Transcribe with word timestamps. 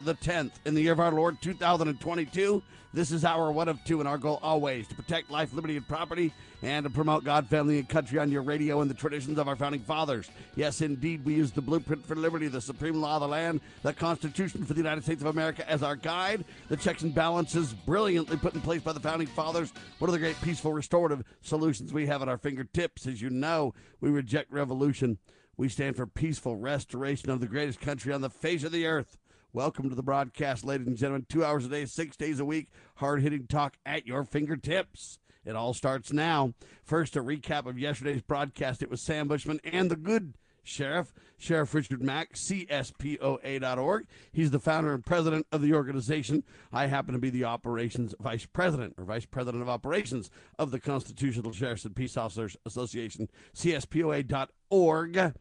the 0.00 0.14
10th 0.14 0.52
in 0.64 0.74
the 0.74 0.82
year 0.82 0.92
of 0.92 1.00
our 1.00 1.12
Lord 1.12 1.40
2022. 1.40 2.62
This 2.92 3.10
is 3.10 3.24
our 3.24 3.52
one 3.52 3.68
of 3.68 3.82
two, 3.84 4.00
and 4.00 4.08
our 4.08 4.16
goal 4.16 4.38
always 4.42 4.88
to 4.88 4.94
protect 4.94 5.30
life, 5.30 5.52
liberty, 5.52 5.76
and 5.76 5.86
property, 5.86 6.32
and 6.62 6.84
to 6.84 6.90
promote 6.90 7.24
God, 7.24 7.46
family, 7.46 7.78
and 7.78 7.88
country 7.88 8.18
on 8.18 8.30
your 8.30 8.42
radio 8.42 8.80
and 8.80 8.88
the 8.88 8.94
traditions 8.94 9.38
of 9.38 9.48
our 9.48 9.56
founding 9.56 9.82
fathers. 9.82 10.30
Yes, 10.54 10.80
indeed, 10.80 11.24
we 11.24 11.34
use 11.34 11.50
the 11.50 11.60
blueprint 11.60 12.06
for 12.06 12.16
liberty, 12.16 12.48
the 12.48 12.60
supreme 12.60 13.00
law 13.00 13.16
of 13.16 13.20
the 13.20 13.28
land, 13.28 13.60
the 13.82 13.92
Constitution 13.92 14.64
for 14.64 14.72
the 14.72 14.80
United 14.80 15.04
States 15.04 15.20
of 15.20 15.26
America 15.26 15.68
as 15.70 15.82
our 15.82 15.96
guide, 15.96 16.44
the 16.68 16.76
checks 16.76 17.02
and 17.02 17.14
balances 17.14 17.74
brilliantly 17.74 18.38
put 18.38 18.54
in 18.54 18.62
place 18.62 18.82
by 18.82 18.92
the 18.92 19.00
founding 19.00 19.28
fathers. 19.28 19.72
One 19.98 20.08
of 20.08 20.12
the 20.12 20.18
great 20.18 20.40
peaceful 20.40 20.72
restorative 20.72 21.22
solutions 21.42 21.92
we 21.92 22.06
have 22.06 22.22
at 22.22 22.28
our 22.28 22.38
fingertips. 22.38 23.06
As 23.06 23.20
you 23.20 23.28
know, 23.28 23.74
we 24.00 24.08
reject 24.10 24.50
revolution. 24.52 25.18
We 25.58 25.68
stand 25.68 25.96
for 25.96 26.06
peaceful 26.06 26.56
restoration 26.56 27.30
of 27.30 27.40
the 27.40 27.46
greatest 27.46 27.80
country 27.80 28.12
on 28.12 28.20
the 28.20 28.30
face 28.30 28.64
of 28.64 28.72
the 28.72 28.86
earth. 28.86 29.18
Welcome 29.56 29.88
to 29.88 29.94
the 29.94 30.02
broadcast, 30.02 30.66
ladies 30.66 30.86
and 30.86 30.98
gentlemen. 30.98 31.24
Two 31.30 31.42
hours 31.42 31.64
a 31.64 31.70
day, 31.70 31.86
six 31.86 32.14
days 32.14 32.40
a 32.40 32.44
week, 32.44 32.68
hard 32.96 33.22
hitting 33.22 33.46
talk 33.46 33.78
at 33.86 34.06
your 34.06 34.22
fingertips. 34.22 35.18
It 35.46 35.56
all 35.56 35.72
starts 35.72 36.12
now. 36.12 36.52
First, 36.84 37.16
a 37.16 37.22
recap 37.22 37.64
of 37.64 37.78
yesterday's 37.78 38.20
broadcast. 38.20 38.82
It 38.82 38.90
was 38.90 39.00
Sam 39.00 39.28
Bushman 39.28 39.60
and 39.64 39.90
the 39.90 39.96
good 39.96 40.34
sheriff, 40.62 41.14
Sheriff 41.38 41.72
Richard 41.72 42.02
Mack, 42.02 42.34
CSPOA.org. 42.34 44.06
He's 44.30 44.50
the 44.50 44.60
founder 44.60 44.92
and 44.92 45.06
president 45.06 45.46
of 45.50 45.62
the 45.62 45.72
organization. 45.72 46.44
I 46.70 46.88
happen 46.88 47.14
to 47.14 47.18
be 47.18 47.30
the 47.30 47.44
operations 47.44 48.14
vice 48.20 48.44
president 48.44 48.96
or 48.98 49.04
vice 49.04 49.24
president 49.24 49.62
of 49.62 49.70
operations 49.70 50.28
of 50.58 50.70
the 50.70 50.80
Constitutional 50.80 51.54
Sheriffs 51.54 51.86
and 51.86 51.96
Peace 51.96 52.18
Officers 52.18 52.58
Association, 52.66 53.30
CSPOA.org. 53.54 55.32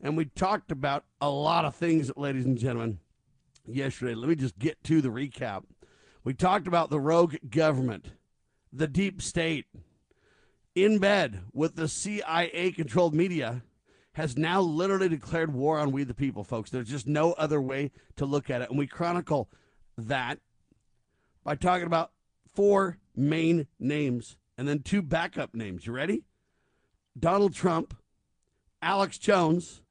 And 0.00 0.16
we 0.16 0.26
talked 0.26 0.70
about 0.70 1.06
a 1.20 1.28
lot 1.28 1.64
of 1.64 1.74
things, 1.74 2.12
ladies 2.16 2.44
and 2.44 2.56
gentlemen 2.56 3.00
yesterday. 3.68 4.14
Let 4.14 4.28
me 4.28 4.34
just 4.34 4.58
get 4.58 4.82
to 4.84 5.00
the 5.00 5.08
recap. 5.08 5.64
We 6.24 6.34
talked 6.34 6.66
about 6.66 6.90
the 6.90 7.00
rogue 7.00 7.36
government, 7.48 8.12
the 8.72 8.86
deep 8.86 9.22
state, 9.22 9.66
in 10.74 10.98
bed 10.98 11.40
with 11.52 11.76
the 11.76 11.88
CIA 11.88 12.72
controlled 12.72 13.14
media, 13.14 13.62
has 14.12 14.36
now 14.36 14.60
literally 14.60 15.08
declared 15.08 15.54
war 15.54 15.78
on 15.78 15.92
we 15.92 16.04
the 16.04 16.14
people, 16.14 16.44
folks. 16.44 16.70
There's 16.70 16.88
just 16.88 17.06
no 17.06 17.32
other 17.32 17.60
way 17.60 17.92
to 18.16 18.26
look 18.26 18.50
at 18.50 18.62
it. 18.62 18.68
And 18.68 18.78
we 18.78 18.86
chronicle 18.86 19.48
that 19.96 20.38
by 21.44 21.54
talking 21.54 21.86
about 21.86 22.10
four 22.52 22.98
main 23.14 23.66
names 23.78 24.36
and 24.56 24.66
then 24.66 24.82
two 24.82 25.02
backup 25.02 25.54
names. 25.54 25.86
You 25.86 25.92
ready? 25.92 26.24
Donald 27.18 27.54
Trump, 27.54 27.96
Alex 28.82 29.18
Jones, 29.18 29.82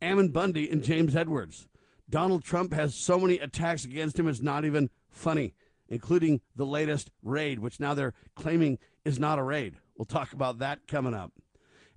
Ammon 0.00 0.28
Bundy, 0.28 0.70
and 0.70 0.82
James 0.82 1.16
Edwards. 1.16 1.68
Donald 2.12 2.44
Trump 2.44 2.74
has 2.74 2.94
so 2.94 3.18
many 3.18 3.38
attacks 3.38 3.86
against 3.86 4.18
him, 4.18 4.28
it's 4.28 4.42
not 4.42 4.66
even 4.66 4.90
funny, 5.08 5.54
including 5.88 6.42
the 6.54 6.66
latest 6.66 7.10
raid, 7.22 7.58
which 7.58 7.80
now 7.80 7.94
they're 7.94 8.12
claiming 8.36 8.78
is 9.02 9.18
not 9.18 9.38
a 9.38 9.42
raid. 9.42 9.76
We'll 9.96 10.04
talk 10.04 10.34
about 10.34 10.58
that 10.58 10.86
coming 10.86 11.14
up. 11.14 11.32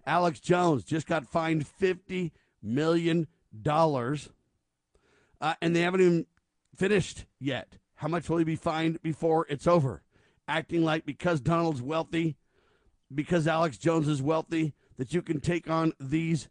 Alex 0.06 0.40
Jones 0.40 0.86
just 0.86 1.06
got 1.06 1.28
fined 1.28 1.66
$50 1.68 2.31
million, 2.64 3.28
uh, 3.68 3.94
and 5.62 5.75
they 5.75 5.81
haven't 5.81 6.02
even 6.02 6.25
finished 6.74 7.25
yet. 7.38 7.78
How 7.96 8.08
much 8.08 8.30
will 8.30 8.38
he 8.38 8.46
be 8.46 8.56
fined 8.56 9.02
before 9.02 9.46
it's 9.50 9.68
over? 9.68 10.02
Acting 10.48 10.86
like 10.86 11.06
because 11.06 11.42
Donald's 11.42 11.81
wealthy, 11.81 12.38
because 13.14 13.48
Alex 13.48 13.78
Jones 13.78 14.08
is 14.08 14.22
wealthy, 14.22 14.75
that 14.98 15.14
you 15.14 15.22
can 15.22 15.42
take 15.42 15.70
on 15.70 15.92
these 16.00 16.48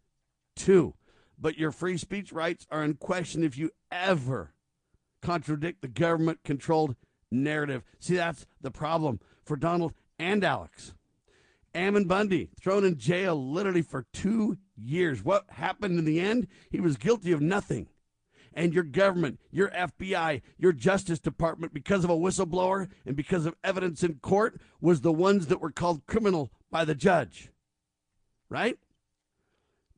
two 0.55 0.93
but 1.45 1.59
your 1.59 1.71
free 1.71 1.95
speech 1.95 2.33
rights 2.33 2.65
are 2.71 2.83
in 2.83 2.95
question 2.95 3.43
if 3.43 3.55
you 3.55 3.69
ever 3.91 4.55
contradict 5.21 5.83
the 5.83 5.87
government 5.87 6.39
controlled 6.43 6.95
narrative. 7.29 7.83
See, 7.99 8.15
that's 8.15 8.47
the 8.61 8.71
problem 8.71 9.19
for 9.43 9.55
Donald 9.55 9.93
and 10.17 10.43
Alex. 10.43 10.95
Ammon 11.75 12.05
Bundy 12.05 12.49
thrown 12.59 12.83
in 12.83 12.97
jail 12.97 13.35
literally 13.35 13.83
for 13.83 14.07
two 14.11 14.57
years. 14.75 15.23
What 15.23 15.45
happened 15.51 15.99
in 15.99 16.05
the 16.05 16.19
end? 16.19 16.47
He 16.71 16.79
was 16.79 16.97
guilty 16.97 17.31
of 17.31 17.41
nothing. 17.41 17.89
And 18.51 18.73
your 18.73 18.83
government, 18.83 19.39
your 19.51 19.69
FBI, 19.69 20.41
your 20.57 20.73
Justice 20.73 21.19
Department, 21.19 21.75
because 21.75 22.03
of 22.03 22.09
a 22.09 22.17
whistleblower 22.17 22.89
and 23.05 23.15
because 23.15 23.45
of 23.45 23.53
evidence 23.63 24.01
in 24.01 24.15
court, 24.15 24.59
was 24.81 25.01
the 25.01 25.13
ones 25.13 25.45
that 25.45 25.61
were 25.61 25.69
called 25.69 26.07
criminal 26.07 26.51
by 26.71 26.85
the 26.85 26.95
judge. 26.95 27.51
Right? 28.49 28.79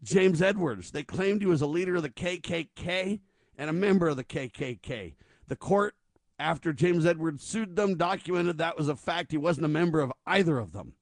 James 0.04 0.42
Edwards. 0.42 0.92
They 0.92 1.04
claimed 1.04 1.42
he 1.42 1.48
was 1.48 1.62
a 1.62 1.68
leader 1.68 1.96
of 1.96 2.04
the 2.04 2.10
KKK 2.10 3.20
and 3.58 3.70
a 3.70 3.74
member 3.74 4.08
of 4.08 4.18
the 4.18 4.24
KKK. 4.24 5.16
The 5.48 5.56
court, 5.56 5.96
after 6.40 6.74
James 6.74 7.06
Edwards 7.06 7.44
sued 7.44 7.76
them, 7.76 7.96
documented 7.96 8.58
that 8.58 8.78
was 8.78 8.90
a 8.90 8.96
fact. 8.96 9.32
He 9.32 9.38
wasn't 9.38 9.66
a 9.66 9.70
member 9.70 10.00
of 10.00 10.14
either 10.26 10.60
of 10.60 10.74
them. 10.74 10.94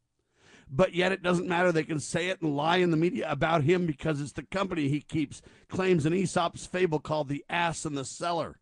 But 0.69 0.95
yet 0.95 1.11
it 1.11 1.22
doesn't 1.22 1.47
matter. 1.47 1.72
They 1.72 1.83
can 1.83 2.00
say 2.00 2.29
it 2.29 2.41
and 2.41 2.56
lie 2.56 2.78
in 2.78 2.91
the 2.91 2.97
media 2.97 3.29
about 3.29 3.63
him 3.63 3.85
because 3.85 4.19
it's 4.19 4.31
the 4.31 4.44
company 4.44 4.88
he 4.88 5.01
keeps, 5.01 5.41
claims 5.69 6.06
an 6.06 6.13
Aesop's 6.13 6.66
fable 6.66 7.00
called 7.00 7.27
The 7.27 7.45
Ass 7.50 7.85
and 7.85 7.97
the 7.97 8.06
Cellar. 8.06 8.57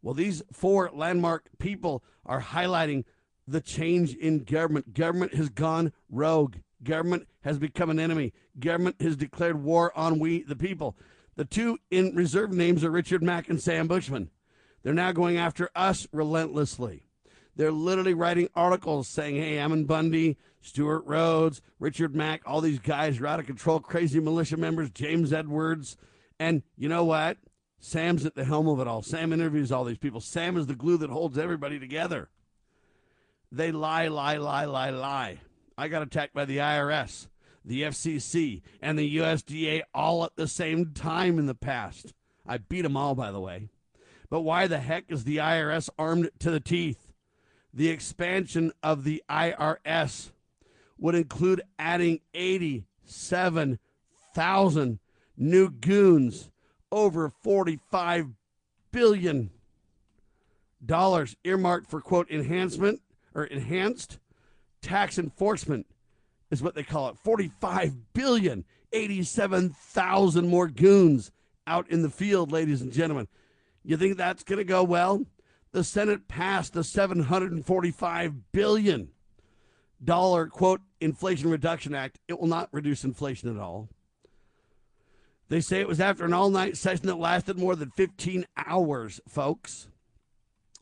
Well, 0.00 0.14
these 0.14 0.42
four 0.52 0.90
landmark 0.92 1.48
people 1.58 2.04
are 2.26 2.42
highlighting 2.42 3.04
the 3.48 3.60
change 3.60 4.14
in 4.14 4.44
government. 4.44 4.94
Government 4.94 5.34
has 5.34 5.48
gone 5.48 5.92
rogue. 6.10 6.56
Government 6.84 7.26
has 7.42 7.58
become 7.58 7.90
an 7.90 7.98
enemy. 7.98 8.32
Government 8.58 9.00
has 9.00 9.16
declared 9.16 9.62
war 9.62 9.96
on 9.96 10.18
we, 10.18 10.42
the 10.42 10.56
people. 10.56 10.96
The 11.36 11.44
two 11.44 11.78
in 11.90 12.14
reserve 12.14 12.52
names 12.52 12.84
are 12.84 12.90
Richard 12.90 13.22
Mack 13.22 13.48
and 13.48 13.60
Sam 13.60 13.88
Bushman. 13.88 14.30
They're 14.82 14.94
now 14.94 15.12
going 15.12 15.36
after 15.38 15.70
us 15.74 16.06
relentlessly. 16.12 17.06
They're 17.56 17.72
literally 17.72 18.14
writing 18.14 18.48
articles 18.54 19.08
saying, 19.08 19.36
hey, 19.36 19.58
Ammon 19.58 19.84
Bundy, 19.84 20.36
Stewart 20.60 21.04
Rhodes, 21.06 21.62
Richard 21.78 22.14
Mack, 22.14 22.42
all 22.46 22.60
these 22.60 22.78
guys 22.78 23.20
are 23.20 23.26
out 23.26 23.40
of 23.40 23.46
control, 23.46 23.80
crazy 23.80 24.20
militia 24.20 24.56
members, 24.56 24.90
James 24.90 25.32
Edwards. 25.32 25.96
And 26.38 26.62
you 26.76 26.88
know 26.88 27.04
what? 27.04 27.38
Sam's 27.78 28.24
at 28.24 28.34
the 28.34 28.44
helm 28.44 28.66
of 28.68 28.80
it 28.80 28.88
all. 28.88 29.02
Sam 29.02 29.32
interviews 29.32 29.70
all 29.70 29.84
these 29.84 29.98
people. 29.98 30.20
Sam 30.20 30.56
is 30.56 30.66
the 30.66 30.74
glue 30.74 30.96
that 30.98 31.10
holds 31.10 31.38
everybody 31.38 31.78
together. 31.78 32.28
They 33.52 33.72
lie, 33.72 34.08
lie, 34.08 34.36
lie, 34.36 34.64
lie, 34.64 34.90
lie. 34.90 35.38
I 35.76 35.88
got 35.88 36.02
attacked 36.02 36.34
by 36.34 36.44
the 36.44 36.58
IRS, 36.58 37.26
the 37.64 37.82
FCC, 37.82 38.62
and 38.80 38.96
the 38.98 39.16
USDA 39.16 39.82
all 39.92 40.22
at 40.24 40.36
the 40.36 40.46
same 40.46 40.92
time 40.92 41.36
in 41.38 41.46
the 41.46 41.54
past. 41.54 42.12
I 42.46 42.58
beat 42.58 42.82
them 42.82 42.94
all, 42.96 43.14
by 43.14 43.30
the 43.30 43.40
way. 43.40 43.70
But 44.30 44.42
why 44.42 44.66
the 44.66 44.80
heck 44.80 45.04
is 45.08 45.24
the 45.24 45.38
IRS 45.38 45.88
armed 45.98 46.28
to 46.40 46.50
the 46.50 46.60
teeth? 46.60 47.10
The 47.72 47.88
expansion 47.88 48.72
of 48.82 49.04
the 49.04 49.22
IRS 49.28 50.32
would 50.98 51.14
include 51.14 51.62
adding 51.78 52.20
87,000 52.34 54.98
new 55.36 55.70
goons, 55.70 56.50
over 56.92 57.28
45 57.28 58.28
billion 58.92 59.50
dollars 60.84 61.36
earmarked 61.44 61.88
for 61.88 62.00
quote 62.00 62.30
enhancement 62.30 63.00
or 63.34 63.44
enhanced 63.44 64.18
tax 64.84 65.18
enforcement 65.18 65.86
is 66.50 66.62
what 66.62 66.74
they 66.74 66.82
call 66.82 67.08
it. 67.08 67.18
45 67.18 68.12
billion 68.12 68.64
87,000 68.92 70.46
more 70.46 70.68
goons 70.68 71.32
out 71.66 71.90
in 71.90 72.02
the 72.02 72.10
field 72.10 72.52
ladies 72.52 72.80
and 72.80 72.92
gentlemen. 72.92 73.26
You 73.82 73.96
think 73.96 74.16
that's 74.16 74.44
going 74.44 74.58
to 74.58 74.64
go 74.64 74.84
well? 74.84 75.26
The 75.72 75.82
senate 75.82 76.28
passed 76.28 76.74
the 76.74 76.84
745 76.84 78.52
billion 78.52 79.08
dollar 80.02 80.46
quote 80.46 80.82
inflation 81.00 81.50
reduction 81.50 81.94
act. 81.94 82.20
It 82.28 82.38
will 82.38 82.46
not 82.46 82.68
reduce 82.70 83.02
inflation 83.02 83.48
at 83.48 83.60
all. 83.60 83.88
They 85.48 85.60
say 85.60 85.80
it 85.80 85.88
was 85.88 86.00
after 86.00 86.24
an 86.24 86.32
all-night 86.32 86.76
session 86.76 87.06
that 87.06 87.18
lasted 87.18 87.58
more 87.58 87.74
than 87.74 87.90
15 87.90 88.46
hours 88.56 89.20
folks. 89.28 89.88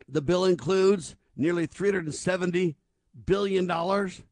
The 0.09 0.21
bill 0.21 0.45
includes 0.45 1.17
nearly 1.37 1.67
370 1.67 2.77
billion 3.27 3.67
dollars 3.67 4.23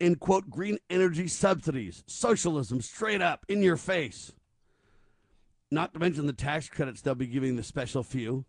in 0.00 0.16
quote 0.16 0.50
green 0.50 0.78
energy 0.90 1.28
subsidies, 1.28 2.02
socialism 2.06 2.80
straight 2.80 3.22
up 3.22 3.44
in 3.48 3.62
your 3.62 3.76
face. 3.76 4.32
Not 5.70 5.94
to 5.94 6.00
mention 6.00 6.26
the 6.26 6.32
tax 6.32 6.68
credits 6.68 7.00
they'll 7.00 7.14
be 7.14 7.26
giving 7.26 7.56
the 7.56 7.62
special 7.62 8.02
few. 8.02 8.44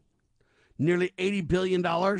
Nearly 0.77 1.13
$80 1.17 1.47
billion 1.47 2.19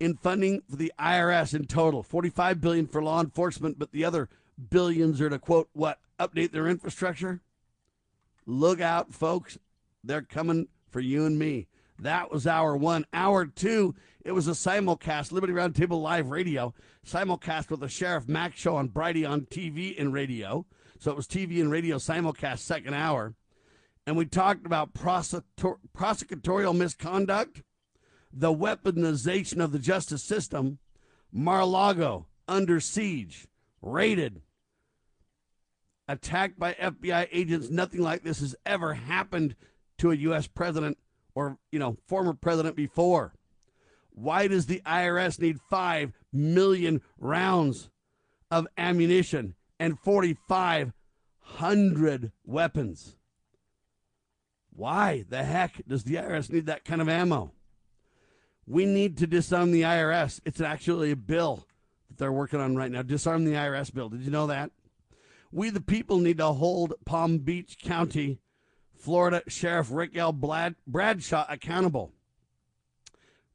in 0.00 0.16
funding 0.16 0.62
for 0.68 0.76
the 0.76 0.92
IRS 0.98 1.54
in 1.54 1.66
total, 1.66 2.02
45 2.02 2.60
billion 2.60 2.86
for 2.86 3.02
law 3.02 3.20
enforcement, 3.20 3.78
but 3.78 3.92
the 3.92 4.04
other 4.04 4.28
billions 4.70 5.20
are 5.20 5.30
to 5.30 5.38
quote 5.38 5.68
what 5.72 5.98
update 6.18 6.50
their 6.50 6.68
infrastructure. 6.68 7.40
Look 8.46 8.80
out, 8.80 9.14
folks. 9.14 9.58
They're 10.02 10.22
coming 10.22 10.68
for 10.90 11.00
you 11.00 11.24
and 11.24 11.38
me. 11.38 11.68
That 11.98 12.30
was 12.30 12.46
hour 12.46 12.76
one. 12.76 13.06
Hour 13.12 13.46
two, 13.46 13.94
it 14.24 14.32
was 14.32 14.48
a 14.48 14.52
simulcast, 14.52 15.32
Liberty 15.32 15.52
Roundtable 15.52 16.02
Live 16.02 16.30
Radio, 16.30 16.74
simulcast 17.06 17.70
with 17.70 17.80
the 17.80 17.88
Sheriff 17.88 18.28
Mack 18.28 18.56
show 18.56 18.76
on 18.76 18.88
Brighteon 18.88 19.48
TV 19.48 19.98
and 19.98 20.12
radio. 20.12 20.66
So 20.98 21.10
it 21.10 21.16
was 21.16 21.26
TV 21.26 21.60
and 21.60 21.70
radio 21.70 21.96
simulcast 21.96 22.58
second 22.60 22.94
hour. 22.94 23.34
And 24.06 24.16
we 24.16 24.26
talked 24.26 24.66
about 24.66 24.92
prosecutorial 24.94 26.76
misconduct, 26.76 27.62
the 28.32 28.52
weaponization 28.52 29.62
of 29.62 29.72
the 29.72 29.78
justice 29.78 30.22
system, 30.22 30.78
Mar-a-Lago 31.32 32.26
under 32.46 32.80
siege, 32.80 33.46
raided, 33.80 34.42
attacked 36.06 36.58
by 36.58 36.74
FBI 36.74 37.28
agents. 37.32 37.70
Nothing 37.70 38.02
like 38.02 38.22
this 38.22 38.40
has 38.40 38.54
ever 38.66 38.94
happened 38.94 39.56
to 39.98 40.10
a 40.10 40.16
U.S. 40.16 40.46
president 40.46 40.98
or, 41.34 41.56
you 41.72 41.78
know, 41.78 41.96
former 42.06 42.34
president 42.34 42.76
before. 42.76 43.32
Why 44.10 44.46
does 44.46 44.66
the 44.66 44.82
IRS 44.86 45.40
need 45.40 45.58
5 45.68 46.12
million 46.32 47.00
rounds 47.18 47.90
of 48.50 48.66
ammunition 48.78 49.54
and 49.80 49.98
4,500 49.98 52.32
weapons? 52.44 53.16
Why 54.70 55.24
the 55.28 55.44
heck 55.44 55.82
does 55.86 56.04
the 56.04 56.16
IRS 56.16 56.50
need 56.50 56.66
that 56.66 56.84
kind 56.84 57.00
of 57.00 57.08
ammo? 57.08 57.52
We 58.66 58.86
need 58.86 59.18
to 59.18 59.26
disarm 59.26 59.72
the 59.72 59.82
IRS. 59.82 60.40
It's 60.44 60.60
actually 60.60 61.10
a 61.10 61.16
bill 61.16 61.66
that 62.08 62.18
they're 62.18 62.32
working 62.32 62.60
on 62.60 62.76
right 62.76 62.90
now. 62.90 63.02
Disarm 63.02 63.44
the 63.44 63.52
IRS 63.52 63.92
bill. 63.92 64.08
Did 64.08 64.22
you 64.22 64.30
know 64.30 64.46
that? 64.46 64.70
We, 65.52 65.70
the 65.70 65.80
people, 65.80 66.18
need 66.18 66.38
to 66.38 66.46
hold 66.46 66.94
Palm 67.04 67.38
Beach 67.38 67.78
County, 67.80 68.40
Florida 69.04 69.42
Sheriff 69.48 69.88
Ric 69.90 70.16
L. 70.16 70.32
Bradshaw 70.32 71.44
accountable. 71.46 72.10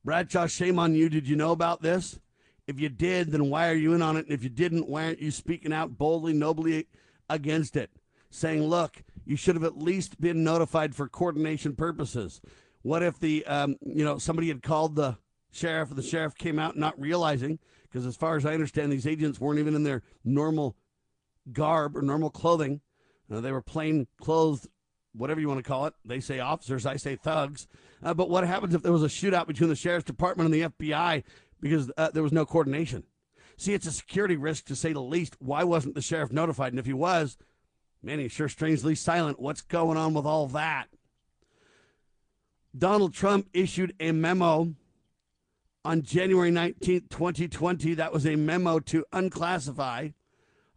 Bradshaw, 0.06 0.46
shame 0.46 0.78
on 0.78 0.94
you. 0.94 1.10
Did 1.10 1.28
you 1.28 1.36
know 1.36 1.52
about 1.52 1.82
this? 1.82 2.20
If 2.68 2.80
you 2.80 2.88
did, 2.88 3.32
then 3.32 3.50
why 3.50 3.68
are 3.70 3.74
you 3.76 3.94
in 3.94 4.04
on 4.04 4.16
it? 4.16 4.26
And 4.26 4.32
if 4.32 4.44
you 4.44 4.50
didn't, 4.50 4.88
why 4.88 5.06
aren't 5.06 5.24
you 5.24 5.32
speaking 5.32 5.74
out 5.74 5.98
boldly, 5.98 6.34
nobly 6.34 6.86
against 7.28 7.76
it? 7.76 7.90
Saying, 8.30 8.62
look, 8.62 9.02
you 9.26 9.36
should 9.36 9.56
have 9.56 9.64
at 9.64 9.76
least 9.76 10.22
been 10.22 10.44
notified 10.44 10.94
for 10.94 11.10
coordination 11.10 11.76
purposes. 11.76 12.42
What 12.84 13.02
if 13.02 13.20
the, 13.20 13.44
um, 13.48 13.76
you 13.82 14.06
know, 14.06 14.20
somebody 14.20 14.50
had 14.50 14.62
called 14.62 14.96
the 14.96 15.18
sheriff 15.52 15.90
and 15.90 15.98
the 15.98 16.04
sheriff 16.04 16.36
came 16.36 16.60
out 16.60 16.78
not 16.78 17.02
realizing, 17.02 17.58
because 17.84 18.06
as 18.06 18.16
far 18.16 18.36
as 18.36 18.46
I 18.46 18.54
understand, 18.54 18.92
these 18.92 19.08
agents 19.08 19.40
weren't 19.40 19.58
even 19.58 19.74
in 19.74 19.82
their 19.82 20.04
normal 20.24 20.76
garb 21.52 21.98
or 21.98 22.04
normal 22.04 22.30
clothing. 22.30 22.82
Uh, 23.34 23.42
they 23.42 23.52
were 23.52 23.64
plain 23.64 24.06
clothes, 24.22 24.68
whatever 25.14 25.40
you 25.40 25.48
want 25.48 25.64
to 25.64 25.68
call 25.68 25.86
it. 25.86 25.94
They 26.06 26.20
say 26.20 26.40
officers, 26.40 26.86
I 26.86 26.98
say 26.98 27.16
thugs. 27.16 27.68
Uh, 28.02 28.14
but 28.14 28.30
what 28.30 28.46
happens 28.46 28.74
if 28.74 28.84
there 28.84 28.92
was 28.92 29.04
a 29.04 29.08
shootout 29.08 29.48
between 29.48 29.70
the 29.70 29.76
sheriff's 29.76 30.06
department 30.06 30.46
and 30.46 30.54
the 30.54 30.70
FBI 30.70 31.24
because 31.60 31.92
uh, 31.98 32.12
there 32.14 32.24
was 32.24 32.32
no 32.32 32.46
coordination? 32.46 33.04
See, 33.58 33.74
it's 33.74 33.88
a 33.88 33.92
security 33.92 34.38
risk 34.38 34.66
to 34.66 34.76
say 34.76 34.94
the 34.94 35.02
least. 35.02 35.36
Why 35.40 35.64
wasn't 35.64 35.96
the 35.96 36.02
sheriff 36.02 36.32
notified? 36.32 36.72
And 36.72 36.80
if 36.80 36.86
he 36.86 36.94
was, 36.94 37.38
man, 38.02 38.20
he's 38.20 38.32
sure 38.32 38.48
strangely 38.48 38.96
silent. 38.96 39.40
What's 39.40 39.62
going 39.62 39.98
on 39.98 40.14
with 40.14 40.26
all 40.26 40.48
that? 40.48 40.88
Donald 42.78 43.14
Trump 43.14 43.50
issued 43.54 43.96
a 44.00 44.12
memo 44.12 44.76
on 45.84 46.04
January 46.04 46.52
19th, 46.52 47.10
2020. 47.10 47.96
That 47.96 48.14
was 48.14 48.26
a 48.26 48.36
memo 48.36 48.80
to 48.80 49.04
unclassify 49.12 50.14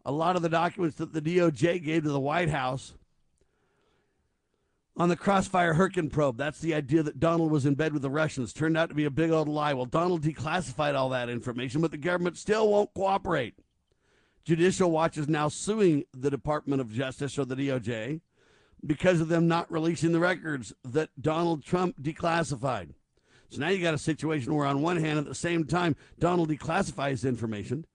a 0.05 0.11
lot 0.11 0.35
of 0.35 0.41
the 0.41 0.49
documents 0.49 0.97
that 0.97 1.13
the 1.13 1.21
DOJ 1.21 1.83
gave 1.83 2.03
to 2.03 2.09
the 2.09 2.19
White 2.19 2.49
House 2.49 2.95
on 4.95 5.09
the 5.09 5.15
Crossfire 5.15 5.73
Hurricane 5.73 6.09
probe. 6.09 6.37
That's 6.37 6.59
the 6.59 6.73
idea 6.73 7.03
that 7.03 7.19
Donald 7.19 7.51
was 7.51 7.65
in 7.65 7.75
bed 7.75 7.93
with 7.93 8.03
the 8.03 8.09
Russians. 8.09 8.53
Turned 8.53 8.77
out 8.77 8.89
to 8.89 8.95
be 8.95 9.05
a 9.05 9.11
big 9.11 9.31
old 9.31 9.47
lie. 9.47 9.73
Well, 9.73 9.85
Donald 9.85 10.21
declassified 10.21 10.95
all 10.95 11.09
that 11.09 11.29
information, 11.29 11.81
but 11.81 11.91
the 11.91 11.97
government 11.97 12.37
still 12.37 12.69
won't 12.69 12.93
cooperate. 12.93 13.55
Judicial 14.43 14.91
Watch 14.91 15.17
is 15.17 15.27
now 15.27 15.47
suing 15.47 16.03
the 16.13 16.29
Department 16.29 16.81
of 16.81 16.91
Justice 16.91 17.39
or 17.39 17.45
the 17.45 17.55
DOJ 17.55 18.21
because 18.85 19.21
of 19.21 19.29
them 19.29 19.47
not 19.47 19.71
releasing 19.71 20.11
the 20.11 20.19
records 20.19 20.73
that 20.83 21.09
Donald 21.19 21.63
Trump 21.63 22.01
declassified. 22.01 22.89
So 23.49 23.59
now 23.59 23.69
you 23.69 23.81
got 23.81 23.93
a 23.93 23.99
situation 23.99 24.53
where, 24.53 24.65
on 24.65 24.81
one 24.81 24.97
hand, 24.97 25.19
at 25.19 25.25
the 25.25 25.35
same 25.35 25.65
time, 25.65 25.95
Donald 26.19 26.49
declassifies 26.49 27.27
information, 27.27 27.85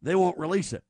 they 0.00 0.14
won't 0.14 0.38
release 0.38 0.72
it. 0.72 0.84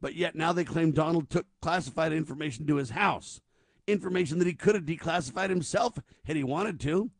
But 0.00 0.14
yet 0.16 0.34
now 0.34 0.52
they 0.52 0.64
claim 0.64 0.90
Donald 0.90 1.30
took 1.30 1.46
classified 1.60 2.12
information 2.12 2.66
to 2.66 2.76
his 2.76 2.90
house, 2.90 3.40
information 3.86 4.38
that 4.38 4.46
he 4.46 4.54
could 4.54 4.74
have 4.74 4.84
declassified 4.84 5.50
himself 5.50 5.98
had 6.24 6.36
he 6.36 6.44
wanted 6.44 6.80
to. 6.80 7.10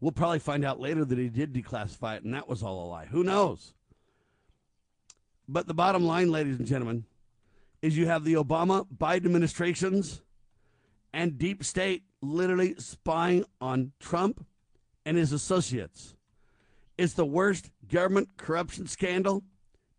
We'll 0.00 0.12
probably 0.12 0.40
find 0.40 0.64
out 0.64 0.80
later 0.80 1.04
that 1.04 1.18
he 1.18 1.28
did 1.28 1.52
declassify 1.52 2.16
it 2.16 2.24
and 2.24 2.34
that 2.34 2.48
was 2.48 2.62
all 2.62 2.84
a 2.84 2.88
lie. 2.88 3.06
Who 3.06 3.22
knows? 3.22 3.74
But 5.48 5.66
the 5.66 5.74
bottom 5.74 6.04
line, 6.04 6.30
ladies 6.30 6.58
and 6.58 6.66
gentlemen, 6.66 7.04
is 7.82 7.96
you 7.96 8.06
have 8.06 8.24
the 8.24 8.34
Obama 8.34 8.86
Biden 8.96 9.26
administrations 9.26 10.22
and 11.12 11.38
deep 11.38 11.64
state 11.64 12.04
literally 12.20 12.74
spying 12.78 13.44
on 13.60 13.92
Trump 14.00 14.46
and 15.04 15.16
his 15.16 15.32
associates. 15.32 16.14
It's 16.96 17.14
the 17.14 17.26
worst 17.26 17.70
government 17.88 18.30
corruption 18.36 18.86
scandal 18.86 19.42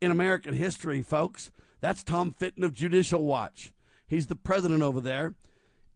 in 0.01 0.11
American 0.11 0.53
history, 0.53 1.01
folks. 1.01 1.51
That's 1.81 2.03
Tom 2.03 2.31
Fitton 2.31 2.63
of 2.63 2.73
Judicial 2.73 3.23
Watch. 3.23 3.72
He's 4.13 4.27
the 4.27 4.35
president 4.35 4.83
over 4.83 5.01
there. 5.01 5.33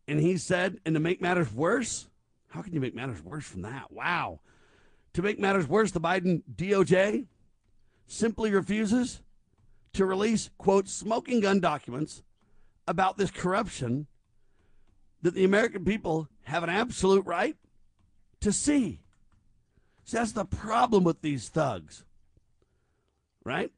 And 0.08 0.20
he 0.20 0.38
said, 0.38 0.80
and 0.86 0.96
to 0.96 1.00
make 1.00 1.22
matters 1.22 1.54
worse, 1.54 2.08
how 2.50 2.64
can 2.64 2.74
you 2.74 2.80
make 2.80 2.96
matters 2.96 3.22
worse 3.22 3.46
from 3.46 3.62
that? 3.62 3.92
Wow. 3.92 4.40
To 5.14 5.22
make 5.22 5.40
matters 5.40 5.68
worse, 5.68 5.92
the 5.92 6.02
Biden 6.02 6.42
DOJ 6.56 7.28
simply 8.08 8.52
refuses 8.52 9.22
to 9.94 10.06
release, 10.06 10.50
quote, 10.58 10.88
smoking 10.88 11.42
gun 11.42 11.60
documents 11.60 12.24
about 12.88 13.18
this 13.18 13.30
corruption 13.30 14.08
that 15.22 15.36
the 15.36 15.44
American 15.44 15.86
people 15.86 16.28
have 16.44 16.64
an 16.64 16.70
absolute 16.70 17.26
right 17.26 17.56
to 18.40 18.52
see. 18.52 19.02
See, 20.06 20.18
that's 20.18 20.32
the 20.32 20.46
problem 20.46 21.04
with 21.04 21.22
these 21.22 21.50
thugs, 21.50 22.04
right? 23.44 23.72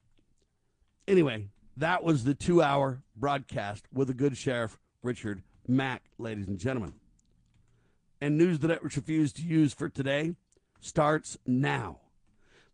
Anyway, 1.08 1.48
that 1.80 2.04
was 2.04 2.26
the 2.26 2.36
two 2.36 2.62
hour 2.62 3.02
broadcast 3.16 3.86
with 3.94 4.10
the 4.10 4.14
good 4.14 4.38
sheriff, 4.38 4.78
Richard 5.02 5.44
Mack, 5.68 6.04
ladies 6.18 6.48
and 6.48 6.60
gentlemen. 6.60 6.94
And 8.20 8.38
news 8.38 8.60
that 8.60 8.72
it 8.72 8.84
refused 8.84 9.38
to 9.38 9.44
use 9.44 9.74
for 9.74 9.88
today 9.88 10.36
starts 10.82 11.38
now. 11.46 12.00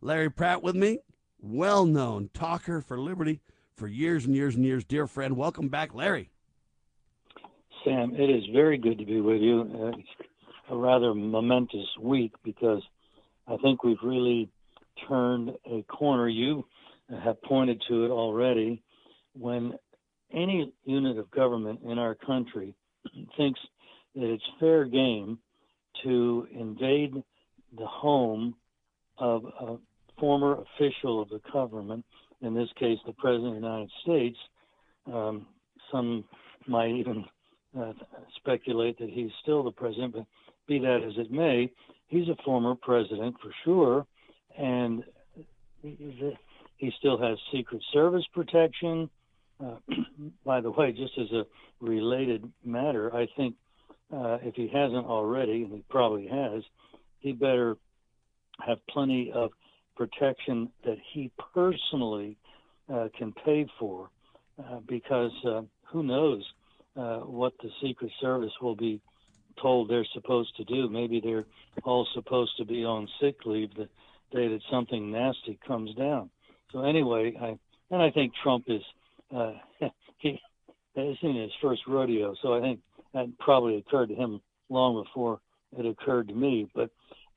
Larry 0.02 0.32
Pratt 0.32 0.64
with 0.64 0.76
me, 0.76 1.00
well 1.40 1.86
known 1.86 2.32
talker 2.34 2.82
for 2.82 3.00
Liberty 3.00 3.42
for 3.76 3.88
years 3.88 4.26
and 4.26 4.36
years 4.36 4.56
and 4.56 4.66
years. 4.66 4.84
Dear 4.84 5.06
friend, 5.06 5.38
welcome 5.38 5.70
back, 5.70 5.94
Larry. 5.94 6.32
Sam, 7.84 8.16
it 8.16 8.30
is 8.32 8.44
very 8.54 8.80
good 8.80 8.98
to 8.98 9.06
be 9.06 9.22
with 9.22 9.40
you. 9.40 9.62
Uh, 9.62 9.98
it's 10.00 10.30
a 10.72 10.76
rather 10.76 11.14
momentous 11.14 11.86
week 12.02 12.34
because 12.44 12.82
I 13.48 13.58
think 13.58 13.84
we've 13.84 14.02
really 14.04 14.50
turned 15.08 15.52
a 15.72 15.84
corner. 15.84 16.28
You 16.28 16.66
have 17.24 17.40
pointed 17.44 17.84
to 17.88 18.06
it 18.06 18.10
already. 18.10 18.82
When 19.38 19.74
any 20.34 20.74
unit 20.86 21.18
of 21.18 21.30
government 21.32 21.82
in 21.84 22.00
our 22.00 22.16
country 22.16 22.74
thinks 23.38 23.60
that 24.16 24.32
it's 24.32 24.44
fair 24.60 24.86
game 24.86 25.40
to 26.04 26.48
invade 26.52 27.14
the 27.78 27.86
home 27.86 28.56
of 29.18 29.46
a 29.46 29.78
former 30.20 30.62
official 30.62 31.22
of 31.22 31.30
the 31.30 31.42
government, 31.52 32.06
in 32.42 32.54
this 32.54 32.70
case, 32.80 32.98
the 33.06 33.14
President 33.14 33.56
of 33.56 33.62
the 33.62 33.68
United 33.68 33.92
States, 34.04 34.38
um, 35.12 35.48
some 35.92 36.24
might 36.68 36.92
even 36.92 37.26
uh, 37.80 37.94
speculate 38.38 38.98
that 39.00 39.10
he's 39.10 39.32
still 39.42 39.64
the 39.64 39.72
president, 39.72 40.14
but 40.14 40.26
be 40.68 40.80
that 40.80 41.02
as 41.06 41.14
it 41.18 41.32
may, 41.32 41.70
he's 42.08 42.28
a 42.30 42.44
former 42.44 42.76
president 42.76 43.36
for 43.42 43.52
sure, 43.64 44.06
and 44.58 45.04
he 45.82 46.92
still 46.98 47.18
has 47.18 47.38
Secret 47.54 47.82
Service 47.94 48.26
protection. 48.34 49.10
Uh, 49.64 49.76
by 50.46 50.62
the 50.62 50.72
way, 50.72 50.92
just 50.92 51.18
as 51.18 51.32
a 51.32 51.46
related 51.80 52.52
matter, 52.64 53.14
I 53.16 53.28
think 53.38 53.56
uh, 54.14 54.38
if 54.42 54.56
he 54.56 54.68
hasn't 54.68 55.06
already, 55.06 55.64
and 55.64 55.74
he 55.74 55.84
probably 55.90 56.28
has, 56.28 56.64
he 57.20 57.32
better 57.32 57.78
have 58.66 58.78
plenty 58.90 59.32
of 59.34 59.52
protection 59.96 60.70
that 60.86 60.98
he 61.14 61.32
personally 61.54 62.38
uh, 62.94 63.08
can 63.18 63.34
pay 63.34 63.68
for, 63.80 64.10
uh, 64.60 64.80
because 64.88 65.32
uh, 65.46 65.62
who 65.88 66.04
knows 66.04 66.44
what 66.96 67.54
the 67.62 67.70
Secret 67.82 68.12
Service 68.22 68.54
will 68.62 68.76
be 68.76 69.02
told 69.62 69.90
they're 69.90 70.06
supposed 70.14 70.56
to 70.58 70.64
do. 70.64 70.90
Maybe 70.90 71.20
they're 71.20 71.46
all 71.84 72.08
supposed 72.14 72.52
to 72.58 72.66
be 72.66 72.86
on 72.86 73.08
sick 73.20 73.46
leave. 73.46 73.74
The 73.76 73.90
day 74.32 74.48
that 74.48 74.62
something 74.70 75.12
nasty 75.12 75.60
comes 75.66 75.94
down. 75.96 76.30
So 76.72 76.82
anyway, 76.82 77.36
I 77.40 77.58
and 77.92 78.02
I 78.02 78.12
think 78.12 78.34
Trump 78.42 78.66
is 78.68 78.82
uh, 79.36 79.54
he 80.18 80.40
is 80.96 81.18
in 81.22 81.36
his 81.36 81.52
first 81.62 81.82
rodeo, 81.88 82.36
so 82.42 82.54
I 82.54 82.62
think 82.62 82.80
that 83.14 83.28
probably 83.40 83.78
occurred 83.78 84.10
to 84.10 84.16
him 84.16 84.42
long 84.70 85.04
before 85.04 85.40
it 85.78 85.86
occurred 85.86 86.28
to 86.30 86.34
me. 86.34 86.70
But 86.74 86.90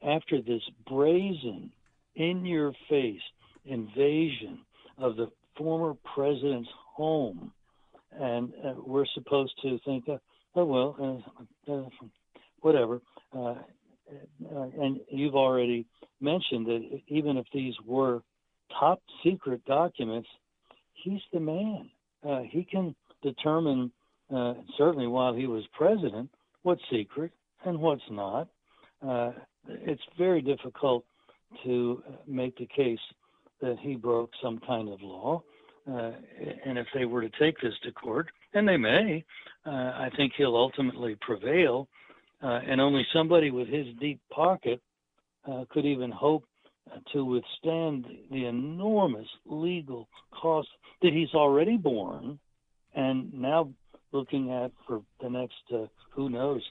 after 0.06 0.40
this 0.40 0.62
brazen, 0.86 1.72
in 2.14 2.44
your 2.44 2.72
face 2.88 3.20
invasion 3.64 4.58
of 4.98 5.16
the 5.16 5.30
former 5.56 5.94
president's 6.14 6.68
home, 6.94 7.52
and 8.12 8.52
uh, 8.64 8.74
we're 8.84 9.06
supposed 9.14 9.52
to 9.62 9.78
think, 9.84 10.08
uh, 10.08 10.16
oh 10.56 10.64
well, 10.64 11.24
uh, 11.68 11.72
uh 11.72 11.88
whatever. 12.60 13.00
Uh, 13.32 13.54
uh, 14.54 14.66
and 14.80 15.00
you've 15.10 15.34
already 15.34 15.86
mentioned 16.20 16.66
that 16.66 17.00
even 17.08 17.36
if 17.36 17.46
these 17.52 17.74
were 17.84 18.22
top 18.78 19.00
secret 19.22 19.64
documents, 19.66 20.28
he's 21.08 21.20
the 21.32 21.40
man. 21.40 21.90
he 22.50 22.64
can 22.64 22.94
determine, 23.22 23.90
certainly 24.76 25.06
while 25.06 25.34
he 25.34 25.46
was 25.46 25.64
president, 25.76 26.30
what's 26.62 26.82
secret 26.90 27.32
and 27.64 27.78
what's 27.78 28.02
not. 28.10 28.48
it's 29.68 30.02
very 30.16 30.42
difficult 30.42 31.04
to 31.64 32.02
make 32.26 32.56
the 32.58 32.66
case 32.66 32.98
that 33.60 33.76
he 33.80 33.96
broke 33.96 34.30
some 34.42 34.60
kind 34.66 34.88
of 34.88 35.00
law. 35.02 35.42
Uh, 35.90 36.12
and 36.66 36.78
if 36.78 36.86
they 36.94 37.06
were 37.06 37.22
to 37.22 37.30
take 37.40 37.58
this 37.60 37.72
to 37.82 37.90
court, 37.92 38.28
and 38.54 38.68
they 38.68 38.76
may, 38.76 39.24
uh, 39.66 39.70
I 39.70 40.10
think 40.16 40.32
he'll 40.36 40.56
ultimately 40.56 41.16
prevail. 41.20 41.88
Uh, 42.42 42.60
and 42.66 42.80
only 42.80 43.06
somebody 43.12 43.50
with 43.50 43.68
his 43.68 43.86
deep 43.98 44.20
pocket 44.30 44.80
uh, 45.50 45.64
could 45.70 45.84
even 45.84 46.10
hope 46.10 46.44
to 47.12 47.24
withstand 47.24 48.06
the 48.30 48.46
enormous 48.46 49.28
legal 49.46 50.08
costs 50.30 50.70
that 51.02 51.12
he's 51.12 51.34
already 51.34 51.76
borne, 51.76 52.38
and 52.94 53.32
now 53.32 53.70
looking 54.12 54.50
at 54.52 54.72
for 54.86 55.02
the 55.22 55.28
next 55.28 55.54
uh, 55.72 55.86
who 56.10 56.28
knows 56.30 56.62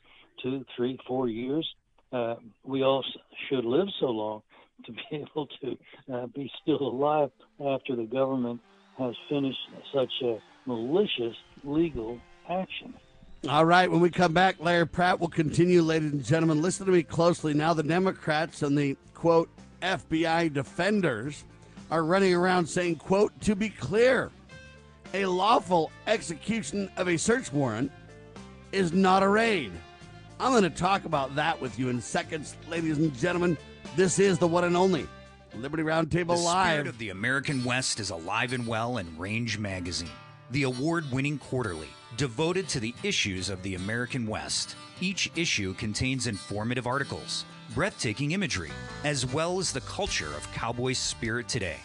two, 0.42 0.66
three, 0.76 0.98
four 1.08 1.28
years. 1.28 1.68
Uh, 2.12 2.36
we 2.64 2.84
all 2.84 3.04
should 3.50 3.66
live 3.66 3.88
so 4.00 4.08
long 4.08 4.42
to 4.86 4.92
be 4.92 5.02
able 5.12 5.48
to 5.62 5.78
uh, 6.14 6.28
be 6.28 6.52
still 6.62 6.82
alive 6.82 7.30
after 7.66 7.96
the 7.96 8.06
government 8.06 8.60
has 8.98 9.14
finished 9.30 9.60
such 9.94 10.12
a 10.24 10.38
malicious 10.66 11.36
legal 11.64 12.20
action. 12.50 12.94
All 13.48 13.66
right, 13.66 13.90
when 13.90 14.00
we 14.00 14.10
come 14.10 14.34
back, 14.34 14.56
Larry 14.60 14.88
Pratt 14.88 15.20
will 15.20 15.28
continue, 15.28 15.82
ladies 15.82 16.12
and 16.12 16.24
gentlemen. 16.24 16.62
Listen 16.62 16.86
to 16.88 16.92
me 16.92 17.04
closely. 17.04 17.54
Now, 17.54 17.74
the 17.74 17.84
Democrats 17.84 18.64
and 18.64 18.78
the 18.78 18.98
quote 19.14 19.50
FBI 19.82 20.54
defenders 20.54 21.44
are 21.92 22.04
running 22.04 22.34
around 22.34 22.66
saying, 22.66 22.96
quote, 22.96 23.40
to 23.42 23.56
be 23.56 23.70
clear, 23.70 24.32
a 25.14 25.26
lawful 25.26 25.92
execution 26.06 26.90
of 26.98 27.08
a 27.08 27.18
search 27.18 27.52
warrant 27.54 27.92
is 28.72 28.92
not 28.92 29.24
a 29.24 29.28
raid. 29.28 29.72
I'm 30.40 30.52
going 30.52 30.64
to 30.64 30.70
talk 30.70 31.06
about 31.06 31.36
that 31.36 31.60
with 31.62 31.80
you 31.80 31.90
in 31.90 32.02
seconds, 32.02 32.56
ladies 32.70 32.98
and 32.98 33.16
gentlemen. 33.18 33.58
This 33.96 34.20
is 34.20 34.38
the 34.38 34.48
one 34.48 34.66
and 34.66 34.78
only 34.78 35.08
Liberty 35.56 35.84
Roundtable 35.84 36.36
the 36.36 36.44
Live. 36.44 36.68
The 36.68 36.74
spirit 36.74 36.88
of 36.88 36.98
the 36.98 37.10
American 37.10 37.64
West 37.64 38.00
is 38.00 38.10
alive 38.10 38.54
and 38.54 38.68
well 38.68 38.98
in 38.98 39.18
Range 39.18 39.58
Magazine, 39.58 40.10
the 40.52 40.64
award-winning 40.64 41.40
quarterly 41.40 41.88
devoted 42.18 42.68
to 42.70 42.80
the 42.80 42.94
issues 43.04 43.50
of 43.50 43.64
the 43.64 43.76
American 43.76 44.28
West. 44.28 44.76
Each 45.00 45.32
issue 45.36 45.74
contains 45.74 46.28
informative 46.28 46.86
articles, 46.86 47.46
breathtaking 47.74 48.32
imagery, 48.32 48.72
as 49.04 49.26
well 49.26 49.60
as 49.60 49.72
the 49.72 49.82
culture 49.82 50.34
of 50.36 50.52
cowboy 50.54 50.94
spirit 50.94 51.48
today, 51.48 51.78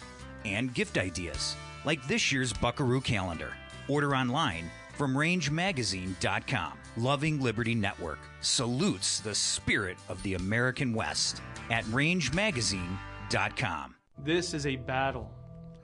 and 0.45 0.73
gift 0.73 0.97
ideas, 0.97 1.55
like 1.85 2.05
this 2.07 2.31
year's 2.31 2.53
Buckaroo 2.53 3.01
calendar. 3.01 3.53
Order 3.87 4.15
online 4.15 4.71
from 4.97 5.15
rangemagazine.com. 5.15 6.73
Loving 6.95 7.41
Liberty 7.41 7.73
Network 7.73 8.19
salutes 8.41 9.19
the 9.19 9.33
spirit 9.33 9.97
of 10.09 10.21
the 10.23 10.35
American 10.35 10.93
West 10.93 11.41
at 11.71 11.83
rangemagazine.com. 11.85 13.95
This 14.23 14.53
is 14.53 14.67
a 14.67 14.75
battle, 14.75 15.31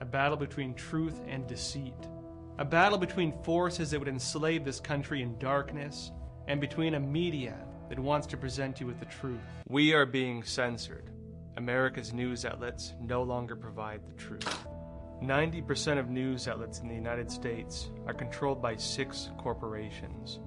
a 0.00 0.04
battle 0.04 0.36
between 0.36 0.74
truth 0.74 1.20
and 1.26 1.48
deceit, 1.48 1.94
a 2.58 2.64
battle 2.64 2.98
between 2.98 3.32
forces 3.42 3.90
that 3.90 3.98
would 3.98 4.08
enslave 4.08 4.64
this 4.64 4.78
country 4.78 5.22
in 5.22 5.36
darkness, 5.38 6.12
and 6.46 6.60
between 6.60 6.94
a 6.94 7.00
media 7.00 7.56
that 7.90 7.98
wants 7.98 8.26
to 8.28 8.38
present 8.38 8.80
you 8.80 8.86
with 8.86 8.98
the 9.00 9.06
truth. 9.06 9.40
We 9.68 9.92
are 9.92 10.06
being 10.06 10.42
censored. 10.44 11.10
America's 11.56 12.14
news 12.14 12.46
outlets 12.46 12.94
no 13.00 13.22
longer 13.24 13.56
provide 13.56 14.00
the 14.06 14.14
truth. 14.14 14.66
90% 15.22 15.98
of 15.98 16.08
news 16.08 16.48
outlets 16.48 16.78
in 16.78 16.88
the 16.88 16.94
United 16.94 17.30
States 17.30 17.90
are 18.06 18.14
controlled 18.14 18.62
by 18.62 18.76
six 18.76 19.28
corporations. 19.36 20.38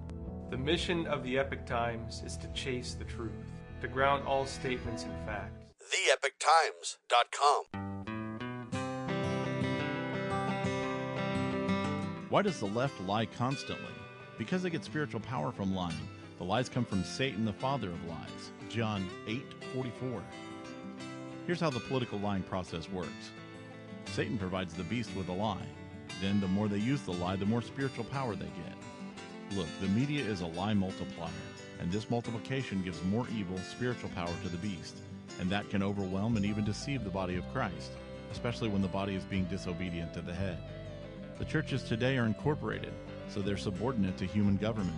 The 0.49 0.57
mission 0.57 1.05
of 1.05 1.21
the 1.23 1.37
Epoch 1.37 1.65
Times 1.65 2.23
is 2.25 2.37
to 2.37 2.47
chase 2.53 2.93
the 2.95 3.03
truth 3.03 3.33
to 3.81 3.87
ground 3.89 4.25
all 4.25 4.45
statements 4.45 5.03
in 5.03 5.11
fact. 5.25 5.65
TheEpochTimes.com. 5.91 7.83
Why 12.29 12.41
does 12.41 12.59
the 12.59 12.67
left 12.67 12.99
lie 13.01 13.25
constantly? 13.25 13.93
Because 14.37 14.63
they 14.63 14.69
get 14.69 14.85
spiritual 14.85 15.19
power 15.19 15.51
from 15.51 15.75
lying. 15.75 16.07
The 16.37 16.43
lies 16.43 16.69
come 16.69 16.85
from 16.85 17.03
Satan, 17.03 17.45
the 17.45 17.53
father 17.53 17.89
of 17.89 18.05
lies. 18.05 18.51
John 18.69 19.07
8:44. 19.27 20.21
Here's 21.45 21.59
how 21.59 21.69
the 21.69 21.79
political 21.79 22.19
lying 22.19 22.43
process 22.43 22.89
works. 22.89 23.31
Satan 24.05 24.37
provides 24.37 24.73
the 24.73 24.83
beast 24.83 25.15
with 25.15 25.29
a 25.29 25.33
lie. 25.33 25.67
Then 26.21 26.39
the 26.39 26.47
more 26.47 26.67
they 26.67 26.77
use 26.77 27.01
the 27.01 27.13
lie, 27.13 27.35
the 27.35 27.45
more 27.45 27.61
spiritual 27.61 28.05
power 28.05 28.35
they 28.35 28.45
get. 28.45 29.57
Look, 29.57 29.67
the 29.81 29.87
media 29.87 30.23
is 30.23 30.41
a 30.41 30.47
lie 30.47 30.73
multiplier 30.73 31.29
and 31.83 31.91
this 31.91 32.09
multiplication 32.09 32.81
gives 32.81 33.03
more 33.03 33.27
evil 33.35 33.57
spiritual 33.57 34.09
power 34.15 34.33
to 34.41 34.49
the 34.49 34.57
beast, 34.57 34.95
and 35.39 35.49
that 35.49 35.69
can 35.69 35.83
overwhelm 35.83 36.37
and 36.37 36.45
even 36.45 36.63
deceive 36.63 37.03
the 37.03 37.09
body 37.09 37.35
of 37.35 37.51
Christ, 37.51 37.91
especially 38.31 38.69
when 38.69 38.81
the 38.81 38.87
body 38.87 39.15
is 39.15 39.25
being 39.25 39.43
disobedient 39.45 40.13
to 40.13 40.21
the 40.21 40.33
head. 40.33 40.57
The 41.39 41.45
churches 41.45 41.83
today 41.83 42.17
are 42.17 42.25
incorporated, 42.25 42.93
so 43.27 43.41
they're 43.41 43.57
subordinate 43.57 44.17
to 44.17 44.25
human 44.25 44.55
government. 44.55 44.97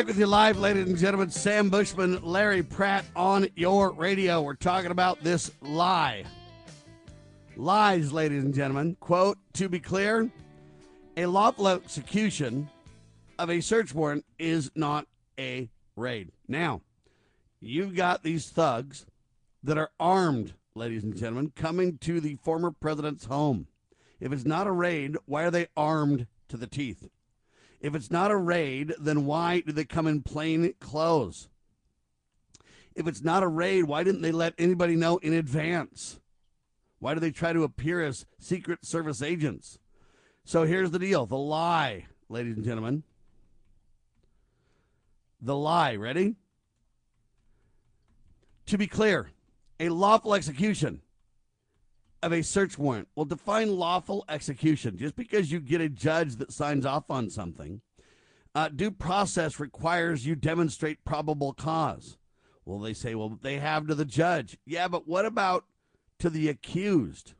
Back 0.00 0.06
with 0.06 0.18
you 0.18 0.26
live, 0.26 0.58
ladies 0.58 0.88
and 0.88 0.96
gentlemen. 0.96 1.28
Sam 1.28 1.68
Bushman, 1.68 2.22
Larry 2.22 2.62
Pratt 2.62 3.04
on 3.14 3.48
your 3.54 3.92
radio. 3.92 4.40
We're 4.40 4.54
talking 4.54 4.92
about 4.92 5.22
this 5.22 5.50
lie. 5.60 6.24
Lies, 7.54 8.10
ladies 8.10 8.42
and 8.42 8.54
gentlemen. 8.54 8.96
Quote, 8.98 9.36
to 9.52 9.68
be 9.68 9.78
clear, 9.78 10.30
a 11.18 11.26
lawful 11.26 11.68
execution 11.68 12.70
of 13.38 13.50
a 13.50 13.60
search 13.60 13.92
warrant 13.94 14.24
is 14.38 14.70
not 14.74 15.06
a 15.38 15.68
raid. 15.96 16.32
Now, 16.48 16.80
you've 17.60 17.94
got 17.94 18.22
these 18.22 18.48
thugs 18.48 19.04
that 19.62 19.76
are 19.76 19.90
armed, 20.00 20.54
ladies 20.74 21.04
and 21.04 21.14
gentlemen, 21.14 21.52
coming 21.54 21.98
to 21.98 22.22
the 22.22 22.36
former 22.36 22.70
president's 22.70 23.26
home. 23.26 23.66
If 24.18 24.32
it's 24.32 24.46
not 24.46 24.66
a 24.66 24.72
raid, 24.72 25.18
why 25.26 25.42
are 25.42 25.50
they 25.50 25.66
armed 25.76 26.26
to 26.48 26.56
the 26.56 26.66
teeth? 26.66 27.06
If 27.80 27.94
it's 27.94 28.10
not 28.10 28.30
a 28.30 28.36
raid, 28.36 28.94
then 29.00 29.24
why 29.24 29.60
do 29.60 29.72
they 29.72 29.84
come 29.84 30.06
in 30.06 30.22
plain 30.22 30.74
clothes? 30.80 31.48
If 32.94 33.06
it's 33.06 33.22
not 33.22 33.42
a 33.42 33.48
raid, 33.48 33.84
why 33.84 34.04
didn't 34.04 34.20
they 34.20 34.32
let 34.32 34.54
anybody 34.58 34.96
know 34.96 35.16
in 35.18 35.32
advance? 35.32 36.20
Why 36.98 37.14
do 37.14 37.20
they 37.20 37.30
try 37.30 37.54
to 37.54 37.62
appear 37.62 38.04
as 38.04 38.26
Secret 38.38 38.84
Service 38.84 39.22
agents? 39.22 39.78
So 40.44 40.64
here's 40.64 40.90
the 40.90 40.98
deal 40.98 41.24
the 41.24 41.36
lie, 41.36 42.06
ladies 42.28 42.56
and 42.56 42.64
gentlemen, 42.64 43.04
the 45.40 45.56
lie. 45.56 45.96
Ready? 45.96 46.36
To 48.66 48.76
be 48.76 48.86
clear, 48.86 49.30
a 49.78 49.88
lawful 49.88 50.34
execution 50.34 51.00
of 52.22 52.32
a 52.32 52.42
search 52.42 52.78
warrant 52.78 53.08
will 53.14 53.24
define 53.24 53.76
lawful 53.76 54.24
execution. 54.28 54.96
Just 54.96 55.16
because 55.16 55.50
you 55.50 55.60
get 55.60 55.80
a 55.80 55.88
judge 55.88 56.36
that 56.36 56.52
signs 56.52 56.84
off 56.84 57.10
on 57.10 57.30
something, 57.30 57.80
uh, 58.54 58.68
due 58.68 58.90
process 58.90 59.60
requires 59.60 60.26
you 60.26 60.34
demonstrate 60.34 61.04
probable 61.04 61.52
cause. 61.52 62.18
Well, 62.64 62.78
they 62.78 62.92
say, 62.92 63.14
well, 63.14 63.38
they 63.40 63.58
have 63.58 63.86
to 63.86 63.94
the 63.94 64.04
judge. 64.04 64.58
Yeah, 64.66 64.88
but 64.88 65.08
what 65.08 65.24
about 65.24 65.64
to 66.20 66.30
the 66.30 66.48
accused. 66.48 67.34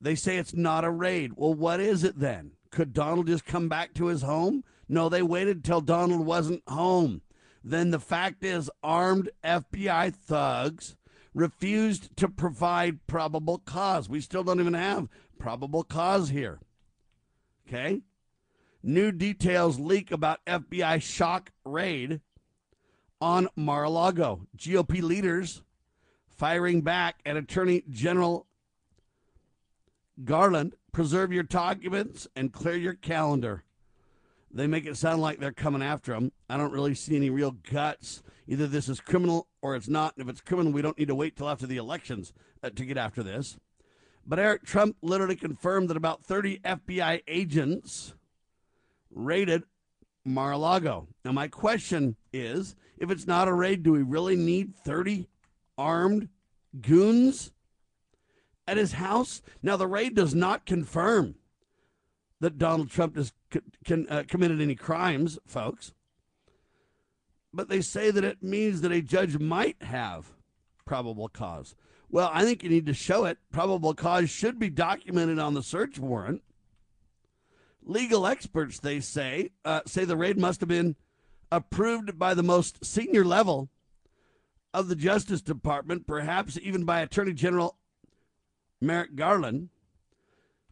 They 0.00 0.14
say 0.14 0.38
it's 0.38 0.54
not 0.54 0.84
a 0.84 0.90
raid. 0.90 1.32
Well, 1.36 1.54
what 1.54 1.78
is 1.78 2.02
it 2.02 2.18
then? 2.18 2.52
Could 2.70 2.92
Donald 2.92 3.26
just 3.26 3.44
come 3.44 3.68
back 3.68 3.94
to 3.94 4.06
his 4.06 4.22
home? 4.22 4.64
No, 4.88 5.08
they 5.08 5.22
waited 5.22 5.62
till 5.62 5.80
Donald 5.80 6.26
wasn't 6.26 6.62
home. 6.66 7.20
Then 7.62 7.90
the 7.90 8.00
fact 8.00 8.42
is, 8.42 8.70
armed 8.82 9.30
FBI 9.44 10.14
thugs 10.14 10.96
refused 11.34 12.16
to 12.16 12.28
provide 12.28 13.06
probable 13.06 13.58
cause. 13.58 14.08
We 14.08 14.20
still 14.20 14.44
don't 14.44 14.60
even 14.60 14.74
have 14.74 15.08
probable 15.38 15.84
cause 15.84 16.30
here. 16.30 16.60
Okay? 17.66 18.02
New 18.82 19.12
details 19.12 19.78
leak 19.78 20.10
about 20.10 20.44
FBI 20.46 21.02
shock 21.02 21.52
raid 21.64 22.20
on 23.20 23.48
Mar 23.54 23.84
a 23.84 23.90
Lago. 23.90 24.46
GOP 24.56 25.02
leaders 25.02 25.62
firing 26.28 26.80
back 26.80 27.20
at 27.26 27.36
Attorney 27.36 27.84
General 27.90 28.46
Garland. 30.24 30.74
Preserve 30.92 31.32
your 31.32 31.42
documents 31.42 32.26
and 32.34 32.52
clear 32.52 32.76
your 32.76 32.94
calendar. 32.94 33.62
They 34.50 34.66
make 34.66 34.86
it 34.86 34.96
sound 34.96 35.22
like 35.22 35.38
they're 35.38 35.52
coming 35.52 35.82
after 35.82 36.12
him. 36.14 36.32
I 36.48 36.56
don't 36.56 36.72
really 36.72 36.94
see 36.94 37.14
any 37.14 37.30
real 37.30 37.52
guts. 37.52 38.22
Either 38.50 38.66
this 38.66 38.88
is 38.88 38.98
criminal 38.98 39.46
or 39.62 39.76
it's 39.76 39.88
not. 39.88 40.16
And 40.16 40.28
if 40.28 40.28
it's 40.28 40.40
criminal, 40.40 40.72
we 40.72 40.82
don't 40.82 40.98
need 40.98 41.06
to 41.06 41.14
wait 41.14 41.36
till 41.36 41.48
after 41.48 41.68
the 41.68 41.76
elections 41.76 42.32
uh, 42.64 42.70
to 42.70 42.84
get 42.84 42.96
after 42.96 43.22
this. 43.22 43.56
But 44.26 44.40
Eric 44.40 44.64
Trump 44.64 44.96
literally 45.02 45.36
confirmed 45.36 45.88
that 45.88 45.96
about 45.96 46.24
30 46.24 46.58
FBI 46.58 47.22
agents 47.28 48.14
raided 49.08 49.62
Mar 50.24 50.50
a 50.50 50.58
Lago. 50.58 51.06
Now, 51.24 51.30
my 51.30 51.46
question 51.46 52.16
is 52.32 52.74
if 52.98 53.08
it's 53.08 53.26
not 53.26 53.46
a 53.46 53.54
raid, 53.54 53.84
do 53.84 53.92
we 53.92 54.02
really 54.02 54.34
need 54.34 54.74
30 54.74 55.28
armed 55.78 56.28
goons 56.80 57.52
at 58.66 58.76
his 58.76 58.94
house? 58.94 59.42
Now, 59.62 59.76
the 59.76 59.86
raid 59.86 60.16
does 60.16 60.34
not 60.34 60.66
confirm 60.66 61.36
that 62.40 62.58
Donald 62.58 62.90
Trump 62.90 63.14
has 63.14 63.32
uh, 64.10 64.24
committed 64.26 64.60
any 64.60 64.74
crimes, 64.74 65.38
folks. 65.46 65.92
But 67.52 67.68
they 67.68 67.80
say 67.80 68.10
that 68.10 68.24
it 68.24 68.42
means 68.42 68.80
that 68.80 68.92
a 68.92 69.02
judge 69.02 69.38
might 69.38 69.82
have 69.82 70.32
probable 70.84 71.28
cause. 71.28 71.74
Well, 72.08 72.30
I 72.32 72.44
think 72.44 72.62
you 72.62 72.70
need 72.70 72.86
to 72.86 72.94
show 72.94 73.24
it. 73.24 73.38
Probable 73.52 73.94
cause 73.94 74.30
should 74.30 74.58
be 74.58 74.70
documented 74.70 75.38
on 75.38 75.54
the 75.54 75.62
search 75.62 75.98
warrant. 75.98 76.42
Legal 77.82 78.26
experts, 78.26 78.78
they 78.78 79.00
say, 79.00 79.50
uh, 79.64 79.80
say 79.86 80.04
the 80.04 80.16
raid 80.16 80.38
must 80.38 80.60
have 80.60 80.68
been 80.68 80.96
approved 81.50 82.18
by 82.18 82.34
the 82.34 82.42
most 82.42 82.84
senior 82.84 83.24
level 83.24 83.70
of 84.72 84.88
the 84.88 84.96
Justice 84.96 85.40
Department, 85.42 86.06
perhaps 86.06 86.58
even 86.62 86.84
by 86.84 87.00
Attorney 87.00 87.32
General 87.32 87.76
Merrick 88.80 89.16
Garland. 89.16 89.70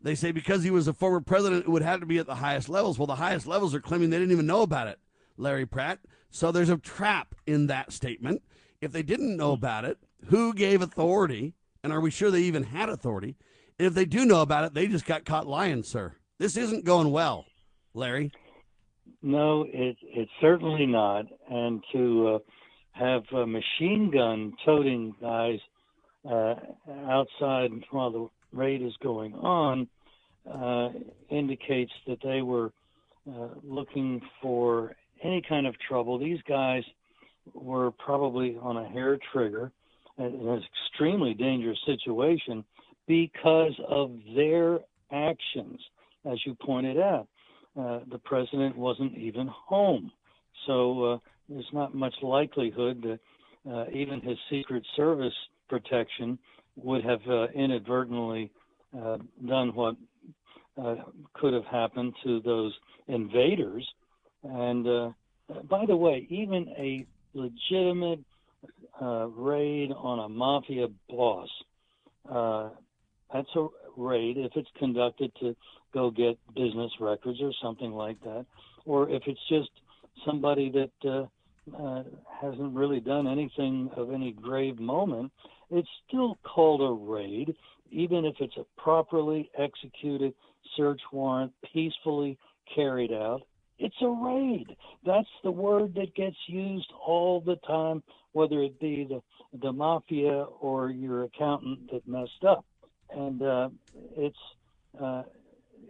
They 0.01 0.15
say 0.15 0.31
because 0.31 0.63
he 0.63 0.71
was 0.71 0.87
a 0.87 0.93
former 0.93 1.21
president, 1.21 1.65
it 1.65 1.71
would 1.71 1.83
have 1.83 2.01
to 2.01 2.07
be 2.07 2.19
at 2.19 2.27
the 2.27 2.37
highest 2.37 2.69
levels. 2.69 2.99
Well, 2.99 3.07
the 3.07 3.17
highest 3.17 3.47
levels 3.47 3.75
are 3.75 3.81
claiming 3.81 4.11
they 4.11 4.19
didn't 4.19 4.33
even 4.33 4.47
know 4.47 4.63
about 4.63 4.87
it, 4.87 4.99
Larry 5.37 5.67
Pratt. 5.67 5.99
So 6.31 6.53
there's 6.53 6.69
a 6.69 6.77
trap 6.77 7.35
in 7.47 7.67
that 7.69 7.93
statement. 7.93 8.43
If 8.81 8.93
they 8.93 9.03
didn't 9.03 9.37
know 9.37 9.53
about 9.53 9.85
it, 9.85 9.99
who 10.27 10.53
gave 10.55 10.83
authority? 10.83 11.55
And 11.83 11.93
are 11.93 12.01
we 12.01 12.11
sure 12.11 12.31
they 12.31 12.43
even 12.43 12.65
had 12.65 12.89
authority? 12.89 13.37
if 13.79 13.95
they 13.95 14.05
do 14.05 14.25
know 14.25 14.43
about 14.43 14.65
it, 14.65 14.75
they 14.75 14.89
just 14.89 15.07
got 15.07 15.25
caught 15.25 15.47
lying, 15.47 15.83
sir. 15.83 16.15
This 16.39 16.57
isn't 16.57 16.85
going 16.85 17.11
well, 17.11 17.47
Larry. 17.95 18.33
No, 19.23 19.65
it, 19.73 19.97
it's 20.03 20.31
certainly 20.41 20.87
not. 20.87 21.27
And 21.49 21.83
to 21.93 22.29
uh, 22.29 22.39
have 22.93 23.23
uh, 23.33 23.47
machine 23.47 24.11
gun 24.13 24.53
toting 24.65 25.15
guys 25.21 25.59
uh, 26.29 26.55
outside 27.09 27.71
while 27.91 28.11
the 28.11 28.29
raid 28.53 28.83
is 28.83 28.95
going 29.03 29.35
on 29.35 29.89
uh, 30.53 30.89
indicates 31.31 31.93
that 32.07 32.19
they 32.23 32.43
were 32.43 32.73
uh, 33.29 33.49
looking 33.63 34.21
for 34.43 34.95
any 35.23 35.43
kind 35.49 35.67
of 35.67 35.75
trouble. 35.89 36.19
These 36.19 36.41
guys 36.49 36.83
were 37.55 37.91
probably 37.93 38.57
on 38.61 38.77
a 38.77 38.89
hair 38.89 39.19
trigger 39.33 39.73
in 40.19 40.25
an 40.25 40.63
extremely 40.93 41.35
dangerous 41.35 41.79
situation 41.87 42.65
because 43.07 43.73
of 43.89 44.13
their 44.37 44.81
actions, 45.13 45.81
as 46.31 46.39
you 46.45 46.55
pointed 46.55 46.99
out. 46.99 47.29
Uh, 47.79 48.01
the 48.11 48.19
president 48.25 48.77
wasn't 48.77 49.17
even 49.17 49.47
home. 49.47 50.11
So 50.67 51.05
uh, 51.05 51.19
there's 51.49 51.69
not 51.73 51.95
much 51.95 52.15
likelihood 52.23 53.03
that 53.03 53.21
uh, 53.71 53.85
even 53.93 54.21
his 54.21 54.37
Secret 54.51 54.85
Service 54.97 55.33
protection 55.69 56.39
would 56.77 57.05
have 57.05 57.21
uh, 57.29 57.47
inadvertently 57.55 58.51
uh, 58.97 59.19
done 59.47 59.75
what 59.75 59.97
uh, 60.83 60.97
could 61.35 61.53
have 61.53 61.65
happened 61.67 62.15
to 62.25 62.41
those 62.41 62.73
invaders. 63.09 63.87
And 64.45 64.87
uh, 64.87 65.11
by 65.69 65.85
the 65.87 65.97
way, 65.97 66.27
even 66.31 66.69
a 66.77 67.07
legitimate 67.35 68.21
uh, 69.01 69.27
raid 69.29 69.91
on 69.93 70.19
a 70.21 70.29
mafia 70.29 70.87
boss, 71.09 71.49
uh, 72.31 72.71
that's 73.33 73.49
a 73.57 73.67
raid 73.97 74.37
if 74.39 74.53
it's 74.55 74.69
conducted 74.79 75.33
to 75.41 75.55
go 75.93 76.11
get 76.11 76.39
business 76.55 76.91
records 77.01 77.39
or 77.43 77.53
something 77.63 77.93
like 77.93 78.21
that, 78.23 78.47
or 78.85 79.09
if 79.11 79.23
it's 79.27 79.41
just 79.49 79.71
somebody 80.25 80.71
that 80.71 81.09
uh, 81.11 81.27
uh, 81.77 82.03
hasn't 82.41 82.75
really 82.75 83.01
done 83.01 83.27
anything 83.27 83.91
of 83.97 84.13
any 84.13 84.33
grave 84.33 84.79
moment, 84.79 85.31
it's 85.71 85.89
still 86.07 86.39
called 86.43 86.83
a 86.83 87.11
raid, 87.11 87.55
even 87.91 88.25
if 88.25 88.35
it's 88.41 88.57
a 88.57 88.81
properly 88.81 89.51
executed 89.59 90.33
search 90.77 91.01
warrant, 91.13 91.53
peacefully 91.73 92.39
carried 92.75 93.13
out. 93.13 93.43
It's 93.79 93.97
a 94.03 94.09
raid. 94.09 94.77
That's 95.05 95.29
the 95.45 95.51
word 95.51 95.95
that 95.95 96.15
gets 96.15 96.37
used 96.47 96.91
all 97.07 97.41
the 97.41 97.57
time, 97.67 98.03
whether 98.33 98.61
it 98.63 98.81
be 98.81 99.07
the 99.09 99.23
the 99.61 99.73
mafia 99.73 100.45
or 100.61 100.91
your 100.91 101.25
accountant 101.25 101.91
that 101.91 102.07
messed 102.07 102.45
up. 102.47 102.65
And 103.11 103.41
uh, 103.43 103.69
it's 104.17 104.37
uh, 105.01 105.23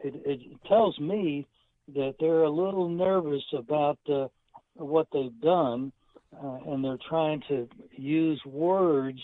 it, 0.04 0.14
it 0.24 0.40
tells 0.68 0.98
me 0.98 1.46
that 1.94 2.16
they're 2.20 2.44
a 2.44 2.50
little 2.50 2.88
nervous 2.88 3.44
about 3.52 3.98
uh, 4.08 4.28
what 4.74 5.08
they've 5.12 5.40
done, 5.40 5.92
uh, 6.36 6.58
and 6.66 6.84
they're 6.84 6.98
trying 7.08 7.42
to 7.48 7.68
use 7.96 8.40
words 8.44 9.20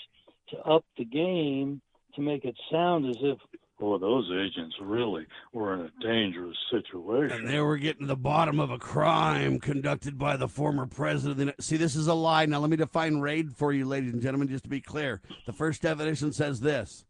to 0.51 0.59
up 0.59 0.85
the 0.97 1.05
game 1.05 1.81
to 2.15 2.21
make 2.21 2.45
it 2.45 2.57
sound 2.71 3.09
as 3.09 3.17
if, 3.21 3.39
oh, 3.85 3.99
those 3.99 4.31
agents 4.33 4.75
really 4.81 5.27
were 5.53 5.75
in 5.75 5.81
a 5.81 5.91
dangerous 6.03 6.57
situation. 6.71 7.39
And 7.39 7.49
they 7.49 7.61
were 7.61 7.77
getting 7.77 8.03
to 8.03 8.07
the 8.07 8.17
bottom 8.17 8.61
of 8.61 8.71
a 8.71 8.79
crime 8.79 9.59
conducted 9.61 10.19
by 10.19 10.37
the 10.37 10.49
former 10.49 10.87
president. 10.87 11.55
See, 11.61 11.77
this 11.77 11.97
is 11.97 12.07
a 12.07 12.15
lie. 12.15 12.47
Now, 12.47 12.61
let 12.61 12.71
me 12.71 12.77
define 12.77 13.19
raid 13.19 13.57
for 13.57 13.73
you, 13.73 13.87
ladies 13.87 14.13
and 14.13 14.23
gentlemen, 14.23 14.49
just 14.49 14.65
to 14.65 14.71
be 14.71 14.81
clear. 14.81 15.21
The 15.47 15.53
first 15.53 15.83
definition 15.83 16.33
says 16.33 16.61
this 16.61 17.05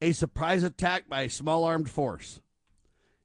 a 0.00 0.12
surprise 0.12 0.62
attack 0.62 1.08
by 1.08 1.22
a 1.22 1.30
small 1.30 1.64
armed 1.64 1.90
force. 1.90 2.40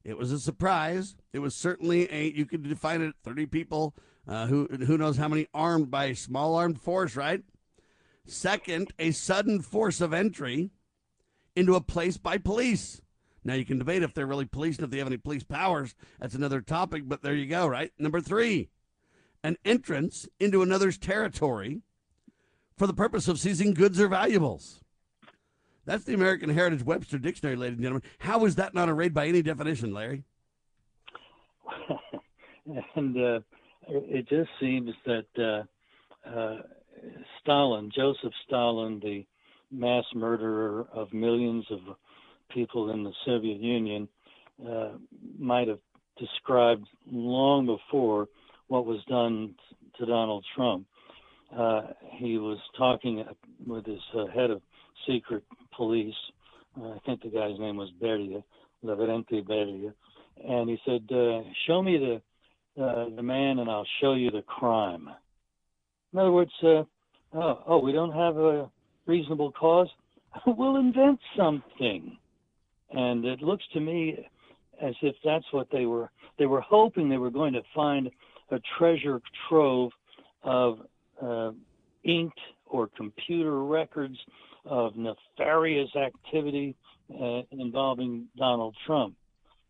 It 0.04 0.16
was 0.16 0.30
a 0.30 0.38
surprise. 0.38 1.16
It 1.32 1.40
was 1.40 1.54
certainly 1.54 2.10
a, 2.12 2.30
you 2.30 2.46
could 2.46 2.62
define 2.62 3.02
it 3.02 3.14
30 3.24 3.46
people, 3.46 3.94
uh, 4.28 4.46
who, 4.46 4.66
who 4.66 4.96
knows 4.96 5.16
how 5.16 5.28
many 5.28 5.48
armed 5.52 5.90
by 5.90 6.06
a 6.06 6.14
small 6.14 6.54
armed 6.54 6.80
force, 6.80 7.16
right? 7.16 7.42
Second, 8.26 8.92
a 8.98 9.10
sudden 9.12 9.62
force 9.62 10.00
of 10.00 10.12
entry 10.12 10.70
into 11.56 11.74
a 11.74 11.80
place 11.80 12.16
by 12.16 12.38
police. 12.38 13.00
Now, 13.44 13.54
you 13.54 13.64
can 13.64 13.78
debate 13.78 14.02
if 14.02 14.12
they're 14.12 14.26
really 14.26 14.44
police 14.44 14.76
and 14.76 14.84
if 14.84 14.90
they 14.90 14.98
have 14.98 15.06
any 15.06 15.16
police 15.16 15.44
powers. 15.44 15.94
That's 16.20 16.34
another 16.34 16.60
topic, 16.60 17.04
but 17.06 17.22
there 17.22 17.34
you 17.34 17.46
go, 17.46 17.66
right? 17.66 17.92
Number 17.98 18.20
three, 18.20 18.68
an 19.42 19.56
entrance 19.64 20.28
into 20.40 20.62
another's 20.62 20.98
territory 20.98 21.82
for 22.76 22.86
the 22.86 22.94
purpose 22.94 23.28
of 23.28 23.38
seizing 23.38 23.72
goods 23.72 24.00
or 24.00 24.08
valuables. 24.08 24.80
That's 25.84 26.04
the 26.04 26.14
American 26.14 26.50
Heritage 26.50 26.82
Webster 26.82 27.18
Dictionary, 27.18 27.54
ladies 27.54 27.76
and 27.76 27.82
gentlemen. 27.82 28.10
How 28.18 28.44
is 28.44 28.56
that 28.56 28.74
not 28.74 28.88
a 28.88 28.94
raid 28.94 29.14
by 29.14 29.28
any 29.28 29.40
definition, 29.40 29.94
Larry? 29.94 30.24
and 32.96 33.16
uh, 33.16 33.40
it 33.88 34.28
just 34.28 34.50
seems 34.60 34.90
that 35.04 35.26
uh, 35.38 36.28
uh, 36.28 36.62
Stalin, 37.40 37.92
Joseph 37.94 38.32
Stalin, 38.46 38.98
the 38.98 39.24
mass 39.76 40.04
murderer 40.14 40.86
of 40.92 41.12
millions 41.12 41.64
of 41.70 41.80
people 42.52 42.90
in 42.90 43.04
the 43.04 43.12
Soviet 43.24 43.60
Union, 43.60 44.08
uh, 44.66 44.92
might 45.38 45.68
have 45.68 45.80
described 46.18 46.86
long 47.10 47.66
before 47.66 48.28
what 48.68 48.86
was 48.86 49.00
done 49.08 49.54
to 49.98 50.06
Donald 50.06 50.44
Trump. 50.54 50.86
Uh, 51.56 51.82
he 52.12 52.38
was 52.38 52.58
talking 52.76 53.24
with 53.66 53.86
his 53.86 54.00
uh, 54.16 54.26
head 54.34 54.50
of 54.50 54.62
secret 55.06 55.44
police. 55.76 56.14
Uh, 56.80 56.90
I 56.90 56.98
think 57.06 57.22
the 57.22 57.28
guy's 57.28 57.58
name 57.58 57.76
was 57.76 57.90
Beria, 58.02 58.42
Lavrenti 58.84 59.46
Beria, 59.46 59.92
and 60.44 60.68
he 60.68 60.78
said, 60.84 61.06
uh, 61.14 61.42
"Show 61.66 61.82
me 61.82 61.98
the 61.98 62.82
uh, 62.82 63.06
the 63.14 63.22
man, 63.22 63.58
and 63.58 63.70
I'll 63.70 63.86
show 64.00 64.14
you 64.14 64.30
the 64.30 64.42
crime." 64.42 65.08
In 66.12 66.18
other 66.18 66.32
words, 66.32 66.52
oh, 66.62 66.86
oh, 67.34 67.78
we 67.78 67.92
don't 67.92 68.12
have 68.12 68.36
a 68.36 68.70
reasonable 69.06 69.52
cause. 69.52 69.88
we'll 70.46 70.76
invent 70.76 71.18
something. 71.36 72.16
And 72.90 73.24
it 73.24 73.42
looks 73.42 73.64
to 73.72 73.80
me 73.80 74.26
as 74.80 74.94
if 75.02 75.16
that's 75.24 75.44
what 75.52 75.68
they 75.72 75.86
were. 75.86 76.10
They 76.38 76.46
were 76.46 76.60
hoping 76.60 77.08
they 77.08 77.16
were 77.16 77.30
going 77.30 77.54
to 77.54 77.62
find 77.74 78.10
a 78.50 78.60
treasure 78.78 79.20
trove 79.48 79.90
of 80.42 80.78
uh, 81.20 81.50
inked 82.04 82.38
or 82.66 82.88
computer 82.96 83.64
records 83.64 84.16
of 84.64 84.92
nefarious 84.96 85.88
activity 85.96 86.76
uh, 87.20 87.42
involving 87.52 88.26
Donald 88.36 88.76
Trump. 88.86 89.14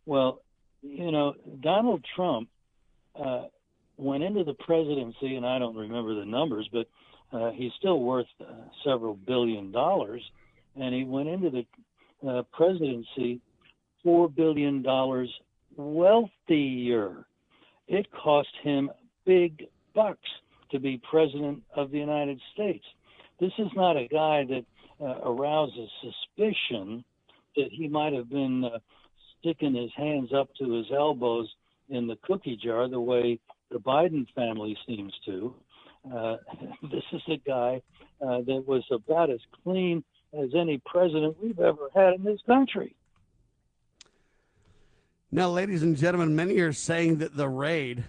Well, 0.06 0.40
you 0.82 1.10
know, 1.10 1.34
Donald 1.62 2.04
Trump 2.14 2.48
uh, 3.22 3.44
went 3.96 4.22
into 4.22 4.44
the 4.44 4.54
presidency, 4.54 5.36
and 5.36 5.46
I 5.46 5.58
don't 5.58 5.76
remember 5.76 6.14
the 6.14 6.24
numbers, 6.24 6.68
but 6.72 6.86
uh, 7.32 7.50
he's 7.50 7.72
still 7.78 8.00
worth 8.00 8.26
uh, 8.40 8.52
several 8.84 9.14
billion 9.14 9.72
dollars, 9.72 10.22
and 10.76 10.94
he 10.94 11.04
went 11.04 11.28
into 11.28 11.50
the 11.50 12.28
uh, 12.28 12.42
presidency 12.52 13.40
four 14.02 14.28
billion 14.28 14.82
dollars 14.82 15.28
wealthier. 15.76 17.26
It 17.88 18.06
cost 18.12 18.48
him 18.62 18.90
big 19.24 19.66
bucks 19.94 20.28
to 20.70 20.78
be 20.78 21.00
president 21.10 21.62
of 21.74 21.90
the 21.90 21.98
United 21.98 22.40
States. 22.54 22.84
This 23.40 23.52
is 23.58 23.68
not 23.74 23.96
a 23.96 24.08
guy 24.08 24.44
that 24.44 24.64
uh, 25.00 25.28
arouses 25.28 25.90
suspicion 26.00 27.04
that 27.56 27.68
he 27.70 27.88
might 27.88 28.12
have 28.12 28.30
been 28.30 28.64
uh, 28.64 28.78
sticking 29.38 29.74
his 29.74 29.90
hands 29.96 30.30
up 30.34 30.48
to 30.58 30.72
his 30.72 30.86
elbows 30.94 31.48
in 31.88 32.06
the 32.06 32.16
cookie 32.22 32.58
jar 32.62 32.88
the 32.88 33.00
way 33.00 33.38
the 33.70 33.78
Biden 33.78 34.26
family 34.34 34.76
seems 34.86 35.12
to. 35.26 35.54
Uh, 36.14 36.36
this 36.90 37.04
is 37.12 37.22
a 37.28 37.36
guy 37.36 37.82
uh, 38.20 38.40
that 38.42 38.64
was 38.66 38.84
about 38.90 39.30
as 39.30 39.40
clean 39.62 40.04
as 40.32 40.50
any 40.54 40.80
president 40.84 41.36
we've 41.42 41.60
ever 41.60 41.88
had 41.94 42.14
in 42.14 42.24
this 42.24 42.40
country. 42.46 42.94
Now, 45.30 45.50
ladies 45.50 45.82
and 45.82 45.96
gentlemen, 45.96 46.36
many 46.36 46.58
are 46.60 46.72
saying 46.72 47.18
that 47.18 47.36
the 47.36 47.48
raid 47.48 48.04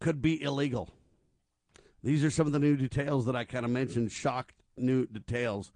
could 0.00 0.22
be 0.22 0.40
illegal. 0.42 0.88
These 2.02 2.24
are 2.24 2.30
some 2.30 2.46
of 2.46 2.52
the 2.52 2.58
new 2.58 2.76
details 2.76 3.26
that 3.26 3.36
I 3.36 3.44
kind 3.44 3.64
of 3.64 3.70
mentioned, 3.70 4.12
shocked 4.12 4.54
new 4.76 5.06
details. 5.06 5.72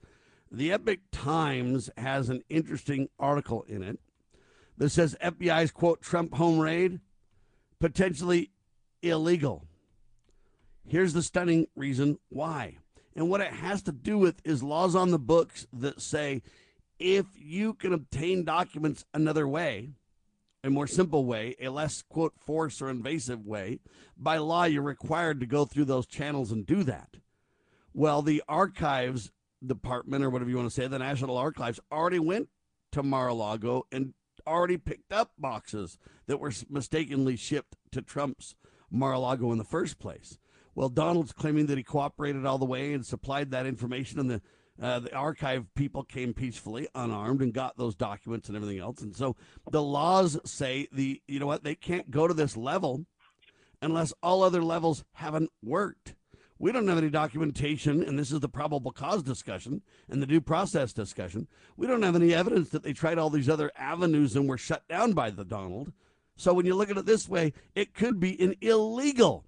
The 0.51 0.73
Epoch 0.73 1.01
Times 1.12 1.90
has 1.99 2.31
an 2.31 2.43
interesting 2.49 3.09
article 3.19 3.64
in 3.69 3.83
it 3.83 3.99
that 4.79 4.90
says 4.90 5.17
FBI's 5.23 5.71
quote 5.71 6.01
Trump 6.01 6.35
home 6.35 6.59
raid 6.59 7.01
potentially 7.81 8.51
illegal. 9.03 9.67
Here's 10.87 11.12
the 11.12 11.23
stunning 11.23 11.66
reason 11.75 12.18
why. 12.29 12.79
And 13.16 13.31
what 13.31 13.40
it 13.40 13.53
has 13.53 13.83
to 13.83 13.92
do 13.92 14.18
with 14.18 14.40
is 14.44 14.62
laws 14.62 14.94
on 14.94 15.11
the 15.11 15.18
books 15.18 15.66
that 15.73 16.01
say 16.01 16.42
if 16.99 17.27
you 17.37 17.75
can 17.75 17.92
obtain 17.92 18.44
documents 18.44 19.05
another 19.12 19.49
way, 19.49 19.90
a 20.62 20.70
more 20.70 20.87
simple 20.87 21.25
way, 21.25 21.55
a 21.61 21.68
less, 21.68 22.03
quote, 22.03 22.35
force 22.38 22.81
or 22.81 22.88
invasive 22.88 23.47
way, 23.47 23.81
by 24.16 24.38
law, 24.38 24.64
you're 24.64 24.83
required 24.83 25.40
to 25.40 25.47
go 25.47 25.64
through 25.64 25.85
those 25.85 26.07
channels 26.07 26.51
and 26.53 26.66
do 26.66 26.83
that. 26.85 27.16
Well, 27.92 28.23
the 28.23 28.42
archives 28.49 29.31
department, 29.64 30.25
or 30.25 30.31
whatever 30.31 30.51
you 30.51 30.57
want 30.57 30.68
to 30.68 30.75
say, 30.75 30.87
the 30.87 30.99
National 30.99 31.37
Archives, 31.37 31.81
already 31.92 32.18
went 32.18 32.49
to 32.92 33.03
Mar 33.03 33.29
a 33.29 33.35
Lago 33.35 33.87
and 33.92 34.14
already 34.47 34.77
picked 34.77 35.12
up 35.12 35.33
boxes 35.38 35.99
that 36.27 36.38
were 36.38 36.53
mistakenly 36.68 37.37
shipped 37.37 37.77
to 37.92 38.03
Trump's 38.03 38.55
Mar 38.90 39.12
a 39.12 39.18
Lago 39.18 39.53
in 39.53 39.59
the 39.59 39.64
first 39.64 39.99
place. 39.99 40.38
Well, 40.75 40.89
Donald's 40.89 41.33
claiming 41.33 41.67
that 41.67 41.79
he 41.79 41.85
cooperated 41.85 42.45
all 42.45 42.59
the 42.59 42.65
way 42.65 42.93
and 42.93 43.07
supplied 43.07 43.51
that 43.51 43.67
information, 43.67 44.19
and 44.19 44.31
the 44.31 44.43
uh, 44.83 44.99
the 44.99 45.15
archive 45.15 45.73
people 45.77 46.03
came 46.03 46.35
peacefully, 46.35 46.89
unarmed, 46.97 47.43
and 47.43 47.55
got 47.55 47.77
those 47.79 47.95
documents 47.95 48.49
and 48.49 48.57
everything 48.57 48.81
else. 48.81 49.01
And 49.03 49.15
so 49.15 49.37
the 49.71 49.83
laws 49.83 50.39
say 50.45 50.89
the 50.91 51.23
you 51.29 51.39
know 51.39 51.47
what 51.47 51.63
they 51.63 51.77
can't 51.77 52.11
go 52.11 52.27
to 52.27 52.35
this 52.35 52.57
level 52.57 53.07
unless 53.81 54.13
all 54.23 54.43
other 54.43 54.63
levels 54.63 55.05
haven't 55.13 55.51
worked. 55.63 56.15
We 56.59 56.73
don't 56.73 56.89
have 56.89 56.99
any 56.99 57.11
documentation, 57.11 58.03
and 58.03 58.19
this 58.19 58.33
is 58.33 58.41
the 58.41 58.49
probable 58.49 58.91
cause 58.91 59.23
discussion 59.23 59.83
and 60.09 60.23
the 60.23 60.27
due 60.27 60.41
process 60.41 60.93
discussion. 60.93 61.47
We 61.77 61.87
don't 61.87 62.03
have 62.03 62.17
any 62.17 62.33
evidence 62.33 62.71
that 62.71 62.83
they 62.83 62.93
tried 62.93 63.19
all 63.19 63.31
these 63.31 63.49
other 63.49 63.71
avenues 63.77 64.35
and 64.35 64.49
were 64.49 64.59
shut 64.59 64.87
down 64.89 65.13
by 65.13 65.31
the 65.31 65.45
Donald. 65.45 65.93
So 66.37 66.55
when 66.55 66.67
you 66.67 66.75
look 66.75 66.91
at 66.91 66.97
it 66.97 67.07
this 67.07 67.29
way, 67.29 67.53
it 67.75 67.95
could 67.95 68.19
be 68.19 68.41
an 68.41 68.55
illegal 68.61 69.45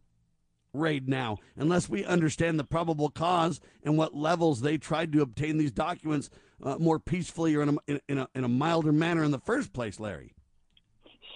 raid 0.77 1.09
now, 1.09 1.39
unless 1.57 1.89
we 1.89 2.05
understand 2.05 2.59
the 2.59 2.65
probable 2.65 3.11
cause 3.11 3.61
and 3.85 3.97
what 3.97 4.15
levels 4.15 4.61
they 4.61 4.79
tried 4.79 5.13
to 5.13 5.23
obtain 5.23 5.59
these 5.59 5.73
documents 5.73 6.31
uh, 6.63 6.77
more 6.79 6.99
peacefully 6.99 7.55
or 7.55 7.63
in 7.63 7.69
a, 7.69 8.01
in, 8.09 8.19
a, 8.19 8.29
in 8.35 8.45
a 8.45 8.49
milder 8.49 8.93
manner 8.93 9.25
in 9.25 9.31
the 9.31 9.39
first 9.39 9.73
place, 9.73 10.01
Larry. 10.01 10.35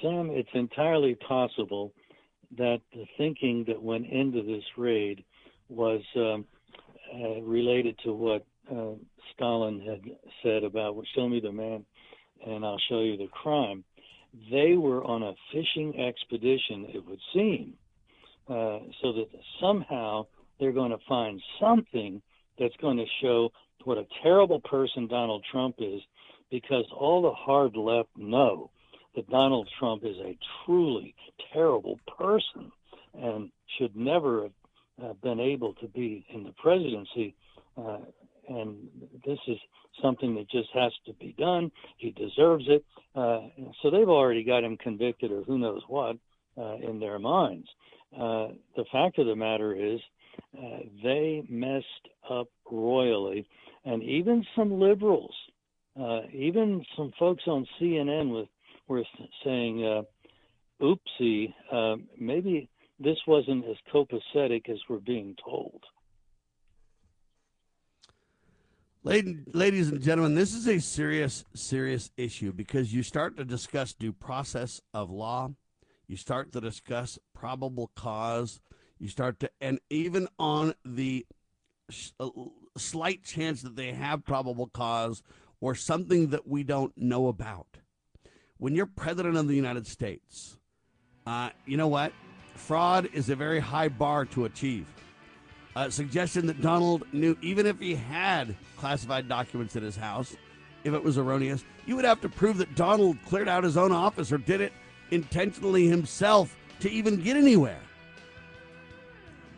Sam, 0.00 0.30
it's 0.30 0.48
entirely 0.54 1.14
possible 1.14 1.92
that 2.56 2.80
the 2.92 3.04
thinking 3.16 3.64
that 3.68 3.82
went 3.82 4.06
into 4.06 4.42
this 4.42 4.64
raid 4.76 5.24
was 5.68 6.00
um, 6.16 6.44
uh, 7.14 7.40
related 7.42 7.98
to 8.04 8.12
what 8.12 8.44
uh, 8.70 8.92
Stalin 9.34 9.80
had 9.80 10.00
said 10.42 10.64
about, 10.64 10.96
show 11.14 11.28
me 11.28 11.40
the 11.40 11.52
man 11.52 11.84
and 12.46 12.64
I'll 12.64 12.80
show 12.88 13.00
you 13.00 13.16
the 13.16 13.28
crime. 13.28 13.84
They 14.50 14.74
were 14.74 15.04
on 15.04 15.22
a 15.22 15.34
fishing 15.52 15.98
expedition, 16.00 16.86
it 16.94 17.04
would 17.06 17.20
seem, 17.34 17.74
uh, 18.50 18.80
so 19.00 19.12
that 19.12 19.28
somehow 19.60 20.26
they're 20.58 20.72
going 20.72 20.90
to 20.90 20.98
find 21.08 21.40
something 21.60 22.20
that's 22.58 22.76
going 22.76 22.96
to 22.96 23.06
show 23.22 23.50
what 23.84 23.96
a 23.96 24.06
terrible 24.22 24.60
person 24.60 25.06
Donald 25.06 25.44
Trump 25.50 25.76
is, 25.78 26.02
because 26.50 26.84
all 26.94 27.22
the 27.22 27.32
hard 27.32 27.76
left 27.76 28.10
know 28.16 28.70
that 29.14 29.28
Donald 29.30 29.68
Trump 29.78 30.04
is 30.04 30.16
a 30.18 30.36
truly 30.64 31.14
terrible 31.52 31.98
person 32.18 32.70
and 33.14 33.50
should 33.78 33.96
never 33.96 34.42
have 34.42 34.52
uh, 35.02 35.12
been 35.22 35.40
able 35.40 35.74
to 35.74 35.88
be 35.88 36.26
in 36.28 36.44
the 36.44 36.52
presidency. 36.52 37.34
Uh, 37.76 37.98
and 38.48 38.88
this 39.24 39.38
is 39.46 39.58
something 40.02 40.34
that 40.34 40.50
just 40.50 40.68
has 40.74 40.92
to 41.06 41.12
be 41.14 41.34
done. 41.38 41.70
He 41.96 42.10
deserves 42.10 42.64
it. 42.68 42.84
Uh, 43.14 43.40
so 43.80 43.90
they've 43.90 44.08
already 44.08 44.44
got 44.44 44.64
him 44.64 44.76
convicted 44.76 45.30
or 45.32 45.42
who 45.42 45.58
knows 45.58 45.82
what 45.88 46.16
uh, 46.58 46.76
in 46.76 47.00
their 47.00 47.18
minds. 47.18 47.68
Uh, 48.16 48.48
the 48.76 48.84
fact 48.90 49.18
of 49.18 49.26
the 49.26 49.36
matter 49.36 49.74
is, 49.74 50.00
uh, 50.58 50.78
they 51.02 51.44
messed 51.48 52.08
up 52.28 52.48
royally, 52.70 53.46
and 53.84 54.02
even 54.02 54.44
some 54.56 54.80
liberals, 54.80 55.34
even 56.32 56.84
some 56.96 57.12
folks 57.18 57.42
on 57.46 57.66
CNN 57.78 58.32
with, 58.32 58.48
were 58.88 59.04
saying, 59.44 60.04
"Oopsie, 60.80 61.54
maybe 62.18 62.68
this 63.00 63.16
wasn't 63.26 63.64
as 63.64 63.76
copacetic 63.92 64.68
as 64.68 64.78
we're 64.88 64.98
being 64.98 65.34
told. 65.42 65.82
Ladies 69.02 69.88
and 69.88 70.02
gentlemen, 70.02 70.34
this 70.34 70.52
is 70.52 70.68
a 70.68 70.78
serious, 70.78 71.46
serious 71.54 72.10
issue 72.18 72.52
because 72.52 72.92
you 72.92 73.02
start 73.02 73.38
to 73.38 73.46
discuss 73.46 73.94
due 73.94 74.12
process 74.12 74.82
of 74.92 75.10
law, 75.10 75.50
you 76.10 76.16
start 76.16 76.50
to 76.50 76.60
discuss 76.60 77.20
probable 77.32 77.92
cause, 77.94 78.60
you 78.98 79.06
start 79.06 79.38
to, 79.38 79.50
and 79.60 79.78
even 79.90 80.26
on 80.40 80.74
the 80.84 81.24
uh, 82.18 82.28
slight 82.76 83.22
chance 83.22 83.62
that 83.62 83.76
they 83.76 83.92
have 83.92 84.24
probable 84.24 84.66
cause 84.66 85.22
or 85.60 85.76
something 85.76 86.30
that 86.30 86.48
we 86.48 86.64
don't 86.64 86.92
know 86.98 87.28
about. 87.28 87.78
When 88.58 88.74
you're 88.74 88.86
president 88.86 89.36
of 89.36 89.46
the 89.46 89.54
United 89.54 89.86
States, 89.86 90.58
uh, 91.28 91.50
you 91.64 91.76
know 91.76 91.86
what? 91.86 92.12
Fraud 92.56 93.08
is 93.12 93.30
a 93.30 93.36
very 93.36 93.60
high 93.60 93.88
bar 93.88 94.24
to 94.26 94.46
achieve. 94.46 94.86
A 95.76 95.92
suggestion 95.92 96.46
that 96.48 96.60
Donald 96.60 97.04
knew, 97.12 97.36
even 97.40 97.66
if 97.66 97.78
he 97.78 97.94
had 97.94 98.56
classified 98.76 99.28
documents 99.28 99.76
in 99.76 99.84
his 99.84 99.94
house, 99.94 100.36
if 100.82 100.92
it 100.92 101.04
was 101.04 101.18
erroneous, 101.18 101.64
you 101.86 101.94
would 101.94 102.04
have 102.04 102.20
to 102.22 102.28
prove 102.28 102.58
that 102.58 102.74
Donald 102.74 103.16
cleared 103.26 103.48
out 103.48 103.62
his 103.62 103.76
own 103.76 103.92
office 103.92 104.32
or 104.32 104.38
did 104.38 104.60
it 104.60 104.72
intentionally 105.10 105.86
himself 105.86 106.56
to 106.80 106.90
even 106.90 107.22
get 107.22 107.36
anywhere. 107.36 107.80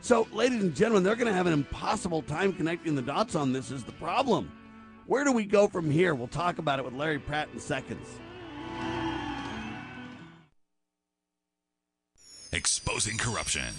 So, 0.01 0.27
ladies 0.33 0.63
and 0.63 0.75
gentlemen, 0.75 1.05
they're 1.05 1.15
going 1.15 1.29
to 1.29 1.33
have 1.33 1.47
an 1.47 1.53
impossible 1.53 2.23
time 2.23 2.53
connecting 2.53 2.95
the 2.95 3.03
dots 3.03 3.35
on 3.35 3.53
this, 3.53 3.71
is 3.71 3.85
the 3.85 3.93
problem. 3.93 4.51
Where 5.07 5.25
do 5.25 5.33
we 5.33 5.45
go 5.45 5.69
from 5.69 5.91
here? 5.91 6.15
We'll 6.15 6.29
talk 6.29 6.59
about 6.59 6.79
it 6.79 6.85
with 6.85 6.95
Larry 6.95 7.19
Pratt 7.19 7.49
in 7.53 7.61
seconds. 7.61 8.09
exposing 12.53 13.17
corruption, 13.17 13.75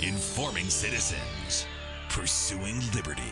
informing 0.00 0.70
citizens, 0.70 1.66
pursuing 2.08 2.80
liberty. 2.94 3.22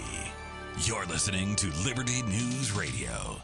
You're 0.82 1.06
listening 1.06 1.56
to 1.56 1.72
Liberty 1.84 2.20
News 2.22 2.72
Radio. 2.72 3.40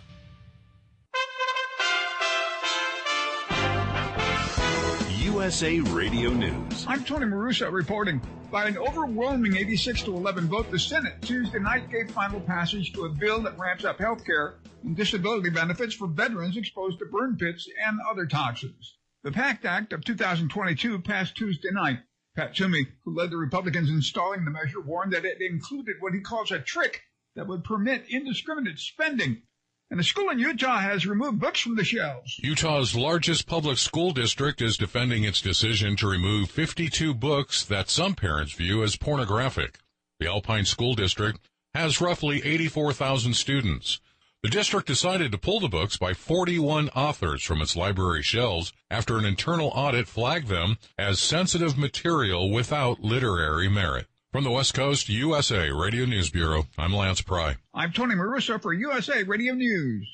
USA 5.50 5.80
Radio 5.80 6.30
News. 6.30 6.84
I'm 6.86 7.02
Tony 7.02 7.26
Marusa 7.26 7.72
reporting. 7.72 8.22
By 8.52 8.68
an 8.68 8.78
overwhelming 8.78 9.56
86 9.56 10.04
to 10.04 10.14
11 10.14 10.46
vote, 10.46 10.70
the 10.70 10.78
Senate 10.78 11.20
Tuesday 11.22 11.58
night 11.58 11.90
gave 11.90 12.08
final 12.12 12.40
passage 12.40 12.92
to 12.92 13.06
a 13.06 13.08
bill 13.08 13.42
that 13.42 13.58
ramps 13.58 13.84
up 13.84 13.98
health 13.98 14.24
care 14.24 14.60
and 14.84 14.96
disability 14.96 15.50
benefits 15.50 15.92
for 15.92 16.06
veterans 16.06 16.56
exposed 16.56 17.00
to 17.00 17.06
burn 17.06 17.36
pits 17.36 17.68
and 17.84 17.98
other 18.08 18.26
toxins. 18.26 18.98
The 19.24 19.32
PACT 19.32 19.64
Act 19.64 19.92
of 19.92 20.04
2022 20.04 21.00
passed 21.00 21.36
Tuesday 21.36 21.72
night. 21.72 21.98
Pat 22.36 22.54
Toomey, 22.54 22.86
who 23.04 23.16
led 23.16 23.30
the 23.30 23.36
Republicans 23.36 23.90
installing 23.90 24.44
the 24.44 24.52
measure, 24.52 24.80
warned 24.80 25.14
that 25.14 25.24
it 25.24 25.38
included 25.40 25.96
what 25.98 26.14
he 26.14 26.20
calls 26.20 26.52
a 26.52 26.60
trick 26.60 27.02
that 27.34 27.48
would 27.48 27.64
permit 27.64 28.04
indiscriminate 28.08 28.78
spending 28.78 29.42
and 29.90 29.98
a 29.98 30.04
school 30.04 30.30
in 30.30 30.38
Utah 30.38 30.78
has 30.78 31.06
removed 31.06 31.40
books 31.40 31.60
from 31.60 31.76
the 31.76 31.84
shelves. 31.84 32.38
Utah's 32.38 32.94
largest 32.94 33.46
public 33.46 33.76
school 33.78 34.12
district 34.12 34.62
is 34.62 34.76
defending 34.76 35.24
its 35.24 35.40
decision 35.40 35.96
to 35.96 36.08
remove 36.08 36.50
52 36.50 37.12
books 37.12 37.64
that 37.64 37.90
some 37.90 38.14
parents 38.14 38.52
view 38.52 38.82
as 38.82 38.96
pornographic. 38.96 39.78
The 40.20 40.28
Alpine 40.28 40.64
School 40.64 40.94
District 40.94 41.40
has 41.74 42.00
roughly 42.00 42.44
84,000 42.44 43.34
students. 43.34 44.00
The 44.42 44.48
district 44.48 44.86
decided 44.86 45.32
to 45.32 45.38
pull 45.38 45.60
the 45.60 45.68
books 45.68 45.96
by 45.96 46.14
41 46.14 46.88
authors 46.90 47.42
from 47.42 47.60
its 47.60 47.76
library 47.76 48.22
shelves 48.22 48.72
after 48.90 49.18
an 49.18 49.24
internal 49.24 49.68
audit 49.68 50.08
flagged 50.08 50.48
them 50.48 50.78
as 50.96 51.18
sensitive 51.20 51.76
material 51.76 52.50
without 52.50 53.00
literary 53.00 53.68
merit. 53.68 54.06
From 54.32 54.44
the 54.44 54.50
West 54.52 54.74
Coast 54.74 55.08
USA 55.08 55.72
Radio 55.72 56.04
News 56.04 56.30
Bureau, 56.30 56.68
I'm 56.78 56.94
Lance 56.94 57.20
Pry. 57.20 57.56
I'm 57.74 57.90
Tony 57.90 58.14
Maruso 58.14 58.62
for 58.62 58.72
USA 58.72 59.24
Radio 59.24 59.54
News. 59.54 60.08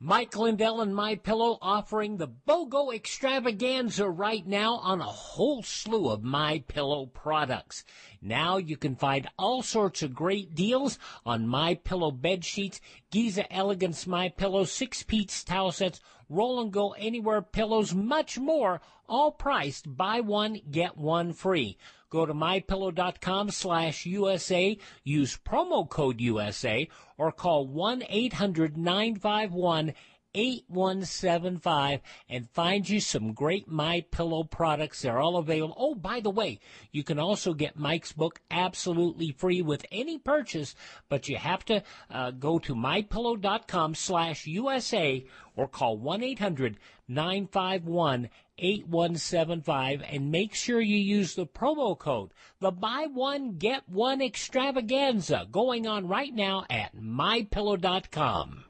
Mike 0.00 0.34
Lindell 0.34 0.80
and 0.80 0.96
My 0.96 1.14
Pillow 1.14 1.58
offering 1.60 2.16
the 2.16 2.28
BOGO 2.28 2.94
extravaganza 2.94 4.08
right 4.08 4.46
now 4.46 4.76
on 4.76 5.02
a 5.02 5.04
whole 5.04 5.62
slew 5.62 6.08
of 6.08 6.22
My 6.22 6.64
Pillow 6.66 7.04
products. 7.04 7.84
Now 8.22 8.56
you 8.56 8.78
can 8.78 8.96
find 8.96 9.28
all 9.38 9.62
sorts 9.62 10.02
of 10.02 10.14
great 10.14 10.54
deals 10.54 10.98
on 11.26 11.46
My 11.46 11.74
Pillow 11.74 12.10
bed 12.10 12.42
sheets, 12.42 12.80
Giza 13.10 13.52
Elegance 13.52 14.06
My 14.06 14.30
Pillow, 14.30 14.64
six 14.64 15.02
piece 15.02 15.44
towel 15.44 15.72
sets, 15.72 16.00
roll 16.30 16.58
and 16.58 16.72
go 16.72 16.92
anywhere 16.92 17.42
pillows, 17.42 17.94
much 17.94 18.38
more, 18.38 18.80
all 19.06 19.30
priced 19.30 19.94
buy 19.94 20.20
one 20.20 20.62
get 20.70 20.96
one 20.96 21.34
free. 21.34 21.76
Go 22.14 22.24
to 22.24 22.32
mypillow.com 22.32 23.50
slash 23.50 24.06
USA, 24.06 24.78
use 25.02 25.36
promo 25.36 25.86
code 25.88 26.20
USA, 26.20 26.88
or 27.18 27.32
call 27.32 27.66
1-800-951 27.66 29.94
8175 30.32 32.00
and 32.28 32.48
find 32.50 32.88
you 32.88 33.00
some 33.00 33.32
great 33.32 33.68
My 33.68 34.04
Pillow 34.12 34.44
products. 34.44 35.02
They're 35.02 35.18
all 35.18 35.38
available. 35.38 35.74
Oh, 35.76 35.96
by 35.96 36.20
the 36.20 36.30
way, 36.30 36.60
you 36.92 37.02
can 37.02 37.18
also 37.18 37.52
get 37.52 37.76
Mike's 37.76 38.12
book 38.12 38.40
absolutely 38.48 39.32
free 39.32 39.60
with 39.60 39.84
any 39.90 40.18
purchase, 40.18 40.76
but 41.08 41.28
you 41.28 41.36
have 41.36 41.64
to 41.64 41.82
uh, 42.10 42.30
go 42.30 42.60
to 42.60 42.76
mypillow.com 42.76 43.96
slash 43.96 44.46
USA 44.46 45.26
or 45.56 45.66
call 45.66 45.98
1-800-951 45.98 48.28
8175 48.58 50.02
and 50.08 50.30
make 50.30 50.54
sure 50.54 50.80
you 50.80 50.96
use 50.96 51.34
the 51.34 51.46
promo 51.46 51.98
code 51.98 52.30
the 52.60 52.70
buy 52.70 53.06
one 53.12 53.56
get 53.56 53.88
one 53.88 54.22
extravaganza 54.22 55.46
going 55.50 55.86
on 55.86 56.08
right 56.08 56.34
now 56.34 56.64
at 56.70 56.96
mypillow.com 56.96 58.64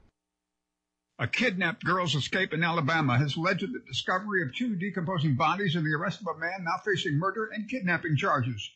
a 1.16 1.29
kidnapped 1.29 1.85
girl's 1.85 2.16
escape 2.16 2.53
in 2.53 2.64
Alabama 2.64 3.16
has 3.16 3.37
led 3.37 3.61
to 3.61 3.68
the 3.68 3.79
discovery 3.87 4.42
of 4.42 4.53
two 4.53 4.75
decomposing 4.75 5.37
bodies 5.37 5.77
and 5.77 5.87
the 5.87 5.94
arrest 5.94 6.20
of 6.20 6.27
a 6.27 6.38
man 6.38 6.64
now 6.64 6.77
facing 6.85 7.18
murder 7.18 7.47
and 7.55 7.68
kidnapping 7.68 8.16
charges. 8.16 8.68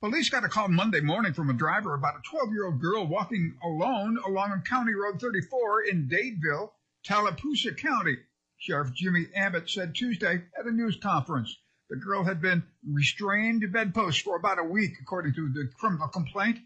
Police 0.00 0.28
got 0.28 0.44
a 0.44 0.48
call 0.48 0.68
Monday 0.68 1.00
morning 1.00 1.32
from 1.32 1.50
a 1.50 1.54
driver 1.54 1.94
about 1.94 2.16
a 2.16 2.28
12 2.28 2.52
year 2.52 2.66
old 2.66 2.80
girl 2.80 3.06
walking 3.06 3.56
alone 3.62 4.18
along 4.26 4.60
County 4.68 4.92
Road 4.92 5.20
34 5.20 5.82
in 5.84 6.08
Dadeville, 6.08 6.72
Tallapoosa 7.04 7.72
County. 7.76 8.16
Sheriff 8.64 8.94
Jimmy 8.94 9.26
Abbett 9.36 9.68
said 9.68 9.94
Tuesday 9.94 10.42
at 10.58 10.64
a 10.64 10.70
news 10.70 10.96
conference. 10.96 11.54
The 11.90 11.96
girl 11.96 12.24
had 12.24 12.40
been 12.40 12.62
restrained 12.82 13.60
to 13.60 13.68
bedpost 13.68 14.22
for 14.22 14.36
about 14.36 14.58
a 14.58 14.64
week, 14.64 14.92
according 15.02 15.34
to 15.34 15.52
the 15.52 15.68
criminal 15.78 16.08
complaint. 16.08 16.60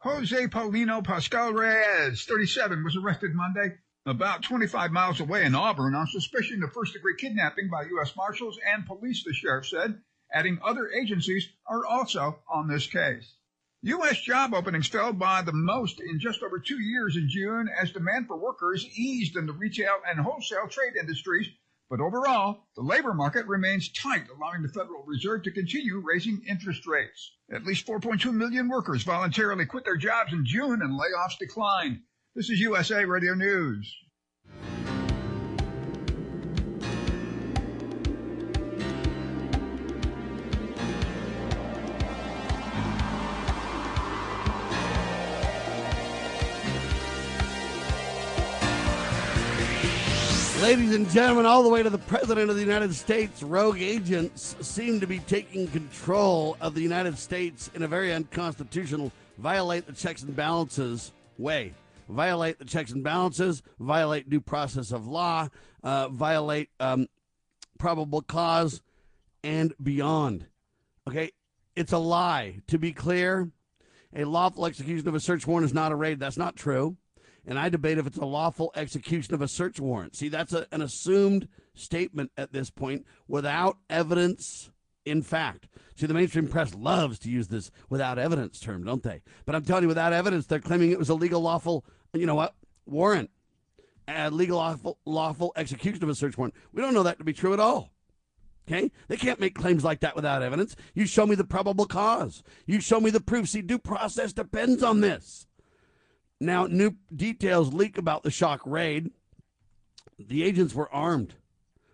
Jose 0.00 0.48
Paulino 0.48 1.02
Pascual 1.02 1.54
Reyes, 1.54 2.26
37, 2.26 2.84
was 2.84 2.94
arrested 2.96 3.34
Monday 3.34 3.74
about 4.04 4.42
25 4.42 4.92
miles 4.92 5.18
away 5.18 5.46
in 5.46 5.54
Auburn 5.54 5.94
on 5.94 6.06
suspicion 6.08 6.62
of 6.62 6.74
first 6.74 6.92
degree 6.92 7.16
kidnapping 7.16 7.70
by 7.70 7.84
U.S. 7.84 8.14
Marshals 8.14 8.58
and 8.62 8.84
police, 8.84 9.24
the 9.24 9.32
sheriff 9.32 9.66
said, 9.66 9.98
adding 10.30 10.58
other 10.62 10.90
agencies 10.90 11.48
are 11.66 11.86
also 11.86 12.38
on 12.52 12.68
this 12.68 12.86
case. 12.86 13.32
U.S. 13.86 14.18
job 14.22 14.54
openings 14.54 14.86
fell 14.86 15.12
by 15.12 15.42
the 15.42 15.52
most 15.52 16.00
in 16.00 16.18
just 16.18 16.42
over 16.42 16.58
two 16.58 16.80
years 16.80 17.16
in 17.16 17.28
June 17.28 17.68
as 17.78 17.92
demand 17.92 18.26
for 18.26 18.38
workers 18.38 18.86
eased 18.96 19.36
in 19.36 19.44
the 19.44 19.52
retail 19.52 19.96
and 20.08 20.18
wholesale 20.18 20.68
trade 20.70 20.96
industries. 20.98 21.48
But 21.90 22.00
overall, 22.00 22.64
the 22.76 22.82
labor 22.82 23.12
market 23.12 23.46
remains 23.46 23.90
tight, 23.90 24.24
allowing 24.34 24.62
the 24.62 24.70
Federal 24.70 25.04
Reserve 25.04 25.42
to 25.42 25.50
continue 25.50 26.02
raising 26.02 26.40
interest 26.48 26.86
rates. 26.86 27.32
At 27.52 27.66
least 27.66 27.86
4.2 27.86 28.32
million 28.32 28.70
workers 28.70 29.02
voluntarily 29.02 29.66
quit 29.66 29.84
their 29.84 29.98
jobs 29.98 30.32
in 30.32 30.46
June 30.46 30.80
and 30.80 30.98
layoffs 30.98 31.36
declined. 31.38 32.00
This 32.34 32.48
is 32.48 32.60
USA 32.60 33.04
Radio 33.04 33.34
News. 33.34 33.94
Ladies 50.64 50.94
and 50.94 51.10
gentlemen, 51.10 51.44
all 51.44 51.62
the 51.62 51.68
way 51.68 51.82
to 51.82 51.90
the 51.90 51.98
President 51.98 52.48
of 52.48 52.56
the 52.56 52.62
United 52.62 52.94
States, 52.94 53.42
rogue 53.42 53.82
agents 53.82 54.56
seem 54.62 54.98
to 54.98 55.06
be 55.06 55.18
taking 55.18 55.66
control 55.68 56.56
of 56.58 56.74
the 56.74 56.80
United 56.80 57.18
States 57.18 57.70
in 57.74 57.82
a 57.82 57.86
very 57.86 58.14
unconstitutional, 58.14 59.12
violate 59.36 59.84
the 59.84 59.92
checks 59.92 60.22
and 60.22 60.34
balances 60.34 61.12
way. 61.36 61.74
Violate 62.08 62.58
the 62.58 62.64
checks 62.64 62.92
and 62.92 63.04
balances, 63.04 63.62
violate 63.78 64.30
due 64.30 64.40
process 64.40 64.90
of 64.90 65.06
law, 65.06 65.48
uh, 65.82 66.08
violate 66.08 66.70
um, 66.80 67.08
probable 67.78 68.22
cause, 68.22 68.80
and 69.42 69.74
beyond. 69.82 70.46
Okay? 71.06 71.32
It's 71.76 71.92
a 71.92 71.98
lie. 71.98 72.62
To 72.68 72.78
be 72.78 72.94
clear, 72.94 73.50
a 74.16 74.24
lawful 74.24 74.64
execution 74.64 75.08
of 75.08 75.14
a 75.14 75.20
search 75.20 75.46
warrant 75.46 75.66
is 75.66 75.74
not 75.74 75.92
a 75.92 75.94
raid. 75.94 76.18
That's 76.18 76.38
not 76.38 76.56
true 76.56 76.96
and 77.46 77.58
I 77.58 77.68
debate 77.68 77.98
if 77.98 78.06
it's 78.06 78.18
a 78.18 78.24
lawful 78.24 78.72
execution 78.74 79.34
of 79.34 79.42
a 79.42 79.48
search 79.48 79.80
warrant. 79.80 80.16
See, 80.16 80.28
that's 80.28 80.52
a, 80.52 80.66
an 80.72 80.82
assumed 80.82 81.48
statement 81.74 82.30
at 82.36 82.52
this 82.52 82.70
point 82.70 83.04
without 83.28 83.78
evidence 83.90 84.70
in 85.04 85.22
fact. 85.22 85.68
See, 85.96 86.06
the 86.06 86.14
mainstream 86.14 86.48
press 86.48 86.74
loves 86.74 87.18
to 87.20 87.30
use 87.30 87.48
this 87.48 87.70
without 87.88 88.18
evidence 88.18 88.58
term, 88.58 88.84
don't 88.84 89.02
they? 89.02 89.22
But 89.46 89.54
I'm 89.54 89.64
telling 89.64 89.82
you, 89.82 89.88
without 89.88 90.12
evidence, 90.12 90.46
they're 90.46 90.60
claiming 90.60 90.90
it 90.90 90.98
was 90.98 91.08
a 91.08 91.14
legal, 91.14 91.40
lawful, 91.40 91.84
you 92.12 92.26
know 92.26 92.34
what, 92.34 92.54
warrant, 92.86 93.30
a 94.08 94.30
legal, 94.30 94.58
lawful, 94.58 94.98
lawful 95.04 95.52
execution 95.56 96.02
of 96.02 96.08
a 96.08 96.14
search 96.14 96.36
warrant. 96.36 96.54
We 96.72 96.82
don't 96.82 96.94
know 96.94 97.04
that 97.04 97.18
to 97.18 97.24
be 97.24 97.32
true 97.32 97.52
at 97.52 97.60
all. 97.60 97.90
Okay? 98.66 98.90
They 99.08 99.16
can't 99.16 99.40
make 99.40 99.54
claims 99.54 99.84
like 99.84 100.00
that 100.00 100.16
without 100.16 100.42
evidence. 100.42 100.74
You 100.94 101.06
show 101.06 101.26
me 101.26 101.34
the 101.34 101.44
probable 101.44 101.84
cause. 101.84 102.42
You 102.66 102.80
show 102.80 102.98
me 102.98 103.10
the 103.10 103.20
proof. 103.20 103.48
See, 103.48 103.62
due 103.62 103.78
process 103.78 104.32
depends 104.32 104.82
on 104.82 105.00
this. 105.00 105.46
Now, 106.40 106.66
new 106.66 106.96
details 107.14 107.72
leak 107.72 107.96
about 107.96 108.22
the 108.22 108.30
shock 108.30 108.60
raid. 108.64 109.10
The 110.18 110.42
agents 110.42 110.74
were 110.74 110.92
armed. 110.92 111.34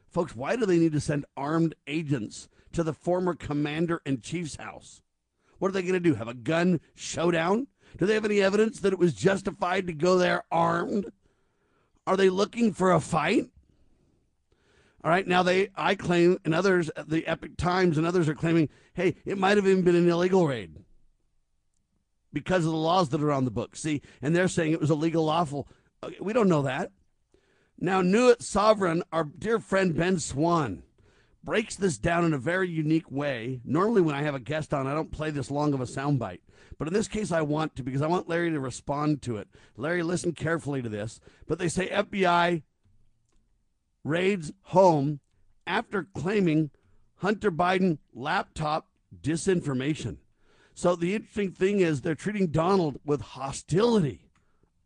Folks, 0.08 0.34
why 0.34 0.56
do 0.56 0.66
they 0.66 0.78
need 0.78 0.92
to 0.92 1.00
send 1.00 1.24
armed 1.36 1.74
agents 1.86 2.48
to 2.72 2.82
the 2.82 2.92
former 2.92 3.34
commander 3.34 4.00
in 4.04 4.20
chief's 4.20 4.56
house? 4.56 5.02
What 5.58 5.68
are 5.68 5.72
they 5.72 5.82
going 5.82 5.94
to 5.94 6.00
do? 6.00 6.14
Have 6.14 6.28
a 6.28 6.34
gun 6.34 6.80
showdown? 6.94 7.68
Do 7.98 8.06
they 8.06 8.14
have 8.14 8.24
any 8.24 8.40
evidence 8.40 8.80
that 8.80 8.92
it 8.92 8.98
was 8.98 9.14
justified 9.14 9.86
to 9.86 9.92
go 9.92 10.16
there 10.16 10.44
armed? 10.50 11.12
Are 12.06 12.16
they 12.16 12.30
looking 12.30 12.72
for 12.72 12.92
a 12.92 13.00
fight? 13.00 13.50
All 15.04 15.10
right, 15.10 15.26
now 15.26 15.42
they 15.42 15.68
I 15.76 15.94
claim 15.94 16.38
and 16.44 16.54
others 16.54 16.90
the 17.06 17.26
Epoch 17.26 17.56
Times 17.56 17.98
and 17.98 18.06
others 18.06 18.28
are 18.28 18.34
claiming, 18.34 18.68
hey, 18.94 19.16
it 19.24 19.38
might 19.38 19.56
have 19.56 19.66
even 19.66 19.82
been 19.82 19.96
an 19.96 20.08
illegal 20.08 20.46
raid 20.46 20.76
because 22.32 22.64
of 22.64 22.70
the 22.70 22.76
laws 22.76 23.08
that 23.10 23.22
are 23.22 23.32
on 23.32 23.44
the 23.44 23.50
books. 23.50 23.80
See, 23.80 24.02
and 24.22 24.34
they're 24.34 24.48
saying 24.48 24.72
it 24.72 24.80
was 24.80 24.90
illegal, 24.90 25.24
lawful. 25.24 25.68
We 26.20 26.32
don't 26.32 26.48
know 26.48 26.62
that. 26.62 26.92
Now, 27.78 28.02
Nuit 28.02 28.42
Sovereign, 28.42 29.02
our 29.12 29.24
dear 29.24 29.58
friend 29.58 29.96
Ben 29.96 30.18
Swann 30.18 30.82
breaks 31.42 31.76
this 31.76 31.96
down 31.98 32.24
in 32.24 32.34
a 32.34 32.38
very 32.38 32.68
unique 32.68 33.10
way. 33.10 33.60
Normally, 33.64 34.02
when 34.02 34.14
I 34.14 34.22
have 34.22 34.34
a 34.34 34.40
guest 34.40 34.74
on, 34.74 34.86
I 34.86 34.94
don't 34.94 35.10
play 35.10 35.30
this 35.30 35.50
long 35.50 35.72
of 35.72 35.80
a 35.80 35.86
soundbite. 35.86 36.40
But 36.78 36.88
in 36.88 36.94
this 36.94 37.08
case, 37.08 37.32
I 37.32 37.42
want 37.42 37.76
to 37.76 37.82
because 37.82 38.02
I 38.02 38.06
want 38.06 38.28
Larry 38.28 38.50
to 38.50 38.60
respond 38.60 39.22
to 39.22 39.36
it. 39.36 39.48
Larry, 39.76 40.02
listen 40.02 40.32
carefully 40.32 40.82
to 40.82 40.88
this. 40.88 41.20
But 41.46 41.58
they 41.58 41.68
say 41.68 41.88
FBI 41.88 42.62
raids 44.04 44.52
home 44.62 45.20
after 45.66 46.06
claiming 46.14 46.70
Hunter 47.16 47.50
Biden 47.50 47.98
laptop 48.14 48.88
disinformation. 49.22 50.16
So 50.80 50.96
the 50.96 51.14
interesting 51.14 51.50
thing 51.50 51.80
is 51.80 52.00
they're 52.00 52.14
treating 52.14 52.46
Donald 52.46 53.00
with 53.04 53.20
hostility, 53.20 54.30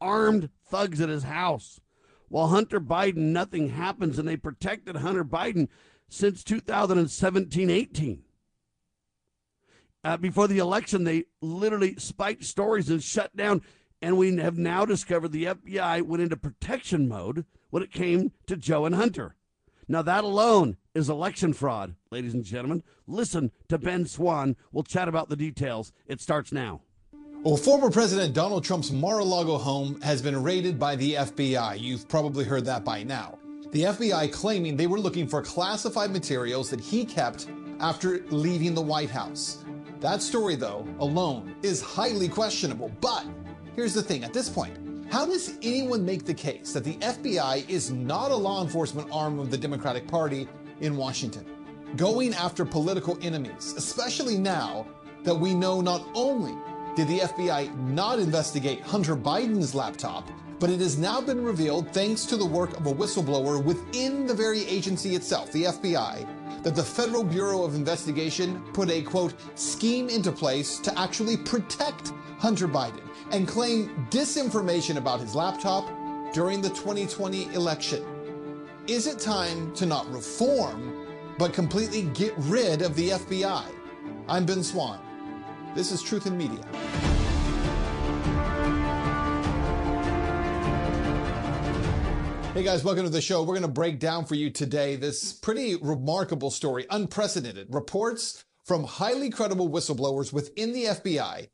armed 0.01 0.51
thugs 0.67 1.01
at 1.01 1.09
his 1.09 1.23
house. 1.23 1.81
While 2.29 2.49
Hunter 2.49 2.81
Biden, 2.81 3.31
nothing 3.31 3.69
happens, 3.69 4.19
and 4.19 4.27
they 4.27 4.37
protected 4.37 4.97
Hunter 4.97 5.25
Biden 5.25 5.69
since 6.09 6.43
2017 6.43 7.71
18. 7.71 8.25
Uh, 10.03 10.17
before 10.17 10.49
the 10.49 10.59
election, 10.59 11.05
they 11.05 11.27
literally 11.41 11.95
spiked 11.95 12.43
stories 12.43 12.91
and 12.91 13.01
shut 13.01 13.37
down. 13.37 13.63
And 14.03 14.19
we 14.19 14.37
have 14.39 14.59
now 14.59 14.85
discovered 14.85 15.31
the 15.31 15.45
FBI 15.45 16.03
went 16.03 16.25
into 16.25 16.37
protection 16.37 17.07
mode 17.07 17.45
when 17.71 17.85
it 17.85 17.93
came 17.93 18.33
to 18.49 18.57
Joe 18.57 18.85
and 18.85 18.97
Hunter. 18.97 19.37
Now, 19.87 20.03
that 20.03 20.25
alone 20.25 20.77
is 20.95 21.09
election 21.09 21.53
fraud, 21.53 21.95
ladies 22.11 22.35
and 22.35 22.45
gentlemen. 22.45 22.83
Listen 23.07 23.51
to 23.69 23.79
Ben 23.79 24.07
Swann. 24.07 24.57
We'll 24.73 24.85
chat 24.85 25.09
about 25.09 25.29
the 25.29 25.37
details. 25.37 25.93
It 26.07 26.21
starts 26.21 26.53
now. 26.53 26.81
Well, 27.43 27.59
former 27.59 27.91
President 27.91 28.35
Donald 28.35 28.65
Trump's 28.65 28.91
Mar 28.91 29.19
a 29.19 29.25
Lago 29.25 29.59
home 29.59 30.01
has 30.01 30.23
been 30.23 30.43
raided 30.43 30.79
by 30.79 30.97
the 30.97 31.15
FBI. 31.15 31.79
You've 31.79 32.09
probably 32.09 32.45
heard 32.45 32.65
that 32.65 32.85
by 32.85 33.03
now. 33.03 33.39
The 33.73 33.83
FBI 33.83 34.33
claiming 34.33 34.77
they 34.77 34.87
were 34.87 35.01
looking 35.01 35.29
for 35.29 35.43
classified 35.43 36.11
materials 36.11 36.71
that 36.71 36.81
he 36.81 37.05
kept 37.05 37.49
after 37.81 38.25
leaving 38.31 38.73
the 38.73 38.81
White 38.81 39.11
House. 39.11 39.65
That 40.01 40.23
story, 40.23 40.55
though, 40.55 40.87
alone 41.01 41.55
is 41.63 41.83
highly 41.83 42.29
questionable. 42.29 42.91
But 43.01 43.27
here's 43.77 43.93
the 43.93 44.03
thing 44.03 44.25
at 44.25 44.33
this 44.33 44.49
point, 44.49 44.79
how 45.15 45.25
does 45.25 45.57
anyone 45.63 46.05
make 46.05 46.25
the 46.25 46.35
case 46.35 46.73
that 46.73 46.83
the 46.83 46.97
FBI 46.97 47.71
is 47.71 47.93
not 47.93 48.33
a 48.33 48.37
law 48.37 48.65
enforcement 48.65 49.09
arm 49.13 49.39
of 49.39 49.49
the 49.49 49.57
Democratic 49.57 50.09
Party 50.09 50.49
in 50.81 50.97
Washington? 50.97 51.47
Going 51.95 52.35
after 52.35 52.65
political 52.65 53.17
enemies, 53.23 53.75
especially 53.77 54.37
now 54.37 54.89
that 55.23 55.37
we 55.37 55.55
know 55.55 55.81
not 55.81 56.05
only 56.17 56.57
did 56.97 57.07
the 57.07 57.21
FBI 57.21 57.79
not 57.91 58.19
investigate 58.19 58.81
Hunter 58.81 59.15
Biden's 59.15 59.73
laptop, 59.73 60.29
but 60.59 60.69
it 60.69 60.81
has 60.81 60.99
now 60.99 61.21
been 61.21 61.45
revealed, 61.45 61.93
thanks 61.93 62.27
to 62.27 62.37
the 62.37 62.45
work 62.45 62.77
of 62.77 62.89
a 62.89 62.93
whistleblower 62.93 63.63
within 63.63 64.27
the 64.27 64.35
very 64.35 64.67
agency 64.67 65.15
itself, 65.15 65.53
the 65.53 65.67
FBI, 65.67 66.27
that 66.65 66.75
the 66.75 66.83
Federal 66.83 67.23
Bureau 67.23 67.63
of 67.63 67.77
Investigation 67.77 68.61
put 68.73 68.91
a 68.91 69.03
quote 69.03 69.35
scheme 69.55 70.09
into 70.09 70.33
place 70.33 70.81
to 70.81 70.99
actually 70.99 71.37
protect 71.37 72.13
Hunter 72.41 72.67
Biden 72.67 73.09
and 73.31 73.49
claim 73.49 74.07
disinformation 74.11 74.97
about 74.97 75.21
his 75.21 75.35
laptop 75.35 75.89
during 76.33 76.61
the 76.61 76.69
2020 76.71 77.53
election. 77.55 78.05
Is 78.87 79.07
it 79.07 79.19
time 79.19 79.75
to 79.75 79.87
not 79.87 80.11
reform, 80.13 81.07
but 81.39 81.53
completely 81.53 82.03
get 82.15 82.35
rid 82.39 82.83
of 82.83 82.95
the 82.97 83.11
FBI? 83.11 83.65
I'm 84.29 84.45
Ben 84.45 84.63
Swann. 84.63 85.01
This 85.75 85.91
is 85.91 86.03
Truth 86.03 86.27
in 86.27 86.37
Media. 86.37 86.65
Hey 92.55 92.63
guys, 92.63 92.85
welcome 92.85 93.03
to 93.03 93.11
the 93.11 93.21
show. 93.21 93.43
We're 93.43 93.55
going 93.55 93.63
to 93.63 93.69
break 93.69 93.99
down 93.99 94.27
for 94.27 94.37
you 94.37 94.49
today 94.49 94.95
this 94.95 95.33
pretty 95.33 95.75
remarkable 95.75 96.53
story, 96.53 96.87
unprecedented 96.89 97.75
reports 97.75 98.45
from 98.65 98.85
highly 98.85 99.29
credible 99.29 99.69
whistleblowers 99.69 100.33
within 100.33 100.73
the 100.73 100.85
FBI 100.85 101.49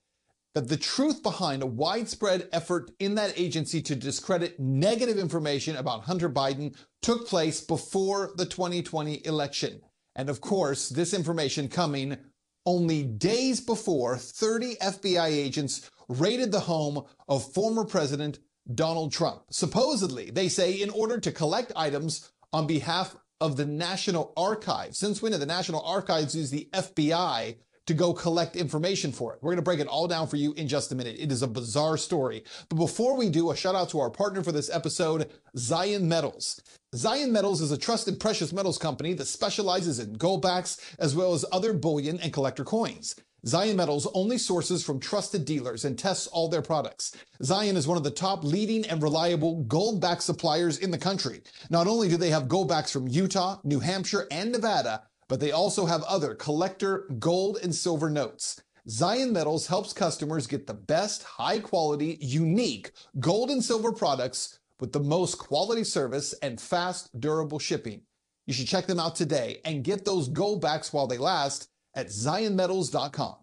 that 0.55 0.69
the 0.69 0.77
truth 0.77 1.23
behind 1.23 1.63
a 1.63 1.67
widespread 1.67 2.49
effort 2.53 2.91
in 2.99 3.15
that 3.15 3.39
agency 3.39 3.81
to 3.83 3.95
discredit 3.95 4.59
negative 4.59 5.17
information 5.17 5.77
about 5.77 6.03
Hunter 6.03 6.29
Biden 6.29 6.77
took 7.03 7.27
place 7.29 7.61
before 7.61 8.33
the 8.37 8.47
2020 8.47 9.25
election. 9.27 9.81
And 10.17 10.29
of 10.29 10.41
course, 10.41 10.89
this 10.89 11.15
information 11.15 11.69
coming 11.69 12.17
only 12.67 13.05
days 13.05 13.61
before 13.61 14.17
30 14.17 14.75
FBI 14.77 15.29
agents 15.29 15.91
raided 16.09 16.51
the 16.53 16.61
home 16.61 17.05
of 17.29 17.53
former 17.53 17.85
President 17.85 18.41
Donald 18.75 19.13
Trump. 19.13 19.43
Supposedly, 19.51 20.31
they 20.31 20.49
say, 20.49 20.73
in 20.73 20.91
order 20.91 21.19
to 21.19 21.33
collect 21.33 21.73
items 21.77 22.31
on 22.53 22.67
behalf 22.67 23.17
of 23.41 23.57
the 23.57 23.65
National 23.65 24.33
Archives. 24.37 24.99
Since 24.99 25.23
when 25.23 25.33
did 25.33 25.41
the 25.41 25.47
National 25.47 25.83
Archives 25.83 26.35
use 26.35 26.51
the 26.51 26.69
FBI 26.73 27.57
to 27.91 27.95
go 27.95 28.15
collect 28.15 28.55
information 28.55 29.11
for 29.11 29.35
it. 29.35 29.41
We're 29.43 29.51
going 29.51 29.57
to 29.57 29.63
break 29.63 29.81
it 29.81 29.89
all 29.89 30.07
down 30.07 30.29
for 30.29 30.37
you 30.37 30.53
in 30.53 30.69
just 30.69 30.93
a 30.93 30.95
minute. 30.95 31.17
It 31.19 31.33
is 31.33 31.43
a 31.43 31.49
bizarre 31.49 31.97
story. 31.97 32.45
But 32.69 32.77
before 32.77 33.17
we 33.17 33.29
do, 33.29 33.51
a 33.51 33.57
shout 33.57 33.75
out 33.75 33.91
to 33.91 33.99
our 33.99 34.11
partner 34.11 34.45
for 34.45 34.53
this 34.53 34.71
episode, 34.71 35.29
Zion 35.57 36.09
Metals. 36.09 36.63
Zion 36.95 37.33
Metals 37.33 37.61
is 37.61 37.73
a 37.73 37.79
trusted 37.79 38.21
precious 38.21 38.53
metals 38.53 38.79
company 38.79 39.13
that 39.15 39.27
specializes 39.27 39.99
in 39.99 40.17
Goldbacks 40.17 40.81
as 41.01 41.17
well 41.17 41.35
as 41.35 41.45
other 41.51 41.73
bullion 41.73 42.21
and 42.21 42.33
collector 42.33 42.63
coins. 42.63 43.17
Zion 43.45 43.77
Metals 43.77 44.07
only 44.15 44.39
sources 44.39 44.85
from 44.85 45.01
trusted 45.01 45.45
dealers 45.45 45.85
and 45.85 45.99
tests 45.99 46.27
all 46.29 46.49
their 46.49 46.63
products. 46.63 47.17
Zion 47.43 47.77
is 47.77 47.89
one 47.89 47.97
of 47.97 48.05
the 48.05 48.11
top 48.11 48.45
leading 48.45 48.87
and 48.87 49.03
reliable 49.03 49.65
Goldback 49.65 50.21
suppliers 50.21 50.79
in 50.79 50.91
the 50.91 50.99
country. 50.99 51.41
Not 51.71 51.87
only 51.87 52.09
do 52.09 52.17
they 52.17 52.31
have 52.31 52.45
Goldbacks 52.45 52.93
from 52.93 53.09
Utah, 53.09 53.59
New 53.65 53.81
Hampshire, 53.81 54.27
and 54.31 54.53
Nevada, 54.53 55.03
but 55.31 55.39
they 55.39 55.53
also 55.53 55.87
have 55.87 56.03
other 56.03 56.35
collector 56.35 57.07
gold 57.21 57.57
and 57.63 57.73
silver 57.73 58.11
notes. 58.11 58.61
Zion 58.89 59.33
Metals 59.33 59.69
helps 59.69 59.93
customers 59.93 60.49
get 60.49 60.67
the 60.67 60.75
best, 60.75 61.23
high 61.23 61.61
quality, 61.61 62.19
unique 62.21 62.91
gold 63.21 63.49
and 63.49 63.65
silver 63.65 63.93
products 63.93 64.59
with 64.81 64.93
the 64.93 64.99
most 64.99 65.39
quality 65.39 65.85
service 65.85 66.35
and 66.43 66.61
fast, 66.61 67.19
durable 67.21 67.61
shipping. 67.61 68.03
You 68.47 68.55
should 68.55 68.67
check 68.67 68.87
them 68.87 68.99
out 68.99 69.15
today 69.15 69.61
and 69.65 69.85
get 69.85 70.05
those 70.05 70.29
Goldbacks 70.29 70.93
while 70.93 71.07
they 71.07 71.19
last 71.19 71.69
at 71.95 72.09
zionmetals.com. 72.09 73.37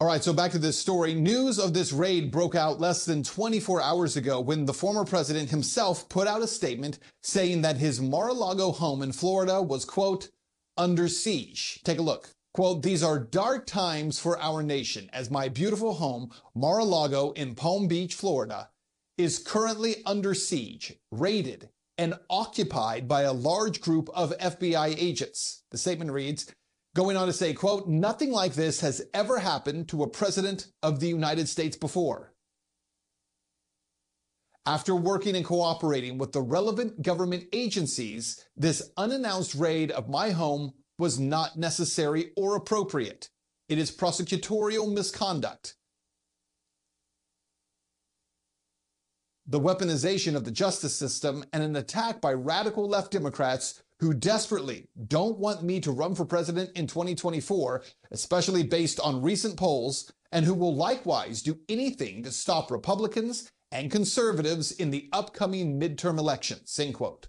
All 0.00 0.08
right, 0.08 0.24
so 0.24 0.32
back 0.32 0.52
to 0.52 0.58
this 0.58 0.78
story. 0.78 1.12
News 1.12 1.58
of 1.58 1.74
this 1.74 1.92
raid 1.92 2.30
broke 2.30 2.54
out 2.54 2.80
less 2.80 3.04
than 3.04 3.22
24 3.22 3.82
hours 3.82 4.16
ago 4.16 4.40
when 4.40 4.64
the 4.64 4.72
former 4.72 5.04
president 5.04 5.50
himself 5.50 6.08
put 6.08 6.26
out 6.26 6.42
a 6.42 6.46
statement 6.46 7.00
saying 7.20 7.60
that 7.62 7.76
his 7.76 8.00
Mar-a-Lago 8.00 8.72
home 8.72 9.02
in 9.02 9.12
Florida 9.12 9.60
was, 9.60 9.84
quote, 9.84 10.30
under 10.76 11.08
siege. 11.08 11.80
Take 11.84 11.98
a 11.98 12.02
look. 12.02 12.30
Quote, 12.52 12.82
these 12.82 13.02
are 13.02 13.18
dark 13.18 13.66
times 13.66 14.18
for 14.18 14.38
our 14.38 14.62
nation 14.62 15.10
as 15.12 15.30
my 15.30 15.48
beautiful 15.48 15.94
home, 15.94 16.30
Mar-a-Lago 16.54 17.32
in 17.32 17.54
Palm 17.54 17.88
Beach, 17.88 18.14
Florida, 18.14 18.70
is 19.18 19.38
currently 19.38 19.96
under 20.06 20.34
siege, 20.34 20.94
raided, 21.10 21.70
and 21.98 22.14
occupied 22.28 23.08
by 23.08 23.22
a 23.22 23.32
large 23.32 23.80
group 23.80 24.08
of 24.14 24.36
FBI 24.38 24.94
agents. 24.98 25.64
The 25.70 25.78
statement 25.78 26.10
reads, 26.10 26.52
going 26.94 27.16
on 27.16 27.26
to 27.26 27.32
say, 27.32 27.54
quote, 27.54 27.88
nothing 27.88 28.30
like 28.30 28.54
this 28.54 28.80
has 28.80 29.02
ever 29.12 29.38
happened 29.38 29.88
to 29.88 30.02
a 30.02 30.08
president 30.08 30.68
of 30.82 31.00
the 31.00 31.08
United 31.08 31.48
States 31.48 31.76
before. 31.76 32.33
After 34.66 34.96
working 34.96 35.36
and 35.36 35.44
cooperating 35.44 36.16
with 36.16 36.32
the 36.32 36.40
relevant 36.40 37.02
government 37.02 37.44
agencies, 37.52 38.46
this 38.56 38.90
unannounced 38.96 39.54
raid 39.54 39.90
of 39.90 40.08
my 40.08 40.30
home 40.30 40.72
was 40.98 41.20
not 41.20 41.58
necessary 41.58 42.32
or 42.34 42.56
appropriate. 42.56 43.28
It 43.68 43.76
is 43.76 43.90
prosecutorial 43.90 44.90
misconduct. 44.90 45.74
The 49.46 49.60
weaponization 49.60 50.34
of 50.34 50.44
the 50.44 50.50
justice 50.50 50.96
system 50.96 51.44
and 51.52 51.62
an 51.62 51.76
attack 51.76 52.22
by 52.22 52.32
radical 52.32 52.88
left 52.88 53.10
Democrats 53.12 53.82
who 54.00 54.14
desperately 54.14 54.88
don't 55.08 55.38
want 55.38 55.62
me 55.62 55.78
to 55.80 55.92
run 55.92 56.14
for 56.14 56.24
president 56.24 56.70
in 56.74 56.86
2024, 56.86 57.82
especially 58.12 58.62
based 58.62 58.98
on 59.00 59.20
recent 59.20 59.58
polls, 59.58 60.10
and 60.32 60.46
who 60.46 60.54
will 60.54 60.74
likewise 60.74 61.42
do 61.42 61.58
anything 61.68 62.22
to 62.22 62.30
stop 62.32 62.70
Republicans 62.70 63.50
and 63.74 63.90
conservatives 63.90 64.70
in 64.70 64.92
the 64.92 65.08
upcoming 65.12 65.78
midterm 65.78 66.16
elections, 66.16 66.78
end 66.78 66.94
quote. 66.94 67.26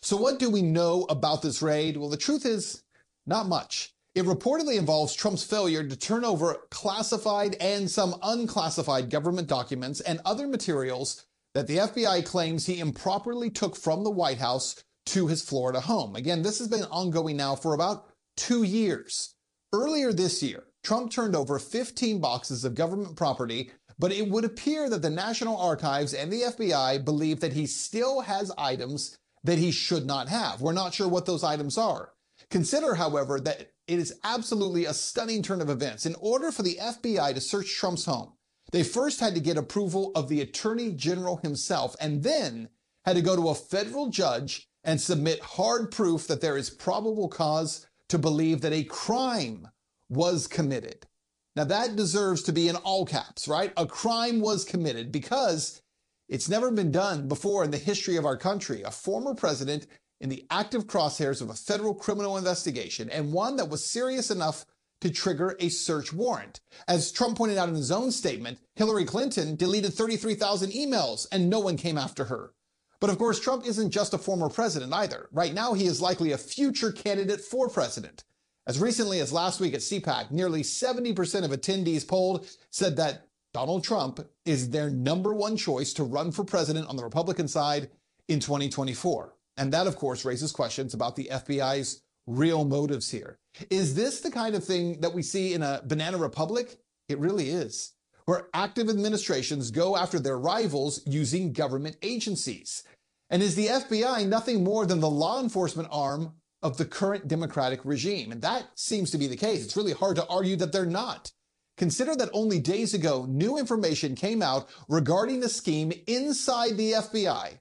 So 0.00 0.16
what 0.16 0.38
do 0.38 0.48
we 0.50 0.62
know 0.62 1.04
about 1.10 1.42
this 1.42 1.60
raid? 1.62 1.98
Well, 1.98 2.08
the 2.08 2.16
truth 2.16 2.46
is 2.46 2.82
not 3.26 3.46
much. 3.46 3.94
It 4.14 4.24
reportedly 4.24 4.78
involves 4.78 5.14
Trump's 5.14 5.44
failure 5.44 5.86
to 5.86 5.96
turn 5.96 6.24
over 6.24 6.56
classified 6.70 7.56
and 7.60 7.90
some 7.90 8.16
unclassified 8.22 9.10
government 9.10 9.48
documents 9.48 10.00
and 10.00 10.20
other 10.24 10.48
materials 10.48 11.26
that 11.54 11.66
the 11.66 11.76
FBI 11.76 12.24
claims 12.24 12.66
he 12.66 12.80
improperly 12.80 13.50
took 13.50 13.76
from 13.76 14.02
the 14.02 14.10
White 14.10 14.38
House 14.38 14.82
to 15.06 15.26
his 15.26 15.42
Florida 15.42 15.80
home. 15.80 16.16
Again, 16.16 16.42
this 16.42 16.58
has 16.58 16.68
been 16.68 16.84
ongoing 16.84 17.36
now 17.36 17.54
for 17.54 17.74
about 17.74 18.06
two 18.36 18.62
years. 18.62 19.34
Earlier 19.74 20.12
this 20.12 20.42
year, 20.42 20.64
Trump 20.82 21.12
turned 21.12 21.36
over 21.36 21.58
15 21.58 22.20
boxes 22.20 22.64
of 22.64 22.74
government 22.74 23.16
property 23.16 23.70
but 24.02 24.10
it 24.10 24.28
would 24.28 24.44
appear 24.44 24.90
that 24.90 25.00
the 25.00 25.08
National 25.08 25.56
Archives 25.56 26.12
and 26.12 26.32
the 26.32 26.42
FBI 26.42 27.04
believe 27.04 27.38
that 27.38 27.52
he 27.52 27.66
still 27.68 28.22
has 28.22 28.50
items 28.58 29.16
that 29.44 29.58
he 29.58 29.70
should 29.70 30.06
not 30.06 30.28
have. 30.28 30.60
We're 30.60 30.72
not 30.72 30.92
sure 30.92 31.06
what 31.06 31.24
those 31.24 31.44
items 31.44 31.78
are. 31.78 32.10
Consider, 32.50 32.96
however, 32.96 33.38
that 33.38 33.70
it 33.86 34.00
is 34.00 34.18
absolutely 34.24 34.86
a 34.86 34.92
stunning 34.92 35.40
turn 35.40 35.60
of 35.60 35.70
events. 35.70 36.04
In 36.04 36.16
order 36.18 36.50
for 36.50 36.64
the 36.64 36.80
FBI 36.82 37.32
to 37.32 37.40
search 37.40 37.76
Trump's 37.76 38.04
home, 38.04 38.32
they 38.72 38.82
first 38.82 39.20
had 39.20 39.36
to 39.36 39.40
get 39.40 39.56
approval 39.56 40.10
of 40.16 40.28
the 40.28 40.40
Attorney 40.40 40.90
General 40.90 41.36
himself 41.36 41.94
and 42.00 42.24
then 42.24 42.70
had 43.04 43.14
to 43.14 43.22
go 43.22 43.36
to 43.36 43.50
a 43.50 43.54
federal 43.54 44.08
judge 44.08 44.68
and 44.82 45.00
submit 45.00 45.38
hard 45.42 45.92
proof 45.92 46.26
that 46.26 46.40
there 46.40 46.56
is 46.56 46.70
probable 46.70 47.28
cause 47.28 47.86
to 48.08 48.18
believe 48.18 48.62
that 48.62 48.72
a 48.72 48.82
crime 48.82 49.68
was 50.08 50.48
committed. 50.48 51.06
Now 51.54 51.64
that 51.64 51.96
deserves 51.96 52.42
to 52.44 52.52
be 52.52 52.68
in 52.68 52.76
all 52.76 53.04
caps, 53.04 53.46
right? 53.46 53.72
A 53.76 53.86
crime 53.86 54.40
was 54.40 54.64
committed 54.64 55.12
because 55.12 55.82
it's 56.28 56.48
never 56.48 56.70
been 56.70 56.90
done 56.90 57.28
before 57.28 57.62
in 57.62 57.70
the 57.70 57.78
history 57.78 58.16
of 58.16 58.24
our 58.24 58.38
country. 58.38 58.82
A 58.82 58.90
former 58.90 59.34
president 59.34 59.86
in 60.20 60.30
the 60.30 60.46
active 60.50 60.86
crosshairs 60.86 61.42
of 61.42 61.50
a 61.50 61.54
federal 61.54 61.94
criminal 61.94 62.38
investigation 62.38 63.10
and 63.10 63.32
one 63.32 63.56
that 63.56 63.68
was 63.68 63.84
serious 63.84 64.30
enough 64.30 64.64
to 65.02 65.10
trigger 65.10 65.56
a 65.58 65.68
search 65.68 66.12
warrant. 66.12 66.60
As 66.86 67.10
Trump 67.12 67.36
pointed 67.36 67.58
out 67.58 67.68
in 67.68 67.74
his 67.74 67.90
own 67.90 68.12
statement, 68.12 68.58
Hillary 68.76 69.04
Clinton 69.04 69.56
deleted 69.56 69.92
33,000 69.92 70.70
emails 70.70 71.26
and 71.32 71.50
no 71.50 71.58
one 71.58 71.76
came 71.76 71.98
after 71.98 72.24
her. 72.26 72.54
But 73.00 73.10
of 73.10 73.18
course, 73.18 73.40
Trump 73.40 73.66
isn't 73.66 73.90
just 73.90 74.14
a 74.14 74.18
former 74.18 74.48
president 74.48 74.94
either. 74.94 75.28
Right 75.32 75.52
now, 75.52 75.74
he 75.74 75.86
is 75.86 76.00
likely 76.00 76.30
a 76.30 76.38
future 76.38 76.92
candidate 76.92 77.40
for 77.40 77.68
president. 77.68 78.22
As 78.66 78.78
recently 78.78 79.18
as 79.18 79.32
last 79.32 79.60
week 79.60 79.74
at 79.74 79.80
CPAC, 79.80 80.30
nearly 80.30 80.62
70% 80.62 81.44
of 81.44 81.50
attendees 81.50 82.06
polled 82.06 82.48
said 82.70 82.96
that 82.96 83.26
Donald 83.52 83.82
Trump 83.82 84.20
is 84.46 84.70
their 84.70 84.88
number 84.88 85.34
one 85.34 85.56
choice 85.56 85.92
to 85.94 86.04
run 86.04 86.30
for 86.30 86.44
president 86.44 86.88
on 86.88 86.96
the 86.96 87.02
Republican 87.02 87.48
side 87.48 87.90
in 88.28 88.38
2024. 88.38 89.34
And 89.56 89.72
that, 89.72 89.86
of 89.86 89.96
course, 89.96 90.24
raises 90.24 90.52
questions 90.52 90.94
about 90.94 91.16
the 91.16 91.28
FBI's 91.30 92.02
real 92.26 92.64
motives 92.64 93.10
here. 93.10 93.38
Is 93.68 93.94
this 93.94 94.20
the 94.20 94.30
kind 94.30 94.54
of 94.54 94.64
thing 94.64 95.00
that 95.00 95.12
we 95.12 95.22
see 95.22 95.54
in 95.54 95.62
a 95.62 95.82
banana 95.84 96.16
republic? 96.16 96.78
It 97.08 97.18
really 97.18 97.50
is, 97.50 97.92
where 98.26 98.48
active 98.54 98.88
administrations 98.88 99.72
go 99.72 99.96
after 99.96 100.20
their 100.20 100.38
rivals 100.38 101.02
using 101.04 101.52
government 101.52 101.96
agencies. 102.00 102.84
And 103.28 103.42
is 103.42 103.56
the 103.56 103.66
FBI 103.66 104.26
nothing 104.28 104.62
more 104.62 104.86
than 104.86 105.00
the 105.00 105.10
law 105.10 105.42
enforcement 105.42 105.88
arm 105.90 106.34
of 106.62 106.76
the 106.76 106.84
current 106.84 107.28
Democratic 107.28 107.84
regime? 107.84 108.32
And 108.32 108.42
that 108.42 108.66
seems 108.74 109.10
to 109.10 109.18
be 109.18 109.26
the 109.26 109.36
case. 109.36 109.64
It's 109.64 109.76
really 109.76 109.92
hard 109.92 110.16
to 110.16 110.26
argue 110.26 110.56
that 110.56 110.72
they're 110.72 110.86
not. 110.86 111.32
Consider 111.76 112.14
that 112.16 112.30
only 112.32 112.60
days 112.60 112.94
ago, 112.94 113.26
new 113.28 113.58
information 113.58 114.14
came 114.14 114.42
out 114.42 114.68
regarding 114.88 115.42
a 115.42 115.48
scheme 115.48 115.92
inside 116.06 116.76
the 116.76 116.92
FBI 116.92 117.58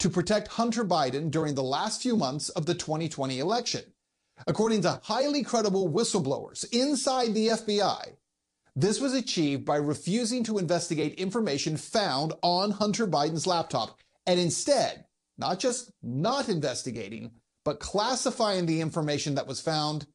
to 0.00 0.10
protect 0.10 0.48
Hunter 0.48 0.84
Biden 0.84 1.30
during 1.30 1.54
the 1.54 1.62
last 1.62 2.02
few 2.02 2.16
months 2.16 2.48
of 2.50 2.66
the 2.66 2.74
2020 2.74 3.38
election. 3.38 3.82
According 4.46 4.82
to 4.82 5.00
highly 5.04 5.44
credible 5.44 5.88
whistleblowers 5.88 6.64
inside 6.72 7.34
the 7.34 7.48
FBI, 7.48 8.16
this 8.74 9.00
was 9.00 9.14
achieved 9.14 9.64
by 9.64 9.76
refusing 9.76 10.42
to 10.44 10.58
investigate 10.58 11.14
information 11.14 11.76
found 11.76 12.32
on 12.42 12.72
Hunter 12.72 13.06
Biden's 13.06 13.46
laptop 13.46 14.00
and 14.26 14.40
instead, 14.40 15.04
not 15.38 15.58
just 15.58 15.92
not 16.02 16.48
investigating, 16.48 17.30
but 17.64 17.80
classifying 17.80 18.66
the 18.66 18.80
information 18.80 19.34
that 19.34 19.46
was 19.46 19.60
found 19.60 20.06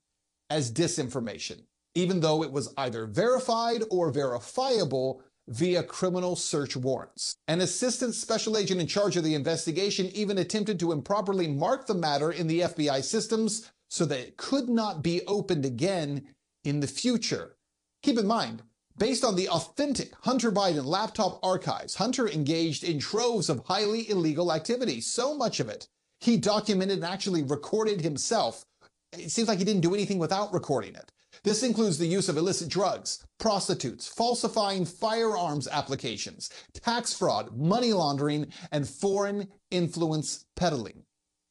as 0.50 0.72
disinformation, 0.72 1.62
even 1.95 2.20
though 2.20 2.43
it 2.43 2.52
was 2.52 2.74
either 2.78 3.06
verified 3.06 3.84
or 3.89 4.12
verifiable 4.12 5.22
via 5.48 5.82
criminal 5.82 6.36
search 6.36 6.76
warrants. 6.76 7.38
An 7.48 7.62
assistant 7.62 8.14
special 8.14 8.58
agent 8.58 8.82
in 8.82 8.88
charge 8.88 9.16
of 9.16 9.24
the 9.24 9.36
investigation 9.36 10.08
even 10.14 10.38
attempted 10.38 10.80
to 10.80 10.91
improperly 10.91 11.48
mark 11.48 11.88
the 11.88 11.93
matter 11.93 12.32
in 12.32 12.48
the 12.48 12.62
FBI 12.62 13.04
systems 13.04 13.72
so 13.89 14.06
that 14.06 14.20
it 14.20 14.38
could 14.38 14.68
not 14.68 15.02
be 15.02 15.22
opened 15.26 15.66
again 15.66 16.28
in 16.66 16.82
the 16.82 16.88
future. 16.88 17.56
Keep 18.04 18.18
in 18.18 18.28
mind, 18.28 18.62
based 18.98 19.24
on 19.24 19.36
the 19.36 19.48
authentic 19.48 20.14
Hunter 20.22 20.52
Biden 20.52 20.86
laptop 20.86 21.39
archives, 21.41 21.95
Hunter 21.95 22.28
engaged 22.28 22.84
in 22.84 23.00
troves 23.00 23.50
of 23.50 23.66
highly 23.66 24.10
illegal 24.10 24.52
activity, 24.52 25.00
so 25.00 25.34
much 25.34 25.62
of 25.62 25.70
it 25.70 25.88
he 26.20 26.38
documented 26.38 26.97
and 26.97 27.05
actually 27.05 27.43
recorded 27.43 28.01
himself. 28.01 28.65
It 29.13 29.32
seems 29.32 29.47
like 29.47 29.59
he 29.59 29.65
didn't 29.65 29.82
do 29.82 29.93
anything 29.93 30.20
without 30.20 30.53
recording 30.53 30.95
it. 30.95 31.11
This 31.43 31.63
includes 31.63 31.97
the 31.97 32.07
use 32.07 32.30
of 32.30 32.38
illicit 32.38 32.68
drugs, 32.68 33.26
prostitutes, 33.39 34.07
falsifying 34.07 34.86
firearms 34.86 35.68
applications, 35.68 36.49
tax 36.74 37.13
fraud, 37.13 37.55
money 37.55 37.93
laundering, 37.93 38.51
and 38.72 38.88
foreign 38.88 39.47
influence 39.72 40.45
peddling. 40.55 41.03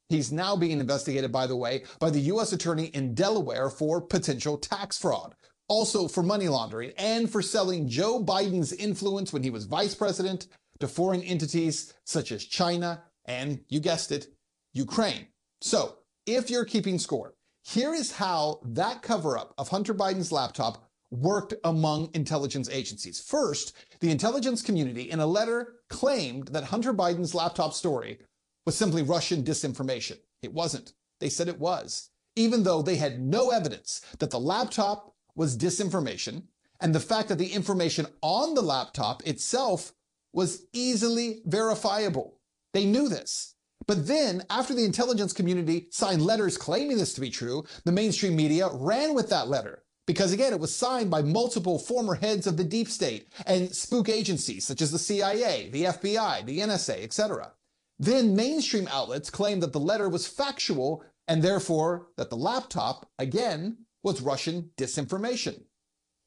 He's 0.08 0.32
now 0.32 0.56
being 0.56 0.80
investigated, 0.80 1.32
by 1.32 1.46
the 1.46 1.56
way, 1.56 1.84
by 1.98 2.10
the 2.10 2.20
U.S. 2.20 2.52
Attorney 2.52 2.86
in 2.86 3.14
Delaware 3.14 3.70
for 3.70 4.00
potential 4.00 4.56
tax 4.56 4.98
fraud, 4.98 5.34
also 5.68 6.06
for 6.08 6.22
money 6.22 6.48
laundering, 6.48 6.92
and 6.96 7.30
for 7.30 7.42
selling 7.42 7.88
Joe 7.88 8.22
Biden's 8.22 8.72
influence 8.72 9.32
when 9.32 9.42
he 9.42 9.50
was 9.50 9.64
vice 9.64 9.94
president 9.94 10.46
to 10.78 10.86
foreign 10.86 11.22
entities 11.22 11.94
such 12.04 12.30
as 12.30 12.44
China 12.44 13.02
and, 13.24 13.60
you 13.68 13.80
guessed 13.80 14.12
it, 14.12 14.28
Ukraine. 14.76 15.28
So, 15.62 15.96
if 16.26 16.50
you're 16.50 16.66
keeping 16.66 16.98
score, 16.98 17.34
here 17.64 17.94
is 17.94 18.12
how 18.12 18.60
that 18.62 19.00
cover 19.00 19.38
up 19.38 19.54
of 19.56 19.68
Hunter 19.68 19.94
Biden's 19.94 20.30
laptop 20.30 20.88
worked 21.10 21.54
among 21.64 22.10
intelligence 22.12 22.68
agencies. 22.70 23.18
First, 23.18 23.74
the 24.00 24.10
intelligence 24.10 24.60
community 24.60 25.10
in 25.10 25.20
a 25.20 25.26
letter 25.26 25.76
claimed 25.88 26.48
that 26.48 26.64
Hunter 26.64 26.92
Biden's 26.92 27.34
laptop 27.34 27.72
story 27.72 28.18
was 28.66 28.76
simply 28.76 29.02
Russian 29.02 29.42
disinformation. 29.42 30.18
It 30.42 30.52
wasn't. 30.52 30.92
They 31.20 31.30
said 31.30 31.48
it 31.48 31.58
was, 31.58 32.10
even 32.34 32.62
though 32.62 32.82
they 32.82 32.96
had 32.96 33.20
no 33.20 33.50
evidence 33.50 34.02
that 34.18 34.30
the 34.30 34.40
laptop 34.40 35.14
was 35.34 35.56
disinformation 35.56 36.42
and 36.80 36.94
the 36.94 37.00
fact 37.00 37.28
that 37.30 37.38
the 37.38 37.52
information 37.52 38.06
on 38.20 38.54
the 38.54 38.62
laptop 38.62 39.26
itself 39.26 39.92
was 40.34 40.66
easily 40.74 41.40
verifiable. 41.46 42.40
They 42.74 42.84
knew 42.84 43.08
this. 43.08 43.55
But 43.86 44.08
then, 44.08 44.42
after 44.50 44.74
the 44.74 44.84
intelligence 44.84 45.32
community 45.32 45.86
signed 45.90 46.22
letters 46.22 46.58
claiming 46.58 46.98
this 46.98 47.14
to 47.14 47.20
be 47.20 47.30
true, 47.30 47.64
the 47.84 47.92
mainstream 47.92 48.34
media 48.34 48.68
ran 48.72 49.14
with 49.14 49.30
that 49.30 49.48
letter. 49.48 49.84
Because 50.06 50.32
again, 50.32 50.52
it 50.52 50.60
was 50.60 50.74
signed 50.74 51.10
by 51.10 51.22
multiple 51.22 51.78
former 51.78 52.14
heads 52.14 52.46
of 52.46 52.56
the 52.56 52.64
deep 52.64 52.88
state 52.88 53.28
and 53.44 53.74
spook 53.74 54.08
agencies 54.08 54.66
such 54.66 54.80
as 54.80 54.92
the 54.92 54.98
CIA, 54.98 55.68
the 55.70 55.84
FBI, 55.84 56.46
the 56.46 56.60
NSA, 56.60 57.02
etc. 57.02 57.52
Then 57.98 58.36
mainstream 58.36 58.88
outlets 58.88 59.30
claimed 59.30 59.62
that 59.62 59.72
the 59.72 59.80
letter 59.80 60.08
was 60.08 60.26
factual 60.26 61.04
and 61.26 61.42
therefore 61.42 62.08
that 62.16 62.30
the 62.30 62.36
laptop, 62.36 63.10
again, 63.18 63.78
was 64.02 64.20
Russian 64.20 64.70
disinformation. 64.76 65.64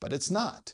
But 0.01 0.11
it's 0.11 0.29
not. 0.29 0.73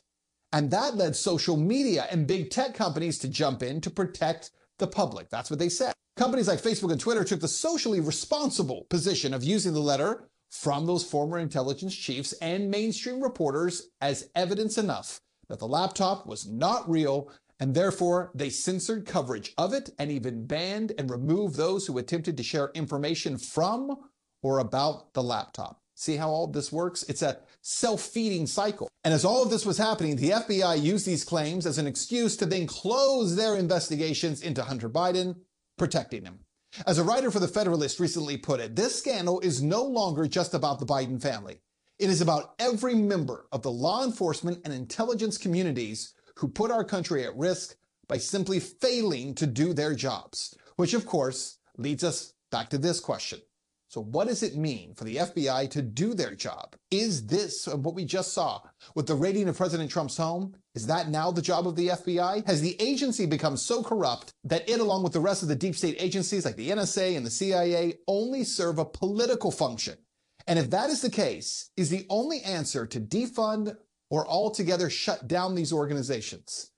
And 0.52 0.70
that 0.70 0.96
led 0.96 1.14
social 1.14 1.56
media 1.56 2.06
and 2.10 2.26
big 2.26 2.50
tech 2.50 2.74
companies 2.74 3.18
to 3.20 3.28
jump 3.28 3.62
in 3.62 3.80
to 3.82 3.90
protect 3.90 4.50
the 4.78 4.86
public. 4.86 5.30
That's 5.30 5.50
what 5.50 5.58
they 5.58 5.68
said. 5.68 5.92
Companies 6.16 6.48
like 6.48 6.62
Facebook 6.62 6.90
and 6.92 7.00
Twitter 7.00 7.24
took 7.24 7.40
the 7.40 7.48
socially 7.48 8.00
responsible 8.00 8.86
position 8.88 9.34
of 9.34 9.44
using 9.44 9.74
the 9.74 9.80
letter 9.80 10.30
from 10.50 10.86
those 10.86 11.04
former 11.04 11.38
intelligence 11.38 11.94
chiefs 11.94 12.32
and 12.40 12.70
mainstream 12.70 13.20
reporters 13.20 13.88
as 14.00 14.30
evidence 14.34 14.78
enough 14.78 15.20
that 15.50 15.58
the 15.58 15.68
laptop 15.68 16.26
was 16.26 16.46
not 16.46 16.88
real 16.88 17.30
and 17.60 17.74
therefore 17.74 18.30
they 18.34 18.48
censored 18.48 19.04
coverage 19.04 19.52
of 19.58 19.74
it 19.74 19.90
and 19.98 20.10
even 20.10 20.46
banned 20.46 20.92
and 20.96 21.10
removed 21.10 21.56
those 21.56 21.86
who 21.86 21.98
attempted 21.98 22.38
to 22.38 22.42
share 22.42 22.70
information 22.74 23.36
from 23.36 23.94
or 24.42 24.58
about 24.58 25.12
the 25.12 25.22
laptop. 25.22 25.82
See 25.94 26.16
how 26.16 26.30
all 26.30 26.46
this 26.46 26.72
works? 26.72 27.02
It's 27.10 27.22
a 27.22 27.40
self-feeding 27.60 28.46
cycle. 28.46 28.88
And 29.04 29.12
as 29.12 29.24
all 29.24 29.42
of 29.42 29.50
this 29.50 29.66
was 29.66 29.76
happening, 29.76 30.16
the 30.16 30.30
FBI 30.30 30.82
used 30.82 31.06
these 31.06 31.24
claims 31.24 31.66
as 31.66 31.76
an 31.76 31.86
excuse 31.86 32.38
to 32.38 32.46
then 32.46 32.66
close 32.66 33.36
their 33.36 33.56
investigations 33.56 34.40
into 34.40 34.62
Hunter 34.62 34.88
Biden, 34.88 35.36
protecting 35.76 36.24
him. 36.24 36.40
As 36.86 36.98
a 36.98 37.04
writer 37.04 37.30
for 37.30 37.40
The 37.40 37.48
Federalist 37.48 38.00
recently 38.00 38.36
put 38.36 38.60
it, 38.60 38.76
this 38.76 38.98
scandal 38.98 39.40
is 39.40 39.62
no 39.62 39.82
longer 39.82 40.26
just 40.26 40.52
about 40.52 40.78
the 40.78 40.86
Biden 40.86 41.20
family. 41.20 41.60
It 41.98 42.10
is 42.10 42.20
about 42.20 42.54
every 42.58 42.94
member 42.94 43.46
of 43.52 43.62
the 43.62 43.70
law 43.70 44.04
enforcement 44.04 44.60
and 44.64 44.74
intelligence 44.74 45.38
communities 45.38 46.12
who 46.36 46.48
put 46.48 46.70
our 46.70 46.84
country 46.84 47.24
at 47.24 47.36
risk 47.36 47.76
by 48.08 48.18
simply 48.18 48.60
failing 48.60 49.34
to 49.36 49.46
do 49.46 49.72
their 49.72 49.94
jobs. 49.94 50.54
Which, 50.76 50.92
of 50.92 51.06
course, 51.06 51.58
leads 51.78 52.04
us 52.04 52.34
back 52.50 52.68
to 52.70 52.78
this 52.78 53.00
question. 53.00 53.40
So, 53.96 54.02
what 54.02 54.28
does 54.28 54.42
it 54.42 54.56
mean 54.56 54.92
for 54.94 55.04
the 55.04 55.16
FBI 55.16 55.70
to 55.70 55.80
do 55.80 56.12
their 56.12 56.34
job? 56.34 56.76
Is 56.90 57.28
this 57.28 57.66
what 57.66 57.94
we 57.94 58.04
just 58.04 58.34
saw 58.34 58.60
with 58.94 59.06
the 59.06 59.14
raiding 59.14 59.48
of 59.48 59.56
President 59.56 59.90
Trump's 59.90 60.18
home? 60.18 60.54
Is 60.74 60.86
that 60.88 61.08
now 61.08 61.30
the 61.30 61.40
job 61.40 61.66
of 61.66 61.76
the 61.76 61.88
FBI? 61.88 62.46
Has 62.46 62.60
the 62.60 62.78
agency 62.78 63.24
become 63.24 63.56
so 63.56 63.82
corrupt 63.82 64.34
that 64.44 64.68
it, 64.68 64.80
along 64.80 65.02
with 65.02 65.14
the 65.14 65.20
rest 65.20 65.42
of 65.42 65.48
the 65.48 65.54
deep 65.54 65.74
state 65.74 65.96
agencies 65.98 66.44
like 66.44 66.56
the 66.56 66.68
NSA 66.68 67.16
and 67.16 67.24
the 67.24 67.30
CIA, 67.30 67.94
only 68.06 68.44
serve 68.44 68.78
a 68.78 68.84
political 68.84 69.50
function? 69.50 69.96
And 70.46 70.58
if 70.58 70.68
that 70.68 70.90
is 70.90 71.00
the 71.00 71.08
case, 71.08 71.70
is 71.78 71.88
the 71.88 72.04
only 72.10 72.42
answer 72.42 72.84
to 72.86 73.00
defund 73.00 73.78
or 74.10 74.28
altogether 74.28 74.90
shut 74.90 75.26
down 75.26 75.54
these 75.54 75.72
organizations? 75.72 76.70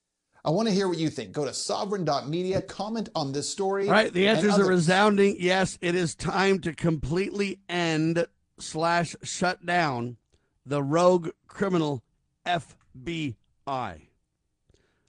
I 0.48 0.50
want 0.50 0.66
to 0.66 0.72
hear 0.72 0.88
what 0.88 0.96
you 0.96 1.10
think. 1.10 1.32
Go 1.32 1.44
to 1.44 1.52
sovereign.media, 1.52 2.62
comment 2.62 3.10
on 3.14 3.32
this 3.32 3.46
story. 3.46 3.86
All 3.86 3.92
right, 3.92 4.10
the 4.10 4.28
answer 4.28 4.48
is 4.48 4.56
a 4.56 4.64
resounding 4.64 5.36
yes. 5.38 5.76
It 5.82 5.94
is 5.94 6.14
time 6.14 6.60
to 6.60 6.72
completely 6.72 7.60
end 7.68 8.26
slash 8.58 9.14
shut 9.22 9.66
down 9.66 10.16
the 10.64 10.82
rogue 10.82 11.28
criminal 11.48 12.02
FBI. 12.46 13.34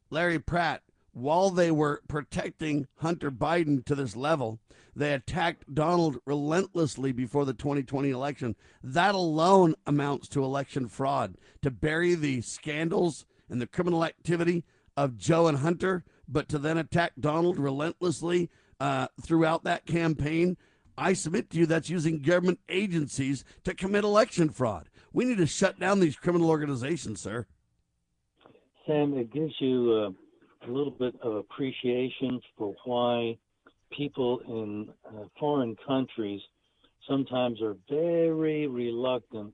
Larry 0.10 0.40
Pratt 0.40 0.82
while 1.14 1.52
they 1.52 1.72
were 1.72 2.02
protecting 2.10 2.88
Hunter 2.98 3.32
Biden 3.32 3.86
to 3.86 3.96
this 3.96 4.18
level, 4.18 4.60
they 4.94 5.14
attacked 5.14 5.74
Donald 5.74 6.18
relentlessly 6.26 7.14
before 7.14 7.46
the 7.46 7.54
2020 7.54 8.10
election. 8.10 8.58
That 8.84 9.16
alone 9.16 9.76
amounts 9.88 10.28
to 10.30 10.44
election 10.44 10.90
fraud. 10.90 11.36
To 11.62 11.72
bury 11.72 12.16
the 12.16 12.42
scandals 12.42 13.26
and 13.50 13.62
the 13.62 13.68
criminal 13.68 14.04
activity 14.04 14.66
of 15.00 15.18
Joe 15.18 15.48
and 15.48 15.60
Hunter, 15.60 16.04
but 16.28 16.50
to 16.50 16.58
then 16.58 16.78
attack 16.78 17.14
Donald 17.18 17.58
relentlessly 17.58 18.50
uh, 18.82 19.08
throughout 19.22 19.64
that 19.64 19.86
campaign, 19.86 20.58
I 20.98 21.14
submit 21.14 21.50
to 21.52 21.58
you 21.58 21.66
that's 21.66 21.90
using 21.90 22.22
government 22.22 22.60
agencies 22.68 23.46
to 23.64 23.74
commit 23.74 24.04
election 24.04 24.50
fraud. 24.50 24.90
We 25.14 25.24
need 25.24 25.38
to 25.38 25.46
shut 25.46 25.80
down 25.80 26.02
these 26.02 26.18
criminal 26.18 26.50
organizations, 26.50 27.22
sir. 27.22 27.48
Sam, 28.86 29.18
it 29.18 29.32
gives 29.32 29.54
you 29.60 29.94
a 29.94 30.14
little 30.68 30.92
bit 30.92 31.16
of 31.22 31.34
appreciation 31.34 32.42
for 32.58 32.76
why 32.84 33.38
people 33.96 34.42
in 34.50 34.90
uh, 35.08 35.28
foreign 35.40 35.78
countries 35.88 36.42
sometimes 37.08 37.62
are 37.62 37.78
very 37.90 38.68
reluctant 38.68 39.54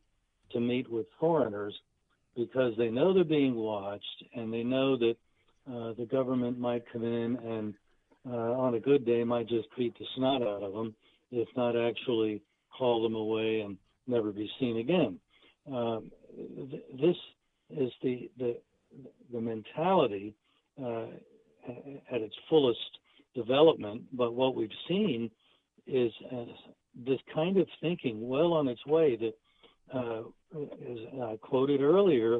to 0.53 0.59
meet 0.59 0.89
with 0.89 1.05
foreigners 1.19 1.75
because 2.35 2.73
they 2.79 2.89
know 2.89 3.13
they're 3.13 3.23
being 3.23 3.53
watched 3.53 4.23
and 4.33 4.51
they 4.51 4.63
know 4.63 4.97
that 4.97 5.15
uh, 5.69 5.93
the 5.97 6.05
government 6.05 6.59
might 6.59 6.83
come 6.91 7.03
in 7.03 7.35
and 7.37 7.73
uh, 8.27 8.53
on 8.53 8.75
a 8.75 8.79
good 8.79 9.05
day 9.05 9.23
might 9.23 9.47
just 9.47 9.67
beat 9.77 9.97
the 9.97 10.05
snot 10.15 10.41
out 10.41 10.63
of 10.63 10.73
them, 10.73 10.95
if 11.31 11.47
not 11.55 11.75
actually 11.75 12.41
haul 12.69 13.03
them 13.03 13.15
away 13.15 13.61
and 13.61 13.77
never 14.07 14.31
be 14.31 14.49
seen 14.59 14.77
again. 14.77 15.19
Um, 15.71 16.11
th- 16.69 16.83
this 16.99 17.15
is 17.71 17.91
the 18.03 18.29
the, 18.37 18.57
the 19.33 19.41
mentality 19.41 20.33
uh, 20.81 21.07
at 22.11 22.21
its 22.21 22.35
fullest 22.49 22.79
development, 23.33 24.03
but 24.13 24.33
what 24.33 24.55
we've 24.55 24.69
seen 24.87 25.29
is 25.87 26.11
uh, 26.31 26.45
this 27.05 27.19
kind 27.33 27.57
of 27.57 27.67
thinking 27.81 28.27
well 28.27 28.53
on 28.53 28.67
its 28.67 28.85
way 28.85 29.17
that, 29.17 29.33
uh, 29.93 30.21
as 30.57 30.97
I 31.21 31.37
quoted 31.41 31.81
earlier, 31.81 32.39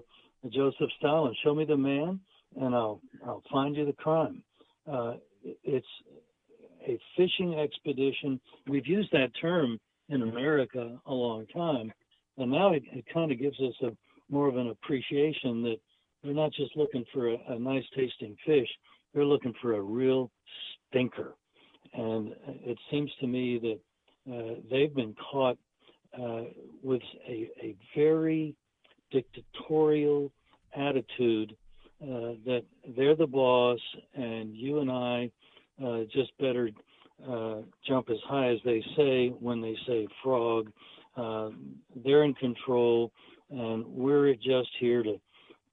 Joseph 0.50 0.90
Stalin, 1.00 1.36
show 1.44 1.54
me 1.54 1.66
the 1.66 1.78
man 1.78 2.20
and 2.60 2.76
I'll, 2.76 3.02
I'll 3.26 3.44
find 3.52 3.76
you 3.76 3.86
the 3.86 3.94
crime. 3.94 4.44
Uh, 4.92 5.16
it's 5.44 5.88
a 6.88 6.98
fishing 7.18 7.56
expedition. 7.60 8.40
We've 8.68 8.88
used 8.88 9.12
that 9.12 9.32
term 9.42 9.80
in 10.10 10.22
America 10.22 11.00
a 11.06 11.14
long 11.14 11.46
time, 11.48 11.92
and 12.38 12.52
now 12.52 12.74
it, 12.74 12.84
it 12.94 13.06
kind 13.14 13.32
of 13.32 13.40
gives 13.40 13.60
us 13.60 13.74
a 13.84 13.90
more 14.30 14.48
of 14.48 14.58
an 14.58 14.70
appreciation 14.70 15.62
that 15.64 15.78
they're 16.24 16.34
not 16.34 16.52
just 16.54 16.76
looking 16.76 17.06
for 17.14 17.30
a, 17.30 17.38
a 17.50 17.60
nice 17.60 17.84
tasting 17.96 18.36
fish; 18.46 18.68
they're 19.14 19.26
looking 19.26 19.54
for 19.62 19.74
a 19.74 19.82
real 19.82 20.32
stinker. 20.90 21.36
And 21.94 22.34
it 22.46 22.78
seems 22.92 23.12
to 23.22 23.28
me 23.28 23.60
that 23.60 23.80
uh, 24.32 24.56
they've 24.70 24.94
been 24.94 25.16
caught 25.32 25.58
uh, 26.20 26.44
with 26.84 27.02
a, 27.28 27.50
a, 27.62 27.76
very 27.96 28.56
dictatorial 29.12 30.32
attitude 30.76 31.56
uh, 32.02 32.36
that 32.46 32.64
they're 32.96 33.16
the 33.16 33.28
boss 33.28 33.80
and 34.14 34.56
you 34.56 34.80
and 34.80 34.92
I 34.92 35.32
uh, 35.84 36.04
just 36.14 36.38
better 36.40 36.70
uh, 37.30 37.62
jump 37.88 38.10
as 38.10 38.18
high 38.28 38.50
as 38.50 38.60
they 38.66 38.84
say 38.98 39.30
when 39.40 39.62
they 39.62 39.76
say 39.88 40.08
frog. 40.24 40.72
Uh, 41.16 41.50
they're 42.04 42.24
in 42.24 42.34
control 42.34 43.12
and 43.50 43.86
we're 43.86 44.34
just 44.36 44.70
here 44.80 45.04
to 45.04 45.20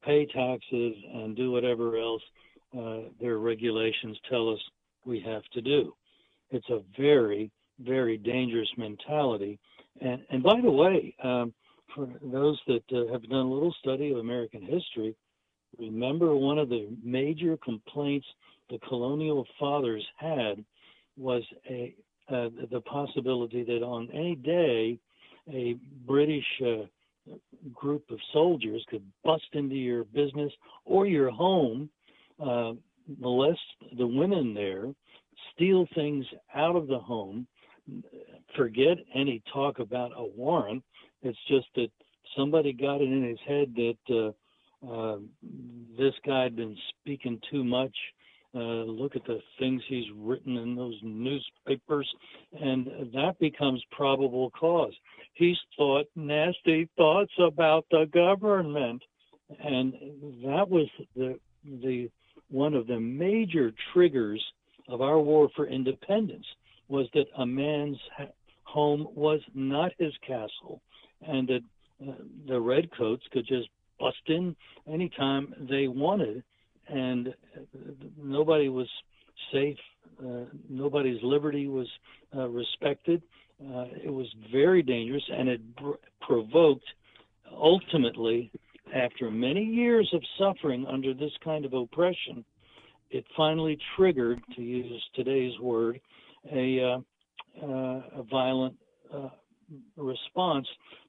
pay 0.04 0.26
taxes 0.26 0.94
and 1.12 1.36
do 1.36 1.50
whatever 1.50 1.96
else 1.98 2.22
their 3.20 3.38
regulations 3.38 4.16
tell 4.30 4.48
us 4.48 4.58
we 5.04 5.20
have 5.20 5.42
to 5.52 5.60
do. 5.60 5.94
It's 6.50 6.68
a 6.70 6.80
very, 6.98 7.50
very 7.80 8.16
dangerous 8.16 8.68
mentality. 8.76 9.58
And, 10.00 10.22
and 10.30 10.42
by 10.42 10.60
the 10.60 10.70
way, 10.70 11.14
um, 11.22 11.52
for 11.94 12.08
those 12.22 12.58
that 12.66 12.82
uh, 12.92 13.12
have 13.12 13.22
done 13.28 13.46
a 13.46 13.52
little 13.52 13.74
study 13.80 14.12
of 14.12 14.18
American 14.18 14.62
history, 14.62 15.14
remember 15.78 16.34
one 16.34 16.58
of 16.58 16.68
the 16.68 16.88
major 17.02 17.56
complaints 17.58 18.26
the 18.70 18.78
colonial 18.88 19.46
fathers 19.58 20.04
had 20.18 20.64
was 21.16 21.42
a 21.68 21.94
uh, 22.30 22.48
the 22.70 22.80
possibility 22.82 23.64
that 23.64 23.82
on 23.82 24.08
any 24.12 24.36
day 24.36 24.98
a 25.52 25.76
British 26.06 26.44
uh, 26.64 26.84
group 27.74 28.04
of 28.10 28.18
soldiers 28.32 28.84
could 28.88 29.02
bust 29.24 29.44
into 29.52 29.74
your 29.74 30.04
business 30.04 30.52
or 30.84 31.06
your 31.06 31.30
home, 31.30 31.90
uh, 32.40 32.72
molest 33.18 33.60
the 33.98 34.06
women 34.06 34.54
there, 34.54 34.86
steal 35.52 35.86
things 35.94 36.24
out 36.54 36.76
of 36.76 36.86
the 36.86 36.98
home, 36.98 37.46
forget 38.56 38.96
any 39.14 39.42
talk 39.52 39.78
about 39.78 40.12
a 40.16 40.24
warrant. 40.24 40.82
It's 41.22 41.38
just 41.48 41.66
that 41.74 41.88
somebody 42.36 42.72
got 42.72 43.00
it 43.00 43.08
in 43.08 43.24
his 43.24 43.38
head 43.46 43.74
that 43.76 44.32
uh, 44.88 45.16
this 45.98 46.14
guy 46.26 46.44
had 46.44 46.56
been 46.56 46.76
speaking 47.00 47.40
too 47.50 47.64
much. 47.64 47.94
Uh, 48.54 48.84
look 48.84 49.16
at 49.16 49.24
the 49.24 49.38
things 49.58 49.80
he's 49.88 50.04
written 50.14 50.58
in 50.58 50.74
those 50.76 50.98
newspapers, 51.02 52.08
and 52.60 52.86
that 53.14 53.34
becomes 53.40 53.82
probable 53.90 54.50
cause. 54.50 54.92
He's 55.34 55.56
thought 55.76 56.04
nasty 56.16 56.88
thoughts 56.96 57.32
about 57.40 57.86
the 57.90 58.04
government, 58.12 59.02
and 59.64 59.94
that 60.44 60.68
was 60.68 60.86
the 61.16 61.38
the 61.64 62.10
one 62.50 62.74
of 62.74 62.86
the 62.86 63.00
major 63.00 63.72
triggers 63.94 64.44
of 64.88 65.00
our 65.00 65.18
war 65.18 65.48
for 65.56 65.66
independence 65.66 66.44
was 66.88 67.06
that 67.14 67.26
a 67.38 67.46
man's 67.46 67.98
home 68.64 69.08
was 69.14 69.40
not 69.54 69.92
his 69.98 70.12
castle, 70.26 70.82
and 71.26 71.48
that 71.48 71.62
uh, 72.06 72.12
the 72.46 72.60
redcoats 72.60 73.24
could 73.32 73.46
just 73.46 73.68
bust 74.03 74.26
in 74.26 74.57
anytime 74.96 75.44
they 75.70 75.86
wanted, 75.86 76.42
and 76.88 77.22
nobody 78.38 78.68
was 78.68 78.88
safe. 79.53 79.82
Uh, 80.20 80.44
nobody's 80.68 81.22
liberty 81.22 81.66
was 81.68 81.88
uh, 82.36 82.48
respected. 82.48 83.22
Uh, 83.61 83.86
it 84.05 84.12
was 84.12 84.26
very 84.50 84.82
dangerous, 84.82 85.22
and 85.38 85.48
it 85.48 85.76
br- 85.76 86.03
provoked 86.20 86.88
ultimately, 87.53 88.50
after 88.94 89.30
many 89.30 89.64
years 89.64 90.09
of 90.12 90.22
suffering 90.38 90.84
under 90.94 91.14
this 91.14 91.30
kind 91.44 91.64
of 91.64 91.72
oppression, 91.72 92.44
it 93.11 93.24
finally 93.36 93.78
triggered, 93.96 94.40
to 94.57 94.62
use 94.62 95.03
today's 95.14 95.57
word, 95.61 96.00
a, 96.53 96.80
uh, 96.80 96.98
uh, 97.64 98.00
a 98.20 98.22
violent 98.30 98.74
uh, 99.14 99.28
response 99.96 100.66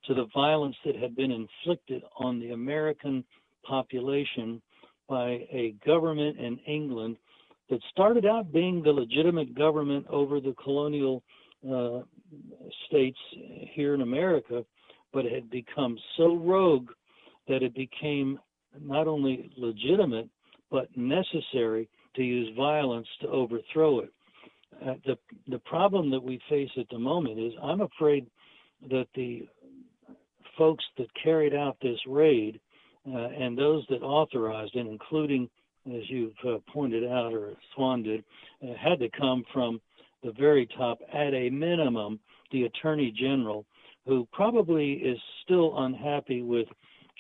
to 0.08 0.14
the 0.14 0.28
violence 0.34 0.76
that 0.86 0.96
had 0.96 1.16
been 1.16 1.32
inflicted 1.32 2.04
on 2.18 2.40
the 2.40 2.52
American 2.52 3.24
population 3.64 4.62
by 5.08 5.46
a 5.52 5.76
government 5.86 6.38
in 6.38 6.58
England 6.68 7.18
that 7.70 7.80
started 7.92 8.26
out 8.26 8.52
being 8.52 8.82
the 8.84 8.92
legitimate 8.92 9.56
government 9.56 10.06
over 10.10 10.40
the 10.40 10.54
colonial 10.64 11.24
uh, 11.70 12.00
states 12.88 13.18
here 13.74 13.94
in 13.94 14.02
America, 14.02 14.66
but 15.14 15.26
had 15.26 15.50
become 15.50 15.98
so 16.18 16.36
rogue 16.36 16.90
that 17.48 17.64
it 17.64 17.74
became 17.74 18.40
not 18.82 19.08
only 19.08 19.52
legitimate 19.58 20.30
but 20.72 20.88
necessary 20.98 21.88
to 22.16 22.24
use 22.24 22.50
violence 22.58 23.08
to 23.22 23.28
overthrow 23.28 24.00
it. 24.00 24.12
Uh, 24.84 24.96
the 25.06 25.18
the 25.48 25.60
problem 25.60 26.10
that 26.10 26.22
we 26.22 26.42
face 26.50 26.70
at 26.80 26.90
the 26.90 26.98
moment 26.98 27.40
is 27.40 27.54
I'm 27.62 27.82
afraid 27.82 28.26
that 28.90 29.08
the 29.16 29.48
folks 30.58 30.84
that 30.98 31.08
carried 31.22 31.54
out 31.54 31.78
this 31.82 32.00
raid 32.08 32.60
uh, 33.08 33.28
and 33.30 33.58
those 33.58 33.86
that 33.90 34.02
authorized 34.02 34.76
it, 34.76 34.88
including 34.88 35.50
as 35.88 36.10
you've 36.10 36.34
uh, 36.48 36.58
pointed 36.72 37.04
out 37.04 37.34
or 37.34 37.54
Swann 37.76 38.04
did, 38.04 38.24
uh, 38.64 38.74
had 38.82 39.00
to 39.00 39.10
come 39.18 39.44
from 39.52 39.82
the 40.24 40.32
very 40.32 40.68
top 40.78 41.00
at 41.14 41.34
a 41.34 41.50
minimum 41.50 42.20
the 42.52 42.64
attorney 42.64 43.12
general 43.12 43.66
who 44.06 44.28
probably 44.32 44.94
is 44.94 45.18
still 45.44 45.74
unhappy 45.80 46.42
with 46.42 46.68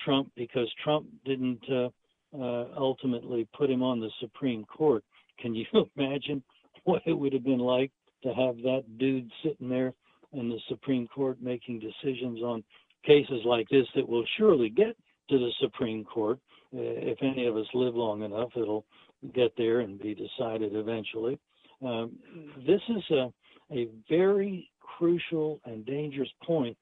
Trump 0.03 0.31
because 0.35 0.71
Trump 0.83 1.07
didn't 1.25 1.63
uh, 1.69 1.89
uh, 2.37 2.67
ultimately 2.77 3.47
put 3.57 3.69
him 3.69 3.83
on 3.83 3.99
the 3.99 4.09
Supreme 4.19 4.65
Court. 4.65 5.03
Can 5.39 5.53
you 5.55 5.65
imagine 5.97 6.43
what 6.83 7.01
it 7.05 7.13
would 7.13 7.33
have 7.33 7.43
been 7.43 7.59
like 7.59 7.91
to 8.23 8.29
have 8.29 8.57
that 8.57 8.83
dude 8.97 9.29
sitting 9.43 9.69
there 9.69 9.93
in 10.33 10.49
the 10.49 10.59
Supreme 10.67 11.07
Court 11.07 11.37
making 11.41 11.79
decisions 11.79 12.41
on 12.41 12.63
cases 13.05 13.41
like 13.45 13.67
this 13.69 13.85
that 13.95 14.07
will 14.07 14.25
surely 14.37 14.69
get 14.69 14.95
to 15.29 15.37
the 15.37 15.51
Supreme 15.59 16.03
Court? 16.03 16.39
Uh, 16.75 16.79
if 16.81 17.17
any 17.21 17.45
of 17.45 17.55
us 17.55 17.67
live 17.73 17.95
long 17.95 18.23
enough, 18.23 18.49
it'll 18.55 18.85
get 19.33 19.53
there 19.57 19.81
and 19.81 19.99
be 19.99 20.15
decided 20.15 20.75
eventually. 20.75 21.39
Um, 21.85 22.13
this 22.65 22.81
is 22.89 23.03
a, 23.11 23.33
a 23.71 23.87
very 24.09 24.69
crucial 24.79 25.59
and 25.65 25.85
dangerous 25.85 26.29
point 26.43 26.77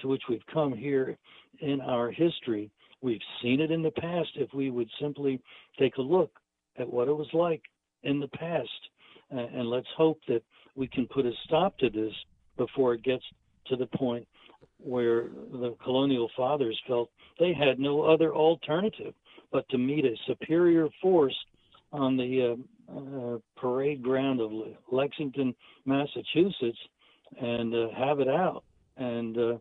to 0.00 0.08
which 0.08 0.22
we've 0.28 0.46
come 0.52 0.74
here 0.74 1.16
in 1.60 1.80
our 1.80 2.10
history 2.10 2.70
We've 3.00 3.20
seen 3.42 3.60
it 3.60 3.70
in 3.70 3.82
the 3.82 3.92
past 3.92 4.30
if 4.34 4.52
we 4.52 4.70
would 4.70 4.90
simply 5.00 5.40
take 5.78 5.96
a 5.96 6.02
look 6.02 6.32
at 6.78 6.92
what 6.92 7.08
it 7.08 7.16
was 7.16 7.28
like 7.32 7.62
in 8.02 8.18
the 8.18 8.28
past. 8.28 8.68
Uh, 9.32 9.46
and 9.54 9.68
let's 9.70 9.86
hope 9.96 10.20
that 10.28 10.42
we 10.74 10.88
can 10.88 11.06
put 11.06 11.26
a 11.26 11.32
stop 11.44 11.78
to 11.78 11.90
this 11.90 12.12
before 12.58 12.94
it 12.94 13.02
gets 13.02 13.24
to 13.66 13.76
the 13.76 13.86
point 13.86 14.26
where 14.78 15.28
the 15.52 15.74
colonial 15.82 16.30
fathers 16.36 16.78
felt 16.86 17.10
they 17.40 17.54
had 17.54 17.78
no 17.78 18.02
other 18.02 18.34
alternative 18.34 19.14
but 19.50 19.68
to 19.70 19.78
meet 19.78 20.04
a 20.04 20.14
superior 20.26 20.88
force 21.00 21.34
on 21.92 22.16
the 22.16 22.56
uh, 22.90 22.94
uh, 22.94 23.38
parade 23.56 24.02
ground 24.02 24.40
of 24.40 24.50
Lexington, 24.92 25.54
Massachusetts, 25.86 26.78
and 27.40 27.74
uh, 27.74 27.88
have 27.96 28.20
it 28.20 28.28
out. 28.28 28.64
And 28.96 29.36
uh, 29.38 29.58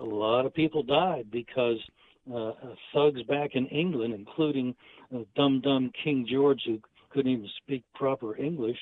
a 0.00 0.04
lot 0.04 0.44
of 0.44 0.52
people 0.52 0.82
died 0.82 1.26
because 1.30 1.78
uh, 2.34 2.52
thugs 2.92 3.22
back 3.22 3.50
in 3.54 3.66
England, 3.68 4.12
including 4.12 4.74
uh, 5.14 5.20
dumb 5.36 5.60
dumb 5.62 5.90
King 6.04 6.26
George, 6.30 6.60
who 6.66 6.78
couldn't 7.18 7.32
even 7.32 7.48
speak 7.56 7.82
proper 7.96 8.36
English, 8.36 8.78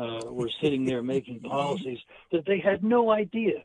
uh, 0.00 0.20
were 0.26 0.50
sitting 0.62 0.84
there 0.84 1.02
making 1.02 1.40
policies 1.44 1.98
that 2.30 2.46
they 2.46 2.60
had 2.60 2.84
no 2.84 3.10
idea 3.10 3.64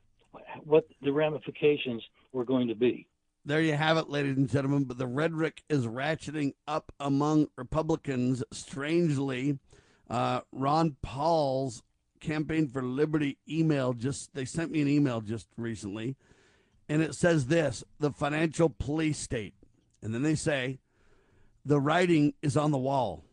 what 0.63 0.87
the 1.03 1.11
ramifications 1.11 2.01
were 2.33 2.43
going 2.43 2.67
to 2.67 2.73
be. 2.73 3.07
There 3.45 3.61
you 3.61 3.73
have 3.73 3.97
it, 3.97 4.09
ladies 4.09 4.35
and 4.35 4.49
gentlemen. 4.49 4.85
But 4.85 4.97
the 4.97 5.05
rhetoric 5.05 5.61
is 5.69 5.85
ratcheting 5.85 6.53
up 6.67 6.91
among 6.99 7.49
Republicans. 7.55 8.43
Strangely, 8.51 9.59
uh, 10.09 10.41
Ron 10.51 10.95
Paul's 11.03 11.83
campaign 12.19 12.67
for 12.67 12.81
liberty 12.81 13.37
email 13.47 13.93
just 13.93 14.33
they 14.33 14.45
sent 14.45 14.71
me 14.71 14.81
an 14.81 14.87
email 14.87 15.21
just 15.21 15.45
recently, 15.55 16.15
and 16.89 17.03
it 17.03 17.13
says 17.13 17.45
this: 17.45 17.83
the 17.99 18.09
financial 18.09 18.69
police 18.69 19.19
state, 19.19 19.53
and 20.01 20.15
then 20.15 20.23
they 20.23 20.33
say 20.33 20.79
the 21.63 21.79
writing 21.79 22.33
is 22.41 22.57
on 22.57 22.71
the 22.71 22.79
wall. 22.79 23.24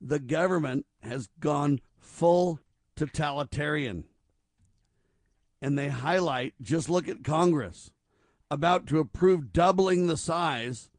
The 0.00 0.18
government 0.18 0.86
has 1.02 1.28
gone 1.38 1.80
full 1.98 2.60
totalitarian. 2.96 4.04
And 5.62 5.78
they 5.78 5.88
highlight 5.88 6.54
just 6.62 6.88
look 6.88 7.08
at 7.08 7.24
Congress 7.24 7.90
about 8.50 8.86
to 8.88 8.98
approve 8.98 9.52
doubling 9.52 10.06
the 10.06 10.16
size 10.16 10.90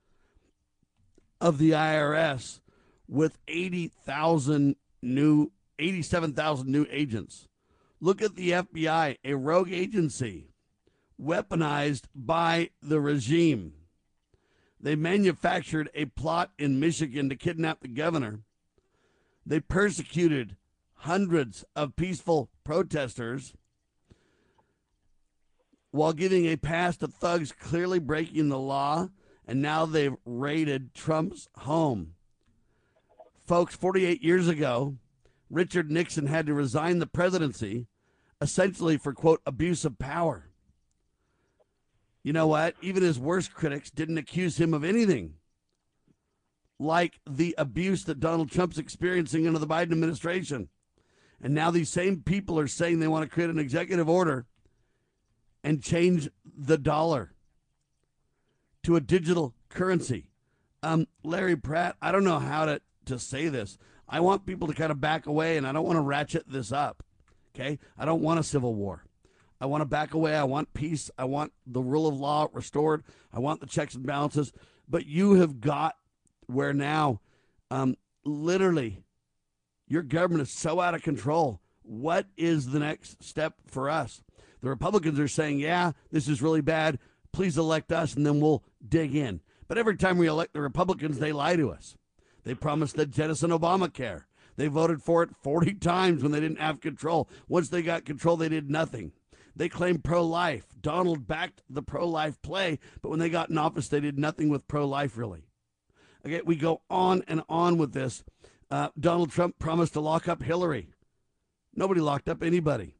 of 1.39 1.57
the 1.57 1.71
IRS 1.71 2.59
with 3.07 3.37
80,000 3.47 4.75
new 5.01 5.51
87,000 5.79 6.67
new 6.67 6.85
agents. 6.91 7.47
Look 7.99 8.21
at 8.21 8.35
the 8.35 8.51
FBI, 8.51 9.17
a 9.23 9.33
rogue 9.33 9.71
agency 9.71 10.51
weaponized 11.19 12.03
by 12.15 12.69
the 12.81 12.99
regime. 12.99 13.73
They 14.79 14.95
manufactured 14.95 15.89
a 15.93 16.05
plot 16.05 16.51
in 16.57 16.79
Michigan 16.79 17.29
to 17.29 17.35
kidnap 17.35 17.81
the 17.81 17.87
governor. 17.87 18.41
They 19.45 19.59
persecuted 19.59 20.55
hundreds 20.93 21.65
of 21.75 21.95
peaceful 21.95 22.49
protesters 22.63 23.53
while 25.91 26.13
giving 26.13 26.45
a 26.45 26.55
pass 26.55 26.95
to 26.97 27.07
thugs 27.07 27.51
clearly 27.51 27.99
breaking 27.99 28.49
the 28.49 28.59
law, 28.59 29.09
and 29.45 29.61
now 29.61 29.85
they've 29.85 30.15
raided 30.25 30.93
Trump's 30.93 31.49
home. 31.59 32.13
Folks, 33.45 33.75
48 33.75 34.23
years 34.23 34.47
ago, 34.47 34.95
Richard 35.49 35.91
Nixon 35.91 36.27
had 36.27 36.45
to 36.45 36.53
resign 36.53 36.99
the 36.99 37.07
presidency 37.07 37.87
essentially 38.39 38.97
for, 38.97 39.13
quote, 39.13 39.41
abuse 39.45 39.83
of 39.83 39.99
power. 39.99 40.49
You 42.23 42.31
know 42.31 42.47
what? 42.47 42.75
Even 42.81 43.03
his 43.03 43.19
worst 43.19 43.53
critics 43.53 43.91
didn't 43.91 44.17
accuse 44.17 44.57
him 44.59 44.73
of 44.73 44.83
anything 44.83 45.33
like 46.81 47.19
the 47.29 47.53
abuse 47.59 48.05
that 48.05 48.19
Donald 48.19 48.49
Trump's 48.49 48.79
experiencing 48.79 49.45
under 49.45 49.59
the 49.59 49.67
Biden 49.67 49.91
administration. 49.91 50.67
And 51.39 51.53
now 51.53 51.69
these 51.69 51.89
same 51.89 52.21
people 52.21 52.57
are 52.59 52.67
saying 52.67 52.99
they 52.99 53.07
want 53.07 53.23
to 53.23 53.33
create 53.33 53.51
an 53.51 53.59
executive 53.59 54.09
order 54.09 54.47
and 55.63 55.83
change 55.83 56.29
the 56.43 56.79
dollar 56.79 57.33
to 58.83 58.95
a 58.95 59.01
digital 59.01 59.53
currency. 59.69 60.31
Um, 60.81 61.07
Larry 61.23 61.55
Pratt, 61.55 61.97
I 62.01 62.11
don't 62.11 62.23
know 62.23 62.39
how 62.39 62.65
to, 62.65 62.81
to 63.05 63.19
say 63.19 63.47
this. 63.47 63.77
I 64.09 64.19
want 64.19 64.47
people 64.47 64.67
to 64.67 64.73
kind 64.73 64.91
of 64.91 64.99
back 64.99 65.27
away 65.27 65.57
and 65.57 65.67
I 65.67 65.71
don't 65.71 65.85
want 65.85 65.97
to 65.97 66.01
ratchet 66.01 66.49
this 66.49 66.71
up. 66.71 67.03
Okay? 67.53 67.77
I 67.95 68.05
don't 68.05 68.23
want 68.23 68.39
a 68.39 68.43
civil 68.43 68.73
war. 68.73 69.05
I 69.59 69.67
want 69.67 69.81
to 69.81 69.85
back 69.85 70.15
away. 70.15 70.35
I 70.35 70.45
want 70.45 70.73
peace. 70.73 71.11
I 71.19 71.25
want 71.25 71.53
the 71.67 71.81
rule 71.81 72.07
of 72.07 72.19
law 72.19 72.47
restored. 72.51 73.03
I 73.31 73.37
want 73.39 73.59
the 73.59 73.67
checks 73.67 73.93
and 73.93 74.05
balances. 74.05 74.51
But 74.89 75.05
you 75.05 75.33
have 75.35 75.61
got 75.61 75.95
where 76.51 76.73
now, 76.73 77.21
um, 77.69 77.95
literally, 78.23 79.03
your 79.87 80.03
government 80.03 80.47
is 80.47 80.53
so 80.53 80.79
out 80.79 80.95
of 80.95 81.03
control. 81.03 81.61
What 81.83 82.27
is 82.37 82.67
the 82.67 82.79
next 82.79 83.23
step 83.23 83.55
for 83.67 83.89
us? 83.89 84.21
The 84.61 84.69
Republicans 84.69 85.19
are 85.19 85.27
saying, 85.27 85.59
yeah, 85.59 85.91
this 86.11 86.27
is 86.27 86.41
really 86.41 86.61
bad. 86.61 86.99
Please 87.33 87.57
elect 87.57 87.91
us, 87.91 88.13
and 88.13 88.25
then 88.25 88.39
we'll 88.39 88.63
dig 88.87 89.15
in. 89.15 89.41
But 89.67 89.77
every 89.77 89.97
time 89.97 90.17
we 90.17 90.27
elect 90.27 90.53
the 90.53 90.61
Republicans, 90.61 91.19
they 91.19 91.31
lie 91.31 91.55
to 91.55 91.71
us. 91.71 91.95
They 92.43 92.53
promised 92.53 92.95
to 92.95 93.05
jettison 93.05 93.51
Obamacare. 93.51 94.23
They 94.57 94.67
voted 94.67 95.01
for 95.01 95.23
it 95.23 95.35
40 95.41 95.75
times 95.75 96.21
when 96.21 96.31
they 96.31 96.39
didn't 96.39 96.59
have 96.59 96.81
control. 96.81 97.29
Once 97.47 97.69
they 97.69 97.81
got 97.81 98.05
control, 98.05 98.37
they 98.37 98.49
did 98.49 98.69
nothing. 98.69 99.13
They 99.55 99.69
claimed 99.69 100.03
pro 100.03 100.25
life. 100.25 100.65
Donald 100.79 101.27
backed 101.27 101.63
the 101.69 101.81
pro 101.81 102.07
life 102.07 102.41
play, 102.41 102.79
but 103.01 103.09
when 103.09 103.19
they 103.19 103.29
got 103.29 103.49
in 103.49 103.57
office, 103.57 103.87
they 103.87 103.99
did 103.99 104.17
nothing 104.17 104.49
with 104.49 104.67
pro 104.67 104.87
life, 104.87 105.17
really. 105.17 105.45
Okay, 106.25 106.41
we 106.45 106.55
go 106.55 106.81
on 106.89 107.23
and 107.27 107.41
on 107.49 107.77
with 107.77 107.93
this. 107.93 108.23
Uh, 108.69 108.89
Donald 108.99 109.31
Trump 109.31 109.59
promised 109.59 109.93
to 109.93 109.99
lock 109.99 110.27
up 110.27 110.43
Hillary. 110.43 110.87
Nobody 111.75 112.01
locked 112.01 112.29
up 112.29 112.43
anybody 112.43 112.95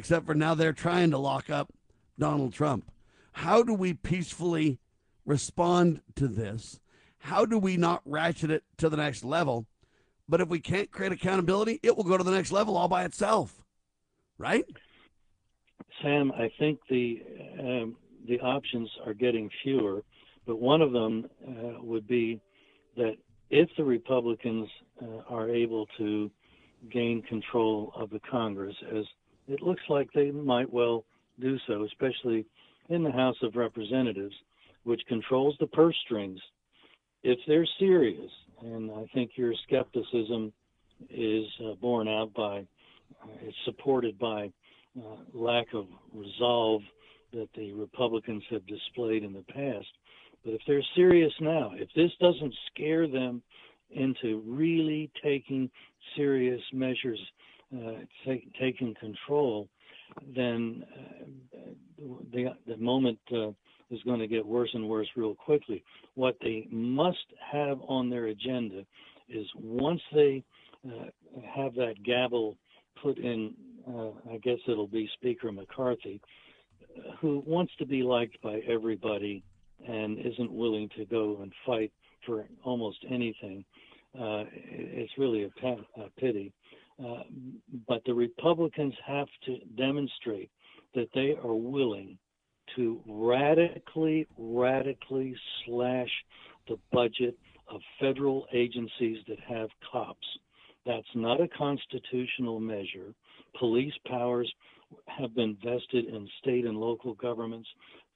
except 0.00 0.24
for 0.24 0.34
now 0.34 0.54
they're 0.54 0.72
trying 0.72 1.10
to 1.10 1.18
lock 1.18 1.50
up 1.50 1.70
Donald 2.18 2.54
Trump. 2.54 2.90
How 3.32 3.62
do 3.62 3.74
we 3.74 3.92
peacefully 3.92 4.78
respond 5.26 6.00
to 6.16 6.26
this? 6.26 6.80
How 7.18 7.44
do 7.44 7.58
we 7.58 7.76
not 7.76 8.00
ratchet 8.06 8.50
it 8.50 8.64
to 8.78 8.88
the 8.88 8.96
next 8.96 9.24
level? 9.24 9.66
But 10.26 10.40
if 10.40 10.48
we 10.48 10.58
can't 10.58 10.90
create 10.90 11.12
accountability, 11.12 11.80
it 11.82 11.98
will 11.98 12.04
go 12.04 12.16
to 12.16 12.24
the 12.24 12.30
next 12.30 12.50
level 12.50 12.78
all 12.78 12.88
by 12.88 13.04
itself, 13.04 13.62
right? 14.38 14.64
Sam, 16.00 16.32
I 16.32 16.50
think 16.58 16.78
the 16.88 17.22
um, 17.58 17.96
the 18.26 18.40
options 18.40 18.88
are 19.04 19.12
getting 19.12 19.50
fewer, 19.62 20.02
but 20.50 20.60
one 20.60 20.82
of 20.82 20.90
them 20.90 21.28
uh, 21.46 21.80
would 21.80 22.08
be 22.08 22.40
that 22.96 23.14
if 23.50 23.68
the 23.76 23.84
Republicans 23.84 24.68
uh, 25.00 25.22
are 25.28 25.48
able 25.48 25.86
to 25.96 26.28
gain 26.92 27.22
control 27.22 27.92
of 27.94 28.10
the 28.10 28.18
Congress, 28.28 28.74
as 28.92 29.04
it 29.46 29.62
looks 29.62 29.82
like 29.88 30.08
they 30.12 30.32
might 30.32 30.68
well 30.68 31.04
do 31.38 31.56
so, 31.68 31.84
especially 31.84 32.44
in 32.88 33.04
the 33.04 33.12
House 33.12 33.36
of 33.44 33.54
Representatives, 33.54 34.34
which 34.82 35.00
controls 35.06 35.54
the 35.60 35.68
purse 35.68 35.94
strings. 36.04 36.40
If 37.22 37.38
they're 37.46 37.68
serious, 37.78 38.32
and 38.60 38.90
I 38.90 39.06
think 39.14 39.30
your 39.36 39.54
skepticism 39.68 40.52
is 41.10 41.46
uh, 41.64 41.74
borne 41.80 42.08
out 42.08 42.34
by, 42.34 42.66
uh, 43.22 43.28
it's 43.42 43.56
supported 43.64 44.18
by 44.18 44.50
uh, 44.98 45.16
lack 45.32 45.66
of 45.74 45.86
resolve 46.12 46.82
that 47.32 47.48
the 47.54 47.72
Republicans 47.72 48.42
have 48.50 48.66
displayed 48.66 49.22
in 49.22 49.32
the 49.32 49.44
past. 49.52 49.86
But 50.44 50.54
if 50.54 50.60
they're 50.66 50.82
serious 50.94 51.32
now, 51.40 51.72
if 51.74 51.88
this 51.94 52.10
doesn't 52.20 52.54
scare 52.72 53.06
them 53.06 53.42
into 53.90 54.42
really 54.46 55.10
taking 55.22 55.70
serious 56.16 56.60
measures 56.72 57.20
uh, 57.74 58.00
take, 58.26 58.52
taking 58.58 58.94
control, 58.98 59.68
then 60.34 60.84
uh, 60.98 61.62
the, 62.32 62.54
the 62.66 62.76
moment 62.76 63.18
uh, 63.32 63.48
is 63.90 64.02
going 64.04 64.20
to 64.20 64.26
get 64.26 64.44
worse 64.44 64.70
and 64.74 64.88
worse 64.88 65.08
real 65.16 65.34
quickly. 65.34 65.84
What 66.14 66.36
they 66.40 66.66
must 66.70 67.18
have 67.52 67.78
on 67.86 68.08
their 68.08 68.26
agenda 68.26 68.84
is 69.28 69.46
once 69.56 70.00
they 70.12 70.42
uh, 70.86 71.06
have 71.54 71.74
that 71.74 71.94
gavel 72.04 72.56
put 73.02 73.18
in, 73.18 73.54
uh, 73.88 74.32
I 74.32 74.38
guess 74.42 74.58
it'll 74.66 74.86
be 74.86 75.08
Speaker 75.14 75.52
McCarthy, 75.52 76.20
who 77.20 77.42
wants 77.46 77.72
to 77.78 77.86
be 77.86 78.02
liked 78.02 78.40
by 78.42 78.60
everybody 78.68 79.44
and 79.88 80.18
isn't 80.18 80.52
willing 80.52 80.88
to 80.96 81.04
go 81.06 81.38
and 81.42 81.52
fight 81.66 81.92
for 82.26 82.46
almost 82.64 82.98
anything. 83.08 83.64
Uh, 84.14 84.44
it's 84.52 85.12
really 85.18 85.44
a, 85.44 86.10
pity. 86.18 86.52
Uh, 86.98 87.22
but 87.88 88.02
the 88.04 88.12
Republicans 88.12 88.94
have 89.06 89.28
to 89.46 89.58
demonstrate 89.76 90.50
that 90.94 91.08
they 91.14 91.34
are 91.42 91.54
willing 91.54 92.18
to 92.76 93.00
radically, 93.06 94.26
radically 94.36 95.34
slash 95.64 96.10
the 96.68 96.76
budget 96.92 97.36
of 97.68 97.80
federal 98.00 98.46
agencies 98.52 99.18
that 99.28 99.38
have 99.48 99.68
cops. 99.90 100.26
That's 100.86 101.06
not 101.14 101.40
a 101.40 101.48
constitutional 101.48 102.60
measure. 102.60 103.14
Police 103.58 103.94
powers 104.06 104.52
have 105.06 105.34
been 105.34 105.56
vested 105.64 106.06
in 106.06 106.28
state 106.40 106.64
and 106.64 106.76
local 106.76 107.14
governments 107.14 107.68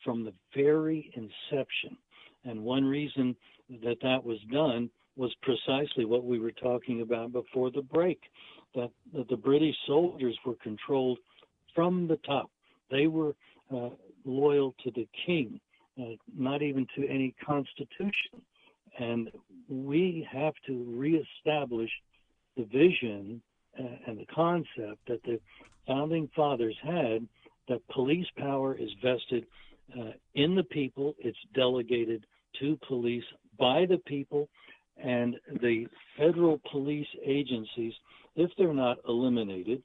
from 0.02 0.24
the 0.24 0.32
very 0.54 1.12
inception. 1.14 1.96
And 2.44 2.62
one 2.62 2.84
reason 2.84 3.36
that 3.82 3.98
that 4.02 4.24
was 4.24 4.38
done 4.52 4.90
was 5.16 5.34
precisely 5.42 6.04
what 6.04 6.24
we 6.24 6.38
were 6.38 6.52
talking 6.52 7.00
about 7.00 7.32
before 7.32 7.70
the 7.70 7.82
break 7.82 8.20
that, 8.74 8.90
that 9.12 9.28
the 9.28 9.36
British 9.36 9.76
soldiers 9.86 10.36
were 10.44 10.56
controlled 10.56 11.18
from 11.74 12.08
the 12.08 12.16
top. 12.18 12.50
They 12.90 13.06
were 13.06 13.34
uh, 13.74 13.90
loyal 14.24 14.74
to 14.84 14.90
the 14.90 15.08
king, 15.26 15.60
uh, 16.00 16.16
not 16.36 16.62
even 16.62 16.86
to 16.96 17.08
any 17.08 17.34
constitution. 17.44 18.42
And 18.98 19.30
we 19.68 20.26
have 20.30 20.54
to 20.66 20.84
reestablish 20.88 21.90
the 22.56 22.64
vision 22.64 23.40
uh, 23.78 23.82
and 24.06 24.18
the 24.18 24.26
concept 24.26 25.06
that 25.08 25.22
the 25.24 25.40
founding 25.86 26.28
fathers 26.34 26.76
had 26.82 27.26
that 27.68 27.86
police 27.88 28.26
power 28.36 28.74
is 28.74 28.90
vested 29.02 29.46
uh, 29.98 30.12
in 30.34 30.54
the 30.54 30.64
people, 30.64 31.14
it's 31.18 31.38
delegated 31.54 32.26
to 32.60 32.78
police 32.86 33.24
by 33.58 33.86
the 33.86 33.98
people, 34.06 34.48
and 35.02 35.36
the 35.60 35.86
federal 36.16 36.60
police 36.70 37.06
agencies, 37.24 37.92
if 38.36 38.50
they're 38.56 38.72
not 38.72 38.98
eliminated, 39.08 39.82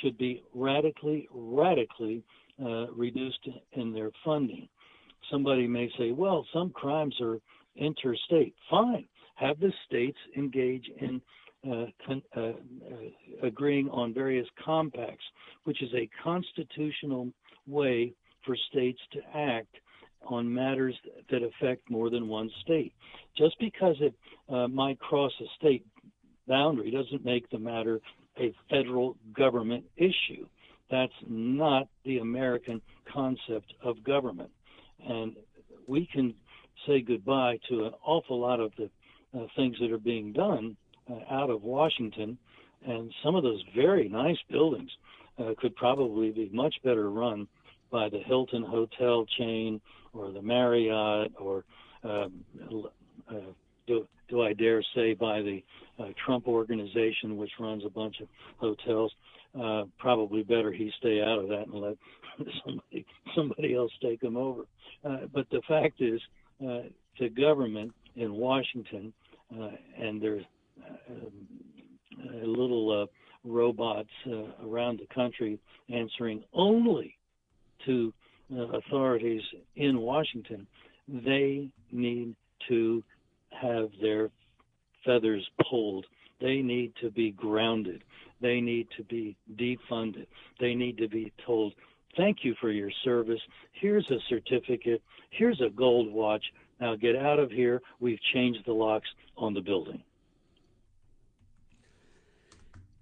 should 0.00 0.16
be 0.18 0.42
radically, 0.54 1.28
radically 1.32 2.22
uh, 2.60 2.90
reduced 2.92 3.48
in 3.72 3.92
their 3.92 4.10
funding. 4.24 4.68
Somebody 5.30 5.66
may 5.66 5.90
say, 5.98 6.12
well, 6.12 6.46
some 6.52 6.70
crimes 6.70 7.14
are 7.20 7.38
interstate. 7.76 8.54
Fine. 8.70 9.06
Have 9.34 9.60
the 9.60 9.72
states 9.86 10.18
engage 10.36 10.90
in 11.00 11.20
uh, 11.70 11.86
con- 12.06 12.22
uh, 12.36 12.40
uh, 12.40 12.52
agreeing 13.42 13.88
on 13.90 14.14
various 14.14 14.46
compacts, 14.64 15.24
which 15.64 15.82
is 15.82 15.90
a 15.94 16.08
constitutional 16.22 17.28
way 17.66 18.12
for 18.46 18.56
states 18.70 19.00
to 19.12 19.20
act 19.34 19.74
on 20.28 20.52
matters 20.52 20.94
that 21.30 21.42
affect 21.42 21.90
more 21.90 22.10
than 22.10 22.28
one 22.28 22.50
state. 22.62 22.92
Just 23.36 23.56
because 23.60 23.96
it 24.00 24.14
uh, 24.48 24.68
might 24.68 24.98
cross 24.98 25.32
a 25.40 25.44
state 25.58 25.84
boundary 26.48 26.90
doesn't 26.90 27.24
make 27.24 27.48
the 27.50 27.58
matter 27.58 28.00
a 28.38 28.54
federal 28.70 29.16
government 29.34 29.84
issue. 29.96 30.46
That's 30.90 31.12
not 31.26 31.88
the 32.04 32.18
American 32.18 32.80
concept 33.12 33.74
of 33.82 34.02
government. 34.04 34.50
And 35.06 35.36
we 35.86 36.08
can 36.12 36.34
say 36.86 37.00
goodbye 37.00 37.58
to 37.68 37.86
an 37.86 37.92
awful 38.04 38.40
lot 38.40 38.60
of 38.60 38.72
the 38.78 38.90
uh, 39.36 39.46
things 39.56 39.76
that 39.80 39.92
are 39.92 39.98
being 39.98 40.32
done 40.32 40.76
uh, 41.10 41.34
out 41.34 41.50
of 41.50 41.62
Washington. 41.62 42.38
And 42.86 43.12
some 43.24 43.34
of 43.34 43.42
those 43.42 43.62
very 43.74 44.08
nice 44.08 44.38
buildings 44.50 44.90
uh, 45.38 45.52
could 45.58 45.74
probably 45.76 46.30
be 46.30 46.50
much 46.52 46.74
better 46.84 47.10
run 47.10 47.48
by 47.90 48.08
the 48.08 48.20
Hilton 48.26 48.62
hotel 48.62 49.26
chain 49.38 49.80
or 50.12 50.32
the 50.32 50.42
Marriott 50.42 51.32
or 51.38 51.64
um, 52.04 52.32
uh, 53.30 53.34
do, 53.86 54.06
do 54.28 54.42
I 54.42 54.52
dare 54.52 54.82
say 54.94 55.14
by 55.14 55.40
the 55.42 55.62
uh, 55.98 56.08
Trump 56.24 56.46
organization, 56.46 57.36
which 57.36 57.50
runs 57.58 57.84
a 57.84 57.90
bunch 57.90 58.16
of 58.20 58.28
hotels. 58.58 59.12
Uh, 59.58 59.84
probably 59.98 60.42
better 60.42 60.70
he 60.70 60.92
stay 60.98 61.22
out 61.22 61.38
of 61.38 61.48
that 61.48 61.64
and 61.66 61.74
let 61.74 61.96
somebody 62.64 63.06
somebody 63.34 63.74
else 63.74 63.92
take 64.02 64.22
him 64.22 64.36
over. 64.36 64.62
Uh, 65.04 65.20
but 65.32 65.48
the 65.50 65.62
fact 65.66 66.00
is, 66.00 66.20
uh, 66.62 66.82
the 67.18 67.28
government 67.30 67.92
in 68.16 68.32
Washington 68.32 69.12
uh, 69.58 69.70
and 69.98 70.20
their 70.20 70.40
uh, 71.10 72.44
little 72.44 73.08
robots 73.44 74.10
around 74.64 74.98
the 74.98 75.14
country 75.14 75.58
answering 75.88 76.42
only 76.52 77.15
to 77.86 78.12
uh, 78.54 78.78
authorities 78.78 79.42
in 79.74 79.98
Washington, 79.98 80.66
they 81.08 81.68
need 81.90 82.36
to 82.68 83.02
have 83.50 83.88
their 84.00 84.30
feathers 85.04 85.48
pulled. 85.70 86.06
They 86.40 86.62
need 86.62 86.92
to 87.00 87.10
be 87.10 87.30
grounded. 87.30 88.04
They 88.40 88.60
need 88.60 88.88
to 88.96 89.04
be 89.04 89.36
defunded. 89.54 90.26
They 90.60 90.74
need 90.74 90.98
to 90.98 91.08
be 91.08 91.32
told, 91.46 91.72
thank 92.16 92.38
you 92.42 92.54
for 92.60 92.70
your 92.70 92.90
service. 93.04 93.40
Here's 93.72 94.08
a 94.10 94.18
certificate. 94.28 95.02
Here's 95.30 95.60
a 95.60 95.70
gold 95.70 96.12
watch. 96.12 96.44
Now 96.80 96.94
get 96.96 97.16
out 97.16 97.38
of 97.38 97.50
here. 97.50 97.80
We've 98.00 98.20
changed 98.34 98.60
the 98.66 98.72
locks 98.72 99.08
on 99.36 99.54
the 99.54 99.60
building. 99.60 100.02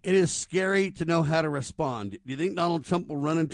It 0.05 0.15
is 0.15 0.31
scary 0.31 0.91
to 0.93 1.05
know 1.07 1.23
how 1.23 1.43
to 1.43 1.49
respond. 1.49 2.13
Do 2.13 2.19
you 2.27 2.37
think 2.37 2.57
Donald 2.57 2.85
Trump 2.85 3.09
will 3.09 3.17
run 3.17 3.39
in 3.39 3.49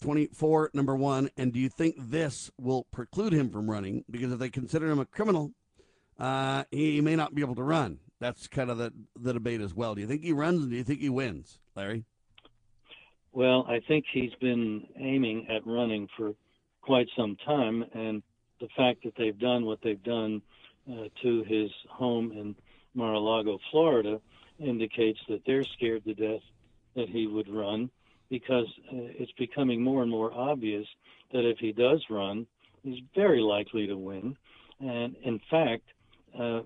2024, 0.00 0.70
number 0.74 0.96
one? 0.96 1.30
And 1.36 1.52
do 1.52 1.60
you 1.60 1.68
think 1.68 1.96
this 1.98 2.50
will 2.58 2.84
preclude 2.90 3.32
him 3.32 3.50
from 3.50 3.70
running? 3.70 4.04
Because 4.10 4.32
if 4.32 4.38
they 4.38 4.50
consider 4.50 4.90
him 4.90 4.98
a 4.98 5.04
criminal, 5.04 5.52
uh, 6.18 6.64
he 6.70 7.00
may 7.00 7.16
not 7.16 7.34
be 7.34 7.42
able 7.42 7.54
to 7.54 7.62
run. 7.62 7.98
That's 8.18 8.46
kind 8.48 8.70
of 8.70 8.78
the, 8.78 8.92
the 9.18 9.32
debate 9.32 9.60
as 9.60 9.74
well. 9.74 9.94
Do 9.94 10.00
you 10.00 10.06
think 10.06 10.22
he 10.22 10.32
runs 10.32 10.66
do 10.66 10.76
you 10.76 10.84
think 10.84 11.00
he 11.00 11.08
wins, 11.08 11.58
Larry? 11.74 12.04
Well, 13.32 13.64
I 13.68 13.80
think 13.86 14.04
he's 14.12 14.34
been 14.40 14.86
aiming 14.98 15.46
at 15.48 15.66
running 15.66 16.08
for 16.16 16.32
quite 16.82 17.06
some 17.16 17.36
time, 17.46 17.84
and 17.94 18.22
the 18.60 18.68
fact 18.76 19.04
that 19.04 19.14
they've 19.16 19.38
done 19.38 19.64
what 19.64 19.78
they've 19.82 20.02
done 20.02 20.42
uh, 20.90 21.04
to 21.22 21.44
his 21.44 21.70
home 21.88 22.32
in 22.32 22.56
Mar-a-Lago, 22.94 23.58
Florida, 23.70 24.20
indicates 24.58 25.20
that 25.28 25.42
they're 25.46 25.64
scared 25.64 26.04
to 26.04 26.14
death 26.14 26.42
that 26.96 27.08
he 27.08 27.26
would 27.26 27.48
run 27.48 27.90
because 28.30 28.66
uh, 28.92 29.10
it's 29.18 29.32
becoming 29.32 29.82
more 29.82 30.02
and 30.02 30.10
more 30.10 30.32
obvious 30.32 30.86
that 31.32 31.48
if 31.48 31.58
he 31.58 31.72
does 31.72 32.02
run, 32.08 32.46
he's 32.82 33.00
very 33.14 33.40
likely 33.40 33.86
to 33.86 33.96
win. 33.96 34.36
And 34.80 35.16
in 35.22 35.40
fact, 35.50 35.82
uh, 36.38 36.60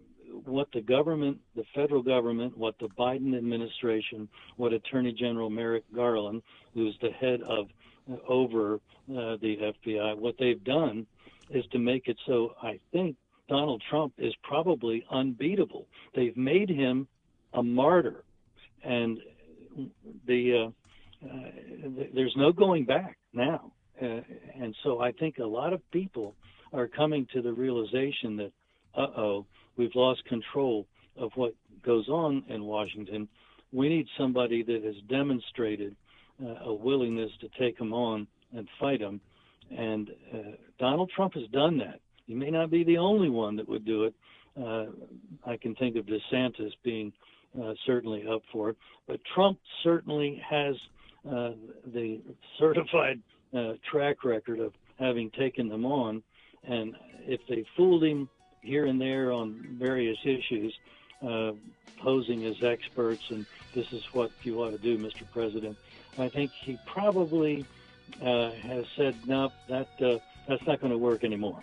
what 0.44 0.68
the 0.72 0.80
government, 0.80 1.38
the 1.56 1.64
federal 1.74 2.02
government, 2.02 2.56
what 2.56 2.78
the 2.78 2.88
Biden 2.98 3.36
administration, 3.36 4.28
what 4.56 4.72
Attorney 4.72 5.12
General 5.12 5.50
Merrick 5.50 5.84
Garland, 5.94 6.42
who's 6.74 6.96
the 7.00 7.10
head 7.10 7.40
of 7.42 7.66
uh, 8.10 8.16
over 8.28 8.74
uh, 8.74 9.36
the 9.40 9.72
FBI, 9.86 10.16
what 10.16 10.36
they've 10.38 10.62
done 10.64 11.06
is 11.50 11.64
to 11.72 11.78
make 11.78 12.08
it 12.08 12.16
so 12.26 12.54
I 12.62 12.78
think 12.92 13.16
Donald 13.48 13.82
Trump 13.90 14.14
is 14.18 14.34
probably 14.42 15.04
unbeatable. 15.10 15.86
They've 16.14 16.36
made 16.36 16.70
him 16.70 17.06
a 17.52 17.62
martyr, 17.62 18.24
and 18.82 19.18
the 20.26 20.72
uh, 21.24 21.36
uh, 21.36 22.04
there's 22.14 22.34
no 22.36 22.52
going 22.52 22.84
back 22.84 23.18
now. 23.32 23.72
Uh, 24.00 24.20
and 24.60 24.74
so 24.82 25.00
I 25.00 25.12
think 25.12 25.38
a 25.38 25.44
lot 25.44 25.72
of 25.72 25.80
people 25.90 26.34
are 26.72 26.88
coming 26.88 27.26
to 27.32 27.42
the 27.42 27.52
realization 27.52 28.36
that, 28.36 28.52
uh 28.96 29.06
oh, 29.16 29.46
we've 29.76 29.94
lost 29.94 30.24
control 30.26 30.86
of 31.16 31.30
what 31.36 31.54
goes 31.84 32.08
on 32.08 32.44
in 32.48 32.64
Washington. 32.64 33.28
We 33.72 33.88
need 33.88 34.06
somebody 34.18 34.62
that 34.62 34.82
has 34.84 34.94
demonstrated 35.08 35.94
uh, 36.42 36.66
a 36.66 36.74
willingness 36.74 37.30
to 37.40 37.48
take 37.58 37.78
them 37.78 37.92
on 37.92 38.26
and 38.56 38.68
fight 38.80 39.00
them. 39.00 39.20
And 39.76 40.10
uh, 40.32 40.38
Donald 40.78 41.10
Trump 41.14 41.34
has 41.34 41.48
done 41.52 41.78
that. 41.78 42.00
He 42.26 42.34
may 42.34 42.50
not 42.50 42.70
be 42.70 42.84
the 42.84 42.98
only 42.98 43.28
one 43.28 43.56
that 43.56 43.68
would 43.68 43.84
do 43.84 44.04
it. 44.04 44.14
Uh, 44.60 44.86
I 45.46 45.56
can 45.56 45.74
think 45.74 45.96
of 45.96 46.06
DeSantis 46.06 46.70
being 46.84 47.12
uh, 47.60 47.74
certainly 47.86 48.24
up 48.26 48.42
for 48.52 48.70
it, 48.70 48.76
but 49.06 49.20
Trump 49.34 49.58
certainly 49.82 50.40
has 50.48 50.74
uh, 51.28 51.52
the 51.86 52.20
certified 52.58 53.20
uh, 53.54 53.74
track 53.90 54.24
record 54.24 54.60
of 54.60 54.72
having 54.98 55.30
taken 55.30 55.68
them 55.68 55.84
on. 55.84 56.22
And 56.64 56.94
if 57.26 57.40
they 57.48 57.64
fooled 57.76 58.04
him 58.04 58.28
here 58.62 58.86
and 58.86 59.00
there 59.00 59.32
on 59.32 59.76
various 59.78 60.18
issues, 60.24 60.74
uh, 61.26 61.52
posing 61.98 62.44
as 62.44 62.62
experts, 62.62 63.22
and 63.30 63.46
this 63.74 63.92
is 63.92 64.04
what 64.12 64.30
you 64.42 64.62
ought 64.62 64.70
to 64.70 64.78
do, 64.78 64.98
Mr. 64.98 65.30
President. 65.32 65.76
I 66.18 66.28
think 66.28 66.50
he 66.50 66.78
probably 66.86 67.64
uh, 68.22 68.50
has 68.50 68.84
said, 68.96 69.16
no, 69.26 69.50
that 69.68 69.88
uh, 70.00 70.18
that's 70.48 70.66
not 70.66 70.80
going 70.80 70.92
to 70.92 70.98
work 70.98 71.24
anymore. 71.24 71.60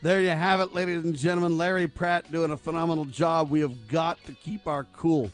There 0.00 0.20
you 0.20 0.28
have 0.28 0.60
it, 0.60 0.74
ladies 0.74 1.04
and 1.04 1.16
gentlemen. 1.16 1.58
Larry 1.58 1.88
Pratt 1.88 2.30
doing 2.30 2.52
a 2.52 2.56
phenomenal 2.56 3.04
job. 3.04 3.50
We 3.50 3.60
have 3.60 3.88
got 3.88 4.24
to 4.26 4.32
keep 4.32 4.68
our 4.68 4.84
cool. 4.92 5.30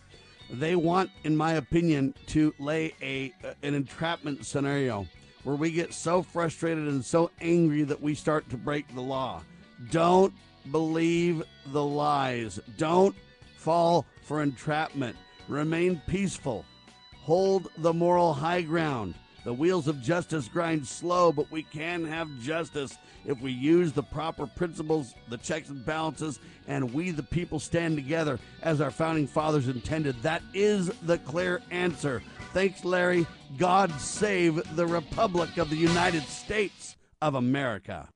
They 0.58 0.76
want, 0.76 1.10
in 1.24 1.36
my 1.36 1.54
opinion, 1.54 2.14
to 2.28 2.54
lay 2.58 2.94
a 3.02 3.32
uh, 3.44 3.54
an 3.62 3.74
entrapment 3.74 4.46
scenario 4.46 5.06
where 5.42 5.56
we 5.56 5.70
get 5.70 5.92
so 5.92 6.22
frustrated 6.22 6.88
and 6.88 7.04
so 7.04 7.30
angry 7.40 7.82
that 7.82 8.00
we 8.00 8.14
start 8.14 8.48
to 8.50 8.56
break 8.56 8.92
the 8.94 9.00
law. 9.00 9.42
Don't 9.90 10.32
believe 10.70 11.42
the 11.66 11.84
lies. 11.84 12.58
Don't 12.78 13.14
fall 13.56 14.06
for 14.22 14.42
entrapment. 14.42 15.16
Remain 15.48 16.00
peaceful. 16.06 16.64
Hold 17.22 17.68
the 17.78 17.92
moral 17.92 18.32
high 18.32 18.62
ground. 18.62 19.14
The 19.44 19.52
wheels 19.52 19.88
of 19.88 20.00
justice 20.00 20.48
grind 20.48 20.86
slow, 20.86 21.30
but 21.30 21.50
we 21.50 21.64
can 21.64 22.04
have 22.06 22.40
justice 22.40 22.96
if 23.26 23.40
we 23.40 23.52
use 23.52 23.92
the 23.92 24.02
proper 24.02 24.46
principles, 24.46 25.14
the 25.28 25.36
checks 25.36 25.68
and 25.68 25.84
balances, 25.84 26.38
and 26.66 26.94
we, 26.94 27.10
the 27.10 27.22
people, 27.22 27.60
stand 27.60 27.96
together 27.96 28.38
as 28.62 28.80
our 28.80 28.90
founding 28.90 29.26
fathers 29.26 29.68
intended. 29.68 30.20
That 30.22 30.42
is 30.54 30.88
the 31.02 31.18
clear 31.18 31.60
answer. 31.70 32.22
Thanks, 32.54 32.84
Larry. 32.84 33.26
God 33.58 33.92
save 34.00 34.76
the 34.76 34.86
Republic 34.86 35.58
of 35.58 35.68
the 35.68 35.76
United 35.76 36.22
States 36.22 36.96
of 37.20 37.34
America. 37.34 38.08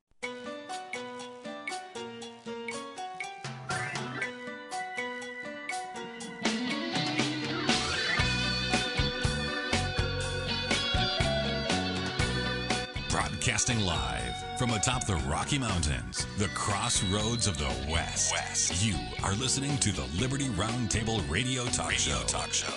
Broadcasting 13.59 13.87
live 13.87 14.57
from 14.57 14.71
atop 14.71 15.05
the 15.05 15.17
Rocky 15.29 15.59
Mountains, 15.59 16.29
the 16.37 16.47
crossroads 16.55 17.49
of 17.49 17.59
the 17.59 17.67
West. 17.91 18.33
West. 18.33 18.85
You 18.85 18.95
are 19.25 19.35
listening 19.35 19.77
to 19.79 19.91
the 19.91 20.05
Liberty 20.21 20.45
Roundtable 20.51 21.29
Radio 21.29 21.65
Talk 21.65 21.89
Radio 21.89 22.19
Show. 22.19 22.23
Talk 22.29 22.53
Show. 22.53 22.73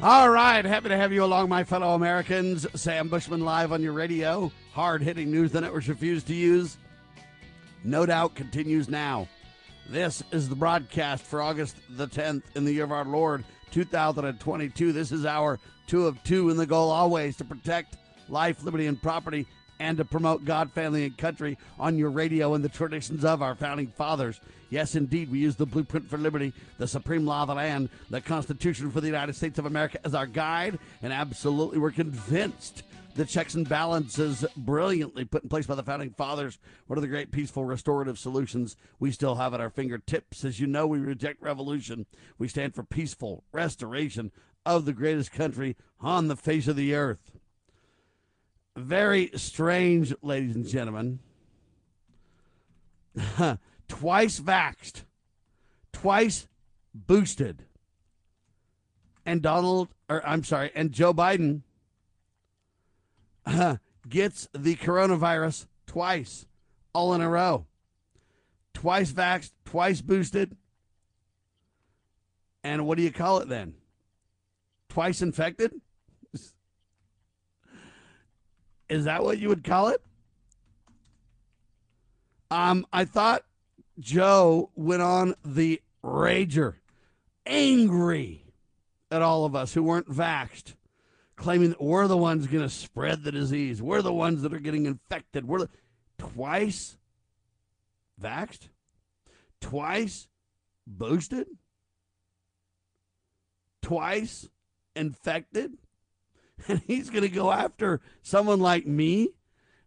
All 0.00 0.30
right, 0.30 0.64
happy 0.64 0.88
to 0.88 0.96
have 0.96 1.12
you 1.12 1.22
along, 1.22 1.50
my 1.50 1.64
fellow 1.64 1.94
Americans. 1.94 2.66
Sam 2.74 3.08
Bushman 3.08 3.44
live 3.44 3.72
on 3.72 3.82
your 3.82 3.92
radio. 3.92 4.50
Hard 4.72 5.02
hitting 5.02 5.30
news 5.30 5.52
the 5.52 5.60
networks 5.60 5.88
refuse 5.88 6.24
to 6.24 6.34
use. 6.34 6.78
No 7.84 8.06
doubt 8.06 8.34
continues 8.34 8.88
now. 8.88 9.28
This 9.86 10.22
is 10.32 10.48
the 10.48 10.56
broadcast 10.56 11.24
for 11.24 11.42
August 11.42 11.76
the 11.90 12.08
10th 12.08 12.44
in 12.54 12.64
the 12.64 12.72
year 12.72 12.84
of 12.84 12.92
our 12.92 13.04
Lord 13.04 13.44
2022. 13.70 14.94
This 14.94 15.12
is 15.12 15.26
our 15.26 15.60
two 15.88 16.06
of 16.06 16.22
two, 16.22 16.50
in 16.50 16.56
the 16.56 16.66
goal 16.66 16.90
always 16.90 17.36
to 17.36 17.44
protect 17.44 17.96
life, 18.28 18.62
liberty, 18.62 18.86
and 18.86 19.02
property, 19.02 19.46
and 19.80 19.96
to 19.96 20.04
promote 20.04 20.44
God, 20.44 20.70
family, 20.72 21.04
and 21.04 21.16
country 21.16 21.56
on 21.78 21.98
your 21.98 22.10
radio 22.10 22.54
and 22.54 22.62
the 22.62 22.68
traditions 22.68 23.24
of 23.24 23.42
our 23.42 23.54
founding 23.54 23.88
fathers. 23.88 24.40
Yes, 24.70 24.94
indeed, 24.94 25.30
we 25.30 25.38
use 25.38 25.56
the 25.56 25.64
blueprint 25.64 26.10
for 26.10 26.18
liberty, 26.18 26.52
the 26.76 26.86
supreme 26.86 27.24
law 27.24 27.42
of 27.42 27.48
the 27.48 27.54
land, 27.54 27.88
the 28.10 28.20
Constitution 28.20 28.90
for 28.90 29.00
the 29.00 29.06
United 29.06 29.34
States 29.34 29.58
of 29.58 29.64
America 29.64 29.98
as 30.04 30.14
our 30.14 30.26
guide, 30.26 30.78
and 31.02 31.12
absolutely 31.12 31.78
we're 31.78 31.90
convinced 31.90 32.82
the 33.14 33.24
checks 33.24 33.54
and 33.54 33.68
balances 33.68 34.44
brilliantly 34.56 35.24
put 35.24 35.42
in 35.42 35.48
place 35.48 35.66
by 35.66 35.74
the 35.74 35.82
founding 35.82 36.10
fathers. 36.10 36.58
One 36.86 36.98
of 36.98 37.02
the 37.02 37.08
great 37.08 37.32
peaceful 37.32 37.64
restorative 37.64 38.16
solutions 38.16 38.76
we 39.00 39.10
still 39.10 39.34
have 39.34 39.54
at 39.54 39.60
our 39.60 39.70
fingertips. 39.70 40.44
As 40.44 40.60
you 40.60 40.68
know, 40.68 40.86
we 40.86 40.98
reject 40.98 41.42
revolution. 41.42 42.06
We 42.38 42.46
stand 42.46 42.76
for 42.76 42.84
peaceful 42.84 43.42
restoration 43.50 44.30
of 44.68 44.84
the 44.84 44.92
greatest 44.92 45.32
country 45.32 45.76
on 45.98 46.28
the 46.28 46.36
face 46.36 46.68
of 46.68 46.76
the 46.76 46.94
earth. 46.94 47.32
Very 48.76 49.30
strange, 49.34 50.14
ladies 50.22 50.54
and 50.54 50.68
gentlemen. 50.68 51.20
twice 53.88 54.38
vaxed, 54.38 55.04
twice 55.92 56.46
boosted. 56.94 57.64
And 59.24 59.40
Donald, 59.40 59.88
or 60.08 60.24
I'm 60.24 60.44
sorry, 60.44 60.70
and 60.74 60.92
Joe 60.92 61.14
Biden 61.14 61.62
gets 64.08 64.48
the 64.52 64.76
coronavirus 64.76 65.66
twice, 65.86 66.46
all 66.92 67.14
in 67.14 67.22
a 67.22 67.28
row. 67.28 67.66
Twice 68.74 69.10
vaxed, 69.12 69.52
twice 69.64 70.02
boosted. 70.02 70.56
And 72.62 72.86
what 72.86 72.98
do 72.98 73.02
you 73.02 73.12
call 73.12 73.38
it 73.38 73.48
then? 73.48 73.74
Twice 74.88 75.22
infected? 75.22 75.72
Is 78.88 79.04
that 79.04 79.22
what 79.22 79.38
you 79.38 79.48
would 79.48 79.64
call 79.64 79.88
it? 79.88 80.02
Um, 82.50 82.86
I 82.92 83.04
thought 83.04 83.44
Joe 83.98 84.70
went 84.74 85.02
on 85.02 85.34
the 85.44 85.82
rager, 86.02 86.76
angry 87.44 88.44
at 89.10 89.20
all 89.20 89.44
of 89.44 89.54
us 89.54 89.74
who 89.74 89.82
weren't 89.82 90.08
vaxxed, 90.08 90.74
claiming 91.36 91.70
that 91.70 91.82
we're 91.82 92.06
the 92.06 92.16
ones 92.16 92.46
going 92.46 92.64
to 92.64 92.70
spread 92.70 93.22
the 93.22 93.32
disease. 93.32 93.82
We're 93.82 94.02
the 94.02 94.12
ones 94.12 94.42
that 94.42 94.54
are 94.54 94.60
getting 94.60 94.86
infected. 94.86 95.46
We're 95.46 95.60
the, 95.60 95.68
twice 96.16 96.96
vaxxed, 98.20 98.68
twice 99.60 100.28
boosted, 100.86 101.48
twice 103.82 104.48
infected. 104.94 105.72
And 106.66 106.82
he's 106.88 107.08
going 107.08 107.22
to 107.22 107.28
go 107.28 107.52
after 107.52 108.00
someone 108.20 108.58
like 108.58 108.84
me 108.84 109.28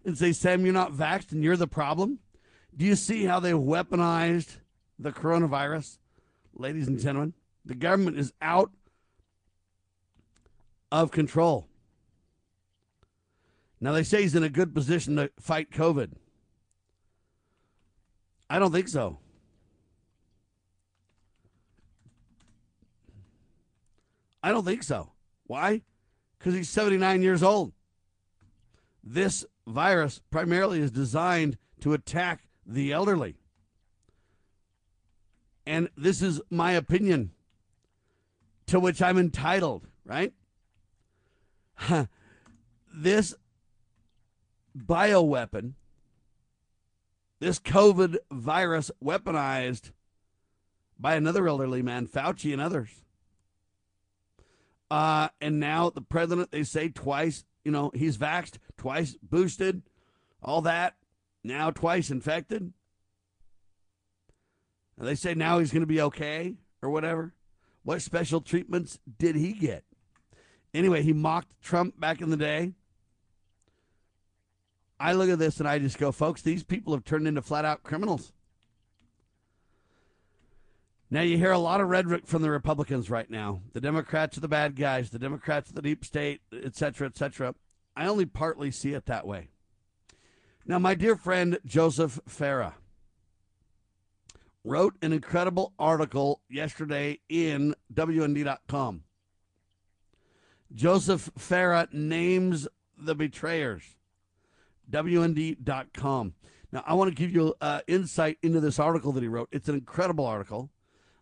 and 0.05 0.17
say, 0.17 0.31
Sam, 0.31 0.63
you're 0.63 0.73
not 0.73 0.93
vaxxed 0.93 1.33
and 1.33 1.43
you're 1.43 1.57
the 1.57 1.67
problem. 1.67 2.19
Do 2.75 2.85
you 2.85 2.95
see 2.95 3.25
how 3.25 3.41
they 3.41 3.51
weaponized 3.51 4.55
the 4.97 5.11
coronavirus? 5.11 5.97
Ladies 6.53 6.87
and 6.87 6.97
gentlemen, 6.97 7.33
the 7.65 7.75
government 7.75 8.17
is 8.17 8.31
out 8.41 8.71
of 10.91 11.11
control. 11.11 11.67
Now, 13.79 13.93
they 13.93 14.03
say 14.03 14.21
he's 14.21 14.35
in 14.35 14.43
a 14.43 14.49
good 14.49 14.75
position 14.75 15.15
to 15.15 15.31
fight 15.39 15.71
COVID. 15.71 16.11
I 18.49 18.59
don't 18.59 18.71
think 18.71 18.87
so. 18.87 19.17
I 24.43 24.51
don't 24.51 24.65
think 24.65 24.83
so. 24.83 25.11
Why? 25.45 25.81
Because 26.37 26.53
he's 26.53 26.69
79 26.69 27.21
years 27.21 27.43
old. 27.43 27.73
This 29.03 29.45
virus 29.67 30.21
primarily 30.31 30.79
is 30.79 30.91
designed 30.91 31.57
to 31.81 31.93
attack 31.93 32.47
the 32.65 32.91
elderly. 32.91 33.37
And 35.65 35.89
this 35.95 36.21
is 36.21 36.41
my 36.49 36.71
opinion 36.71 37.31
to 38.67 38.79
which 38.79 39.01
I'm 39.01 39.17
entitled, 39.17 39.87
right? 40.05 40.33
this 42.93 43.35
bioweapon, 44.77 45.73
this 47.39 47.59
COVID 47.59 48.17
virus 48.31 48.91
weaponized 49.03 49.91
by 50.99 51.15
another 51.15 51.47
elderly 51.47 51.81
man, 51.81 52.07
Fauci 52.07 52.53
and 52.53 52.61
others. 52.61 52.89
Uh, 54.91 55.29
and 55.39 55.57
now 55.57 55.89
the 55.89 56.01
president, 56.01 56.51
they 56.51 56.63
say 56.63 56.89
twice, 56.89 57.45
you 57.63 57.71
know, 57.71 57.91
he's 57.95 58.17
vaxxed, 58.17 58.57
twice 58.77 59.15
boosted, 59.23 59.83
all 60.43 60.61
that 60.63 60.97
now 61.45 61.71
twice 61.71 62.11
infected. 62.11 62.73
And 64.97 65.07
they 65.07 65.15
say 65.15 65.33
now 65.33 65.59
he's 65.59 65.71
going 65.71 65.81
to 65.81 65.87
be 65.87 66.01
okay 66.01 66.55
or 66.81 66.89
whatever. 66.89 67.33
What 67.83 68.01
special 68.01 68.41
treatments 68.41 68.99
did 69.17 69.37
he 69.37 69.53
get? 69.53 69.85
Anyway, 70.73 71.03
he 71.03 71.13
mocked 71.13 71.53
Trump 71.61 71.97
back 71.97 72.19
in 72.19 72.29
the 72.29 72.35
day. 72.35 72.73
I 74.99 75.13
look 75.13 75.29
at 75.29 75.39
this 75.39 75.59
and 75.59 75.69
I 75.69 75.79
just 75.79 75.99
go, 75.99 76.11
folks, 76.11 76.41
these 76.41 76.65
people 76.65 76.93
have 76.93 77.05
turned 77.05 77.29
into 77.29 77.41
flat 77.41 77.63
out 77.63 77.83
criminals. 77.83 78.33
Now 81.13 81.23
you 81.23 81.37
hear 81.37 81.51
a 81.51 81.57
lot 81.57 81.81
of 81.81 81.89
rhetoric 81.89 82.25
from 82.25 82.41
the 82.41 82.49
Republicans 82.49 83.09
right 83.09 83.29
now. 83.29 83.63
The 83.73 83.81
Democrats 83.81 84.37
are 84.37 84.41
the 84.41 84.47
bad 84.47 84.77
guys, 84.77 85.09
the 85.09 85.19
Democrats 85.19 85.69
are 85.69 85.73
the 85.73 85.81
deep 85.81 86.05
state, 86.05 86.39
et 86.53 86.73
cetera, 86.77 87.05
et 87.05 87.17
cetera. 87.17 87.53
I 87.97 88.07
only 88.07 88.25
partly 88.25 88.71
see 88.71 88.93
it 88.93 89.07
that 89.07 89.27
way. 89.27 89.49
Now, 90.65 90.79
my 90.79 90.95
dear 90.95 91.17
friend 91.17 91.59
Joseph 91.65 92.21
Farah 92.29 92.75
wrote 94.63 94.93
an 95.01 95.11
incredible 95.11 95.73
article 95.77 96.39
yesterday 96.49 97.19
in 97.27 97.75
WND.com. 97.93 99.03
Joseph 100.73 101.29
Farah 101.37 101.91
names 101.91 102.69
the 102.97 103.15
betrayers. 103.15 103.83
WND.com. 104.89 106.35
Now, 106.71 106.83
I 106.87 106.93
want 106.93 107.09
to 107.09 107.15
give 107.15 107.33
you 107.33 107.53
uh, 107.59 107.81
insight 107.87 108.37
into 108.41 108.61
this 108.61 108.79
article 108.79 109.11
that 109.11 109.23
he 109.23 109.27
wrote. 109.27 109.49
It's 109.51 109.67
an 109.67 109.75
incredible 109.75 110.25
article. 110.25 110.69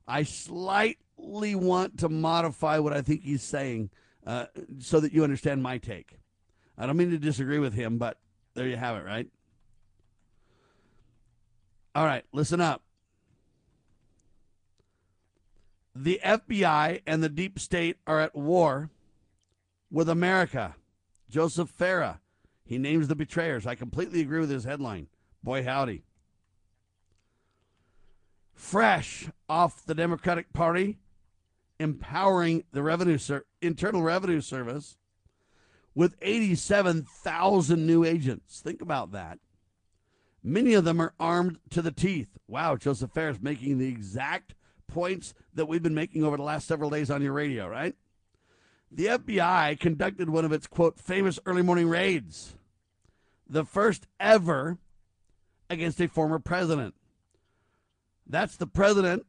I 0.10 0.24
slightly 0.24 1.54
want 1.54 2.00
to 2.00 2.10
modify 2.10 2.80
what 2.80 2.94
I 2.94 3.04
think 3.04 3.22
he's 3.22 3.44
saying 3.44 3.92
uh, 4.26 4.48
so 4.80 5.00
that 5.00 5.14
you 5.14 5.24
understand 5.24 5.62
my 5.62 5.78
take. 5.78 6.18
I 6.78 6.88
don't 6.88 6.98
mean 6.98 7.12
to 7.12 7.20
disagree 7.20 7.60
with 7.60 7.74
him, 7.74 8.00
but 8.00 8.18
there 8.56 8.68
you 8.68 8.76
have 8.76 8.96
it, 8.98 9.06
right? 9.06 9.28
All 11.94 12.06
right, 12.06 12.26
listen 12.34 12.60
up. 12.60 12.82
The 15.96 16.20
FBI 16.24 17.02
and 17.06 17.22
the 17.22 17.30
deep 17.30 17.60
state 17.60 17.98
are 18.08 18.20
at 18.20 18.36
war 18.36 18.90
with 19.92 20.10
America. 20.10 20.76
Joseph 21.30 21.72
Farah, 21.78 22.20
he 22.64 22.78
names 22.78 23.10
the 23.10 23.16
betrayers. 23.16 23.68
I 23.68 23.76
completely 23.76 24.22
agree 24.22 24.40
with 24.40 24.50
his 24.50 24.64
headline. 24.64 25.08
Boy, 25.44 25.64
howdy. 25.64 26.04
Fresh 28.60 29.30
off 29.48 29.86
the 29.86 29.96
Democratic 29.96 30.52
Party 30.52 30.98
empowering 31.80 32.66
the 32.74 32.84
revenue 32.84 33.18
Ser- 33.18 33.46
Internal 33.62 34.02
Revenue 34.02 34.42
Service 34.42 34.98
with 35.96 36.18
87,000 36.22 37.88
new 37.88 38.04
agents. 38.04 38.60
Think 38.60 38.82
about 38.82 39.14
that. 39.14 39.40
Many 40.44 40.74
of 40.74 40.84
them 40.84 41.00
are 41.00 41.14
armed 41.22 41.60
to 41.70 41.82
the 41.82 41.94
teeth. 41.94 42.38
Wow, 42.50 42.76
Joseph 42.76 43.14
Farah 43.14 43.42
making 43.42 43.78
the 43.78 43.88
exact 43.88 44.56
points 44.88 45.34
that 45.54 45.68
we've 45.68 45.82
been 45.82 45.96
making 45.96 46.26
over 46.26 46.36
the 46.36 46.44
last 46.44 46.68
several 46.68 46.90
days 46.90 47.10
on 47.10 47.22
your 47.22 47.34
radio, 47.34 47.66
right? 47.66 47.96
The 48.92 49.06
FBI 49.06 49.80
conducted 49.80 50.30
one 50.30 50.44
of 50.44 50.52
its, 50.52 50.68
quote, 50.68 51.00
famous 51.00 51.40
early 51.46 51.62
morning 51.62 51.88
raids, 51.88 52.56
the 53.48 53.64
first 53.64 54.06
ever 54.20 54.80
against 55.70 56.02
a 56.02 56.10
former 56.10 56.40
president. 56.40 56.94
That's 58.30 58.56
the 58.56 58.68
president 58.68 59.26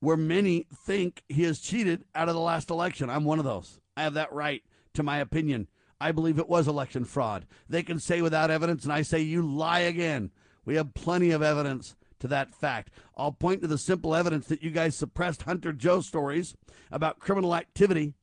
where 0.00 0.16
many 0.16 0.66
think 0.74 1.22
he 1.28 1.44
has 1.44 1.60
cheated 1.60 2.04
out 2.14 2.28
of 2.28 2.34
the 2.34 2.40
last 2.40 2.70
election. 2.70 3.08
I'm 3.08 3.24
one 3.24 3.38
of 3.38 3.44
those. 3.44 3.78
I 3.96 4.02
have 4.02 4.14
that 4.14 4.32
right 4.32 4.62
to 4.94 5.04
my 5.04 5.18
opinion. 5.18 5.68
I 6.00 6.10
believe 6.10 6.40
it 6.40 6.48
was 6.48 6.66
election 6.66 7.04
fraud. 7.04 7.46
They 7.68 7.84
can 7.84 8.00
say 8.00 8.20
without 8.20 8.50
evidence, 8.50 8.82
and 8.82 8.92
I 8.92 9.02
say 9.02 9.20
you 9.20 9.42
lie 9.42 9.80
again. 9.80 10.32
We 10.64 10.74
have 10.74 10.94
plenty 10.94 11.30
of 11.30 11.42
evidence 11.42 11.94
to 12.18 12.28
that 12.28 12.52
fact. 12.52 12.90
I'll 13.16 13.30
point 13.30 13.62
to 13.62 13.68
the 13.68 13.78
simple 13.78 14.14
evidence 14.14 14.46
that 14.46 14.62
you 14.62 14.70
guys 14.70 14.96
suppressed 14.96 15.42
Hunter 15.42 15.72
Joe 15.72 16.00
stories 16.00 16.56
about 16.90 17.20
criminal 17.20 17.54
activity 17.54 18.14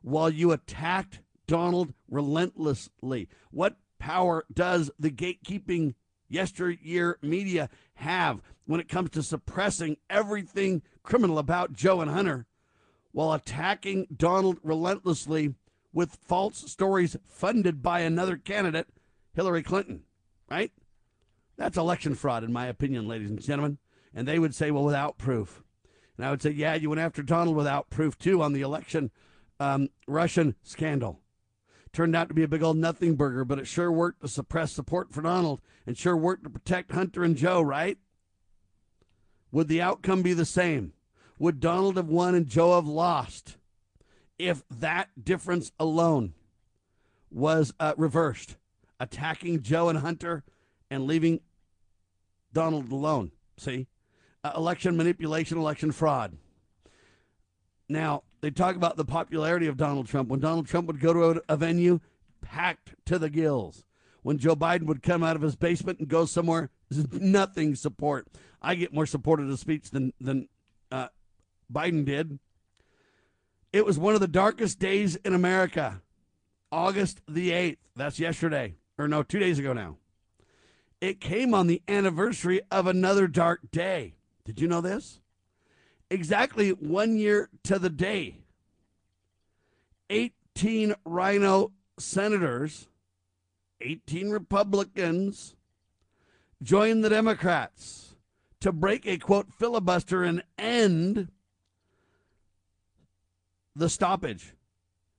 while 0.00 0.30
you 0.30 0.52
attacked 0.52 1.20
Donald 1.46 1.92
relentlessly. 2.10 3.28
What 3.50 3.76
power 3.98 4.44
does 4.52 4.90
the 4.98 5.10
gatekeeping 5.10 5.94
yesteryear 6.28 7.18
media 7.22 7.68
have 7.94 8.42
when 8.66 8.80
it 8.80 8.88
comes 8.88 9.10
to 9.10 9.22
suppressing 9.22 9.96
everything 10.10 10.82
criminal 11.02 11.38
about 11.38 11.72
Joe 11.72 12.00
and 12.00 12.10
Hunter 12.10 12.46
while 13.12 13.32
attacking 13.32 14.06
Donald 14.14 14.58
relentlessly 14.62 15.54
with 15.92 16.18
false 16.20 16.70
stories 16.70 17.16
funded 17.26 17.82
by 17.82 18.00
another 18.00 18.36
candidate, 18.36 18.88
Hillary 19.34 19.62
Clinton, 19.62 20.02
right? 20.50 20.70
That's 21.56 21.76
election 21.76 22.14
fraud, 22.14 22.44
in 22.44 22.52
my 22.52 22.66
opinion, 22.66 23.08
ladies 23.08 23.30
and 23.30 23.40
gentlemen. 23.40 23.78
And 24.14 24.28
they 24.28 24.38
would 24.38 24.54
say, 24.54 24.70
well, 24.70 24.84
without 24.84 25.18
proof. 25.18 25.62
And 26.16 26.26
I 26.26 26.30
would 26.30 26.42
say, 26.42 26.50
yeah, 26.50 26.74
you 26.74 26.90
went 26.90 27.00
after 27.00 27.22
Donald 27.22 27.56
without 27.56 27.90
proof, 27.90 28.18
too, 28.18 28.42
on 28.42 28.52
the 28.52 28.60
election 28.60 29.10
um, 29.58 29.88
Russian 30.06 30.54
scandal. 30.62 31.20
Turned 31.92 32.14
out 32.14 32.28
to 32.28 32.34
be 32.34 32.42
a 32.42 32.48
big 32.48 32.62
old 32.62 32.76
nothing 32.76 33.14
burger, 33.14 33.44
but 33.44 33.58
it 33.58 33.66
sure 33.66 33.90
worked 33.90 34.20
to 34.20 34.28
suppress 34.28 34.72
support 34.72 35.12
for 35.12 35.22
Donald 35.22 35.60
and 35.86 35.96
sure 35.96 36.16
worked 36.16 36.44
to 36.44 36.50
protect 36.50 36.92
Hunter 36.92 37.24
and 37.24 37.36
Joe, 37.36 37.60
right? 37.60 37.98
Would 39.50 39.68
the 39.68 39.80
outcome 39.80 40.22
be 40.22 40.34
the 40.34 40.44
same? 40.44 40.92
Would 41.38 41.60
Donald 41.60 41.96
have 41.96 42.08
won 42.08 42.34
and 42.34 42.46
Joe 42.46 42.74
have 42.74 42.86
lost 42.86 43.56
if 44.38 44.62
that 44.70 45.08
difference 45.22 45.72
alone 45.78 46.34
was 47.30 47.72
uh, 47.80 47.94
reversed? 47.96 48.56
Attacking 49.00 49.62
Joe 49.62 49.88
and 49.88 50.00
Hunter 50.00 50.44
and 50.90 51.06
leaving 51.06 51.40
Donald 52.52 52.90
alone. 52.90 53.30
See? 53.56 53.86
Uh, 54.44 54.52
election 54.56 54.96
manipulation, 54.96 55.58
election 55.58 55.92
fraud. 55.92 56.36
Now, 57.88 58.24
they 58.40 58.50
talk 58.50 58.76
about 58.76 58.96
the 58.96 59.04
popularity 59.04 59.66
of 59.66 59.76
Donald 59.76 60.06
Trump. 60.06 60.28
When 60.28 60.40
Donald 60.40 60.66
Trump 60.66 60.86
would 60.86 61.00
go 61.00 61.12
to 61.12 61.42
a, 61.48 61.56
venue, 61.56 62.00
packed 62.40 62.94
to 63.06 63.18
the 63.18 63.30
gills. 63.30 63.84
When 64.22 64.38
Joe 64.38 64.56
Biden 64.56 64.84
would 64.84 65.02
come 65.02 65.22
out 65.22 65.36
of 65.36 65.42
his 65.42 65.56
basement 65.56 65.98
and 65.98 66.08
go 66.08 66.24
somewhere, 66.24 66.70
nothing 67.12 67.74
support. 67.74 68.28
I 68.60 68.74
get 68.74 68.94
more 68.94 69.06
support 69.06 69.40
of 69.40 69.48
the 69.48 69.56
speech 69.56 69.90
than, 69.90 70.12
than 70.20 70.48
uh, 70.90 71.08
Biden 71.72 72.04
did. 72.04 72.38
It 73.72 73.84
was 73.84 73.98
one 73.98 74.14
of 74.14 74.20
the 74.20 74.28
darkest 74.28 74.78
days 74.78 75.16
in 75.16 75.34
America. 75.34 76.02
August 76.70 77.20
the 77.28 77.50
8th. 77.50 77.78
That's 77.96 78.18
yesterday. 78.18 78.74
Or 78.98 79.08
no, 79.08 79.22
two 79.22 79.38
days 79.38 79.58
ago 79.58 79.72
now. 79.72 79.96
It 81.00 81.20
came 81.20 81.54
on 81.54 81.66
the 81.66 81.82
anniversary 81.86 82.60
of 82.70 82.86
another 82.86 83.28
dark 83.28 83.70
day. 83.70 84.14
Did 84.44 84.60
you 84.60 84.66
know 84.66 84.80
this? 84.80 85.20
Exactly 86.10 86.70
one 86.70 87.16
year 87.16 87.50
to 87.64 87.78
the 87.78 87.90
day. 87.90 88.38
18 90.10 90.94
RINO 91.04 91.72
senators, 91.98 92.88
18 93.80 94.30
Republicans, 94.30 95.54
joined 96.62 97.04
the 97.04 97.10
Democrats 97.10 98.16
to 98.60 98.72
break 98.72 99.06
a 99.06 99.18
quote 99.18 99.52
filibuster 99.52 100.24
and 100.24 100.42
end 100.56 101.28
the 103.76 103.88
stoppage 103.88 104.54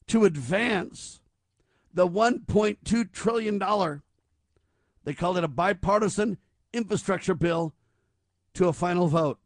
to 0.08 0.26
advance 0.26 1.22
the 1.94 2.08
$1.2 2.08 3.12
trillion 3.12 3.60
they 5.04 5.14
called 5.14 5.38
it 5.38 5.44
a 5.44 5.48
bipartisan 5.48 6.38
infrastructure 6.74 7.34
bill 7.34 7.74
to 8.54 8.68
a 8.68 8.74
final 8.74 9.08
vote, 9.08 9.40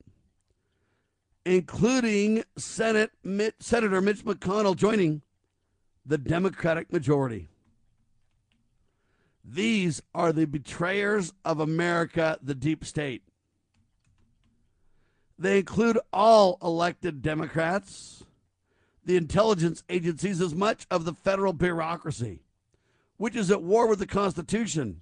including 1.46 2.44
Senate 2.58 3.12
Senator 3.60 4.02
Mitch 4.02 4.24
McConnell 4.24 4.76
joining 4.76 5.22
the 6.06 6.18
Democratic 6.18 6.91
majority. 6.91 7.48
These 9.46 10.02
are 10.16 10.32
the 10.32 10.46
betrayers 10.46 11.34
of 11.44 11.60
America, 11.60 12.38
the 12.41 12.56
deep 12.56 12.86
state. 12.86 13.24
They 15.38 15.60
include 15.60 16.00
all 16.14 16.58
elected 16.62 17.22
Democrats, 17.22 18.24
the 19.06 19.18
intelligence 19.18 19.84
agencies, 19.89 20.39
as 20.39 20.56
much 20.56 20.88
of 20.89 21.04
the 21.04 21.14
federal 21.14 21.52
bureaucracy, 21.52 22.39
which 23.18 23.36
is 23.36 23.52
at 23.52 23.62
war 23.62 23.88
with 23.88 24.00
the 24.00 24.08
Constitution 24.08 25.02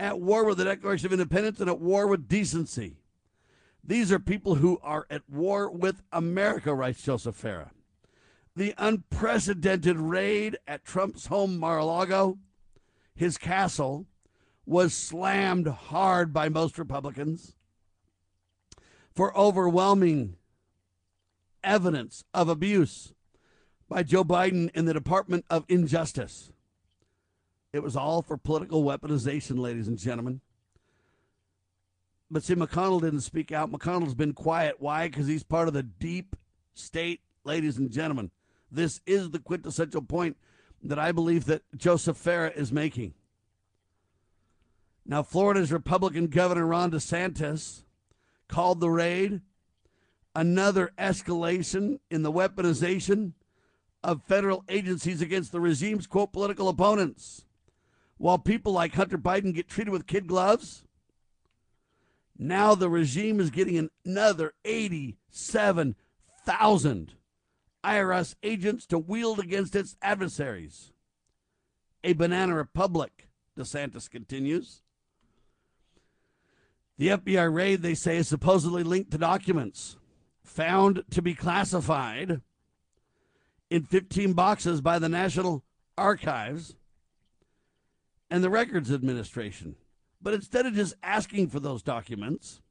at 0.00 0.20
war 0.20 0.44
with 0.44 0.58
the 0.58 0.64
Declaration 0.64 1.06
of 1.06 1.12
Independence 1.12 1.60
and 1.60 1.70
at 1.70 1.80
war 1.80 2.06
with 2.06 2.28
decency. 2.28 2.96
These 3.86 4.10
are 4.10 4.18
people 4.18 4.56
who 4.56 4.78
are 4.82 5.06
at 5.10 5.28
war 5.28 5.70
with 5.70 6.02
America, 6.10 6.74
writes 6.74 7.02
Joseph 7.02 7.40
Farah. 7.40 7.70
The 8.56 8.74
unprecedented 8.78 9.98
raid 9.98 10.56
at 10.66 10.84
Trump's 10.84 11.26
home, 11.26 11.58
Mar 11.58 11.78
a 11.78 11.84
Lago, 11.84 12.38
his 13.14 13.36
castle, 13.36 14.06
was 14.64 14.94
slammed 14.94 15.66
hard 15.66 16.32
by 16.32 16.48
most 16.48 16.78
Republicans 16.78 17.54
for 19.14 19.36
overwhelming 19.36 20.36
evidence 21.62 22.24
of 22.32 22.48
abuse 22.48 23.12
by 23.88 24.02
Joe 24.02 24.24
Biden 24.24 24.70
in 24.74 24.86
the 24.86 24.94
Department 24.94 25.44
of 25.50 25.64
Injustice. 25.68 26.50
It 27.72 27.82
was 27.82 27.96
all 27.96 28.22
for 28.22 28.36
political 28.38 28.84
weaponization, 28.84 29.58
ladies 29.58 29.88
and 29.88 29.98
gentlemen. 29.98 30.40
But 32.30 32.42
see, 32.42 32.54
McConnell 32.54 33.00
didn't 33.00 33.20
speak 33.20 33.52
out. 33.52 33.70
McConnell's 33.70 34.14
been 34.14 34.32
quiet. 34.32 34.76
Why? 34.78 35.08
Because 35.08 35.26
he's 35.26 35.44
part 35.44 35.68
of 35.68 35.74
the 35.74 35.82
deep 35.82 36.36
state, 36.72 37.20
ladies 37.44 37.78
and 37.78 37.90
gentlemen. 37.90 38.30
This 38.70 39.00
is 39.06 39.30
the 39.30 39.38
quintessential 39.38 40.02
point 40.02 40.36
that 40.82 40.98
I 40.98 41.12
believe 41.12 41.44
that 41.46 41.62
Joseph 41.76 42.22
Farah 42.22 42.54
is 42.56 42.72
making. 42.72 43.14
Now, 45.06 45.22
Florida's 45.22 45.72
Republican 45.72 46.28
Governor 46.28 46.66
Ron 46.66 46.90
DeSantis 46.90 47.84
called 48.48 48.80
the 48.80 48.90
raid 48.90 49.42
another 50.34 50.92
escalation 50.98 52.00
in 52.10 52.22
the 52.22 52.32
weaponization 52.32 53.32
of 54.02 54.22
federal 54.24 54.64
agencies 54.68 55.22
against 55.22 55.52
the 55.52 55.60
regime's 55.60 56.06
quote 56.06 56.32
political 56.32 56.68
opponents 56.68 57.44
while 58.18 58.38
people 58.38 58.72
like 58.72 58.94
Hunter 58.94 59.18
Biden 59.18 59.54
get 59.54 59.68
treated 59.68 59.90
with 59.90 60.06
kid 60.06 60.26
gloves? 60.26 60.83
Now 62.36 62.74
the 62.74 62.90
regime 62.90 63.38
is 63.40 63.50
getting 63.50 63.88
another 64.04 64.54
87,000 64.64 67.12
IRS 67.84 68.34
agents 68.42 68.86
to 68.86 68.98
wield 68.98 69.38
against 69.38 69.76
its 69.76 69.96
adversaries. 70.02 70.90
A 72.02 72.14
banana 72.14 72.54
republic, 72.54 73.28
DeSantis 73.56 74.10
continues. 74.10 74.82
The 76.98 77.08
FBI 77.08 77.52
raid, 77.52 77.82
they 77.82 77.94
say, 77.94 78.18
is 78.18 78.28
supposedly 78.28 78.82
linked 78.82 79.10
to 79.12 79.18
documents 79.18 79.96
found 80.44 81.02
to 81.10 81.22
be 81.22 81.34
classified 81.34 82.40
in 83.70 83.84
15 83.84 84.34
boxes 84.34 84.80
by 84.80 84.98
the 84.98 85.08
National 85.08 85.64
Archives 85.96 86.76
and 88.30 88.44
the 88.44 88.50
Records 88.50 88.92
Administration. 88.92 89.76
But 90.24 90.32
instead 90.32 90.64
of 90.64 90.72
just 90.74 90.94
asking 91.02 91.48
for 91.48 91.60
those 91.60 91.82
documents, 91.82 92.62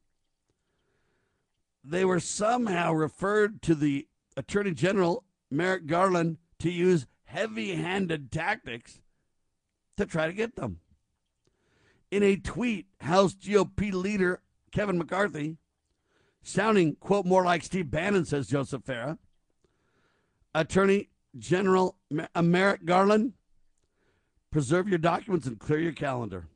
they 1.84 2.04
were 2.04 2.20
somehow 2.20 2.93
referred 2.93 3.62
to 3.62 3.76
the 3.76 4.08
Attorney 4.36 4.72
General, 4.72 5.24
Merrick 5.51 5.86
Garland, 5.86 6.38
to 6.60 6.72
use 6.72 7.06
heavy 7.26 7.76
handed 7.76 8.32
tactics 8.32 9.01
to 9.97 10.08
try 10.08 10.26
to 10.26 10.34
get 10.34 10.56
them. 10.56 10.80
In 12.10 12.24
a 12.24 12.38
tweet, 12.38 12.88
House 13.01 13.36
GOP 13.36 13.93
leader 13.93 14.41
Kevin 14.72 14.97
McCarthy, 14.97 15.58
sounding, 16.41 16.95
quote, 16.95 17.28
more 17.28 17.45
like 17.45 17.64
Steve 17.64 17.91
Bannon, 17.91 18.26
says 18.26 18.47
Joseph 18.47 18.84
Farah, 18.84 19.20
Attorney 20.56 21.10
General 21.38 21.97
Merrick 22.36 22.86
Garland 22.86 23.34
preserve 24.49 24.89
your 24.89 24.97
documents 24.97 25.45
and 25.45 25.60
clear 25.60 25.80
your 25.80 25.91
calendar. 25.91 26.47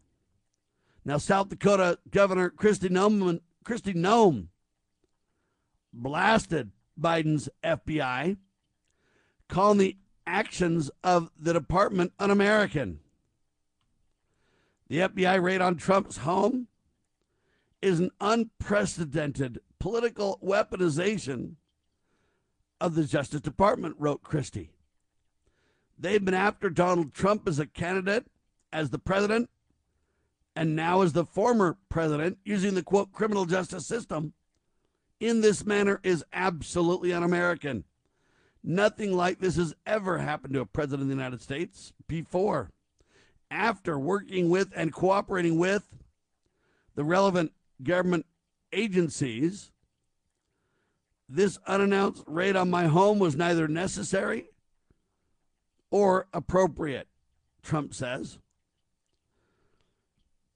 Now, 1.07 1.17
South 1.17 1.47
Dakota 1.47 1.99
Governor 2.11 2.49
Kristi 2.49 2.89
Noem, 2.89 3.39
Noem 3.63 4.47
blasted 5.93 6.71
Biden's 6.99 7.47
FBI, 7.63 8.35
calling 9.47 9.77
the 9.77 9.95
actions 10.25 10.91
of 11.05 11.31
the 11.39 11.53
department 11.53 12.11
un 12.19 12.29
American. 12.29 12.99
The 14.89 14.97
FBI 14.97 15.41
raid 15.41 15.61
on 15.61 15.77
Trump's 15.77 16.17
home 16.17 16.67
is 17.81 18.01
an 18.01 18.11
unprecedented 18.19 19.61
political 19.79 20.37
weaponization 20.43 21.53
of 22.81 22.95
the 22.95 23.05
Justice 23.05 23.39
Department, 23.39 23.95
wrote 23.97 24.23
Kristi. 24.23 24.71
They've 25.97 26.23
been 26.23 26.33
after 26.33 26.69
Donald 26.69 27.13
Trump 27.13 27.47
as 27.47 27.59
a 27.59 27.65
candidate, 27.65 28.25
as 28.73 28.89
the 28.89 28.99
president, 28.99 29.49
and 30.57 30.75
now 30.75 31.03
as 31.03 31.13
the 31.13 31.23
former 31.23 31.77
president, 31.87 32.39
using 32.43 32.73
the 32.73 32.81
quote 32.81 33.11
criminal 33.11 33.45
justice 33.45 33.85
system 33.85 34.33
in 35.19 35.41
this 35.41 35.63
manner 35.63 35.99
is 36.01 36.25
absolutely 36.33 37.13
un 37.13 37.21
American. 37.21 37.83
Nothing 38.63 39.15
like 39.15 39.37
this 39.37 39.55
has 39.55 39.75
ever 39.85 40.17
happened 40.17 40.55
to 40.55 40.61
a 40.61 40.65
president 40.65 41.03
of 41.03 41.07
the 41.09 41.13
United 41.13 41.43
States 41.43 41.93
before. 42.07 42.71
After 43.51 43.99
working 43.99 44.49
with 44.49 44.73
and 44.75 44.91
cooperating 44.91 45.59
with 45.59 45.83
the 46.95 47.03
relevant 47.03 47.51
government 47.83 48.25
agencies, 48.73 49.71
this 51.29 51.59
unannounced 51.67 52.23
raid 52.25 52.55
on 52.55 52.71
my 52.71 52.87
home 52.87 53.19
was 53.19 53.35
neither 53.35 53.67
necessary 53.67 54.47
or 55.91 56.27
appropriate, 56.33 57.07
Trump 57.61 57.93
says. 57.93 58.39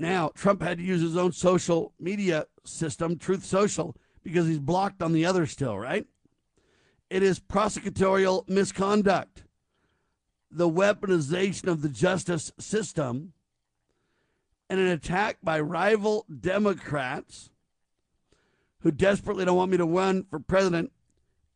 Now, 0.01 0.31
Trump 0.33 0.63
had 0.63 0.79
to 0.79 0.83
use 0.83 1.01
his 1.01 1.15
own 1.15 1.31
social 1.31 1.93
media 1.99 2.47
system, 2.65 3.19
Truth 3.19 3.45
Social, 3.45 3.95
because 4.23 4.47
he's 4.47 4.57
blocked 4.57 5.03
on 5.03 5.13
the 5.13 5.27
other 5.27 5.45
still, 5.45 5.77
right? 5.77 6.07
It 7.11 7.21
is 7.21 7.39
prosecutorial 7.39 8.49
misconduct, 8.49 9.43
the 10.49 10.67
weaponization 10.67 11.67
of 11.67 11.83
the 11.83 11.89
justice 11.89 12.51
system, 12.57 13.33
and 14.71 14.79
an 14.79 14.87
attack 14.87 15.37
by 15.43 15.59
rival 15.59 16.25
Democrats 16.35 17.51
who 18.79 18.89
desperately 18.89 19.45
don't 19.45 19.55
want 19.55 19.69
me 19.69 19.77
to 19.77 19.85
run 19.85 20.23
for 20.31 20.39
president 20.39 20.91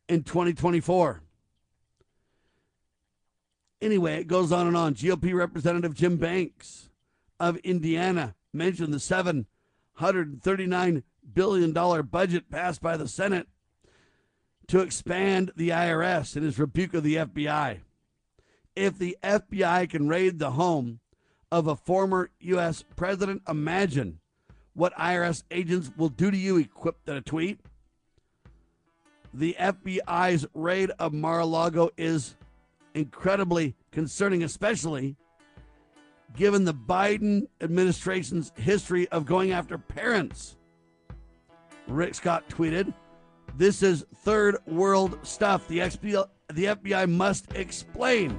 in 0.08 0.22
2024. 0.22 1.20
Anyway, 3.82 4.20
it 4.20 4.28
goes 4.28 4.52
on 4.52 4.68
and 4.68 4.76
on. 4.76 4.94
GOP 4.94 5.34
Representative 5.34 5.94
Jim 5.94 6.16
Banks 6.16 6.85
of 7.38 7.56
Indiana 7.58 8.34
mentioned 8.52 8.92
the 8.92 8.98
$739 8.98 11.02
billion 11.34 12.06
budget 12.06 12.50
passed 12.50 12.80
by 12.80 12.96
the 12.96 13.08
Senate 13.08 13.48
to 14.68 14.80
expand 14.80 15.52
the 15.56 15.70
IRS 15.70 16.36
in 16.36 16.42
his 16.42 16.58
rebuke 16.58 16.94
of 16.94 17.04
the 17.04 17.16
FBI. 17.16 17.80
If 18.74 18.98
the 18.98 19.16
FBI 19.22 19.88
can 19.88 20.08
raid 20.08 20.38
the 20.38 20.52
home 20.52 21.00
of 21.50 21.66
a 21.66 21.76
former 21.76 22.30
U.S. 22.40 22.84
president, 22.96 23.42
imagine 23.48 24.20
what 24.74 24.94
IRS 24.94 25.44
agents 25.50 25.90
will 25.96 26.08
do 26.08 26.30
to 26.30 26.36
you, 26.36 26.58
equipped 26.58 27.08
in 27.08 27.16
a 27.16 27.22
tweet. 27.22 27.60
The 29.32 29.56
FBI's 29.58 30.46
raid 30.52 30.90
of 30.98 31.12
Mar 31.12 31.40
a 31.40 31.46
Lago 31.46 31.90
is 31.96 32.34
incredibly 32.94 33.76
concerning, 33.92 34.42
especially 34.42 35.16
given 36.36 36.64
the 36.64 36.74
Biden 36.74 37.48
administration's 37.60 38.52
history 38.56 39.08
of 39.08 39.26
going 39.26 39.52
after 39.52 39.78
parents. 39.78 40.56
Rick 41.88 42.14
Scott 42.14 42.48
tweeted, 42.48 42.92
This 43.56 43.82
is 43.82 44.04
third 44.22 44.58
world 44.66 45.18
stuff. 45.22 45.66
The, 45.68 45.78
the 46.52 46.64
FBI 46.64 47.10
must 47.10 47.52
explain 47.54 48.38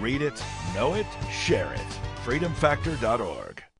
Read 0.00 0.22
it, 0.22 0.42
know 0.74 0.94
it, 0.94 1.06
share 1.30 1.72
it. 1.72 1.98
FreedomFactor.org. 2.24 3.65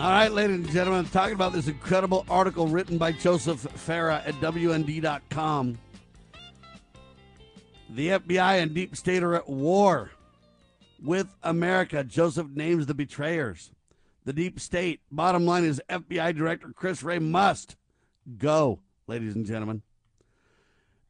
All 0.00 0.08
right, 0.08 0.32
ladies 0.32 0.56
and 0.56 0.70
gentlemen, 0.70 1.04
talking 1.04 1.34
about 1.34 1.52
this 1.52 1.68
incredible 1.68 2.24
article 2.30 2.66
written 2.66 2.96
by 2.96 3.12
Joseph 3.12 3.62
Farah 3.86 4.26
at 4.26 4.32
WND.com. 4.36 5.78
The 7.90 8.08
FBI 8.08 8.62
and 8.62 8.72
deep 8.72 8.96
state 8.96 9.22
are 9.22 9.34
at 9.34 9.46
war 9.46 10.12
with 11.04 11.26
America. 11.42 12.02
Joseph 12.02 12.48
names 12.48 12.86
the 12.86 12.94
betrayers. 12.94 13.72
The 14.24 14.32
deep 14.32 14.58
state. 14.58 15.00
Bottom 15.12 15.44
line 15.44 15.64
is 15.64 15.82
FBI 15.90 16.34
Director 16.34 16.72
Chris 16.74 17.02
Wray 17.02 17.18
must 17.18 17.76
go, 18.38 18.80
ladies 19.06 19.34
and 19.34 19.44
gentlemen. 19.44 19.82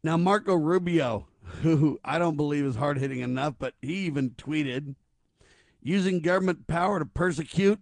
Now, 0.03 0.17
Marco 0.17 0.57
Rubio, 0.57 1.29
who 1.63 2.01
I 2.05 2.19
don't 2.19 2.37
believe 2.37 2.65
is 2.65 2.75
hard 2.75 2.99
hitting 2.99 3.21
enough, 3.21 3.55
but 3.57 3.75
he 3.81 4.07
even 4.07 4.31
tweeted 4.31 4.97
using 5.81 6.19
government 6.19 6.67
power 6.67 6.99
to 6.99 7.07
persecute 7.07 7.81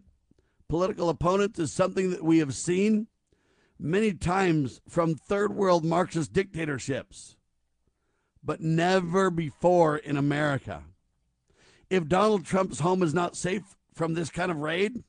political 0.68 1.08
opponents 1.08 1.58
is 1.58 1.72
something 1.72 2.10
that 2.10 2.22
we 2.22 2.38
have 2.38 2.54
seen 2.54 3.06
many 3.78 4.12
times 4.12 4.80
from 4.88 5.14
third 5.14 5.54
world 5.54 5.84
Marxist 5.84 6.32
dictatorships, 6.32 7.36
but 8.42 8.60
never 8.60 9.30
before 9.30 9.96
in 9.96 10.16
America. 10.16 10.84
If 11.88 12.08
Donald 12.08 12.44
Trump's 12.44 12.80
home 12.80 13.02
is 13.02 13.14
not 13.14 13.36
safe 13.36 13.76
from 13.94 14.14
this 14.14 14.30
kind 14.30 14.50
of 14.50 14.58
raid 14.58 15.04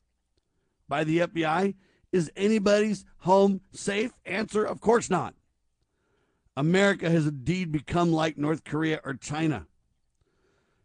by 0.88 1.04
the 1.04 1.20
FBI, 1.20 1.76
is 2.12 2.32
anybody's 2.36 3.06
home 3.20 3.62
safe? 3.72 4.12
Answer 4.26 4.64
Of 4.64 4.82
course 4.82 5.10
not. 5.10 5.36
America 6.56 7.10
has 7.10 7.28
indeed 7.28 7.72
become 7.72 8.12
like 8.12 8.38
North 8.38 8.64
Korea 8.64 9.00
or 9.04 9.14
China. 9.14 9.68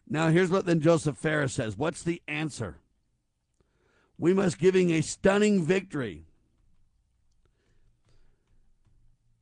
Now, 0.08 0.28
here's 0.28 0.50
what 0.50 0.66
then 0.66 0.80
Joseph 0.80 1.20
Farah 1.20 1.50
says 1.50 1.76
What's 1.76 2.02
the 2.02 2.22
answer? 2.28 2.78
We 4.18 4.32
must 4.32 4.58
giving 4.58 4.90
a 4.90 5.00
stunning 5.00 5.64
victory. 5.64 6.24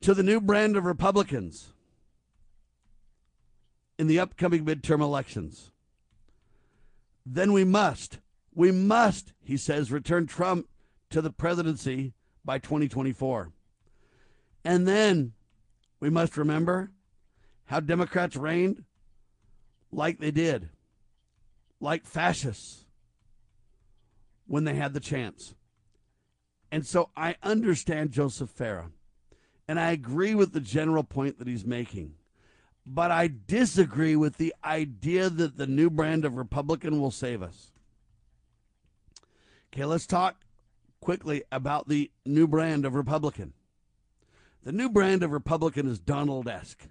to 0.03 0.13
the 0.13 0.23
new 0.23 0.41
brand 0.41 0.75
of 0.75 0.83
Republicans 0.83 1.71
in 3.97 4.07
the 4.07 4.19
upcoming 4.19 4.65
midterm 4.65 4.99
elections, 4.99 5.71
then 7.25 7.53
we 7.53 7.63
must, 7.63 8.19
we 8.53 8.69
must, 8.69 9.31
he 9.41 9.55
says, 9.55 9.91
return 9.91 10.27
Trump 10.27 10.67
to 11.09 11.21
the 11.21 11.31
presidency 11.31 12.13
by 12.43 12.59
2024. 12.59 13.53
And 14.65 14.85
then 14.85 15.31
we 16.01 16.09
must 16.09 16.35
remember 16.35 16.91
how 17.65 17.79
Democrats 17.79 18.35
reigned 18.35 18.83
like 19.89 20.19
they 20.19 20.31
did, 20.31 20.67
like 21.79 22.05
fascists 22.05 22.82
when 24.53 24.65
they 24.65 24.75
had 24.75 24.93
the 24.93 24.99
chance. 24.99 25.55
And 26.71 26.85
so 26.85 27.09
I 27.17 27.37
understand 27.41 28.11
Joseph 28.11 28.55
Farah, 28.55 28.91
and 29.67 29.79
I 29.79 29.89
agree 29.89 30.35
with 30.35 30.53
the 30.53 30.59
general 30.59 31.03
point 31.03 31.39
that 31.39 31.47
he's 31.47 31.65
making. 31.65 32.13
But 32.85 33.09
I 33.09 33.31
disagree 33.47 34.15
with 34.15 34.37
the 34.37 34.53
idea 34.63 35.31
that 35.31 35.57
the 35.57 35.65
new 35.65 35.89
brand 35.89 36.23
of 36.23 36.37
Republican 36.37 37.01
will 37.01 37.09
save 37.09 37.41
us. 37.41 37.71
Okay, 39.73 39.85
let's 39.85 40.05
talk 40.05 40.45
quickly 41.01 41.41
about 41.51 41.87
the 41.87 42.11
new 42.23 42.47
brand 42.47 42.85
of 42.85 42.93
Republican. 42.93 43.53
The 44.61 44.71
new 44.71 44.87
brand 44.87 45.23
of 45.23 45.31
Republican 45.31 45.89
is 45.89 45.97
Donald 45.97 46.47
esque. 46.47 46.89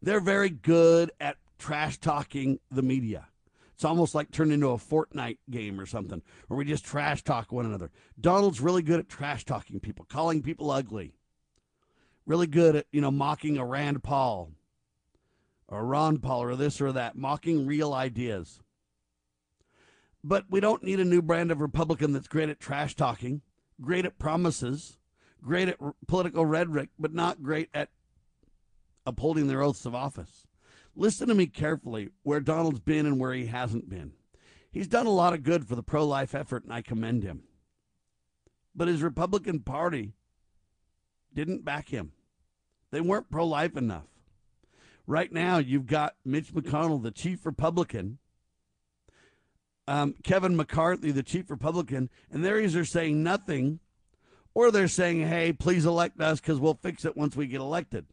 They're 0.00 0.20
very 0.20 0.48
good 0.48 1.10
at 1.18 1.38
trash 1.58 1.98
talking 1.98 2.60
the 2.70 2.82
media. 2.82 3.26
It's 3.74 3.84
almost 3.84 4.14
like 4.14 4.30
turned 4.30 4.52
into 4.52 4.68
a 4.68 4.76
Fortnite 4.76 5.38
game 5.50 5.80
or 5.80 5.86
something, 5.86 6.22
where 6.46 6.56
we 6.56 6.64
just 6.64 6.84
trash 6.84 7.24
talk 7.24 7.50
one 7.50 7.66
another. 7.66 7.90
Donald's 8.20 8.60
really 8.60 8.82
good 8.82 9.00
at 9.00 9.08
trash 9.08 9.44
talking 9.44 9.80
people, 9.80 10.06
calling 10.08 10.42
people 10.42 10.70
ugly. 10.70 11.14
Really 12.24 12.46
good 12.46 12.76
at, 12.76 12.86
you 12.92 13.00
know, 13.00 13.10
mocking 13.10 13.58
a 13.58 13.64
Rand 13.64 14.02
Paul 14.02 14.52
or 15.68 15.84
Ron 15.84 16.18
Paul 16.18 16.42
or 16.42 16.56
this 16.56 16.80
or 16.80 16.92
that, 16.92 17.16
mocking 17.16 17.66
real 17.66 17.92
ideas. 17.92 18.60
But 20.22 20.44
we 20.48 20.60
don't 20.60 20.84
need 20.84 21.00
a 21.00 21.04
new 21.04 21.20
brand 21.20 21.50
of 21.50 21.60
Republican 21.60 22.12
that's 22.12 22.28
great 22.28 22.48
at 22.48 22.60
trash 22.60 22.94
talking, 22.94 23.42
great 23.80 24.06
at 24.06 24.18
promises, 24.18 24.98
great 25.42 25.68
at 25.68 25.76
r- 25.80 25.94
political 26.06 26.46
rhetoric, 26.46 26.90
but 26.98 27.12
not 27.12 27.42
great 27.42 27.68
at 27.74 27.90
upholding 29.04 29.48
their 29.48 29.62
oaths 29.62 29.84
of 29.84 29.94
office. 29.94 30.43
Listen 30.96 31.28
to 31.28 31.34
me 31.34 31.46
carefully 31.46 32.10
where 32.22 32.40
Donald's 32.40 32.80
been 32.80 33.06
and 33.06 33.18
where 33.18 33.32
he 33.32 33.46
hasn't 33.46 33.88
been. 33.88 34.12
He's 34.70 34.86
done 34.88 35.06
a 35.06 35.10
lot 35.10 35.34
of 35.34 35.42
good 35.42 35.66
for 35.66 35.76
the 35.76 35.82
pro 35.82 36.06
life 36.06 36.34
effort, 36.34 36.64
and 36.64 36.72
I 36.72 36.82
commend 36.82 37.22
him. 37.22 37.44
But 38.74 38.88
his 38.88 39.02
Republican 39.02 39.60
Party 39.60 40.14
didn't 41.32 41.64
back 41.64 41.88
him, 41.88 42.12
they 42.90 43.00
weren't 43.00 43.30
pro 43.30 43.46
life 43.46 43.76
enough. 43.76 44.06
Right 45.06 45.30
now, 45.30 45.58
you've 45.58 45.86
got 45.86 46.14
Mitch 46.24 46.54
McConnell, 46.54 47.02
the 47.02 47.10
chief 47.10 47.44
Republican, 47.44 48.18
um, 49.86 50.14
Kevin 50.22 50.56
McCarthy, 50.56 51.10
the 51.10 51.22
chief 51.22 51.50
Republican, 51.50 52.08
and 52.30 52.44
they're 52.44 52.60
either 52.60 52.84
saying 52.84 53.22
nothing 53.22 53.80
or 54.54 54.70
they're 54.70 54.88
saying, 54.88 55.28
hey, 55.28 55.52
please 55.52 55.84
elect 55.84 56.20
us 56.20 56.40
because 56.40 56.58
we'll 56.58 56.78
fix 56.80 57.04
it 57.04 57.16
once 57.16 57.36
we 57.36 57.46
get 57.46 57.60
elected. 57.60 58.06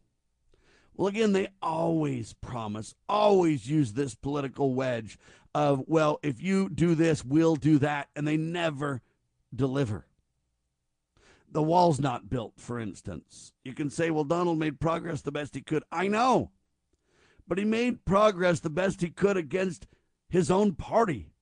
Well, 0.94 1.08
again, 1.08 1.32
they 1.32 1.48
always 1.62 2.34
promise, 2.34 2.94
always 3.08 3.68
use 3.68 3.92
this 3.92 4.14
political 4.14 4.74
wedge 4.74 5.18
of, 5.54 5.84
well, 5.86 6.18
if 6.22 6.42
you 6.42 6.68
do 6.68 6.94
this, 6.94 7.24
we'll 7.24 7.56
do 7.56 7.78
that, 7.78 8.08
and 8.14 8.26
they 8.26 8.36
never 8.36 9.00
deliver. 9.54 10.06
The 11.50 11.62
wall's 11.62 12.00
not 12.00 12.30
built, 12.30 12.54
for 12.56 12.78
instance. 12.78 13.52
You 13.64 13.74
can 13.74 13.90
say, 13.90 14.10
well, 14.10 14.24
Donald 14.24 14.58
made 14.58 14.80
progress 14.80 15.20
the 15.20 15.32
best 15.32 15.54
he 15.54 15.60
could. 15.60 15.84
I 15.92 16.08
know. 16.08 16.50
But 17.46 17.58
he 17.58 17.64
made 17.64 18.04
progress 18.04 18.60
the 18.60 18.70
best 18.70 19.00
he 19.00 19.10
could 19.10 19.36
against 19.36 19.86
his 20.28 20.50
own 20.50 20.74
party. 20.74 21.32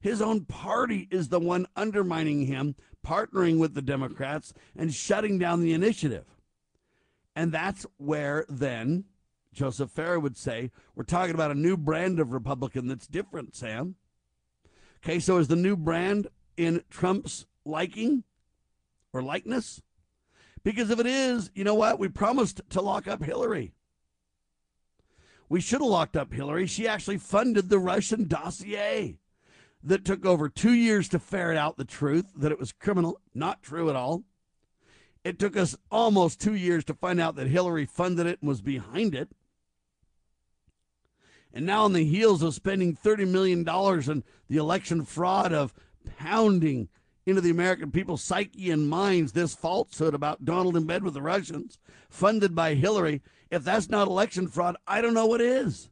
His 0.00 0.20
own 0.20 0.44
party 0.44 1.08
is 1.10 1.28
the 1.28 1.40
one 1.40 1.66
undermining 1.76 2.46
him, 2.46 2.74
partnering 3.06 3.58
with 3.58 3.74
the 3.74 3.82
Democrats, 3.82 4.52
and 4.76 4.92
shutting 4.92 5.38
down 5.38 5.60
the 5.60 5.72
initiative. 5.72 6.24
And 7.34 7.52
that's 7.52 7.86
where 7.96 8.44
then 8.48 9.04
Joseph 9.52 9.94
Farah 9.94 10.20
would 10.20 10.36
say, 10.36 10.70
we're 10.94 11.04
talking 11.04 11.34
about 11.34 11.50
a 11.50 11.54
new 11.54 11.76
brand 11.76 12.20
of 12.20 12.32
Republican 12.32 12.88
that's 12.88 13.06
different, 13.06 13.54
Sam. 13.54 13.96
Okay, 15.04 15.18
so 15.18 15.38
is 15.38 15.48
the 15.48 15.56
new 15.56 15.76
brand 15.76 16.28
in 16.56 16.82
Trump's 16.90 17.46
liking 17.64 18.24
or 19.12 19.22
likeness? 19.22 19.82
Because 20.64 20.90
if 20.90 21.00
it 21.00 21.06
is, 21.06 21.50
you 21.54 21.64
know 21.64 21.74
what? 21.74 21.98
We 21.98 22.08
promised 22.08 22.60
to 22.70 22.80
lock 22.80 23.08
up 23.08 23.24
Hillary. 23.24 23.74
We 25.48 25.60
should 25.60 25.80
have 25.80 25.90
locked 25.90 26.16
up 26.16 26.32
Hillary. 26.32 26.66
She 26.66 26.86
actually 26.88 27.18
funded 27.18 27.68
the 27.68 27.78
Russian 27.78 28.28
dossier 28.28 29.18
that 29.82 30.04
took 30.04 30.24
over 30.24 30.48
two 30.48 30.72
years 30.72 31.08
to 31.08 31.18
ferret 31.18 31.58
out 31.58 31.76
the 31.76 31.84
truth 31.84 32.26
that 32.36 32.52
it 32.52 32.58
was 32.58 32.72
criminal, 32.72 33.20
not 33.34 33.62
true 33.62 33.90
at 33.90 33.96
all. 33.96 34.22
It 35.24 35.38
took 35.38 35.56
us 35.56 35.76
almost 35.90 36.40
two 36.40 36.54
years 36.54 36.84
to 36.84 36.94
find 36.94 37.20
out 37.20 37.36
that 37.36 37.46
Hillary 37.46 37.86
funded 37.86 38.26
it 38.26 38.40
and 38.40 38.48
was 38.48 38.60
behind 38.60 39.14
it. 39.14 39.28
And 41.54 41.66
now, 41.66 41.84
on 41.84 41.92
the 41.92 42.04
heels 42.04 42.42
of 42.42 42.54
spending 42.54 42.96
$30 42.96 43.28
million 43.28 43.68
on 43.68 44.24
the 44.48 44.56
election 44.56 45.04
fraud 45.04 45.52
of 45.52 45.74
pounding 46.16 46.88
into 47.26 47.40
the 47.40 47.50
American 47.50 47.90
people's 47.90 48.22
psyche 48.22 48.70
and 48.70 48.88
minds 48.88 49.32
this 49.32 49.54
falsehood 49.54 50.14
about 50.14 50.44
Donald 50.44 50.76
in 50.76 50.86
bed 50.86 51.04
with 51.04 51.14
the 51.14 51.22
Russians, 51.22 51.78
funded 52.08 52.54
by 52.54 52.74
Hillary, 52.74 53.22
if 53.50 53.62
that's 53.62 53.90
not 53.90 54.08
election 54.08 54.48
fraud, 54.48 54.76
I 54.86 55.02
don't 55.02 55.14
know 55.14 55.26
what 55.26 55.40
is. 55.40 55.90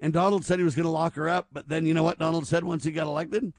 And 0.00 0.12
Donald 0.12 0.44
said 0.44 0.58
he 0.58 0.64
was 0.64 0.76
going 0.76 0.84
to 0.84 0.90
lock 0.90 1.14
her 1.14 1.28
up, 1.28 1.48
but 1.50 1.68
then 1.68 1.86
you 1.86 1.94
know 1.94 2.04
what 2.04 2.18
Donald 2.18 2.46
said 2.46 2.62
once 2.62 2.84
he 2.84 2.92
got 2.92 3.06
elected? 3.06 3.52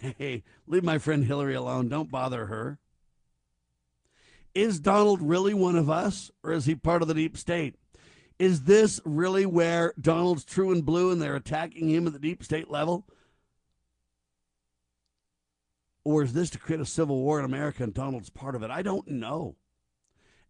Hey, 0.00 0.44
leave 0.66 0.84
my 0.84 0.98
friend 0.98 1.24
Hillary 1.24 1.54
alone. 1.54 1.88
Don't 1.88 2.10
bother 2.10 2.46
her. 2.46 2.78
Is 4.54 4.80
Donald 4.80 5.20
really 5.22 5.54
one 5.54 5.76
of 5.76 5.90
us, 5.90 6.30
or 6.42 6.52
is 6.52 6.64
he 6.64 6.74
part 6.74 7.02
of 7.02 7.08
the 7.08 7.14
deep 7.14 7.36
state? 7.36 7.76
Is 8.38 8.62
this 8.62 9.00
really 9.04 9.44
where 9.44 9.92
Donald's 10.00 10.44
true 10.44 10.72
and 10.72 10.84
blue 10.84 11.10
and 11.10 11.20
they're 11.20 11.36
attacking 11.36 11.90
him 11.90 12.06
at 12.06 12.14
the 12.14 12.18
deep 12.18 12.42
state 12.42 12.70
level? 12.70 13.06
Or 16.04 16.22
is 16.22 16.32
this 16.32 16.48
to 16.50 16.58
create 16.58 16.80
a 16.80 16.86
civil 16.86 17.20
war 17.20 17.38
in 17.38 17.44
America 17.44 17.82
and 17.82 17.92
Donald's 17.92 18.30
part 18.30 18.54
of 18.54 18.62
it? 18.62 18.70
I 18.70 18.80
don't 18.80 19.06
know. 19.06 19.56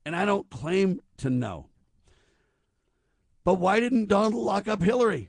And 0.07 0.15
I 0.15 0.25
don't 0.25 0.49
claim 0.49 1.01
to 1.19 1.29
know. 1.29 1.67
But 3.43 3.55
why 3.55 3.81
didn't 3.81 4.09
Donald 4.09 4.35
lock 4.35 4.69
up 4.69 4.83
Hillary? 4.83 5.29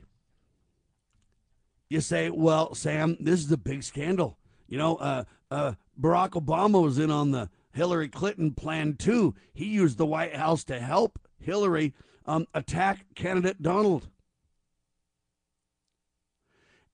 You 1.92 2.00
say, 2.00 2.30
well, 2.30 2.74
Sam, 2.74 3.18
this 3.20 3.40
is 3.40 3.52
a 3.52 3.58
big 3.58 3.82
scandal. 3.82 4.38
You 4.66 4.78
know, 4.78 4.96
uh, 4.96 5.24
uh, 5.50 5.72
Barack 6.00 6.30
Obama 6.30 6.82
was 6.82 6.98
in 6.98 7.10
on 7.10 7.32
the 7.32 7.50
Hillary 7.72 8.08
Clinton 8.08 8.54
plan 8.54 8.94
too. 8.94 9.34
He 9.52 9.66
used 9.66 9.98
the 9.98 10.06
White 10.06 10.34
House 10.34 10.64
to 10.64 10.80
help 10.80 11.20
Hillary 11.38 11.92
um, 12.24 12.46
attack 12.54 13.04
candidate 13.14 13.60
Donald. 13.60 14.08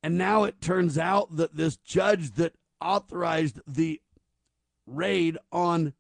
And 0.03 0.19
now 0.19 0.43
it 0.43 0.61
turns 0.61 0.99
out 0.99 1.37
that 1.37 1.55
this 1.55 1.77
judge 1.77 2.33
that 2.33 2.55
authorized 2.81 3.61
the 3.69 4.01
raid 4.85 5.39
on 5.53 5.93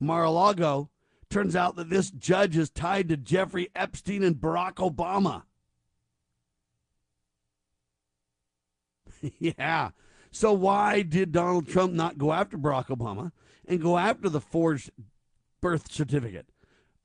Mar 0.00 0.24
a 0.24 0.30
Lago 0.32 0.90
turns 1.30 1.54
out 1.54 1.76
that 1.76 1.90
this 1.90 2.10
judge 2.10 2.56
is 2.56 2.70
tied 2.70 3.08
to 3.08 3.16
Jeffrey 3.16 3.68
Epstein 3.76 4.24
and 4.24 4.34
Barack 4.34 4.74
Obama. 4.74 5.44
yeah. 9.38 9.90
So 10.30 10.52
why 10.52 11.02
did 11.02 11.32
Donald 11.32 11.68
Trump 11.68 11.92
not 11.92 12.18
go 12.18 12.32
after 12.32 12.58
Barack 12.58 12.86
Obama 12.86 13.32
and 13.66 13.80
go 13.80 13.96
after 13.98 14.28
the 14.28 14.40
forged 14.40 14.90
birth 15.60 15.90
certificate? 15.90 16.46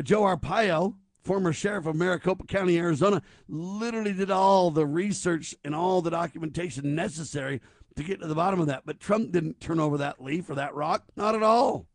Joe 0.04 0.22
Arpaio, 0.22 0.96
former 1.24 1.54
sheriff 1.54 1.86
of 1.86 1.96
Maricopa 1.96 2.46
County, 2.46 2.78
Arizona, 2.78 3.22
literally 3.48 4.14
did 4.14 4.32
all 4.32 4.72
the 4.72 4.86
research 4.86 5.56
and 5.64 5.76
all 5.76 6.02
the 6.02 6.10
documentation 6.10 6.96
necessary 6.96 7.62
to 7.96 8.04
get 8.04 8.20
to 8.22 8.28
the 8.28 8.36
bottom 8.36 8.60
of 8.60 8.68
that. 8.68 8.84
But 8.86 9.00
Trump 9.00 9.32
didn't 9.32 9.60
turn 9.60 9.80
over 9.80 9.98
that 9.98 10.22
leaf 10.22 10.50
or 10.50 10.56
that 10.56 10.76
rock. 10.76 11.06
Not 11.16 11.36
at 11.36 11.44
all. 11.44 11.88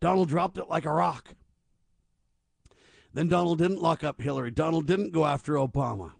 Donald 0.00 0.28
dropped 0.28 0.58
it 0.58 0.68
like 0.68 0.84
a 0.84 0.92
rock. 0.92 1.34
Then 3.12 3.28
Donald 3.28 3.58
didn't 3.58 3.82
lock 3.82 4.04
up 4.04 4.20
Hillary. 4.20 4.50
Donald 4.50 4.86
didn't 4.86 5.12
go 5.12 5.24
after 5.24 5.54
Obama. 5.54 6.12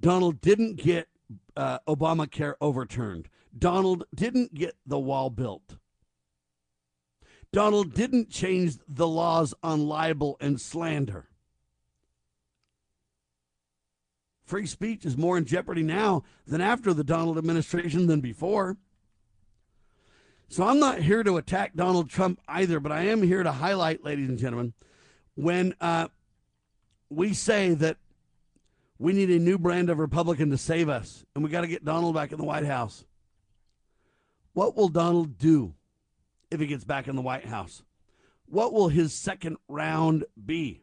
Donald 0.00 0.40
didn't 0.40 0.76
get 0.76 1.08
uh, 1.56 1.78
Obamacare 1.88 2.54
overturned. 2.60 3.28
Donald 3.56 4.04
didn't 4.14 4.54
get 4.54 4.76
the 4.86 4.98
wall 4.98 5.30
built. 5.30 5.76
Donald 7.52 7.92
didn't 7.92 8.30
change 8.30 8.78
the 8.88 9.06
laws 9.06 9.52
on 9.62 9.86
libel 9.86 10.38
and 10.40 10.60
slander. 10.60 11.28
Free 14.44 14.66
speech 14.66 15.04
is 15.04 15.16
more 15.16 15.36
in 15.36 15.44
jeopardy 15.44 15.82
now 15.82 16.24
than 16.46 16.60
after 16.60 16.94
the 16.94 17.04
Donald 17.04 17.38
administration 17.38 18.06
than 18.06 18.20
before. 18.20 18.76
So 20.48 20.64
I'm 20.64 20.78
not 20.78 20.98
here 20.98 21.22
to 21.22 21.38
attack 21.38 21.74
Donald 21.74 22.10
Trump 22.10 22.40
either, 22.46 22.78
but 22.78 22.92
I 22.92 23.02
am 23.06 23.22
here 23.22 23.42
to 23.42 23.52
highlight, 23.52 24.04
ladies 24.04 24.28
and 24.28 24.38
gentlemen, 24.38 24.74
when 25.34 25.74
uh, 25.80 26.08
we 27.08 27.32
say 27.32 27.72
that 27.74 27.96
we 29.02 29.12
need 29.12 29.30
a 29.30 29.38
new 29.40 29.58
brand 29.58 29.90
of 29.90 29.98
Republican 29.98 30.50
to 30.50 30.56
save 30.56 30.88
us, 30.88 31.26
and 31.34 31.42
we 31.42 31.50
got 31.50 31.62
to 31.62 31.66
get 31.66 31.84
Donald 31.84 32.14
back 32.14 32.30
in 32.30 32.38
the 32.38 32.44
White 32.44 32.64
House. 32.64 33.04
What 34.52 34.76
will 34.76 34.88
Donald 34.88 35.38
do 35.38 35.74
if 36.52 36.60
he 36.60 36.68
gets 36.68 36.84
back 36.84 37.08
in 37.08 37.16
the 37.16 37.22
White 37.22 37.46
House? 37.46 37.82
What 38.46 38.72
will 38.72 38.86
his 38.86 39.12
second 39.12 39.56
round 39.66 40.24
be? 40.46 40.82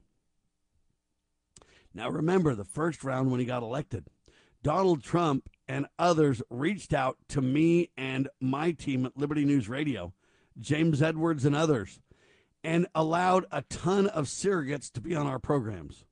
Now, 1.93 2.09
remember 2.09 2.55
the 2.55 2.65
first 2.65 3.05
round 3.05 3.31
when 3.31 3.39
he 3.39 3.45
got 3.45 3.63
elected, 3.63 4.07
Donald 4.63 5.01
Trump 5.01 5.49
and 5.69 5.85
others 5.97 6.41
reached 6.49 6.93
out 6.93 7.15
to 7.29 7.41
me 7.41 7.89
and 7.95 8.27
my 8.41 8.73
team 8.73 9.05
at 9.05 9.15
Liberty 9.15 9.45
News 9.45 9.69
Radio, 9.69 10.13
James 10.59 11.01
Edwards 11.01 11.45
and 11.45 11.55
others, 11.55 12.01
and 12.65 12.85
allowed 12.93 13.45
a 13.49 13.61
ton 13.61 14.07
of 14.07 14.25
surrogates 14.25 14.91
to 14.91 14.99
be 14.99 15.15
on 15.15 15.25
our 15.25 15.39
programs. 15.39 16.03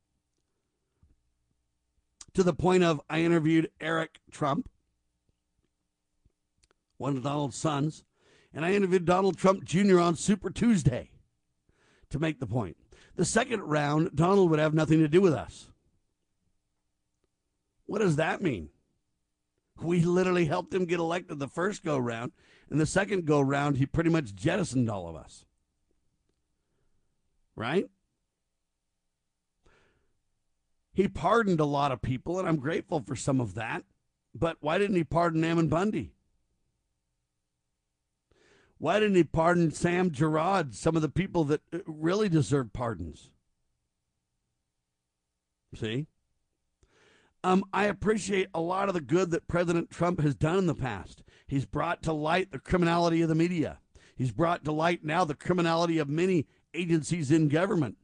To 2.38 2.44
the 2.44 2.54
point 2.54 2.84
of 2.84 3.02
I 3.10 3.22
interviewed 3.22 3.72
Eric 3.82 4.20
Trump, 4.30 4.70
one 6.98 7.18
of 7.18 7.24
Donald's 7.24 7.58
sons, 7.58 8.04
and 8.54 8.64
I 8.64 8.74
interviewed 8.74 9.06
Donald 9.06 9.40
Trump 9.40 9.64
Jr. 9.64 10.00
on 10.00 10.16
Super 10.16 10.52
Tuesday 10.52 11.10
to 12.12 12.20
make 12.20 12.40
the 12.40 12.46
point. 12.46 12.78
The 13.16 13.26
second 13.26 13.62
round, 13.64 14.12
Donald 14.14 14.52
would 14.52 14.60
have 14.60 14.76
nothing 14.76 15.00
to 15.00 15.08
do 15.08 15.20
with 15.20 15.34
us. 15.34 15.72
What 17.88 18.02
does 18.02 18.18
that 18.18 18.40
mean? 18.40 18.70
We 19.82 20.02
literally 20.02 20.46
helped 20.46 20.76
him 20.76 20.86
get 20.86 21.00
elected 21.00 21.40
the 21.40 21.48
first 21.48 21.84
go 21.84 21.98
round. 21.98 22.34
And 22.70 22.80
the 22.80 22.86
second 22.86 23.26
go 23.26 23.42
round, 23.42 23.78
he 23.78 23.88
pretty 23.88 24.12
much 24.12 24.36
jettisoned 24.36 24.92
all 24.92 25.10
of 25.10 25.16
us. 25.16 25.44
Right? 27.56 27.88
He 30.98 31.08
pardoned 31.08 31.60
a 31.60 31.66
lot 31.66 31.92
of 31.92 32.02
people, 32.02 32.40
and 32.40 32.48
I'm 32.48 32.58
grateful 32.58 33.04
for 33.06 33.16
some 33.16 33.40
of 33.40 33.54
that. 33.54 33.84
But 34.34 34.58
why 34.62 34.80
didn't 34.80 34.96
he 34.96 35.04
pardon 35.04 35.44
Ammon 35.44 35.68
Bundy? 35.68 36.12
Why 38.80 39.00
didn't 39.00 39.14
he 39.14 39.24
pardon 39.24 39.70
Sam 39.70 40.10
Gerard, 40.10 40.74
some 40.74 40.96
of 40.96 41.04
the 41.04 41.08
people 41.10 41.44
that 41.44 41.62
uh, 41.72 41.82
really 41.86 42.30
deserve 42.30 42.74
pardons? 42.74 43.30
See? 45.76 46.08
Um, 47.44 47.64
I 47.72 47.86
appreciate 47.86 48.48
a 48.56 48.60
lot 48.60 48.88
of 48.88 48.96
the 48.96 49.00
good 49.00 49.30
that 49.30 49.48
President 49.48 49.92
Trump 49.92 50.20
has 50.22 50.34
done 50.34 50.58
in 50.58 50.66
the 50.66 50.74
past. 50.74 51.22
He's 51.46 51.68
brought 51.68 52.02
to 52.02 52.12
light 52.12 52.52
the 52.52 52.58
criminality 52.58 53.22
of 53.22 53.30
the 53.30 53.36
media. 53.36 53.78
He's 54.16 54.32
brought 54.32 54.66
to 54.66 54.72
light 54.72 55.04
now 55.04 55.26
the 55.26 55.36
criminality 55.36 56.00
of 56.00 56.10
many 56.10 56.48
agencies 56.74 57.30
in 57.30 57.50
government. 57.50 57.98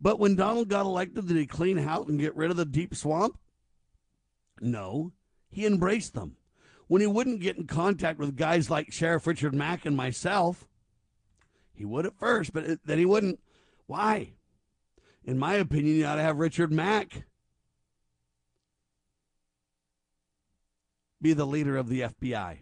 But 0.00 0.18
when 0.18 0.36
Donald 0.36 0.68
got 0.68 0.86
elected, 0.86 1.28
did 1.28 1.36
he 1.36 1.46
clean 1.46 1.78
house 1.78 2.08
and 2.08 2.20
get 2.20 2.36
rid 2.36 2.50
of 2.50 2.56
the 2.56 2.64
deep 2.64 2.94
swamp? 2.94 3.38
No, 4.60 5.12
he 5.50 5.66
embraced 5.66 6.14
them. 6.14 6.36
When 6.86 7.00
he 7.00 7.06
wouldn't 7.06 7.40
get 7.40 7.56
in 7.56 7.66
contact 7.66 8.18
with 8.18 8.36
guys 8.36 8.70
like 8.70 8.92
Sheriff 8.92 9.26
Richard 9.26 9.54
Mack 9.54 9.84
and 9.84 9.96
myself, 9.96 10.68
he 11.72 11.84
would 11.84 12.06
at 12.06 12.18
first, 12.18 12.52
but 12.52 12.78
then 12.84 12.98
he 12.98 13.04
wouldn't. 13.04 13.40
Why? 13.86 14.34
In 15.24 15.38
my 15.38 15.54
opinion, 15.54 15.96
you 15.96 16.06
ought 16.06 16.16
to 16.16 16.22
have 16.22 16.38
Richard 16.38 16.72
Mack 16.72 17.24
be 21.20 21.32
the 21.32 21.46
leader 21.46 21.76
of 21.76 21.88
the 21.88 22.02
FBI. 22.02 22.58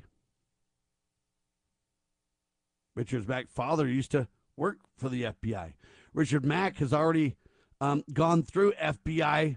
Richard 2.95 3.29
Mack's 3.29 3.53
father 3.53 3.87
used 3.87 4.13
to 4.13 4.29
work 4.57 4.79
for 4.97 5.09
the 5.09 5.25
FBI. 5.25 5.75
Richard 6.15 6.45
Mack 6.45 6.77
has 6.79 6.93
already 6.93 7.37
um, 7.81 8.05
gone 8.13 8.43
through 8.43 8.73
FBI 8.81 9.57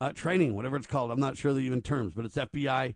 uh, 0.00 0.12
training, 0.12 0.54
whatever 0.54 0.76
it's 0.76 0.88
called. 0.88 1.12
I'm 1.12 1.20
not 1.20 1.38
sure 1.38 1.54
the 1.54 1.60
even 1.60 1.80
terms, 1.80 2.12
but 2.14 2.24
it's 2.24 2.36
FBI, 2.36 2.94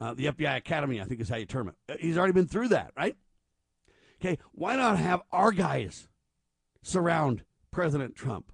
uh, 0.00 0.14
the 0.14 0.26
FBI 0.26 0.56
Academy, 0.56 1.00
I 1.00 1.04
think 1.04 1.20
is 1.20 1.28
how 1.28 1.36
you 1.36 1.46
term 1.46 1.68
it. 1.68 1.74
Uh, 1.88 1.96
he's 1.98 2.16
already 2.16 2.32
been 2.32 2.46
through 2.46 2.68
that, 2.68 2.92
right? 2.96 3.16
Okay, 4.20 4.38
why 4.52 4.76
not 4.76 4.98
have 4.98 5.22
our 5.32 5.50
guys 5.50 6.08
surround 6.82 7.42
President 7.72 8.14
Trump? 8.14 8.52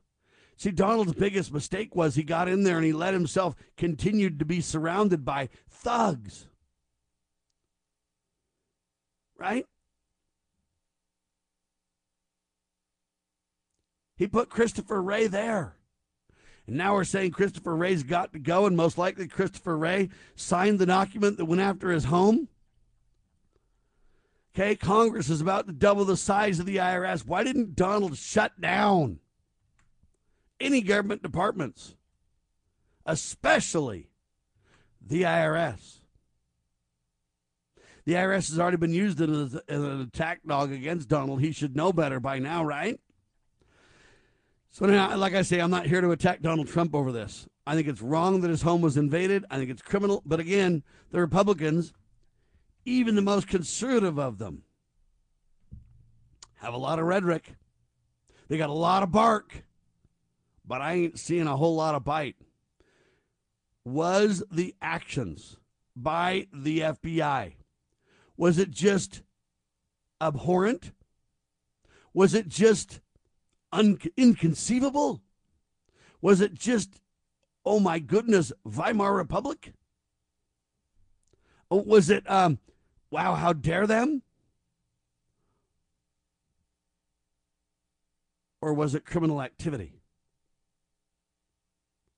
See, 0.57 0.71
Donald's 0.71 1.15
biggest 1.15 1.53
mistake 1.53 1.95
was 1.95 2.15
he 2.15 2.23
got 2.23 2.49
in 2.49 2.65
there 2.65 2.77
and 2.77 2.85
he 2.85 2.93
let 2.93 3.15
himself 3.15 3.55
continue 3.77 4.31
to 4.31 4.45
be 4.45 4.61
surrounded 4.61 5.25
by 5.25 5.49
thugs. 5.69 6.49
Right? 9.39 9.65
He 14.21 14.29
put 14.29 14.51
Christopher 14.51 15.03
Wray 15.03 15.27
there. 15.27 15.75
And 16.69 16.77
now 16.77 16.95
we're 16.95 17.03
saying 17.03 17.33
Christopher 17.33 17.75
Wray's 17.75 18.05
got 18.05 18.33
to 18.35 18.39
go, 18.39 18.67
and 18.67 18.77
most 18.77 18.97
likely 18.97 19.27
Christopher 19.27 19.77
Wray 19.77 20.11
signed 20.37 20.79
the 20.79 20.87
document 20.87 21.39
that 21.39 21.47
went 21.47 21.61
after 21.61 21.91
his 21.91 22.05
home. 22.05 22.47
Okay, 24.55 24.77
Congress 24.77 25.29
is 25.29 25.41
about 25.41 25.67
to 25.67 25.73
double 25.73 26.05
the 26.05 26.17
size 26.17 26.61
of 26.61 26.67
the 26.67 26.77
IRS. 26.77 27.27
Why 27.27 27.43
didn't 27.43 27.75
Donald 27.75 28.17
shut 28.17 28.61
down? 28.61 29.19
any 30.61 30.83
government 30.83 31.23
departments, 31.23 31.97
especially 33.07 34.11
the 35.05 35.23
IRS. 35.23 36.01
The 38.05 38.13
IRS 38.15 38.51
has 38.51 38.59
already 38.59 38.77
been 38.77 38.93
used 38.93 39.21
as, 39.21 39.55
an 39.69 40.01
attack 40.01 40.41
dog 40.47 40.73
against 40.73 41.09
Donald. 41.09 41.41
He 41.41 41.53
should 41.53 41.77
know 41.77 41.93
better 41.93 42.21
by 42.21 42.39
now, 42.39 42.65
right? 42.65 43.01
So 44.71 44.87
now, 44.87 45.17
like 45.17 45.35
I 45.35 45.43
say, 45.43 45.61
I'm 45.61 45.71
not 45.71 45.87
here 45.87 46.01
to 46.01 46.13
attack 46.13 46.43
Donald 46.43 46.69
Trump 46.69 46.95
over 46.95 47.11
this. 47.11 47.49
I 47.67 47.75
think 47.75 47.89
it's 47.89 48.01
wrong 48.03 48.41
that 48.41 48.51
his 48.51 48.63
home 48.63 48.81
was 48.81 48.97
invaded. 48.97 49.45
I 49.51 49.57
think 49.57 49.71
it's 49.71 49.83
criminal. 49.83 50.23
But 50.25 50.41
again, 50.41 50.83
the 51.11 51.21
Republicans, 51.21 51.93
even 52.85 53.15
the 53.15 53.23
most 53.23 53.49
conservative 53.49 54.19
of 54.19 54.39
them, 54.39 54.63
have 56.57 56.75
a 56.75 56.79
lot 56.79 56.99
of 56.99 57.07
rhetoric. 57.07 57.55
They 58.49 58.59
got 58.59 58.71
a 58.71 58.75
lot 58.75 59.03
of 59.03 59.11
bark 59.11 59.65
but 60.71 60.81
I 60.81 60.93
ain't 60.93 61.19
seeing 61.19 61.49
a 61.49 61.57
whole 61.57 61.75
lot 61.75 61.97
of 61.97 62.05
bite. 62.05 62.37
Was 63.85 64.45
the 64.53 64.77
actions 64.81 65.57
by 65.97 66.47
the 66.53 66.79
FBI, 66.79 67.55
was 68.37 68.57
it 68.57 68.71
just 68.71 69.23
abhorrent? 70.21 70.93
Was 72.15 72.35
it 72.35 72.47
just 72.47 73.01
un- 73.73 73.99
inconceivable? 74.17 75.23
Was 76.21 76.41
it 76.41 76.55
just, 76.55 77.01
oh 77.65 77.81
my 77.81 77.99
goodness, 77.99 78.53
Weimar 78.65 79.15
Republic? 79.15 79.73
Or 81.69 81.83
was 81.83 82.11
it, 82.11 82.29
um, 82.31 82.59
wow, 83.11 83.35
how 83.35 83.53
dare 83.53 83.87
them? 83.87 84.23
Or 88.61 88.75
was 88.75 88.95
it 88.95 89.07
criminal 89.07 89.41
activity? 89.41 89.95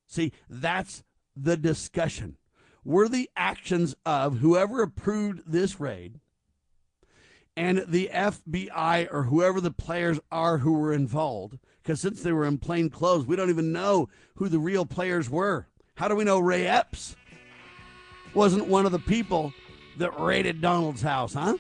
See, 0.06 0.32
that's 0.48 1.04
the 1.36 1.56
discussion. 1.56 2.36
Were 2.84 3.08
the 3.08 3.30
actions 3.36 3.94
of 4.04 4.38
whoever 4.38 4.82
approved 4.82 5.42
this 5.46 5.78
raid 5.78 6.20
and 7.56 7.84
the 7.86 8.10
FBI 8.12 9.08
or 9.12 9.24
whoever 9.24 9.60
the 9.60 9.70
players 9.70 10.18
are 10.30 10.58
who 10.58 10.72
were 10.72 10.92
involved, 10.92 11.58
because 11.82 12.00
since 12.00 12.22
they 12.22 12.32
were 12.32 12.46
in 12.46 12.58
plain 12.58 12.88
clothes, 12.90 13.26
we 13.26 13.36
don't 13.36 13.50
even 13.50 13.72
know 13.72 14.08
who 14.36 14.48
the 14.48 14.58
real 14.58 14.86
players 14.86 15.28
were. 15.28 15.66
How 15.96 16.08
do 16.08 16.16
we 16.16 16.24
know 16.24 16.38
Ray 16.38 16.66
Epps 16.66 17.16
wasn't 18.34 18.68
one 18.68 18.86
of 18.86 18.92
the 18.92 18.98
people 18.98 19.52
that 19.98 20.18
raided 20.18 20.60
Donald's 20.60 21.02
house, 21.02 21.34
huh? 21.34 21.56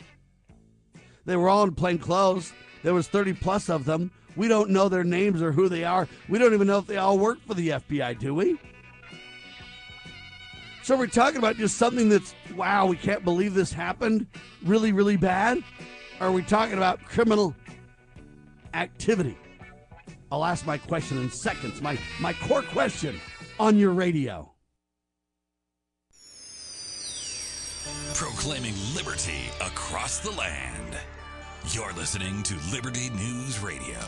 They 1.24 1.36
were 1.36 1.48
all 1.48 1.64
in 1.64 1.74
plain 1.74 1.98
clothes. 1.98 2.52
There 2.82 2.94
was 2.94 3.08
30 3.08 3.34
plus 3.34 3.68
of 3.68 3.84
them. 3.84 4.10
We 4.34 4.48
don't 4.48 4.70
know 4.70 4.88
their 4.88 5.04
names 5.04 5.42
or 5.42 5.52
who 5.52 5.68
they 5.68 5.84
are. 5.84 6.08
We 6.28 6.38
don't 6.38 6.54
even 6.54 6.66
know 6.66 6.78
if 6.78 6.86
they 6.86 6.96
all 6.96 7.18
work 7.18 7.38
for 7.46 7.54
the 7.54 7.68
FBI, 7.68 8.18
do 8.18 8.34
we? 8.34 8.58
So 10.82 10.96
we're 10.96 11.06
talking 11.06 11.38
about 11.38 11.56
just 11.56 11.76
something 11.76 12.08
that's, 12.08 12.34
wow, 12.56 12.86
we 12.86 12.96
can't 12.96 13.22
believe 13.22 13.54
this 13.54 13.72
happened, 13.72 14.26
really, 14.64 14.90
really 14.92 15.16
bad? 15.16 15.62
Or 16.20 16.26
are 16.26 16.32
we 16.32 16.42
talking 16.42 16.76
about 16.76 17.04
criminal 17.04 17.54
activity? 18.74 19.38
I'll 20.32 20.44
ask 20.44 20.66
my 20.66 20.78
question 20.78 21.18
in 21.18 21.30
seconds, 21.30 21.80
my, 21.80 21.96
my 22.20 22.32
core 22.32 22.62
question 22.62 23.20
on 23.60 23.78
your 23.78 23.92
radio. 23.92 24.50
Proclaiming 28.14 28.74
liberty 28.96 29.50
across 29.60 30.18
the 30.18 30.32
land. 30.32 30.96
You're 31.68 31.92
listening 31.92 32.42
to 32.42 32.56
Liberty 32.72 33.10
News 33.10 33.60
Radio. 33.60 33.98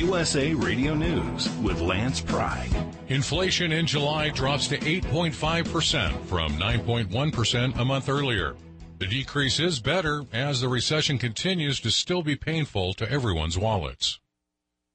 USA 0.00 0.54
Radio 0.54 0.94
News 0.94 1.50
with 1.58 1.82
Lance 1.82 2.22
Pride. 2.22 2.70
Inflation 3.08 3.70
in 3.70 3.86
July 3.86 4.30
drops 4.30 4.66
to 4.68 4.78
8.5% 4.78 6.24
from 6.24 6.56
9.1% 6.56 7.78
a 7.78 7.84
month 7.84 8.08
earlier. 8.08 8.56
The 8.98 9.06
decrease 9.06 9.60
is 9.60 9.78
better 9.78 10.24
as 10.32 10.62
the 10.62 10.68
recession 10.68 11.18
continues 11.18 11.80
to 11.80 11.90
still 11.90 12.22
be 12.22 12.34
painful 12.34 12.94
to 12.94 13.10
everyone's 13.10 13.58
wallets. 13.58 14.18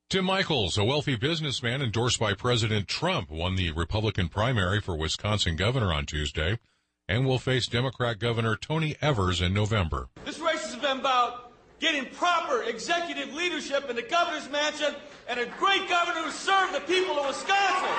Tim 0.10 0.26
Michels, 0.26 0.76
a 0.76 0.84
wealthy 0.84 1.16
businessman 1.16 1.84
endorsed 1.84 2.20
by 2.20 2.34
President 2.34 2.88
Trump, 2.88 3.30
won 3.30 3.58
the 3.58 3.74
Republican 3.74 4.28
primary 4.28 4.82
for 4.82 4.98
Wisconsin 4.98 5.56
governor 5.56 5.94
on 5.94 6.08
Tuesday 6.08 6.58
and 7.08 7.28
will 7.28 7.38
face 7.38 7.68
Democrat 7.68 8.18
Governor 8.18 8.56
Tony 8.56 8.96
Evers 9.04 9.40
in 9.40 9.54
November. 9.54 10.10
This 10.26 10.40
race 10.40 10.66
has 10.66 10.76
been 10.78 11.00
about 11.00 11.46
getting 11.80 12.06
proper 12.14 12.64
executive 12.64 13.34
leadership 13.34 13.90
in 13.90 13.96
the 13.96 14.02
governor's 14.02 14.50
mansion 14.50 14.96
and 15.28 15.40
a 15.40 15.46
great 15.58 15.88
governor 15.90 16.22
who 16.22 16.32
served 16.32 16.74
the 16.74 16.82
people 16.82 17.18
of 17.20 17.28
Wisconsin. 17.28 17.90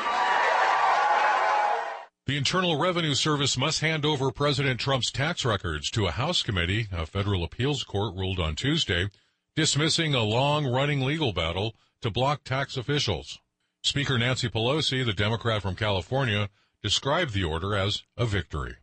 The 2.27 2.37
Internal 2.37 2.79
Revenue 2.79 3.15
Service 3.15 3.57
must 3.57 3.81
hand 3.81 4.05
over 4.05 4.33
President 4.33 4.81
Trump's 4.81 5.13
tax 5.13 5.45
records 5.45 5.91
to 5.91 6.07
a 6.07 6.11
House 6.11 6.43
committee, 6.43 6.89
a 6.91 7.07
federal 7.07 7.45
appeals 7.45 7.85
court 7.85 8.17
ruled 8.17 8.41
on 8.41 8.57
Tuesday, 8.57 9.09
dismissing 9.55 10.13
a 10.13 10.25
long 10.25 10.67
running 10.67 11.03
legal 11.03 11.33
battle 11.33 11.77
to 12.01 12.11
block 12.11 12.43
tax 12.43 12.77
officials. 12.77 13.39
Speaker 13.83 14.19
Nancy 14.19 14.49
Pelosi, 14.49 15.07
the 15.07 15.13
Democrat 15.13 15.63
from 15.63 15.77
California, 15.77 16.49
described 16.83 17.33
the 17.33 17.45
order 17.45 17.77
as 17.77 18.03
a 18.17 18.27
victory. 18.27 18.75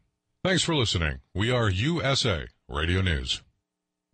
Thanks 0.44 0.64
for 0.64 0.76
listening. 0.76 1.20
We 1.34 1.52
are 1.52 1.70
USA 1.70 2.48
Radio 2.70 3.02
News. 3.02 3.42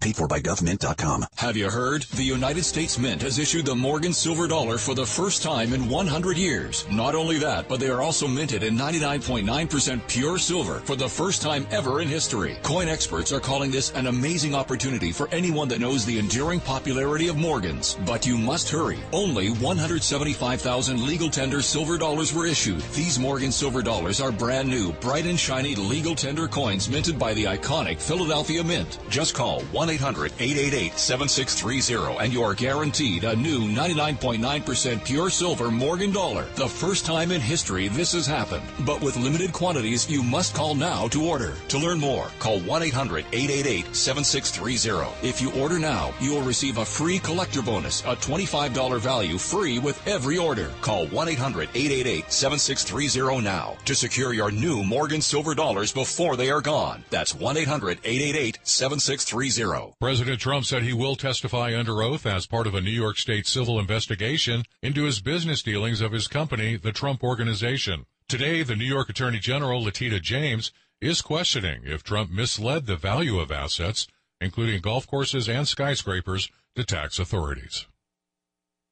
Paid 0.02 0.16
for 0.16 0.28
by 0.30 0.40
GovMint.com. 0.40 1.26
Have 1.36 1.58
you 1.58 1.70
heard? 1.70 2.04
The 2.04 2.24
United 2.24 2.64
States 2.64 2.98
Mint 2.98 3.22
has 3.22 3.38
issued 3.38 3.66
the 3.66 3.76
Morgan 3.76 4.14
Silver 4.14 4.48
Dollar 4.48 4.78
for 4.78 4.96
the 4.96 5.06
first 5.06 5.44
time 5.44 5.74
in 5.74 5.90
100 5.90 6.38
years. 6.38 6.86
Not 6.90 7.16
only 7.16 7.38
that, 7.40 7.68
but 7.68 7.82
they 7.82 7.90
are 7.90 8.02
also 8.02 8.26
minted 8.26 8.64
in 8.64 8.78
99.9% 8.78 10.08
pure 10.08 10.38
silver 10.38 10.80
for 10.86 10.96
the 10.96 11.10
first 11.10 11.42
time 11.42 11.68
ever 11.70 12.00
in 12.00 12.08
history. 12.08 12.58
Coin 12.64 12.88
experts 12.88 13.34
are 13.34 13.42
calling 13.42 13.72
this 13.72 13.92
an 13.92 14.08
amazing 14.08 14.56
opportunity 14.56 15.12
for 15.12 15.28
anyone 15.34 15.68
that 15.68 15.82
knows 15.82 16.06
the 16.06 16.18
enduring 16.18 16.62
popularity 16.62 17.28
of 17.28 17.36
Morgans. 17.36 17.98
But 18.06 18.26
you 18.26 18.38
must 18.38 18.70
hurry. 18.70 19.00
Only 19.12 19.50
175,000 19.50 21.06
legal 21.06 21.30
tender 21.30 21.62
silver 21.62 21.98
dollars 21.98 22.34
were 22.34 22.46
issued. 22.46 22.82
These 22.94 23.20
Morgan 23.20 23.52
Silver 23.52 23.82
Dollars 23.82 24.22
are 24.22 24.32
brand 24.32 24.70
new, 24.70 24.94
bright 24.94 25.26
and 25.26 25.38
shiny 25.38 25.76
legal 25.76 26.16
tender 26.16 26.48
coins 26.48 26.88
minted 26.88 27.20
by 27.20 27.34
the 27.34 27.44
iconic 27.44 28.00
Philadelphia 28.00 28.64
Mint. 28.64 28.98
Just 29.10 29.36
call 29.36 29.60
1 29.74 29.89
800 29.90 30.34
888 30.40 30.98
7630 30.98 32.24
and 32.24 32.32
you 32.32 32.44
are 32.44 32.54
guaranteed 32.54 33.24
a 33.24 33.36
new 33.36 33.62
99.9% 33.62 35.04
pure 35.04 35.30
silver 35.30 35.72
Morgan 35.72 36.12
dollar. 36.12 36.46
The 36.56 36.68
first 36.68 37.06
time 37.06 37.32
in 37.32 37.42
history 37.42 37.88
this 37.88 38.14
has 38.14 38.28
happened. 38.28 38.64
But 38.86 39.02
with 39.02 39.18
limited 39.18 39.52
quantities, 39.52 40.10
you 40.10 40.24
must 40.24 40.56
call 40.56 40.76
now 40.76 41.08
to 41.10 41.28
order. 41.28 41.54
To 41.70 41.78
learn 41.78 42.00
more, 42.00 42.30
call 42.40 42.60
1 42.60 42.84
800 42.84 43.26
888 43.32 43.96
7630. 43.96 45.28
If 45.28 45.42
you 45.42 45.52
order 45.54 45.80
now, 45.80 46.14
you 46.20 46.34
will 46.34 46.42
receive 46.42 46.78
a 46.78 46.86
free 46.86 47.20
collector 47.20 47.62
bonus, 47.62 48.02
a 48.02 48.16
$25 48.16 49.00
value 49.00 49.38
free 49.38 49.80
with 49.80 50.06
every 50.08 50.38
order. 50.38 50.72
Call 50.82 51.08
1 51.08 51.30
800 51.30 51.70
888 51.74 52.32
7630 52.32 53.42
now 53.42 53.78
to 53.86 53.96
secure 53.96 54.34
your 54.34 54.52
new 54.52 54.84
Morgan 54.84 55.22
silver 55.22 55.56
dollars 55.56 55.92
before 55.92 56.36
they 56.36 56.50
are 56.52 56.62
gone. 56.62 57.04
That's 57.10 57.34
1 57.34 57.58
800 57.58 58.00
888 58.04 58.60
7630. 58.64 59.79
President 60.00 60.40
Trump 60.40 60.66
said 60.66 60.84
he 60.84 60.94
will 60.94 61.16
testify 61.16 61.78
under 61.78 62.02
oath 62.02 62.26
as 62.26 62.48
part 62.48 62.68
of 62.68 62.76
a 62.76 62.82
New 62.82 62.92
York 62.92 63.18
State 63.18 63.48
civil 63.48 63.80
investigation 63.80 64.64
into 64.82 65.04
his 65.04 65.22
business 65.22 65.62
dealings 65.62 66.02
of 66.02 66.12
his 66.12 66.28
company, 66.28 66.76
the 66.78 66.92
Trump 66.92 67.24
Organization. 67.24 68.06
Today, 68.28 68.64
the 68.64 68.76
New 68.76 68.86
York 68.86 69.10
Attorney 69.10 69.40
General, 69.40 69.82
Letitia 69.82 70.20
James, 70.20 70.72
is 71.02 71.22
questioning 71.22 71.82
if 71.86 72.04
Trump 72.04 72.30
misled 72.30 72.86
the 72.86 72.96
value 72.96 73.40
of 73.40 73.52
assets, 73.52 74.08
including 74.42 74.82
golf 74.82 75.08
courses 75.08 75.48
and 75.48 75.68
skyscrapers, 75.68 76.50
to 76.76 76.84
tax 76.84 77.20
authorities. 77.20 77.86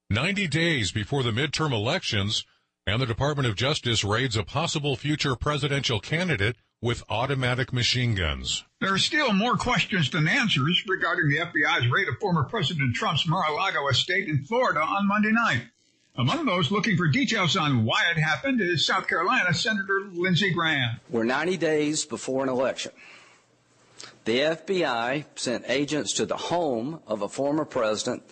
90 0.09 0.47
days 0.47 0.91
before 0.91 1.23
the 1.23 1.31
midterm 1.31 1.72
elections, 1.72 2.45
and 2.85 3.01
the 3.01 3.05
Department 3.05 3.47
of 3.47 3.55
Justice 3.55 4.03
raids 4.03 4.38
a 4.38 4.43
possible 4.43 4.95
future 4.95 5.35
presidential 5.35 5.99
candidate 5.99 6.55
with 6.82 7.04
automatic 7.10 7.74
machine 7.74 8.14
guns. 8.14 8.64
There 8.80 8.94
are 8.94 8.99
still 8.99 9.34
more 9.34 9.58
questions 9.58 10.12
than 10.12 10.28
answers 10.28 10.84
regarding 10.88 11.30
the 11.30 11.38
FBI's 11.38 11.90
raid 11.90 12.08
of 12.08 12.20
former 12.20 12.44
President 12.44 12.95
Trump's 12.95 13.28
Mar-a-Lago 13.28 13.88
estate 13.88 14.28
in 14.28 14.44
Florida 14.44 14.82
on 14.82 15.08
Monday 15.08 15.32
night. 15.32 15.64
Among 16.16 16.45
those 16.45 16.72
looking 16.72 16.98
for 16.98 17.08
details 17.08 17.56
on 17.56 17.86
why 17.86 18.04
it 18.12 18.20
happened 18.20 18.62
is 18.62 18.86
South 18.86 19.08
Carolina 19.08 19.54
Senator 19.54 20.08
Lindsey 20.12 20.52
Graham. 20.52 20.99
We're 21.10 21.24
90 21.24 21.58
days 21.58 22.06
before 22.06 22.44
an 22.44 22.49
election. 22.49 22.91
The 24.26 24.40
FBI 24.40 25.26
sent 25.36 25.66
agents 25.68 26.14
to 26.14 26.26
the 26.26 26.38
home 26.38 26.99
of 27.08 27.22
a 27.22 27.30
former 27.30 27.66
president, 27.66 28.24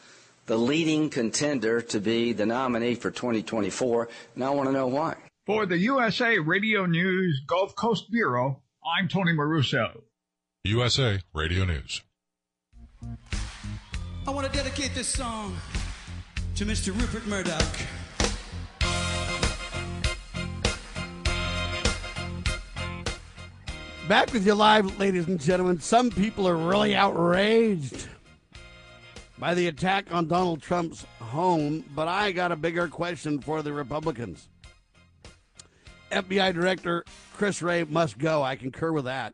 the 0.45 0.57
leading 0.57 1.09
contender 1.09 1.81
to 1.81 1.99
be 1.99 2.33
the 2.33 2.45
nominee 2.45 2.95
for 2.95 3.11
2024, 3.11 4.09
and 4.35 4.43
I 4.43 4.49
want 4.49 4.69
to 4.69 4.73
know 4.73 4.87
why. 4.87 5.15
For 5.45 5.67
the 5.67 5.77
USA 5.77 6.39
Radio 6.39 6.87
News 6.87 7.39
Gulf 7.45 7.75
Coast 7.75 8.09
Bureau, 8.09 8.63
I'm 8.83 9.07
Tony 9.07 9.31
Maruso. 9.31 10.01
USA 10.63 11.19
Radio 11.35 11.65
News. 11.65 12.01
I 14.25 14.31
want 14.31 14.51
to 14.51 14.51
dedicate 14.51 14.95
this 14.95 15.07
song 15.07 15.55
to 16.55 16.65
Mr. 16.65 16.99
Rupert 16.99 17.27
Murdoch. 17.27 17.61
Back 24.09 24.33
with 24.33 24.47
you 24.47 24.55
live, 24.55 24.97
ladies 24.97 25.27
and 25.27 25.39
gentlemen. 25.39 25.79
Some 25.79 26.09
people 26.09 26.47
are 26.47 26.57
really 26.57 26.95
outraged 26.95 28.07
by 29.37 29.53
the 29.53 29.67
attack 29.67 30.11
on 30.11 30.27
Donald 30.27 30.63
Trump's 30.63 31.05
home, 31.21 31.85
but 31.93 32.07
I 32.07 32.31
got 32.31 32.51
a 32.51 32.55
bigger 32.55 32.87
question 32.87 33.39
for 33.39 33.61
the 33.61 33.73
Republicans. 33.73 34.47
FBI 36.11 36.53
Director 36.53 37.03
Chris 37.33 37.61
Wray 37.61 37.83
must 37.83 38.17
go. 38.17 38.43
I 38.43 38.55
concur 38.55 38.91
with 38.91 39.05
that. 39.05 39.33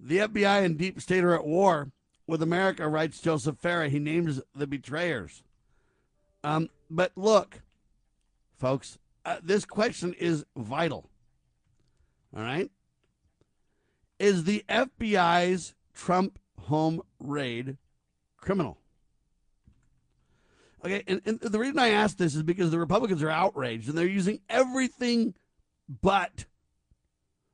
The 0.00 0.18
FBI 0.18 0.64
and 0.64 0.76
deep 0.76 1.00
state 1.00 1.24
are 1.24 1.34
at 1.34 1.46
war 1.46 1.90
with 2.26 2.42
America, 2.42 2.88
writes 2.88 3.20
Joseph 3.20 3.60
Farah. 3.60 3.88
He 3.88 3.98
names 3.98 4.40
the 4.54 4.66
betrayers. 4.66 5.42
Um, 6.42 6.68
but 6.90 7.12
look, 7.16 7.62
folks, 8.58 8.98
uh, 9.24 9.38
this 9.42 9.64
question 9.64 10.14
is 10.18 10.44
vital. 10.56 11.08
All 12.36 12.42
right? 12.42 12.70
Is 14.18 14.44
the 14.44 14.64
FBI's 14.68 15.74
Trump 15.94 16.38
home 16.60 17.02
raid 17.18 17.78
criminal? 18.36 18.78
Okay, 20.84 21.02
and, 21.06 21.22
and 21.24 21.40
the 21.40 21.58
reason 21.58 21.78
I 21.78 21.90
ask 21.90 22.18
this 22.18 22.34
is 22.34 22.42
because 22.42 22.70
the 22.70 22.78
Republicans 22.78 23.22
are 23.22 23.30
outraged 23.30 23.88
and 23.88 23.96
they're 23.96 24.06
using 24.06 24.40
everything 24.50 25.34
but 25.88 26.46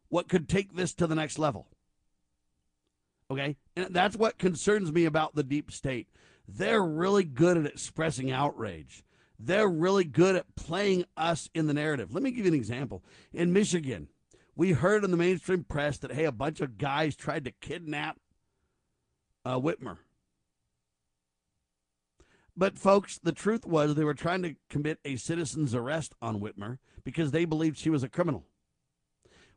what 0.09 0.28
could 0.28 0.48
take 0.48 0.74
this 0.74 0.93
to 0.94 1.07
the 1.07 1.15
next 1.15 1.39
level. 1.39 1.69
Okay? 3.31 3.57
And 3.77 3.94
that's 3.94 4.16
what 4.16 4.39
concerns 4.39 4.93
me 4.93 5.05
about 5.05 5.35
the 5.35 5.44
deep 5.44 5.70
state. 5.70 6.09
They're 6.47 6.82
really 6.82 7.24
good 7.24 7.57
at 7.57 7.66
expressing 7.66 8.32
outrage. 8.32 9.05
They're 9.39 9.69
really 9.69 10.05
good 10.05 10.36
at 10.36 10.55
playing 10.57 11.05
us 11.16 11.48
in 11.55 11.66
the 11.66 11.74
narrative. 11.74 12.12
Let 12.12 12.23
me 12.23 12.32
give 12.32 12.44
you 12.44 12.52
an 12.52 12.59
example. 12.59 13.05
In 13.32 13.52
Michigan, 13.52 14.09
we 14.57 14.73
heard 14.73 15.05
in 15.05 15.12
the 15.12 15.16
mainstream 15.16 15.65
press 15.65 15.97
that, 15.98 16.12
hey, 16.12 16.24
a 16.24 16.32
bunch 16.32 16.61
of 16.61 16.77
guys 16.77 17.16
tried 17.16 17.44
to 17.44 17.52
kidnap 17.52 18.19
uh, 19.44 19.59
Whitmer. 19.59 19.98
But, 22.57 22.79
folks, 22.79 23.19
the 23.19 23.33
truth 23.33 23.65
was 23.65 23.95
they 23.95 24.05
were 24.05 24.15
trying 24.15 24.43
to 24.43 24.57
commit 24.69 24.99
a 25.05 25.17
citizen's 25.17 25.75
arrest 25.75 26.15
on 26.21 26.41
Whitmer 26.41 26.79
because 27.05 27.31
they 27.31 27.45
believed 27.45 27.79
she 27.79 27.91
was 27.91 28.03
a 28.03 28.09
criminal. 28.09 28.45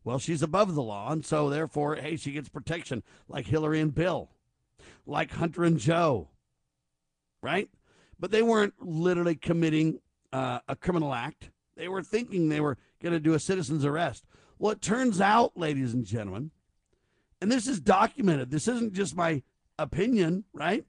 Well, 0.04 0.20
she's 0.20 0.42
above 0.42 0.76
the 0.76 0.84
law, 0.84 1.12
and 1.12 1.26
so 1.26 1.50
therefore, 1.50 1.96
hey, 1.96 2.18
she 2.18 2.34
gets 2.34 2.50
protection 2.50 3.04
like 3.28 3.48
Hillary 3.48 3.80
and 3.80 3.96
Bill, 3.96 4.30
like 5.06 5.32
Hunter 5.32 5.64
and 5.64 5.80
Joe, 5.80 6.30
right? 7.42 7.70
But 8.20 8.32
they 8.32 8.42
weren't 8.42 8.74
literally 8.80 9.36
committing 9.36 10.00
uh, 10.34 10.60
a 10.68 10.76
criminal 10.76 11.14
act. 11.14 11.52
They 11.78 11.88
were 11.88 12.04
thinking 12.04 12.50
they 12.50 12.60
were 12.60 12.78
going 13.02 13.14
to 13.14 13.20
do 13.20 13.34
a 13.34 13.40
citizen's 13.40 13.86
arrest. 13.86 14.26
Well, 14.60 14.74
it 14.74 14.82
turns 14.82 15.22
out, 15.22 15.58
ladies 15.58 15.94
and 15.94 16.06
gentlemen, 16.06 16.52
and 17.42 17.52
this 17.52 17.68
is 17.68 17.80
documented, 17.80 18.52
this 18.52 18.68
isn't 18.68 18.94
just 18.94 19.16
my 19.16 19.42
opinion, 19.80 20.44
right? 20.54 20.86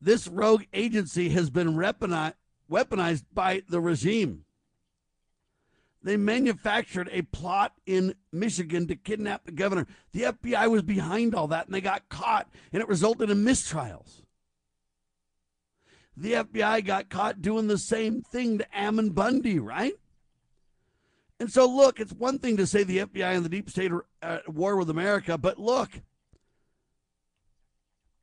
This 0.00 0.26
rogue 0.28 0.64
agency 0.72 1.28
has 1.30 1.50
been 1.50 1.74
weaponized 1.74 3.24
by 3.34 3.62
the 3.68 3.80
regime. 3.80 4.44
They 6.02 6.16
manufactured 6.16 7.10
a 7.12 7.22
plot 7.22 7.74
in 7.84 8.14
Michigan 8.32 8.86
to 8.86 8.96
kidnap 8.96 9.44
the 9.44 9.52
governor. 9.52 9.86
The 10.12 10.22
FBI 10.22 10.70
was 10.70 10.82
behind 10.82 11.34
all 11.34 11.48
that 11.48 11.66
and 11.66 11.74
they 11.74 11.82
got 11.82 12.08
caught, 12.08 12.48
and 12.72 12.80
it 12.80 12.88
resulted 12.88 13.28
in 13.28 13.44
mistrials. 13.44 14.22
The 16.16 16.32
FBI 16.32 16.84
got 16.86 17.10
caught 17.10 17.42
doing 17.42 17.66
the 17.66 17.76
same 17.76 18.22
thing 18.22 18.58
to 18.58 18.76
Ammon 18.76 19.10
Bundy, 19.10 19.58
right? 19.58 19.92
And 21.38 21.50
so, 21.50 21.66
look, 21.66 22.00
it's 22.00 22.12
one 22.12 22.38
thing 22.38 22.56
to 22.58 22.66
say 22.66 22.82
the 22.82 22.98
FBI 22.98 23.34
and 23.34 23.44
the 23.44 23.50
deep 23.50 23.68
state 23.70 23.92
are 23.92 24.04
at 24.22 24.48
war 24.48 24.76
with 24.76 24.90
America, 24.90 25.38
but 25.38 25.58
look, 25.58 25.90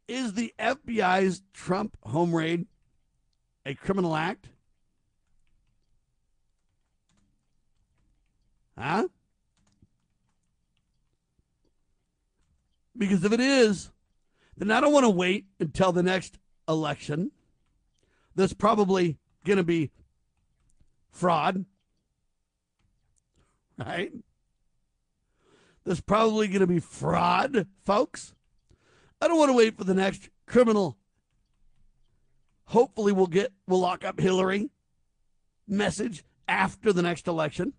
is 0.07 0.33
the 0.33 0.53
FBI's 0.57 1.41
Trump 1.53 1.97
home 2.03 2.33
raid 2.33 2.65
a 3.65 3.73
criminal 3.73 4.15
act? 4.15 4.49
Huh? 8.77 9.07
Because 12.97 13.23
if 13.23 13.31
it 13.31 13.39
is, 13.39 13.91
then 14.55 14.71
I 14.71 14.81
don't 14.81 14.93
want 14.93 15.05
to 15.05 15.09
wait 15.09 15.45
until 15.59 15.91
the 15.91 16.03
next 16.03 16.39
election. 16.67 17.31
That's 18.35 18.53
probably 18.53 19.17
going 19.45 19.57
to 19.57 19.63
be 19.63 19.91
fraud, 21.11 21.65
right? 23.77 24.11
There's 25.83 26.01
probably 26.01 26.47
going 26.47 26.61
to 26.61 26.67
be 26.67 26.79
fraud, 26.79 27.67
folks. 27.83 28.33
I 29.21 29.27
don't 29.27 29.37
want 29.37 29.49
to 29.49 29.57
wait 29.57 29.77
for 29.77 29.83
the 29.83 29.93
next 29.93 30.29
criminal. 30.45 30.97
Hopefully, 32.65 33.11
we'll 33.11 33.27
get 33.27 33.53
we'll 33.67 33.79
lock 33.79 34.03
up 34.03 34.19
Hillary 34.19 34.69
message 35.67 36.23
after 36.47 36.93
the 36.93 37.01
next 37.01 37.27
election. 37.27 37.73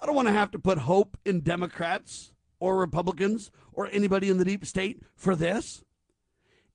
I 0.00 0.06
don't 0.06 0.14
want 0.14 0.28
to 0.28 0.34
have 0.34 0.50
to 0.52 0.58
put 0.58 0.78
hope 0.78 1.16
in 1.24 1.40
Democrats 1.40 2.32
or 2.58 2.78
Republicans 2.78 3.50
or 3.72 3.88
anybody 3.92 4.28
in 4.28 4.38
the 4.38 4.44
deep 4.44 4.64
state 4.64 5.02
for 5.14 5.36
this. 5.36 5.84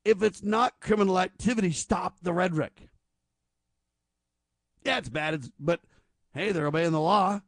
If 0.04 0.22
it's 0.22 0.44
not 0.44 0.80
criminal 0.80 1.20
activity, 1.20 1.72
stop 1.72 2.18
the 2.22 2.34
rhetoric. 2.34 2.90
Yeah, 4.84 5.00
it's 5.00 5.10
bad, 5.10 5.34
it's, 5.34 5.50
but 5.60 5.82
hey, 6.34 6.52
they're 6.52 6.68
obeying 6.68 6.92
the 6.92 7.00
law. 7.00 7.42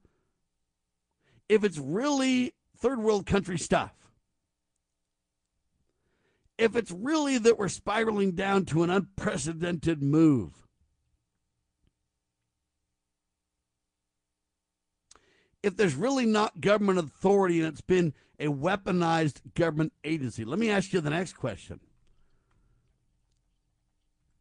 If 1.48 1.64
it's 1.64 1.78
really 1.78 2.56
third 2.76 3.00
world 3.00 3.28
country 3.28 3.60
stuff, 3.60 3.94
if 6.58 6.76
it's 6.76 6.92
really 6.92 7.38
that 7.38 7.58
we're 7.58 7.68
spiraling 7.68 8.32
down 8.32 8.66
to 8.66 8.84
an 8.84 8.90
unprecedented 8.90 10.02
move, 10.02 10.68
if 15.62 15.76
there's 15.76 15.96
really 15.96 16.26
not 16.26 16.62
government 16.62 17.00
authority 17.00 17.60
and 17.60 17.68
it's 17.68 17.82
been 17.82 18.14
a 18.40 18.48
weaponized 18.48 19.42
government 19.56 19.94
agency. 20.04 20.46
Let 20.46 20.60
me 20.60 20.70
ask 20.70 20.94
you 20.94 21.02
the 21.02 21.10
next 21.10 21.34
question. 21.34 21.80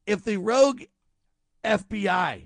If 0.07 0.25
the 0.25 0.37
rogue 0.37 0.83
FBI 1.65 2.45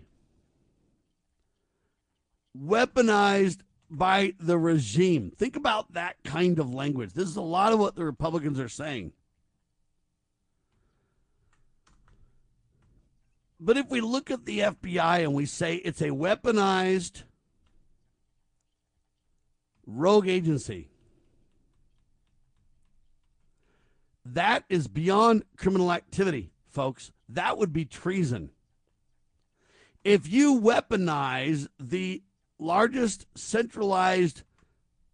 weaponized 2.59 3.59
by 3.91 4.35
the 4.39 4.57
regime, 4.57 5.33
think 5.37 5.57
about 5.57 5.93
that 5.93 6.17
kind 6.25 6.59
of 6.59 6.73
language. 6.73 7.13
This 7.13 7.29
is 7.29 7.37
a 7.37 7.43
lot 7.43 7.73
of 7.73 7.79
what 7.79 7.97
the 7.97 8.05
Republicans 8.05 8.59
are 8.59 8.69
saying. 8.69 9.13
But 13.61 13.77
if 13.77 13.91
we 13.91 14.01
look 14.01 14.31
at 14.31 14.47
the 14.47 14.61
FBI 14.61 15.23
and 15.23 15.35
we 15.35 15.45
say 15.47 15.77
it's 15.77 16.01
a 16.01 16.09
weaponized 16.09 17.25
rogue 19.87 20.29
agency, 20.29 20.91
That 24.25 24.65
is 24.69 24.87
beyond 24.87 25.45
criminal 25.57 25.93
activity, 25.93 26.53
folks. 26.69 27.11
That 27.29 27.59
would 27.59 27.73
be 27.73 27.85
treason. 27.85 28.51
If 30.05 30.29
you 30.29 30.61
weaponize 30.61 31.67
the 31.79 32.23
largest 32.59 33.27
centralized 33.35 34.43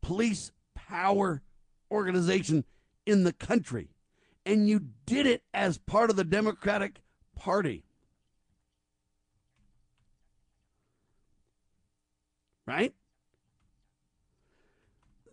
police 0.03 0.53
power 0.75 1.43
organization 1.91 2.65
in 3.07 3.25
the 3.25 3.33
country, 3.33 3.89
and 4.45 4.69
you 4.69 4.83
did 5.07 5.27
it 5.27 5.43
as 5.55 5.79
part 5.79 6.11
of 6.11 6.17
the 6.17 6.25
Democratic 6.25 7.01
Party, 7.35 7.86
right? 12.67 12.93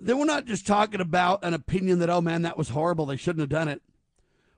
then 0.03 0.19
we're 0.19 0.25
not 0.25 0.45
just 0.45 0.67
talking 0.67 0.99
about 0.99 1.43
an 1.43 1.53
opinion 1.53 1.99
that, 1.99 2.09
oh 2.09 2.21
man, 2.21 2.41
that 2.41 2.57
was 2.57 2.69
horrible. 2.69 3.05
They 3.05 3.15
shouldn't 3.15 3.39
have 3.39 3.49
done 3.49 3.69
it. 3.69 3.81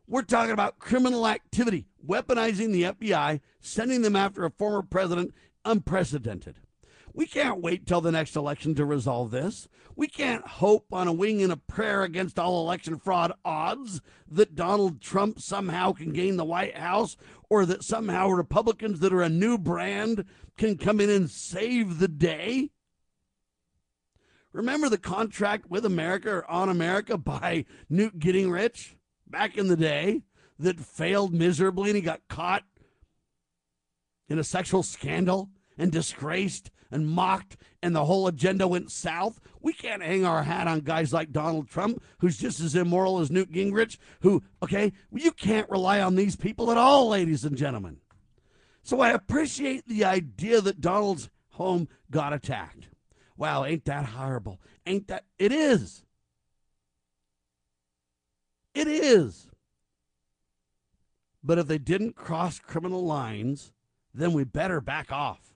We're 0.08 0.24
talking 0.24 0.52
about 0.52 0.80
criminal 0.80 1.28
activity, 1.28 1.86
weaponizing 2.06 2.72
the 2.72 2.84
FBI, 2.84 3.42
sending 3.60 4.02
them 4.02 4.16
after 4.16 4.44
a 4.44 4.52
former 4.52 4.82
president, 4.82 5.34
unprecedented. 5.64 6.60
We 7.16 7.28
can't 7.28 7.62
wait 7.62 7.88
till 7.88 8.02
the 8.02 8.12
next 8.12 8.36
election 8.36 8.76
to 8.76 8.84
resolve 8.84 9.32
this. 9.32 9.70
We 9.96 10.10
can't 10.10 10.46
hope 10.46 10.88
on 10.92 11.08
a 11.08 11.14
wing 11.14 11.42
and 11.42 11.52
a 11.52 11.56
prayer 11.56 12.04
against 12.04 12.38
all 12.38 12.62
election 12.62 12.98
fraud 12.98 13.32
odds 13.46 14.02
that 14.30 14.54
Donald 14.54 15.00
Trump 15.00 15.40
somehow 15.40 15.94
can 15.94 16.12
gain 16.12 16.36
the 16.36 16.44
White 16.44 16.76
House 16.76 17.16
or 17.50 17.66
that 17.68 17.86
somehow 17.86 18.28
Republicans 18.28 19.00
that 19.00 19.14
are 19.14 19.22
a 19.22 19.30
new 19.30 19.58
brand 19.58 20.26
can 20.58 20.78
come 20.78 21.00
in 21.00 21.10
and 21.10 21.32
save 21.32 22.00
the 22.00 22.10
day. 22.10 22.72
Remember 24.52 24.90
the 24.90 24.98
contract 24.98 25.70
with 25.70 25.86
America 25.86 26.30
or 26.30 26.52
on 26.52 26.68
America 26.68 27.18
by 27.18 27.64
Newt 27.90 28.20
Gingrich 28.20 28.96
back 29.26 29.58
in 29.58 29.68
the 29.70 29.78
day 29.78 30.24
that 30.60 30.82
failed 30.82 31.34
miserably 31.34 31.92
and 31.92 31.96
he 31.96 32.02
got 32.02 32.28
caught 32.28 32.64
in 34.28 34.38
a 34.38 34.44
sexual 34.44 34.84
scandal 34.84 35.50
and 35.78 35.94
disgraced 35.94 36.72
and 36.92 37.08
mocked 37.08 37.58
and 37.82 37.96
the 37.96 38.06
whole 38.06 38.28
agenda 38.28 38.68
went 38.68 38.92
south. 38.92 39.40
We 39.62 39.74
can't 39.74 40.04
hang 40.04 40.26
our 40.26 40.44
hat 40.44 40.68
on 40.68 40.82
guys 40.82 41.14
like 41.14 41.32
Donald 41.32 41.70
Trump, 41.70 42.02
who's 42.20 42.38
just 42.38 42.60
as 42.60 42.76
immoral 42.76 43.20
as 43.20 43.32
Newt 43.32 43.52
Gingrich, 43.52 43.98
who, 44.22 44.44
okay, 44.62 44.94
you 45.14 45.32
can't 45.32 45.70
rely 45.70 46.02
on 46.02 46.16
these 46.16 46.36
people 46.36 46.72
at 46.72 46.78
all, 46.78 47.10
ladies 47.10 47.46
and 47.46 47.58
gentlemen. 47.58 47.98
So 48.84 49.02
I 49.02 49.10
appreciate 49.10 49.88
the 49.88 50.06
idea 50.06 50.62
that 50.62 50.82
Donald's 50.82 51.30
home 51.50 51.88
got 52.12 52.34
attacked. 52.34 52.90
Wow, 53.38 53.66
ain't 53.66 53.86
that 53.86 54.06
horrible? 54.06 54.62
Ain't 54.86 55.08
that? 55.08 55.26
It 55.40 55.52
is. 55.52 56.04
It 58.74 58.88
is. 58.88 59.50
But 61.44 61.60
if 61.60 61.68
they 61.68 61.78
didn't 61.78 62.16
cross 62.16 62.60
criminal 62.60 63.06
lines, 63.06 63.72
then 64.14 64.34
we 64.34 64.44
better 64.44 64.82
back 64.82 65.12
off. 65.12 65.55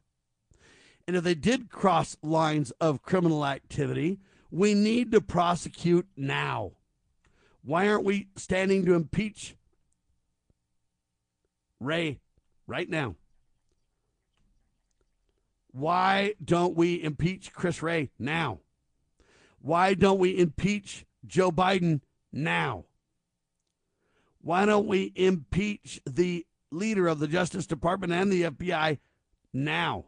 And 1.10 1.16
if 1.16 1.24
they 1.24 1.34
did 1.34 1.72
cross 1.72 2.16
lines 2.22 2.70
of 2.80 3.02
criminal 3.02 3.44
activity, 3.44 4.20
we 4.52 4.76
need 4.76 5.12
to 5.12 5.22
prosecute 5.22 6.08
now. 6.16 6.74
Why 7.64 7.88
aren't 7.88 8.04
we 8.04 8.28
standing 8.36 8.86
to 8.86 8.94
impeach 8.94 9.56
Wray 11.80 12.20
right 12.68 12.88
now? 12.88 13.16
Why 15.72 16.36
don't 16.46 16.76
we 16.76 17.02
impeach 17.02 17.54
Chris 17.54 17.82
Wray 17.82 18.12
now? 18.20 18.60
Why 19.64 19.96
don't 19.96 20.20
we 20.20 20.38
impeach 20.38 21.08
Joe 21.26 21.52
Biden 21.52 22.02
now? 22.32 22.86
Why 24.44 24.68
don't 24.68 24.86
we 24.86 25.12
impeach 25.16 26.02
the 26.06 26.46
leader 26.70 27.08
of 27.08 27.18
the 27.18 27.28
Justice 27.28 27.66
Department 27.66 28.14
and 28.14 28.32
the 28.32 28.44
FBI 28.44 29.00
now? 29.52 30.06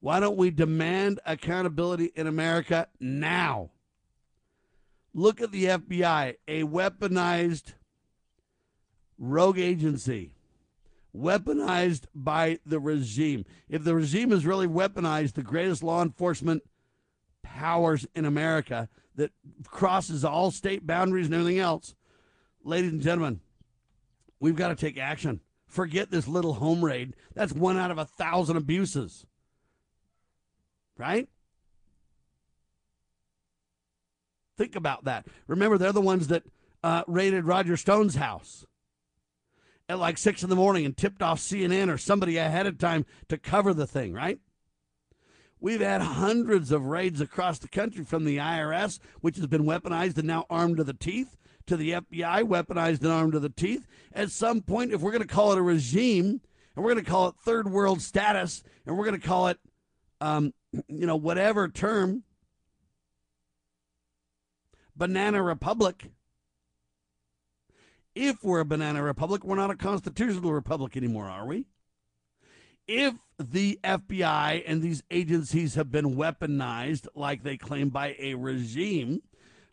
Why 0.00 0.20
don't 0.20 0.36
we 0.36 0.50
demand 0.50 1.20
accountability 1.26 2.12
in 2.14 2.26
America 2.26 2.88
now? 3.00 3.70
Look 5.12 5.40
at 5.40 5.50
the 5.50 5.64
FBI, 5.64 6.36
a 6.46 6.62
weaponized 6.62 7.72
rogue 9.18 9.58
agency 9.58 10.32
weaponized 11.16 12.04
by 12.14 12.58
the 12.64 12.78
regime. 12.78 13.44
If 13.68 13.84
the 13.84 13.94
regime 13.94 14.32
is 14.32 14.46
really 14.46 14.68
weaponized 14.68 15.34
the 15.34 15.42
greatest 15.42 15.82
law 15.82 16.02
enforcement 16.02 16.62
powers 17.42 18.06
in 18.14 18.24
America 18.24 18.88
that 19.16 19.32
crosses 19.66 20.24
all 20.24 20.50
state 20.50 20.86
boundaries 20.86 21.26
and 21.26 21.34
everything 21.34 21.58
else, 21.58 21.94
ladies 22.62 22.92
and 22.92 23.02
gentlemen, 23.02 23.40
we've 24.38 24.56
got 24.56 24.68
to 24.68 24.76
take 24.76 24.98
action. 24.98 25.40
Forget 25.66 26.10
this 26.10 26.28
little 26.28 26.54
home 26.54 26.84
raid. 26.84 27.14
That's 27.34 27.52
one 27.52 27.76
out 27.76 27.90
of 27.90 27.98
a 27.98 28.04
thousand 28.04 28.56
abuses. 28.56 29.26
Right? 30.98 31.28
Think 34.56 34.74
about 34.74 35.04
that. 35.04 35.26
Remember, 35.46 35.78
they're 35.78 35.92
the 35.92 36.00
ones 36.00 36.28
that 36.28 36.42
uh, 36.82 37.04
raided 37.06 37.44
Roger 37.44 37.76
Stone's 37.76 38.16
house 38.16 38.66
at 39.88 39.98
like 39.98 40.18
six 40.18 40.42
in 40.42 40.50
the 40.50 40.56
morning 40.56 40.84
and 40.84 40.96
tipped 40.96 41.22
off 41.22 41.38
CNN 41.38 41.92
or 41.92 41.96
somebody 41.96 42.36
ahead 42.36 42.66
of 42.66 42.76
time 42.76 43.06
to 43.28 43.38
cover 43.38 43.72
the 43.72 43.86
thing, 43.86 44.12
right? 44.12 44.40
We've 45.60 45.80
had 45.80 46.02
hundreds 46.02 46.70
of 46.72 46.84
raids 46.84 47.20
across 47.20 47.58
the 47.58 47.68
country 47.68 48.04
from 48.04 48.24
the 48.24 48.38
IRS, 48.38 48.98
which 49.20 49.36
has 49.36 49.46
been 49.46 49.64
weaponized 49.64 50.18
and 50.18 50.26
now 50.26 50.44
armed 50.50 50.76
to 50.76 50.84
the 50.84 50.92
teeth 50.92 51.36
to 51.68 51.76
the 51.76 51.92
FBI, 51.92 52.42
weaponized 52.44 53.02
and 53.02 53.12
armed 53.12 53.32
to 53.32 53.40
the 53.40 53.48
teeth. 53.48 53.86
At 54.12 54.30
some 54.30 54.62
point, 54.62 54.92
if 54.92 55.00
we're 55.00 55.12
going 55.12 55.26
to 55.26 55.32
call 55.32 55.52
it 55.52 55.58
a 55.58 55.62
regime, 55.62 56.40
and 56.74 56.84
we're 56.84 56.92
going 56.92 57.04
to 57.04 57.10
call 57.10 57.28
it 57.28 57.34
third 57.44 57.70
world 57.70 58.02
status, 58.02 58.62
and 58.86 58.96
we're 58.96 59.04
going 59.04 59.20
to 59.20 59.26
call 59.26 59.48
it, 59.48 59.58
um, 60.20 60.52
you 60.72 61.06
know, 61.06 61.16
whatever 61.16 61.68
term, 61.68 62.24
banana 64.94 65.42
republic. 65.42 66.10
If 68.14 68.42
we're 68.42 68.60
a 68.60 68.64
banana 68.64 69.02
republic, 69.02 69.44
we're 69.44 69.56
not 69.56 69.70
a 69.70 69.76
constitutional 69.76 70.52
republic 70.52 70.96
anymore, 70.96 71.26
are 71.26 71.46
we? 71.46 71.66
If 72.86 73.14
the 73.38 73.78
FBI 73.84 74.64
and 74.66 74.82
these 74.82 75.02
agencies 75.10 75.74
have 75.74 75.92
been 75.92 76.16
weaponized, 76.16 77.06
like 77.14 77.42
they 77.42 77.56
claim, 77.56 77.90
by 77.90 78.16
a 78.18 78.34
regime, 78.34 79.22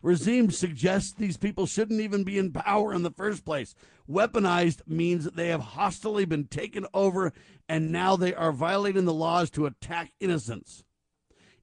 regime 0.02 0.50
suggests 0.50 1.12
these 1.12 1.38
people 1.38 1.66
shouldn't 1.66 2.00
even 2.00 2.24
be 2.24 2.38
in 2.38 2.52
power 2.52 2.92
in 2.92 3.02
the 3.02 3.10
first 3.10 3.44
place. 3.44 3.74
Weaponized 4.08 4.86
means 4.86 5.24
they 5.24 5.48
have 5.48 5.60
hostilely 5.62 6.26
been 6.26 6.46
taken 6.46 6.86
over 6.94 7.32
and 7.68 7.90
now 7.90 8.16
they 8.16 8.34
are 8.34 8.52
violating 8.52 9.06
the 9.06 9.14
laws 9.14 9.50
to 9.50 9.66
attack 9.66 10.12
innocents. 10.20 10.84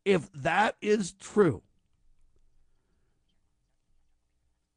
If 0.05 0.31
that 0.33 0.75
is 0.81 1.13
true, 1.13 1.61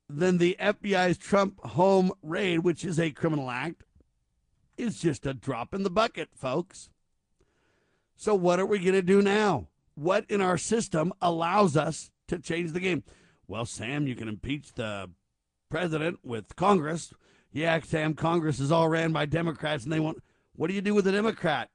then 0.08 0.38
the 0.38 0.56
FBI's 0.60 1.18
Trump 1.18 1.64
home 1.64 2.12
raid, 2.22 2.60
which 2.60 2.84
is 2.84 3.00
a 3.00 3.10
criminal 3.10 3.50
act, 3.50 3.82
is 4.76 5.00
just 5.00 5.26
a 5.26 5.34
drop 5.34 5.74
in 5.74 5.82
the 5.82 5.90
bucket, 5.90 6.28
folks. 6.34 6.90
So, 8.16 8.34
what 8.34 8.60
are 8.60 8.66
we 8.66 8.78
going 8.78 8.92
to 8.92 9.02
do 9.02 9.20
now? 9.20 9.68
What 9.94 10.24
in 10.28 10.40
our 10.40 10.58
system 10.58 11.12
allows 11.20 11.76
us 11.76 12.10
to 12.28 12.38
change 12.38 12.72
the 12.72 12.80
game? 12.80 13.02
Well, 13.48 13.64
Sam, 13.64 14.06
you 14.06 14.14
can 14.14 14.28
impeach 14.28 14.72
the 14.74 15.10
president 15.70 16.20
with 16.22 16.56
Congress. 16.56 17.12
Yeah, 17.52 17.80
Sam, 17.80 18.14
Congress 18.14 18.60
is 18.60 18.70
all 18.70 18.88
ran 18.88 19.12
by 19.12 19.26
Democrats, 19.26 19.84
and 19.84 19.92
they 19.92 20.00
want. 20.00 20.22
What 20.54 20.68
do 20.68 20.74
you 20.74 20.80
do 20.80 20.94
with 20.94 21.06
a 21.06 21.12
Democrat 21.12 21.70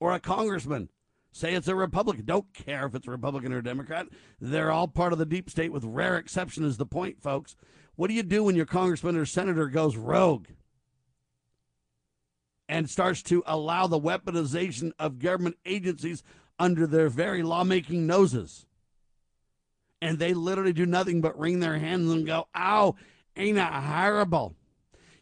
or 0.00 0.12
a 0.12 0.20
congressman? 0.20 0.88
Say 1.38 1.54
it's 1.54 1.68
a 1.68 1.76
Republican. 1.76 2.24
Don't 2.24 2.52
care 2.52 2.84
if 2.84 2.96
it's 2.96 3.06
Republican 3.06 3.52
or 3.52 3.62
Democrat. 3.62 4.08
They're 4.40 4.72
all 4.72 4.88
part 4.88 5.12
of 5.12 5.20
the 5.20 5.24
deep 5.24 5.48
state, 5.48 5.70
with 5.70 5.84
rare 5.84 6.16
exception, 6.16 6.64
is 6.64 6.78
the 6.78 6.84
point, 6.84 7.22
folks. 7.22 7.54
What 7.94 8.08
do 8.08 8.14
you 8.14 8.24
do 8.24 8.42
when 8.42 8.56
your 8.56 8.66
congressman 8.66 9.16
or 9.16 9.24
senator 9.24 9.68
goes 9.68 9.96
rogue 9.96 10.48
and 12.68 12.90
starts 12.90 13.22
to 13.22 13.44
allow 13.46 13.86
the 13.86 14.00
weaponization 14.00 14.90
of 14.98 15.20
government 15.20 15.58
agencies 15.64 16.24
under 16.58 16.88
their 16.88 17.08
very 17.08 17.44
lawmaking 17.44 18.04
noses? 18.04 18.66
And 20.02 20.18
they 20.18 20.34
literally 20.34 20.72
do 20.72 20.86
nothing 20.86 21.20
but 21.20 21.38
wring 21.38 21.60
their 21.60 21.78
hands 21.78 22.10
and 22.10 22.26
go, 22.26 22.48
ow, 22.56 22.96
ain't 23.36 23.58
it 23.58 23.62
horrible? 23.62 24.56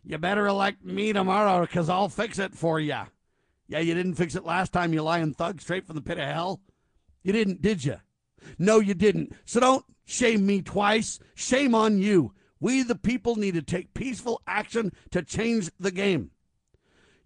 You 0.02 0.16
better 0.16 0.46
elect 0.46 0.82
me 0.82 1.12
tomorrow 1.12 1.60
because 1.60 1.90
I'll 1.90 2.08
fix 2.08 2.38
it 2.38 2.54
for 2.54 2.80
you. 2.80 3.02
Yeah, 3.68 3.80
you 3.80 3.94
didn't 3.94 4.14
fix 4.14 4.34
it 4.34 4.44
last 4.44 4.72
time, 4.72 4.92
you 4.92 5.02
lying 5.02 5.34
thug, 5.34 5.60
straight 5.60 5.86
from 5.86 5.96
the 5.96 6.02
pit 6.02 6.18
of 6.18 6.24
hell. 6.24 6.60
You 7.22 7.32
didn't, 7.32 7.62
did 7.62 7.84
you? 7.84 7.96
No, 8.58 8.78
you 8.78 8.94
didn't. 8.94 9.32
So 9.44 9.60
don't 9.60 9.84
shame 10.04 10.46
me 10.46 10.62
twice. 10.62 11.18
Shame 11.34 11.74
on 11.74 11.98
you. 11.98 12.32
We, 12.60 12.82
the 12.82 12.94
people, 12.94 13.36
need 13.36 13.54
to 13.54 13.62
take 13.62 13.94
peaceful 13.94 14.40
action 14.46 14.92
to 15.10 15.22
change 15.22 15.70
the 15.78 15.90
game. 15.90 16.30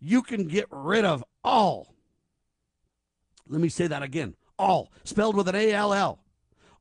You 0.01 0.23
can 0.23 0.49
get 0.49 0.67
rid 0.71 1.05
of 1.05 1.23
all. 1.45 1.95
Let 3.47 3.61
me 3.61 3.69
say 3.69 3.87
that 3.87 4.03
again. 4.03 4.35
All, 4.59 4.91
spelled 5.05 5.37
with 5.37 5.49
an 5.49 5.55
A 5.55 5.73
L 5.73 5.93
L. 5.93 6.25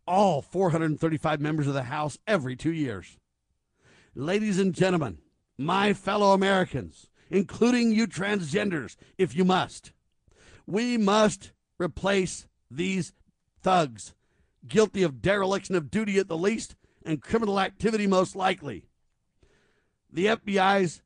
All 0.07 0.41
435 0.41 1.40
members 1.40 1.68
of 1.68 1.73
the 1.73 1.84
House 1.84 2.18
every 2.26 2.56
two 2.56 2.73
years. 2.73 3.18
Ladies 4.15 4.57
and 4.57 4.73
gentlemen, 4.73 5.19
my 5.57 5.94
fellow 5.94 6.34
Americans, 6.34 7.09
including 7.30 7.92
you 7.92 8.08
transgenders, 8.08 8.96
if 9.18 9.36
you 9.36 9.46
must. 9.46 9.92
We 10.66 10.98
must 10.98 11.52
replace 11.78 12.48
these 12.70 13.14
thugs, 13.62 14.14
guilty 14.68 15.04
of 15.04 15.22
dereliction 15.22 15.76
of 15.76 15.92
duty 15.92 16.18
at 16.18 16.28
the 16.28 16.38
least 16.38 16.76
and 17.06 17.22
criminal 17.22 17.60
activity 17.60 18.08
most 18.08 18.36
likely. 18.36 18.86
The 20.12 20.28
FBI's 20.28 21.02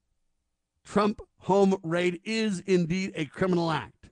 Trump 0.84 1.22
home 1.40 1.78
raid 1.84 2.20
is 2.24 2.62
indeed 2.62 3.12
a 3.16 3.26
criminal 3.26 3.72
act. 3.72 4.10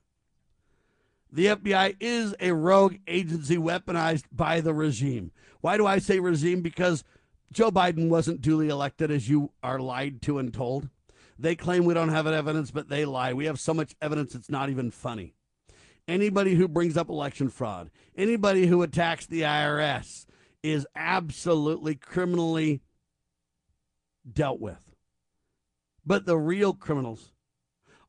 The 1.30 1.46
FBI 1.46 1.96
is 1.98 2.34
a 2.40 2.52
rogue 2.52 2.96
agency 3.06 3.56
weaponized 3.56 4.24
by 4.30 4.60
the 4.60 4.74
regime. 4.74 5.32
Why 5.62 5.78
do 5.78 5.86
I 5.86 5.98
say 5.98 6.20
regime? 6.20 6.60
Because 6.60 7.04
Joe 7.52 7.70
Biden 7.70 8.08
wasn't 8.08 8.42
duly 8.42 8.68
elected, 8.68 9.10
as 9.10 9.28
you 9.28 9.50
are 9.62 9.78
lied 9.78 10.20
to 10.22 10.38
and 10.38 10.52
told. 10.52 10.90
They 11.42 11.56
claim 11.56 11.84
we 11.84 11.94
don't 11.94 12.10
have 12.10 12.28
evidence, 12.28 12.70
but 12.70 12.88
they 12.88 13.04
lie. 13.04 13.32
We 13.32 13.46
have 13.46 13.58
so 13.58 13.74
much 13.74 13.96
evidence 14.00 14.36
it's 14.36 14.48
not 14.48 14.70
even 14.70 14.92
funny. 14.92 15.34
Anybody 16.06 16.54
who 16.54 16.68
brings 16.68 16.96
up 16.96 17.08
election 17.08 17.48
fraud, 17.48 17.90
anybody 18.16 18.66
who 18.68 18.82
attacks 18.82 19.26
the 19.26 19.42
IRS 19.42 20.26
is 20.62 20.86
absolutely 20.94 21.96
criminally 21.96 22.80
dealt 24.32 24.60
with. 24.60 24.94
But 26.06 26.26
the 26.26 26.38
real 26.38 26.74
criminals 26.74 27.32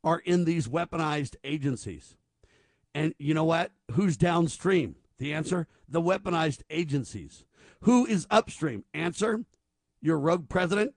are 0.03 0.19
in 0.19 0.45
these 0.45 0.67
weaponized 0.67 1.35
agencies. 1.43 2.15
And 2.93 3.15
you 3.17 3.33
know 3.33 3.45
what? 3.45 3.71
Who's 3.93 4.15
downstream? 4.15 4.95
The 5.17 5.33
answer 5.33 5.67
the 5.89 6.01
weaponized 6.01 6.61
agencies. 6.69 7.45
Who 7.81 8.05
is 8.05 8.27
upstream? 8.29 8.83
Answer 8.93 9.45
your 10.03 10.19
rogue 10.19 10.49
president 10.49 10.93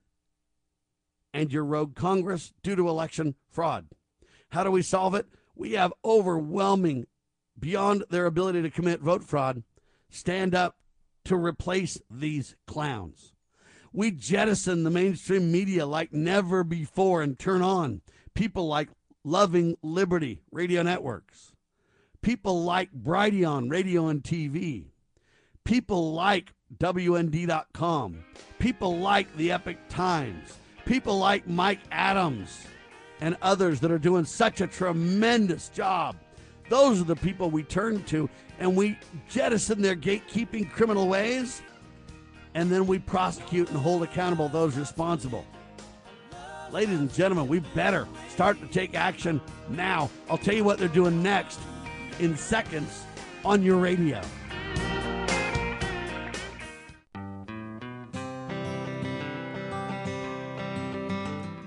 and 1.37 1.53
your 1.53 1.65
rogue 1.65 1.95
Congress 1.95 2.55
due 2.63 2.75
to 2.75 2.89
election 2.89 3.35
fraud. 3.51 3.87
How 4.51 4.65
do 4.65 4.71
we 4.71 4.81
solve 4.81 5.15
it? 5.15 5.27
We 5.55 5.73
have 5.73 5.93
overwhelming, 6.03 7.07
beyond 7.59 8.05
their 8.09 8.25
ability 8.25 8.63
to 8.63 8.71
commit 8.71 9.01
vote 9.01 9.23
fraud, 9.23 9.63
stand 10.09 10.55
up 10.55 10.77
to 11.27 11.37
replace 11.37 11.99
these 12.11 12.57
clowns. 12.67 13.35
We 13.93 14.11
jettison 14.13 14.85
the 14.85 14.91
mainstream 14.91 15.53
media 15.53 15.85
like 15.85 16.13
never 16.13 16.65
before 16.65 17.23
and 17.23 17.39
turn 17.39 17.61
on 17.61 18.01
people 18.35 18.67
like 18.67 18.89
Loving 19.23 19.77
Liberty 19.83 20.41
radio 20.51 20.83
networks, 20.83 21.53
people 22.23 22.63
like 22.65 22.93
Brighteon 22.93 23.71
radio 23.71 24.09
and 24.09 24.23
TV, 24.23 24.87
people 25.65 26.15
like 26.15 26.55
WND.com, 26.79 28.25
people 28.59 28.99
like 28.99 29.37
the 29.37 29.53
Epoch 29.53 29.79
Times 29.89 30.59
people 30.87 31.19
like 31.19 31.47
Mike 31.47 31.81
Adams 31.91 32.67
and 33.21 33.37
others 33.43 33.81
that 33.81 33.91
are 33.91 33.99
doing 33.99 34.25
such 34.25 34.61
a 34.61 34.67
tremendous 34.67 35.69
job. 35.69 36.17
Those 36.71 37.01
are 37.01 37.05
the 37.05 37.17
people 37.17 37.51
we 37.51 37.63
turn 37.63 38.03
to, 38.05 38.31
and 38.59 38.75
we 38.75 38.99
jettison 39.29 39.83
their 39.83 39.97
gatekeeping 39.97 40.71
criminal 40.71 41.09
ways, 41.09 41.61
and 42.55 42.71
then 42.71 42.87
we 42.87 42.99
prosecute 42.99 43.69
and 43.69 43.77
hold 43.77 44.03
accountable 44.03 44.49
those 44.49 44.77
responsible. 44.77 45.45
Ladies 46.73 46.99
and 46.99 47.13
gentlemen, 47.13 47.47
we 47.47 47.61
better 47.61 48.09
start 48.29 48.61
to 48.61 48.67
take 48.67 48.95
action 48.95 49.41
now. 49.69 50.11
I'll 50.29 50.39
tell 50.39 50.55
you 50.55 50.65
what 50.65 50.79
they're 50.79 50.89
doing 50.89 51.23
next 51.23 51.61
in 52.19 52.37
seconds 52.37 53.05
on 53.45 53.63
your 53.63 53.77
radio. 53.77 54.21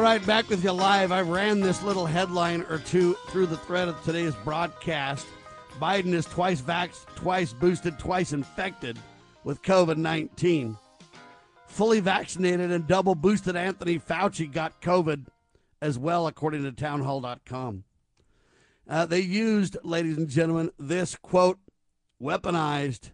All 0.00 0.06
right, 0.06 0.26
back 0.26 0.48
with 0.48 0.64
you 0.64 0.72
live. 0.72 1.12
I 1.12 1.20
ran 1.20 1.60
this 1.60 1.82
little 1.82 2.06
headline 2.06 2.62
or 2.70 2.78
two 2.78 3.18
through 3.28 3.48
the 3.48 3.58
thread 3.58 3.86
of 3.86 4.02
today's 4.02 4.34
broadcast. 4.36 5.26
Biden 5.78 6.14
is 6.14 6.24
twice 6.24 6.62
vaxxed, 6.62 7.04
twice 7.16 7.52
boosted, 7.52 7.98
twice 7.98 8.32
infected 8.32 8.98
with 9.44 9.60
COVID 9.60 9.98
19. 9.98 10.74
Fully 11.66 12.00
vaccinated 12.00 12.72
and 12.72 12.86
double 12.86 13.14
boosted 13.14 13.56
Anthony 13.56 13.98
Fauci 13.98 14.50
got 14.50 14.80
COVID 14.80 15.26
as 15.82 15.98
well, 15.98 16.26
according 16.26 16.62
to 16.62 16.72
townhall.com. 16.72 17.84
Uh, 18.88 19.04
they 19.04 19.20
used, 19.20 19.76
ladies 19.84 20.16
and 20.16 20.30
gentlemen, 20.30 20.70
this 20.78 21.14
quote, 21.14 21.58
weaponized 22.20 23.10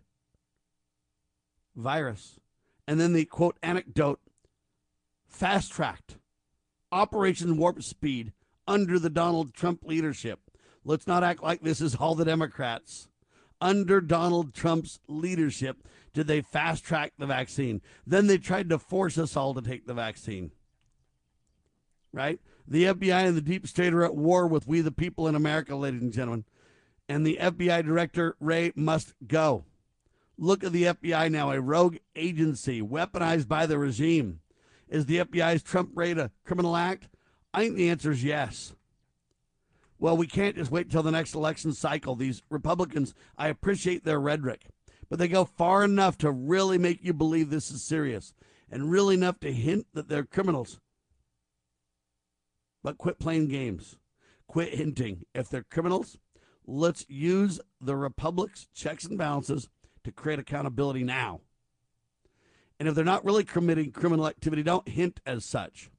virus. 1.74 2.38
And 2.86 3.00
then 3.00 3.12
the 3.12 3.24
quote 3.24 3.58
anecdote, 3.60 4.20
fast 5.26 5.72
tracked 5.72 6.18
Operation 6.92 7.56
Warp 7.56 7.82
Speed 7.82 8.32
under 8.66 8.98
the 8.98 9.10
Donald 9.10 9.54
Trump 9.54 9.84
leadership. 9.84 10.40
Let's 10.84 11.06
not 11.06 11.24
act 11.24 11.42
like 11.42 11.62
this 11.62 11.80
is 11.80 11.96
all 11.96 12.14
the 12.14 12.24
Democrats. 12.24 13.08
Under 13.60 14.00
Donald 14.00 14.54
Trump's 14.54 15.00
leadership, 15.08 15.88
did 16.12 16.26
they 16.26 16.42
fast 16.42 16.84
track 16.84 17.12
the 17.18 17.26
vaccine? 17.26 17.80
Then 18.06 18.26
they 18.26 18.38
tried 18.38 18.68
to 18.68 18.78
force 18.78 19.18
us 19.18 19.36
all 19.36 19.54
to 19.54 19.62
take 19.62 19.86
the 19.86 19.94
vaccine. 19.94 20.52
Right? 22.12 22.38
The 22.68 22.84
FBI 22.84 23.26
and 23.26 23.36
the 23.36 23.42
deep 23.42 23.66
state 23.66 23.94
are 23.94 24.04
at 24.04 24.14
war 24.14 24.46
with 24.46 24.66
we 24.66 24.80
the 24.80 24.92
people 24.92 25.26
in 25.26 25.34
America, 25.34 25.74
ladies 25.74 26.02
and 26.02 26.12
gentlemen. 26.12 26.44
And 27.08 27.26
the 27.26 27.38
FBI 27.40 27.84
director, 27.84 28.36
Wray, 28.40 28.72
must 28.74 29.14
go. 29.26 29.64
Look 30.38 30.64
at 30.64 30.72
the 30.72 30.84
FBI 30.84 31.30
now, 31.30 31.50
a 31.50 31.60
rogue 31.60 31.96
agency 32.14 32.82
weaponized 32.82 33.48
by 33.48 33.66
the 33.66 33.78
regime. 33.78 34.40
Is 34.88 35.06
the 35.06 35.18
FBI's 35.18 35.62
Trump 35.62 35.90
raid 35.94 36.18
a 36.18 36.30
criminal 36.44 36.76
act? 36.76 37.08
I 37.52 37.60
think 37.60 37.76
the 37.76 37.90
answer 37.90 38.10
is 38.10 38.22
yes. 38.22 38.74
Well, 39.98 40.16
we 40.16 40.26
can't 40.26 40.56
just 40.56 40.70
wait 40.70 40.90
till 40.90 41.02
the 41.02 41.10
next 41.10 41.34
election 41.34 41.72
cycle. 41.72 42.14
These 42.14 42.42
Republicans, 42.50 43.14
I 43.38 43.48
appreciate 43.48 44.04
their 44.04 44.20
rhetoric, 44.20 44.66
but 45.08 45.18
they 45.18 45.28
go 45.28 45.44
far 45.44 45.84
enough 45.84 46.18
to 46.18 46.30
really 46.30 46.78
make 46.78 47.02
you 47.02 47.14
believe 47.14 47.50
this 47.50 47.70
is 47.70 47.82
serious 47.82 48.34
and 48.70 48.90
really 48.90 49.14
enough 49.14 49.40
to 49.40 49.52
hint 49.52 49.86
that 49.94 50.08
they're 50.08 50.24
criminals. 50.24 50.80
But 52.82 52.98
quit 52.98 53.18
playing 53.18 53.48
games. 53.48 53.96
Quit 54.46 54.74
hinting. 54.74 55.24
If 55.34 55.48
they're 55.48 55.64
criminals, 55.64 56.18
let's 56.66 57.04
use 57.08 57.60
the 57.80 57.96
Republic's 57.96 58.68
checks 58.74 59.04
and 59.04 59.18
balances 59.18 59.68
to 60.04 60.12
create 60.12 60.38
accountability 60.38 61.02
now. 61.02 61.40
And 62.78 62.89
if 62.89 62.94
they're 62.94 63.05
not 63.05 63.24
really 63.24 63.44
committing 63.44 63.90
criminal 63.90 64.27
activity, 64.27 64.62
don't 64.62 64.89
hint 64.89 65.20
as 65.24 65.44
such. 65.44 65.90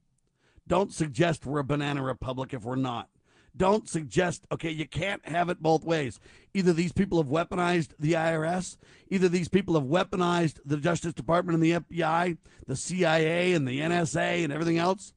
Don't 0.67 0.93
suggest 0.93 1.45
we're 1.45 1.59
a 1.59 1.63
banana 1.63 2.03
republic 2.03 2.53
if 2.53 2.63
we're 2.63 2.75
not. 2.75 3.09
Don't 3.55 3.89
suggest, 3.89 4.45
okay, 4.51 4.69
you 4.69 4.87
can't 4.87 5.27
have 5.27 5.49
it 5.49 5.63
both 5.63 5.83
ways. 5.83 6.19
Either 6.53 6.73
these 6.73 6.91
people 6.91 7.17
have 7.17 7.31
weaponized 7.31 7.89
the 7.97 8.13
IRS, 8.13 8.77
either 9.09 9.27
these 9.27 9.47
people 9.47 9.73
have 9.73 9.85
weaponized 9.89 10.59
the 10.63 10.77
Justice 10.77 11.13
Department 11.13 11.55
and 11.55 11.63
the 11.63 11.79
FBI, 11.79 12.37
the 12.67 12.75
CIA 12.75 13.53
and 13.53 13.67
the 13.67 13.79
NSA 13.79 14.43
and 14.43 14.53
everything 14.53 14.77
else, 14.77 15.13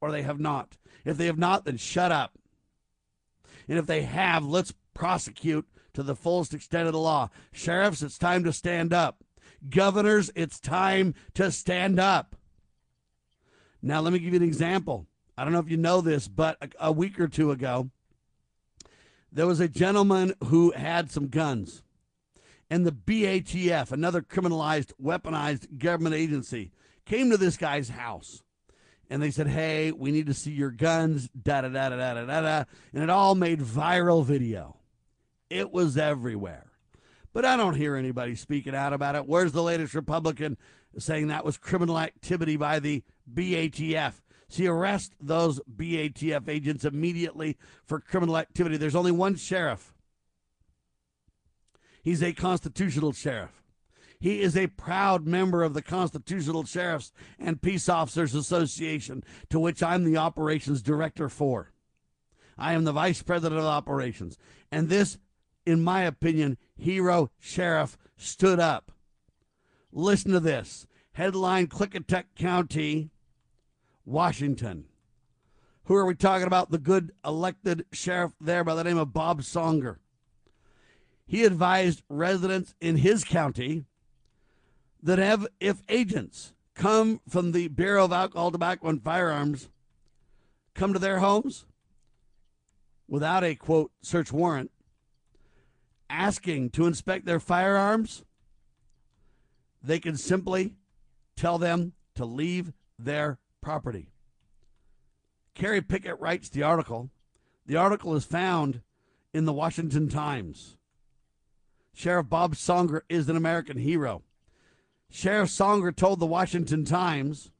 or 0.00 0.10
they 0.10 0.22
have 0.22 0.40
not. 0.40 0.76
If 1.04 1.16
they 1.16 1.26
have 1.26 1.38
not, 1.38 1.64
then 1.64 1.76
shut 1.76 2.10
up. 2.10 2.32
And 3.68 3.78
if 3.78 3.86
they 3.86 4.02
have, 4.02 4.44
let's 4.44 4.74
prosecute 4.94 5.68
to 5.94 6.02
the 6.02 6.16
fullest 6.16 6.54
extent 6.54 6.86
of 6.86 6.92
the 6.92 6.98
law. 6.98 7.30
Sheriffs, 7.52 8.02
it's 8.02 8.18
time 8.18 8.42
to 8.44 8.52
stand 8.52 8.92
up. 8.92 9.22
Governors, 9.68 10.30
it's 10.34 10.60
time 10.60 11.14
to 11.34 11.50
stand 11.50 11.98
up. 11.98 12.36
Now, 13.82 14.00
let 14.00 14.12
me 14.12 14.18
give 14.18 14.32
you 14.32 14.40
an 14.40 14.46
example. 14.46 15.06
I 15.36 15.44
don't 15.44 15.52
know 15.52 15.60
if 15.60 15.70
you 15.70 15.76
know 15.76 16.00
this, 16.00 16.28
but 16.28 16.56
a, 16.60 16.88
a 16.88 16.92
week 16.92 17.20
or 17.20 17.28
two 17.28 17.50
ago, 17.50 17.90
there 19.30 19.46
was 19.46 19.60
a 19.60 19.68
gentleman 19.68 20.34
who 20.46 20.72
had 20.72 21.10
some 21.10 21.28
guns. 21.28 21.82
And 22.70 22.86
the 22.86 22.92
BATF, 22.92 23.92
another 23.92 24.20
criminalized, 24.20 24.92
weaponized 25.02 25.78
government 25.78 26.14
agency, 26.14 26.72
came 27.04 27.30
to 27.30 27.36
this 27.36 27.56
guy's 27.56 27.88
house. 27.88 28.42
And 29.10 29.22
they 29.22 29.30
said, 29.30 29.48
hey, 29.48 29.90
we 29.90 30.10
need 30.10 30.26
to 30.26 30.34
see 30.34 30.50
your 30.50 30.70
guns, 30.70 31.30
da 31.30 31.62
da 31.62 31.68
da 31.68 31.88
da 31.88 31.96
da 31.96 32.24
da 32.24 32.40
da. 32.40 32.64
And 32.92 33.02
it 33.02 33.10
all 33.10 33.34
made 33.34 33.60
viral 33.60 34.24
video. 34.24 34.76
It 35.48 35.72
was 35.72 35.96
everywhere. 35.96 36.67
But 37.38 37.44
I 37.44 37.56
don't 37.56 37.76
hear 37.76 37.94
anybody 37.94 38.34
speaking 38.34 38.74
out 38.74 38.92
about 38.92 39.14
it. 39.14 39.28
Where's 39.28 39.52
the 39.52 39.62
latest 39.62 39.94
Republican 39.94 40.56
saying 40.98 41.28
that 41.28 41.44
was 41.44 41.56
criminal 41.56 41.96
activity 41.96 42.56
by 42.56 42.80
the 42.80 43.04
BATF? 43.32 44.14
See, 44.48 44.66
arrest 44.66 45.12
those 45.20 45.60
BATF 45.72 46.48
agents 46.48 46.84
immediately 46.84 47.56
for 47.84 48.00
criminal 48.00 48.36
activity. 48.36 48.76
There's 48.76 48.96
only 48.96 49.12
one 49.12 49.36
sheriff. 49.36 49.94
He's 52.02 52.24
a 52.24 52.32
constitutional 52.32 53.12
sheriff. 53.12 53.62
He 54.18 54.40
is 54.40 54.56
a 54.56 54.66
proud 54.66 55.24
member 55.24 55.62
of 55.62 55.74
the 55.74 55.82
Constitutional 55.82 56.64
Sheriffs 56.64 57.12
and 57.38 57.62
Peace 57.62 57.88
Officers 57.88 58.34
Association, 58.34 59.22
to 59.50 59.60
which 59.60 59.80
I'm 59.80 60.02
the 60.02 60.16
operations 60.16 60.82
director 60.82 61.28
for. 61.28 61.70
I 62.58 62.72
am 62.72 62.82
the 62.82 62.90
vice 62.90 63.22
president 63.22 63.60
of 63.60 63.66
operations. 63.66 64.36
And 64.72 64.88
this 64.88 65.18
in 65.68 65.82
my 65.82 66.02
opinion, 66.02 66.56
hero 66.74 67.30
sheriff 67.38 67.98
stood 68.16 68.58
up. 68.58 68.90
Listen 69.92 70.32
to 70.32 70.40
this 70.40 70.86
headline 71.12 71.66
Klickitat 71.66 72.24
County, 72.34 73.10
Washington. 74.06 74.86
Who 75.84 75.94
are 75.94 76.06
we 76.06 76.14
talking 76.14 76.46
about? 76.46 76.70
The 76.70 76.78
good 76.78 77.12
elected 77.24 77.84
sheriff 77.92 78.32
there 78.40 78.64
by 78.64 78.74
the 78.74 78.84
name 78.84 78.96
of 78.96 79.12
Bob 79.12 79.42
Songer. 79.42 79.96
He 81.26 81.44
advised 81.44 82.02
residents 82.08 82.74
in 82.80 82.96
his 82.96 83.22
county 83.24 83.84
that 85.02 85.18
have, 85.18 85.46
if 85.60 85.82
agents 85.90 86.54
come 86.74 87.20
from 87.28 87.52
the 87.52 87.68
Bureau 87.68 88.06
of 88.06 88.12
Alcohol, 88.12 88.50
Tobacco, 88.50 88.88
and 88.88 89.02
Firearms 89.02 89.68
come 90.74 90.94
to 90.94 90.98
their 90.98 91.18
homes 91.18 91.66
without 93.06 93.44
a 93.44 93.54
quote 93.54 93.90
search 94.00 94.32
warrant, 94.32 94.70
asking 96.10 96.70
to 96.70 96.86
inspect 96.86 97.26
their 97.26 97.40
firearms, 97.40 98.24
they 99.82 99.98
can 99.98 100.16
simply 100.16 100.74
tell 101.36 101.58
them 101.58 101.92
to 102.14 102.24
leave 102.24 102.72
their 102.98 103.38
property. 103.60 104.10
Kerry 105.54 105.80
Picket 105.80 106.18
writes 106.20 106.48
the 106.48 106.62
article. 106.62 107.10
The 107.66 107.76
article 107.76 108.14
is 108.14 108.24
found 108.24 108.80
in 109.32 109.44
the 109.44 109.52
Washington 109.52 110.08
Times. 110.08 110.76
Sheriff 111.94 112.28
Bob 112.28 112.54
Songer 112.54 113.02
is 113.08 113.28
an 113.28 113.36
American 113.36 113.76
hero. 113.76 114.22
Sheriff 115.10 115.48
Songer 115.48 115.94
told 115.94 116.20
the 116.20 116.26
Washington 116.26 116.84
Times 116.84 117.50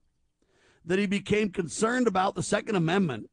that 0.85 0.99
he 0.99 1.07
became 1.07 1.51
concerned 1.51 2.07
about 2.07 2.35
the 2.35 2.43
Second 2.43 2.77
Amendment 2.77 3.31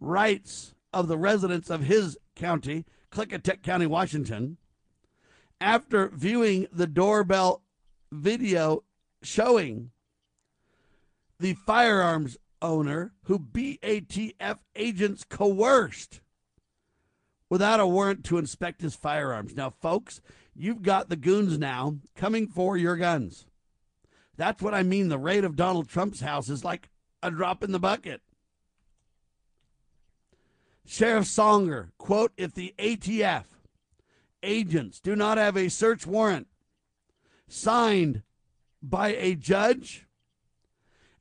rights 0.00 0.74
of 0.92 1.08
the 1.08 1.18
residents 1.18 1.70
of 1.70 1.82
his 1.82 2.16
county 2.34 2.84
Klickitat 3.14 3.62
County, 3.62 3.86
Washington, 3.86 4.56
after 5.60 6.08
viewing 6.08 6.66
the 6.72 6.86
doorbell 6.86 7.62
video 8.10 8.82
showing 9.22 9.90
the 11.38 11.54
firearms 11.54 12.36
owner 12.60 13.12
who 13.24 13.38
BATF 13.38 14.58
agents 14.74 15.24
coerced 15.24 16.20
without 17.48 17.78
a 17.78 17.86
warrant 17.86 18.24
to 18.24 18.38
inspect 18.38 18.82
his 18.82 18.96
firearms. 18.96 19.54
Now, 19.54 19.70
folks, 19.70 20.20
you've 20.54 20.82
got 20.82 21.08
the 21.08 21.16
goons 21.16 21.56
now 21.58 21.98
coming 22.16 22.48
for 22.48 22.76
your 22.76 22.96
guns. 22.96 23.46
That's 24.36 24.60
what 24.60 24.74
I 24.74 24.82
mean. 24.82 25.08
The 25.08 25.18
raid 25.18 25.44
of 25.44 25.54
Donald 25.54 25.88
Trump's 25.88 26.20
house 26.20 26.48
is 26.48 26.64
like 26.64 26.88
a 27.22 27.30
drop 27.30 27.62
in 27.62 27.70
the 27.70 27.78
bucket. 27.78 28.22
Sheriff 30.86 31.24
Songer, 31.24 31.90
quote, 31.98 32.32
if 32.36 32.54
the 32.54 32.74
ATF 32.78 33.44
agents 34.42 35.00
do 35.00 35.16
not 35.16 35.38
have 35.38 35.56
a 35.56 35.70
search 35.70 36.06
warrant 36.06 36.46
signed 37.48 38.22
by 38.82 39.14
a 39.14 39.34
judge 39.34 40.06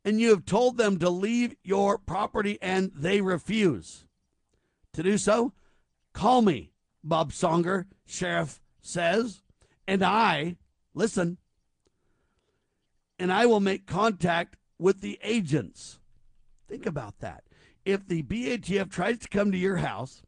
and 0.04 0.20
you 0.20 0.30
have 0.32 0.46
told 0.46 0.78
them 0.78 1.00
to 1.00 1.10
leave 1.10 1.56
your 1.64 1.98
property 1.98 2.58
and 2.62 2.92
they 2.94 3.22
refuse 3.22 4.06
to 4.92 5.02
do 5.02 5.18
so, 5.18 5.54
call 6.12 6.42
me, 6.42 6.74
Bob 7.04 7.32
Songer, 7.32 7.86
sheriff 8.06 8.62
says, 8.82 9.42
and 9.88 10.04
I, 10.04 10.58
listen, 10.94 11.38
and 13.18 13.32
I 13.32 13.46
will 13.46 13.62
make 13.62 13.88
contact 13.88 14.58
with 14.78 15.02
the 15.02 15.20
agents. 15.24 16.00
Think 16.68 16.86
about 16.86 17.20
that. 17.20 17.44
If 17.86 18.08
the 18.08 18.24
BATF 18.24 18.90
tries 18.90 19.20
to 19.20 19.28
come 19.28 19.52
to 19.52 19.58
your 19.58 19.78
house 19.78 20.24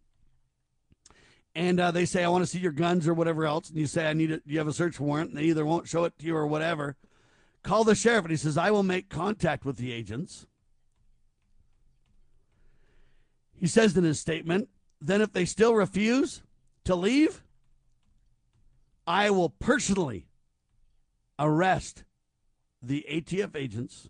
and 1.56 1.80
uh, 1.80 1.92
they 1.92 2.06
say, 2.06 2.24
I 2.24 2.28
want 2.28 2.44
to 2.44 2.50
see 2.50 2.60
your 2.60 2.74
guns 2.74 3.08
or 3.08 3.14
whatever 3.14 3.46
else, 3.46 3.70
and 3.70 3.78
you 3.78 3.88
say, 3.88 4.08
I 4.08 4.14
need 4.14 4.30
it, 4.30 4.44
you 4.46 4.58
have 4.58 4.68
a 4.68 4.74
search 4.74 5.00
warrant, 5.00 5.30
and 5.30 5.40
they 5.40 5.44
either 5.44 5.66
won't 5.66 5.88
show 5.88 6.04
it 6.04 6.18
to 6.20 6.26
you 6.26 6.36
or 6.36 6.46
whatever, 6.46 6.98
call 7.64 7.86
the 7.86 7.96
sheriff. 7.96 8.26
And 8.26 8.32
he 8.32 8.38
says, 8.38 8.58
I 8.58 8.72
will 8.72 8.84
make 8.84 9.08
contact 9.08 9.64
with 9.64 9.78
the 9.78 9.94
agents. 9.94 10.48
He 13.54 13.68
says 13.68 13.96
in 13.96 14.04
his 14.04 14.20
statement, 14.20 14.68
then 15.00 15.22
if 15.22 15.32
they 15.32 15.46
still 15.46 15.74
refuse 15.74 16.44
to 16.84 16.94
leave, 16.94 17.42
I 19.08 19.30
will 19.30 19.50
personally 19.50 20.28
arrest 21.40 22.04
the 22.82 23.06
ATF 23.10 23.56
agents 23.56 24.10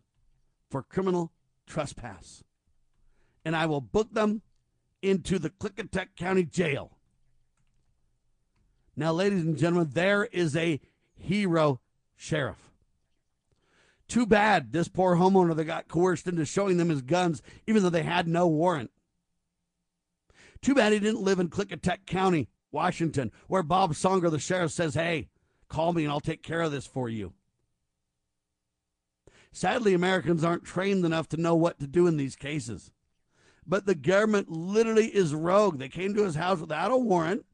for 0.69 0.81
criminal 0.81 1.31
trespass. 1.67 2.44
And 3.45 3.55
I 3.55 3.67
will 3.67 3.81
book 3.81 4.13
them 4.13 4.41
into 5.01 5.39
the 5.39 5.51
Klickitat 5.51 6.15
County 6.17 6.43
Jail. 6.43 6.97
Now, 8.95 9.13
ladies 9.13 9.43
and 9.43 9.57
gentlemen, 9.57 9.91
there 9.93 10.25
is 10.25 10.55
a 10.55 10.81
hero 11.15 11.79
sheriff. 12.15 12.71
Too 14.07 14.25
bad 14.25 14.71
this 14.71 14.87
poor 14.87 15.15
homeowner 15.15 15.55
that 15.55 15.65
got 15.65 15.87
coerced 15.87 16.27
into 16.27 16.45
showing 16.45 16.77
them 16.77 16.89
his 16.89 17.01
guns, 17.01 17.41
even 17.67 17.83
though 17.83 17.89
they 17.89 18.03
had 18.03 18.27
no 18.27 18.47
warrant. 18.47 18.91
Too 20.61 20.75
bad 20.75 20.93
he 20.93 20.99
didn't 20.99 21.23
live 21.23 21.39
in 21.39 21.49
Klickitat 21.49 22.05
County, 22.05 22.49
Washington, 22.71 23.31
where 23.47 23.63
Bob 23.63 23.93
Songer, 23.93 24.31
the 24.31 24.39
sheriff, 24.39 24.71
says, 24.71 24.93
Hey, 24.93 25.29
call 25.69 25.93
me 25.93 26.03
and 26.03 26.11
I'll 26.11 26.19
take 26.19 26.43
care 26.43 26.61
of 26.61 26.71
this 26.71 26.87
for 26.87 27.09
you. 27.09 27.33
Sadly, 29.51 29.93
Americans 29.93 30.43
aren't 30.43 30.65
trained 30.65 31.05
enough 31.05 31.29
to 31.29 31.37
know 31.37 31.55
what 31.55 31.79
to 31.79 31.87
do 31.87 32.07
in 32.07 32.17
these 32.17 32.35
cases. 32.35 32.91
But 33.67 33.85
the 33.85 33.95
government 33.95 34.49
literally 34.49 35.07
is 35.07 35.33
rogue. 35.33 35.79
They 35.79 35.89
came 35.89 36.13
to 36.13 36.23
his 36.23 36.35
house 36.35 36.59
without 36.59 36.91
a 36.91 36.97
warrant 36.97 37.45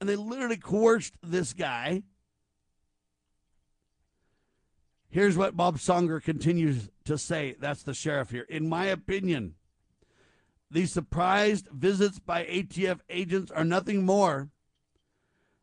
and 0.00 0.08
they 0.08 0.16
literally 0.16 0.56
coerced 0.56 1.14
this 1.22 1.52
guy. 1.52 2.02
Here's 5.08 5.36
what 5.36 5.56
Bob 5.56 5.78
Songer 5.78 6.22
continues 6.22 6.90
to 7.04 7.16
say. 7.16 7.54
That's 7.58 7.84
the 7.84 7.94
sheriff 7.94 8.30
here. 8.30 8.46
In 8.48 8.68
my 8.68 8.86
opinion, 8.86 9.54
these 10.70 10.92
surprised 10.92 11.68
visits 11.68 12.18
by 12.18 12.44
ATF 12.44 12.98
agents 13.08 13.52
are 13.52 13.64
nothing 13.64 14.04
more 14.04 14.50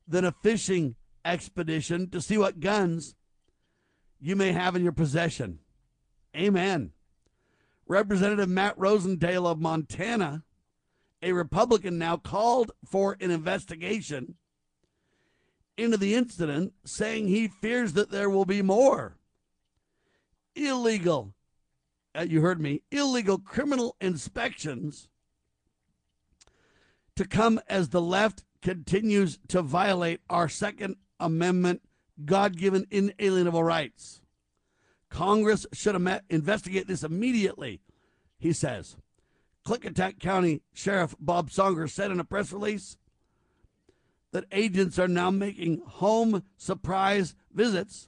than 0.08 0.24
a 0.24 0.32
fishing 0.32 0.96
expedition 1.26 2.10
to 2.10 2.22
see 2.22 2.38
what 2.38 2.60
guns 2.60 3.16
you 4.20 4.36
may 4.36 4.54
have 4.54 4.76
in 4.76 4.84
your 4.84 4.94
possession. 4.94 5.60
Amen. 6.36 6.92
Representative 7.88 8.50
Matt 8.50 8.78
Rosendale 8.78 9.46
of 9.46 9.60
Montana, 9.60 10.44
a 11.22 11.34
Republican, 11.34 11.98
now 11.98 12.18
called 12.18 12.72
for 12.86 13.18
an 13.20 13.32
investigation 13.32 14.36
into 15.78 15.98
the 15.98 16.16
incident, 16.16 16.74
saying 16.86 17.28
he 17.28 17.48
fears 17.48 17.94
that 17.94 18.12
there 18.12 18.30
will 18.30 18.46
be 18.46 18.62
more 18.62 19.18
illegal, 20.56 21.34
uh, 22.16 22.26
you 22.28 22.42
heard 22.42 22.60
me, 22.60 22.82
illegal 22.92 23.38
criminal 23.38 23.96
inspections 24.02 25.08
to 27.16 27.26
come 27.26 27.60
as 27.68 27.90
the 27.90 28.02
left 28.02 28.44
continues 28.62 29.40
to 29.48 29.62
violate 29.62 30.22
our 30.30 30.48
Second 30.48 30.96
Amendment 31.20 31.82
God 32.26 32.58
given 32.58 32.86
inalienable 32.92 33.64
rights. 33.64 34.21
Congress 35.12 35.68
should 35.74 35.96
investigate 36.30 36.88
this 36.88 37.04
immediately, 37.04 37.82
he 38.40 38.54
says. 38.54 38.96
Klickitat 39.68 40.20
County 40.20 40.62
Sheriff 40.74 41.14
Bob 41.20 41.52
Songer 41.52 41.88
said 41.88 42.10
in 42.10 42.20
a 42.20 42.24
press 42.24 42.52
release 42.52 42.98
that 44.32 44.46
agents 44.52 44.98
are 44.98 45.10
now 45.10 45.30
making 45.30 45.82
home 45.86 46.44
surprise 46.58 47.36
visits 47.54 48.08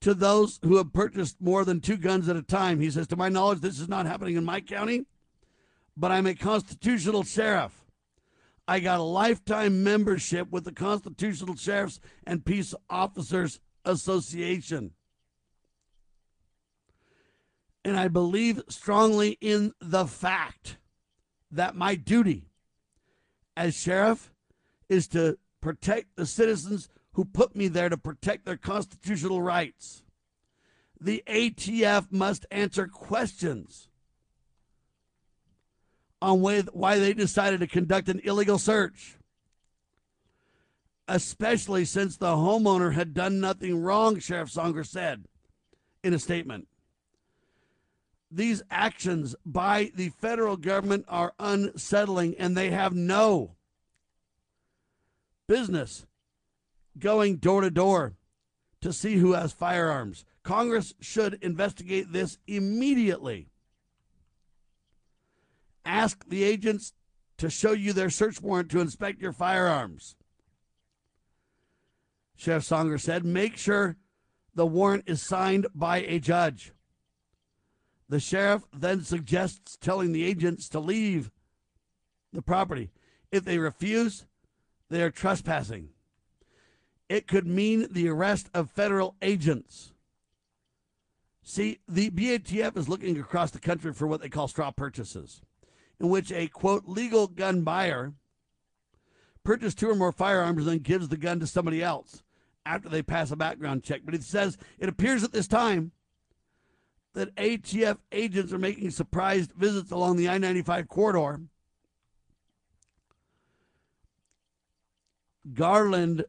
to 0.00 0.14
those 0.14 0.58
who 0.64 0.76
have 0.76 0.92
purchased 0.92 1.40
more 1.40 1.64
than 1.64 1.80
two 1.80 1.96
guns 1.96 2.28
at 2.28 2.36
a 2.36 2.42
time. 2.42 2.80
He 2.80 2.90
says, 2.90 3.08
To 3.08 3.16
my 3.16 3.28
knowledge, 3.28 3.60
this 3.60 3.80
is 3.80 3.88
not 3.88 4.06
happening 4.06 4.36
in 4.36 4.44
my 4.44 4.60
county, 4.60 5.04
but 5.96 6.10
I'm 6.10 6.26
a 6.26 6.34
constitutional 6.34 7.24
sheriff. 7.24 7.84
I 8.66 8.78
got 8.78 9.00
a 9.00 9.04
lifetime 9.04 9.82
membership 9.82 10.50
with 10.50 10.64
the 10.64 10.72
Constitutional 10.72 11.56
Sheriffs 11.56 11.98
and 12.24 12.44
Peace 12.44 12.74
Officers 12.88 13.60
Association. 13.84 14.92
And 17.84 17.98
I 17.98 18.08
believe 18.08 18.62
strongly 18.68 19.38
in 19.40 19.72
the 19.80 20.06
fact 20.06 20.78
that 21.50 21.74
my 21.74 21.94
duty 21.94 22.46
as 23.56 23.74
sheriff 23.74 24.32
is 24.88 25.08
to 25.08 25.38
protect 25.60 26.16
the 26.16 26.26
citizens 26.26 26.88
who 27.14 27.24
put 27.24 27.54
me 27.54 27.68
there 27.68 27.88
to 27.88 27.96
protect 27.96 28.44
their 28.44 28.56
constitutional 28.56 29.42
rights. 29.42 30.02
The 31.00 31.22
ATF 31.26 32.12
must 32.12 32.46
answer 32.50 32.86
questions 32.86 33.88
on 36.22 36.40
why 36.40 36.98
they 36.98 37.12
decided 37.12 37.60
to 37.60 37.66
conduct 37.66 38.08
an 38.08 38.20
illegal 38.22 38.56
search, 38.56 39.16
especially 41.12 41.84
since 41.84 42.16
the 42.16 42.34
homeowner 42.34 42.94
had 42.94 43.12
done 43.12 43.38
nothing 43.38 43.82
wrong, 43.82 44.18
Sheriff 44.18 44.50
Songer 44.50 44.84
said 44.84 45.26
in 46.02 46.14
a 46.14 46.18
statement. 46.18 46.68
These 48.30 48.62
actions 48.70 49.36
by 49.44 49.92
the 49.94 50.08
federal 50.08 50.56
government 50.56 51.04
are 51.08 51.34
unsettling 51.38 52.34
and 52.38 52.56
they 52.56 52.70
have 52.70 52.94
no 52.94 53.56
business 55.46 56.06
going 56.98 57.36
door 57.36 57.60
to 57.60 57.70
door 57.70 58.14
to 58.80 58.90
see 58.90 59.16
who 59.16 59.34
has 59.34 59.52
firearms. 59.52 60.24
Congress 60.42 60.94
should 60.98 61.34
investigate 61.42 62.10
this 62.10 62.38
immediately. 62.46 63.50
Ask 65.84 66.26
the 66.26 66.42
agents 66.42 66.94
to 67.36 67.50
show 67.50 67.72
you 67.72 67.92
their 67.92 68.08
search 68.08 68.40
warrant 68.40 68.70
to 68.70 68.80
inspect 68.80 69.20
your 69.20 69.34
firearms. 69.34 70.16
Sheriff 72.42 72.64
Songer 72.64 73.00
said, 73.00 73.24
make 73.24 73.56
sure 73.56 73.96
the 74.52 74.66
warrant 74.66 75.04
is 75.06 75.22
signed 75.22 75.68
by 75.76 75.98
a 75.98 76.18
judge. 76.18 76.72
The 78.08 78.18
sheriff 78.18 78.64
then 78.76 79.04
suggests 79.04 79.76
telling 79.80 80.10
the 80.10 80.24
agents 80.24 80.68
to 80.70 80.80
leave 80.80 81.30
the 82.32 82.42
property. 82.42 82.90
If 83.30 83.44
they 83.44 83.58
refuse, 83.58 84.26
they 84.90 85.04
are 85.04 85.10
trespassing. 85.10 85.90
It 87.08 87.28
could 87.28 87.46
mean 87.46 87.86
the 87.88 88.08
arrest 88.08 88.50
of 88.52 88.72
federal 88.72 89.14
agents. 89.22 89.92
See, 91.44 91.78
the 91.86 92.10
BATF 92.10 92.76
is 92.76 92.88
looking 92.88 93.20
across 93.20 93.52
the 93.52 93.60
country 93.60 93.92
for 93.92 94.08
what 94.08 94.20
they 94.20 94.28
call 94.28 94.48
straw 94.48 94.72
purchases 94.72 95.42
in 96.00 96.08
which 96.08 96.32
a 96.32 96.48
quote 96.48 96.88
legal 96.88 97.28
gun 97.28 97.62
buyer 97.62 98.14
purchases 99.44 99.76
two 99.76 99.88
or 99.88 99.94
more 99.94 100.10
firearms 100.10 100.58
and 100.58 100.66
then 100.66 100.78
gives 100.80 101.08
the 101.08 101.16
gun 101.16 101.38
to 101.38 101.46
somebody 101.46 101.80
else 101.80 102.24
after 102.64 102.88
they 102.88 103.02
pass 103.02 103.30
a 103.30 103.36
background 103.36 103.82
check. 103.82 104.02
But 104.04 104.14
it 104.14 104.22
says 104.22 104.58
it 104.78 104.88
appears 104.88 105.24
at 105.24 105.32
this 105.32 105.48
time 105.48 105.92
that 107.14 107.34
ATF 107.36 107.98
agents 108.10 108.52
are 108.52 108.58
making 108.58 108.90
surprised 108.90 109.52
visits 109.52 109.90
along 109.90 110.16
the 110.16 110.28
I 110.28 110.38
95 110.38 110.88
corridor 110.88 111.40
Garland 115.52 116.24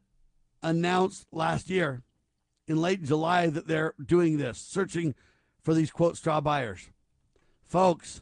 announced 0.62 1.28
last 1.32 1.70
year 1.70 2.04
in 2.68 2.82
late 2.82 3.04
July 3.04 3.48
that 3.48 3.68
they're 3.68 3.94
doing 4.04 4.38
this, 4.38 4.58
searching 4.58 5.14
for 5.62 5.74
these 5.74 5.92
quote 5.92 6.18
straw 6.18 6.42
buyers. 6.42 6.90
Folks, 7.62 8.22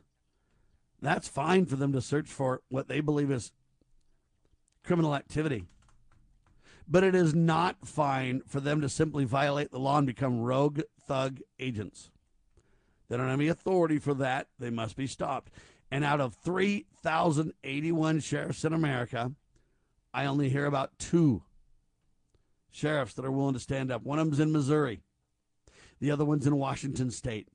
that's 1.01 1.27
fine 1.27 1.65
for 1.65 1.75
them 1.75 1.93
to 1.93 2.01
search 2.01 2.27
for 2.27 2.61
what 2.69 2.87
they 2.87 2.99
believe 2.99 3.31
is 3.31 3.51
criminal 4.83 5.15
activity. 5.15 5.65
But 6.91 7.05
it 7.05 7.15
is 7.15 7.33
not 7.33 7.87
fine 7.87 8.41
for 8.45 8.59
them 8.59 8.81
to 8.81 8.89
simply 8.89 9.23
violate 9.23 9.71
the 9.71 9.79
law 9.79 9.97
and 9.97 10.05
become 10.05 10.41
rogue 10.41 10.81
thug 11.07 11.39
agents. 11.57 12.11
They 13.07 13.15
don't 13.15 13.29
have 13.29 13.39
any 13.39 13.47
authority 13.47 13.97
for 13.97 14.13
that. 14.15 14.47
They 14.59 14.71
must 14.71 14.97
be 14.97 15.07
stopped. 15.07 15.53
And 15.89 16.03
out 16.03 16.19
of 16.19 16.35
3,081 16.35 18.19
sheriffs 18.19 18.65
in 18.65 18.73
America, 18.73 19.31
I 20.13 20.25
only 20.25 20.49
hear 20.49 20.65
about 20.65 20.99
two 20.99 21.43
sheriffs 22.69 23.13
that 23.13 23.23
are 23.23 23.31
willing 23.31 23.53
to 23.53 23.59
stand 23.61 23.89
up. 23.89 24.03
One 24.03 24.19
of 24.19 24.25
them's 24.25 24.41
in 24.41 24.51
Missouri, 24.51 24.99
the 26.01 26.11
other 26.11 26.25
one's 26.25 26.45
in 26.45 26.57
Washington 26.57 27.09
State. 27.09 27.47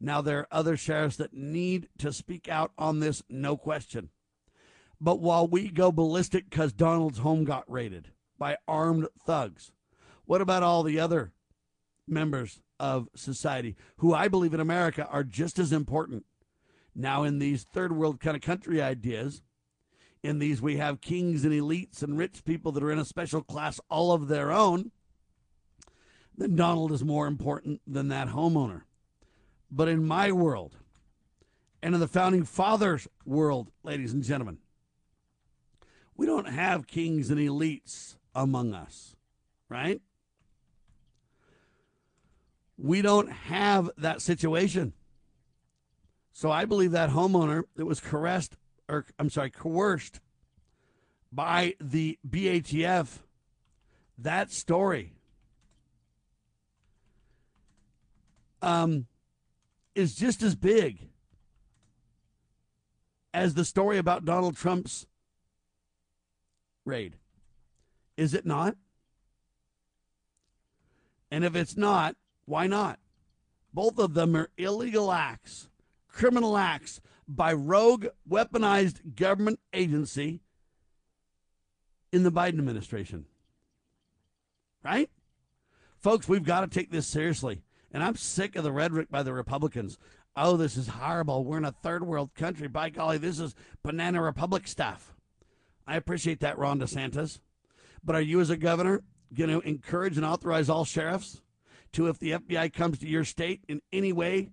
Now, 0.00 0.20
there 0.20 0.38
are 0.38 0.48
other 0.52 0.76
sheriffs 0.76 1.16
that 1.16 1.34
need 1.34 1.88
to 1.98 2.12
speak 2.12 2.48
out 2.48 2.70
on 2.78 3.00
this, 3.00 3.24
no 3.28 3.56
question. 3.56 4.10
But 5.00 5.18
while 5.18 5.48
we 5.48 5.68
go 5.68 5.90
ballistic 5.90 6.48
because 6.48 6.72
Donald's 6.72 7.18
home 7.18 7.42
got 7.42 7.68
raided 7.68 8.12
by 8.38 8.56
armed 8.66 9.08
thugs, 9.24 9.72
what 10.24 10.40
about 10.40 10.62
all 10.62 10.82
the 10.82 11.00
other 11.00 11.32
members 12.06 12.60
of 12.78 13.08
society 13.14 13.76
who 13.96 14.14
I 14.14 14.28
believe 14.28 14.54
in 14.54 14.60
America 14.60 15.06
are 15.10 15.24
just 15.24 15.58
as 15.58 15.72
important? 15.72 16.24
Now, 16.94 17.22
in 17.22 17.38
these 17.38 17.62
third 17.62 17.92
world 17.92 18.20
kind 18.20 18.36
of 18.36 18.42
country 18.42 18.82
ideas, 18.82 19.42
in 20.22 20.38
these 20.38 20.60
we 20.60 20.76
have 20.76 21.00
kings 21.00 21.44
and 21.44 21.52
elites 21.52 22.02
and 22.02 22.18
rich 22.18 22.44
people 22.44 22.72
that 22.72 22.82
are 22.82 22.92
in 22.92 22.98
a 22.98 23.04
special 23.04 23.42
class 23.42 23.80
all 23.88 24.12
of 24.12 24.28
their 24.28 24.52
own, 24.52 24.90
then 26.36 26.56
Donald 26.56 26.92
is 26.92 27.04
more 27.04 27.26
important 27.26 27.80
than 27.86 28.08
that 28.08 28.28
homeowner. 28.28 28.82
But 29.70 29.88
in 29.88 30.06
my 30.06 30.32
world, 30.32 30.76
and 31.82 31.94
in 31.94 32.00
the 32.00 32.08
founding 32.08 32.44
fathers' 32.44 33.08
world, 33.24 33.70
ladies 33.82 34.12
and 34.12 34.22
gentlemen, 34.22 34.58
we 36.16 36.26
don't 36.26 36.48
have 36.48 36.86
kings 36.86 37.30
and 37.30 37.38
elites 37.38 38.16
among 38.34 38.74
us, 38.74 39.16
right? 39.68 40.00
We 42.76 43.02
don't 43.02 43.30
have 43.30 43.90
that 43.98 44.22
situation. 44.22 44.92
So 46.32 46.50
I 46.50 46.64
believe 46.64 46.92
that 46.92 47.10
homeowner 47.10 47.64
that 47.76 47.84
was 47.84 48.00
caressed, 48.00 48.56
or 48.88 49.06
I'm 49.18 49.30
sorry, 49.30 49.50
coerced 49.50 50.20
by 51.32 51.74
the 51.80 52.18
BATF, 52.28 53.18
that 54.18 54.52
story 54.52 55.14
um, 58.62 59.06
is 59.94 60.14
just 60.14 60.42
as 60.42 60.54
big 60.54 61.08
as 63.34 63.54
the 63.54 63.64
story 63.64 63.98
about 63.98 64.24
Donald 64.24 64.56
Trump's 64.56 65.06
raid. 66.84 67.16
Is 68.18 68.34
it 68.34 68.44
not? 68.44 68.76
And 71.30 71.44
if 71.44 71.54
it's 71.54 71.76
not, 71.76 72.16
why 72.46 72.66
not? 72.66 72.98
Both 73.72 73.98
of 74.00 74.14
them 74.14 74.34
are 74.34 74.50
illegal 74.58 75.12
acts, 75.12 75.68
criminal 76.08 76.56
acts 76.56 77.00
by 77.28 77.52
rogue, 77.52 78.06
weaponized 78.28 79.14
government 79.14 79.60
agency 79.72 80.40
in 82.10 82.24
the 82.24 82.32
Biden 82.32 82.58
administration. 82.58 83.26
Right? 84.84 85.10
Folks, 86.00 86.28
we've 86.28 86.42
got 86.42 86.62
to 86.62 86.66
take 86.66 86.90
this 86.90 87.06
seriously. 87.06 87.62
And 87.92 88.02
I'm 88.02 88.16
sick 88.16 88.56
of 88.56 88.64
the 88.64 88.72
rhetoric 88.72 89.10
by 89.10 89.22
the 89.22 89.32
Republicans. 89.32 89.96
Oh, 90.34 90.56
this 90.56 90.76
is 90.76 90.88
horrible. 90.88 91.44
We're 91.44 91.58
in 91.58 91.64
a 91.64 91.72
third 91.72 92.04
world 92.04 92.34
country. 92.34 92.66
By 92.66 92.90
golly, 92.90 93.18
this 93.18 93.38
is 93.38 93.54
banana 93.84 94.20
republic 94.20 94.66
stuff. 94.66 95.14
I 95.86 95.96
appreciate 95.96 96.40
that, 96.40 96.58
Ron 96.58 96.80
DeSantis. 96.80 97.38
But 98.08 98.16
are 98.16 98.22
you, 98.22 98.40
as 98.40 98.48
a 98.48 98.56
governor, 98.56 99.02
going 99.34 99.50
to 99.50 99.60
encourage 99.68 100.16
and 100.16 100.24
authorize 100.24 100.70
all 100.70 100.86
sheriffs 100.86 101.42
to, 101.92 102.06
if 102.06 102.18
the 102.18 102.30
FBI 102.30 102.72
comes 102.72 102.98
to 103.00 103.06
your 103.06 103.22
state 103.22 103.66
in 103.68 103.82
any 103.92 104.14
way, 104.14 104.48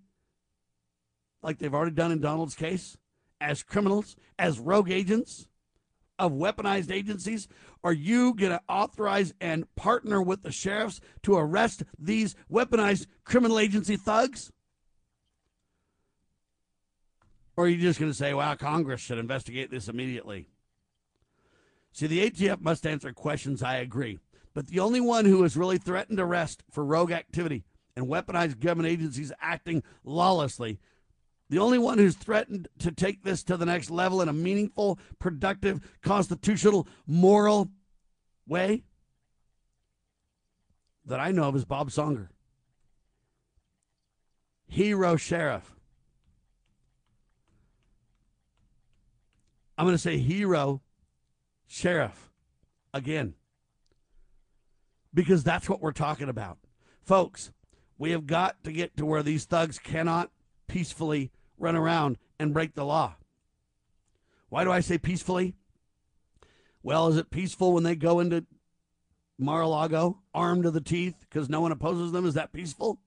like 1.41 1.59
they've 1.59 1.73
already 1.73 1.95
done 1.95 2.11
in 2.11 2.19
Donald's 2.19 2.53
case, 2.53 2.97
as 3.39 3.63
criminals, 3.63 4.17
as 4.37 4.59
rogue 4.59 4.91
agents 4.91 5.47
of 6.19 6.33
weaponized 6.33 6.91
agencies? 6.91 7.47
Are 7.81 7.93
you 7.93 8.33
going 8.33 8.51
to 8.51 8.61
authorize 8.67 9.33
and 9.39 9.73
partner 9.75 10.21
with 10.21 10.43
the 10.43 10.51
sheriffs 10.51 10.99
to 11.23 11.37
arrest 11.37 11.83
these 11.97 12.35
weaponized 12.51 13.07
criminal 13.23 13.57
agency 13.57 13.95
thugs? 13.95 14.51
Or 17.55 17.63
are 17.63 17.69
you 17.69 17.77
just 17.77 18.01
going 18.01 18.11
to 18.11 18.17
say, 18.17 18.33
wow, 18.33 18.55
Congress 18.55 18.99
should 18.99 19.17
investigate 19.17 19.71
this 19.71 19.87
immediately? 19.87 20.49
See, 21.95 22.07
the 22.07 22.29
ATF 22.29 22.59
must 22.59 22.85
answer 22.85 23.13
questions, 23.13 23.63
I 23.63 23.77
agree. 23.77 24.19
But 24.53 24.67
the 24.67 24.81
only 24.81 24.99
one 24.99 25.23
who 25.23 25.43
has 25.43 25.55
really 25.55 25.77
threatened 25.77 26.19
arrest 26.19 26.61
for 26.69 26.83
rogue 26.83 27.13
activity 27.13 27.63
and 27.95 28.07
weaponized 28.07 28.59
government 28.59 28.91
agencies 28.91 29.31
acting 29.39 29.81
lawlessly, 30.03 30.81
the 31.49 31.59
only 31.59 31.77
one 31.77 31.97
who's 31.97 32.17
threatened 32.17 32.67
to 32.79 32.91
take 32.91 33.23
this 33.23 33.43
to 33.43 33.55
the 33.55 33.65
next 33.65 33.89
level 33.89 34.21
in 34.21 34.27
a 34.27 34.33
meaningful, 34.33 34.99
productive, 35.19 35.79
constitutional, 36.01 36.85
moral 37.07 37.69
way 38.45 38.83
that 41.05 41.21
I 41.21 41.31
know 41.31 41.43
of 41.43 41.55
is 41.55 41.63
Bob 41.63 41.91
Songer. 41.91 42.27
Hero 44.67 45.15
sheriff. 45.15 45.73
I'm 49.77 49.85
going 49.85 49.95
to 49.95 49.97
say 49.97 50.17
hero 50.17 50.81
sheriff 51.67 52.29
again 52.93 53.33
because 55.13 55.43
that's 55.43 55.69
what 55.69 55.81
we're 55.81 55.91
talking 55.91 56.29
about. 56.29 56.57
Folks, 57.03 57.51
we 57.97 58.11
have 58.11 58.27
got 58.27 58.63
to 58.63 58.71
get 58.71 58.97
to 58.97 59.05
where 59.05 59.23
these 59.23 59.45
thugs 59.45 59.79
cannot 59.79 60.29
peacefully 60.67 61.31
run 61.57 61.75
around 61.75 62.17
and 62.39 62.53
break 62.53 62.75
the 62.75 62.85
law. 62.85 63.15
Why 64.49 64.63
do 64.63 64.71
I 64.71 64.81
say 64.81 64.97
peacefully? 64.97 65.55
Well, 66.83 67.07
is 67.07 67.17
it 67.17 67.31
peaceful 67.31 67.73
when 67.73 67.83
they 67.83 67.95
go 67.95 68.19
into 68.19 68.45
Mar-a-Lago 69.39 70.19
armed 70.33 70.63
to 70.63 70.71
the 70.71 70.81
teeth 70.81 71.15
because 71.21 71.49
no 71.49 71.61
one 71.61 71.71
opposes 71.71 72.11
them? 72.11 72.25
Is 72.25 72.35
that 72.35 72.53
peaceful? 72.53 72.99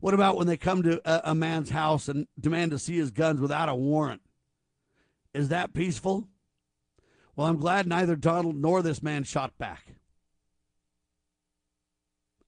What 0.00 0.14
about 0.14 0.36
when 0.36 0.46
they 0.46 0.56
come 0.56 0.82
to 0.82 1.00
a, 1.04 1.32
a 1.32 1.34
man's 1.34 1.70
house 1.70 2.08
and 2.08 2.26
demand 2.38 2.70
to 2.72 2.78
see 2.78 2.96
his 2.96 3.10
guns 3.10 3.40
without 3.40 3.68
a 3.68 3.74
warrant? 3.74 4.22
Is 5.34 5.48
that 5.48 5.74
peaceful? 5.74 6.28
Well, 7.38 7.46
I'm 7.46 7.58
glad 7.58 7.86
neither 7.86 8.16
Donald 8.16 8.56
nor 8.56 8.82
this 8.82 9.00
man 9.00 9.22
shot 9.22 9.56
back. 9.58 9.94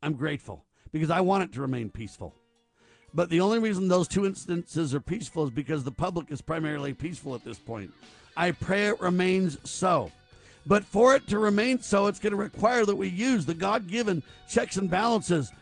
I'm 0.02 0.14
grateful 0.14 0.64
because 0.90 1.10
I 1.10 1.20
want 1.20 1.44
it 1.44 1.52
to 1.52 1.60
remain 1.60 1.90
peaceful. 1.90 2.34
But 3.14 3.30
the 3.30 3.40
only 3.40 3.60
reason 3.60 3.86
those 3.86 4.08
two 4.08 4.26
instances 4.26 4.92
are 4.92 5.00
peaceful 5.00 5.44
is 5.44 5.50
because 5.50 5.84
the 5.84 5.92
public 5.92 6.32
is 6.32 6.40
primarily 6.40 6.92
peaceful 6.92 7.36
at 7.36 7.44
this 7.44 7.56
point. 7.56 7.92
I 8.36 8.50
pray 8.50 8.88
it 8.88 9.00
remains 9.00 9.58
so. 9.62 10.10
But 10.66 10.84
for 10.84 11.14
it 11.14 11.28
to 11.28 11.38
remain 11.38 11.80
so, 11.80 12.08
it's 12.08 12.18
going 12.18 12.32
to 12.32 12.36
require 12.36 12.84
that 12.84 12.96
we 12.96 13.10
use 13.10 13.46
the 13.46 13.54
God 13.54 13.86
given 13.86 14.24
checks 14.48 14.76
and 14.76 14.90
balances 14.90 15.52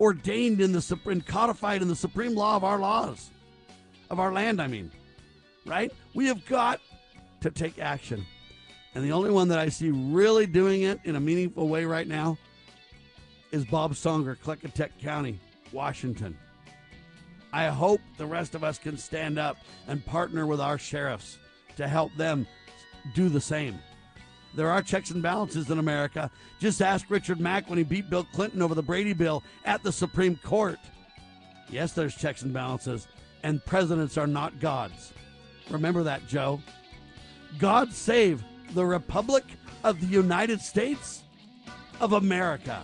ordained 0.00 0.62
in 0.62 0.72
the 0.72 0.80
Supreme, 0.80 1.20
codified 1.20 1.82
in 1.82 1.88
the 1.88 1.94
supreme 1.94 2.34
law 2.34 2.56
of 2.56 2.64
our 2.64 2.78
laws, 2.78 3.28
of 4.08 4.18
our 4.18 4.32
land, 4.32 4.62
I 4.62 4.66
mean. 4.66 4.90
Right? 5.66 5.92
We 6.14 6.24
have 6.28 6.46
got 6.46 6.80
to 7.42 7.50
take 7.50 7.78
action. 7.78 8.24
And 8.96 9.04
the 9.04 9.12
only 9.12 9.30
one 9.30 9.48
that 9.48 9.58
I 9.58 9.68
see 9.68 9.90
really 9.90 10.46
doing 10.46 10.84
it 10.84 11.00
in 11.04 11.16
a 11.16 11.20
meaningful 11.20 11.68
way 11.68 11.84
right 11.84 12.08
now 12.08 12.38
is 13.52 13.62
Bob 13.66 13.92
Songer, 13.92 14.38
Klickitat 14.38 14.88
County, 14.98 15.38
Washington. 15.70 16.34
I 17.52 17.66
hope 17.66 18.00
the 18.16 18.24
rest 18.24 18.54
of 18.54 18.64
us 18.64 18.78
can 18.78 18.96
stand 18.96 19.38
up 19.38 19.58
and 19.86 20.02
partner 20.06 20.46
with 20.46 20.62
our 20.62 20.78
sheriffs 20.78 21.36
to 21.76 21.86
help 21.86 22.16
them 22.16 22.46
do 23.14 23.28
the 23.28 23.38
same. 23.38 23.78
There 24.54 24.70
are 24.70 24.80
checks 24.80 25.10
and 25.10 25.22
balances 25.22 25.68
in 25.68 25.78
America. 25.78 26.30
Just 26.58 26.80
ask 26.80 27.10
Richard 27.10 27.38
Mack 27.38 27.68
when 27.68 27.76
he 27.76 27.84
beat 27.84 28.08
Bill 28.08 28.26
Clinton 28.32 28.62
over 28.62 28.74
the 28.74 28.82
Brady 28.82 29.12
bill 29.12 29.42
at 29.66 29.82
the 29.82 29.92
Supreme 29.92 30.36
Court. 30.36 30.78
Yes, 31.68 31.92
there's 31.92 32.14
checks 32.14 32.40
and 32.40 32.54
balances, 32.54 33.08
and 33.42 33.62
presidents 33.66 34.16
are 34.16 34.26
not 34.26 34.58
gods. 34.58 35.12
Remember 35.68 36.02
that, 36.02 36.26
Joe. 36.26 36.62
God 37.58 37.92
save 37.92 38.42
the 38.74 38.84
Republic 38.84 39.44
of 39.84 40.00
the 40.00 40.06
United 40.06 40.60
States 40.60 41.22
of 42.00 42.12
America. 42.12 42.82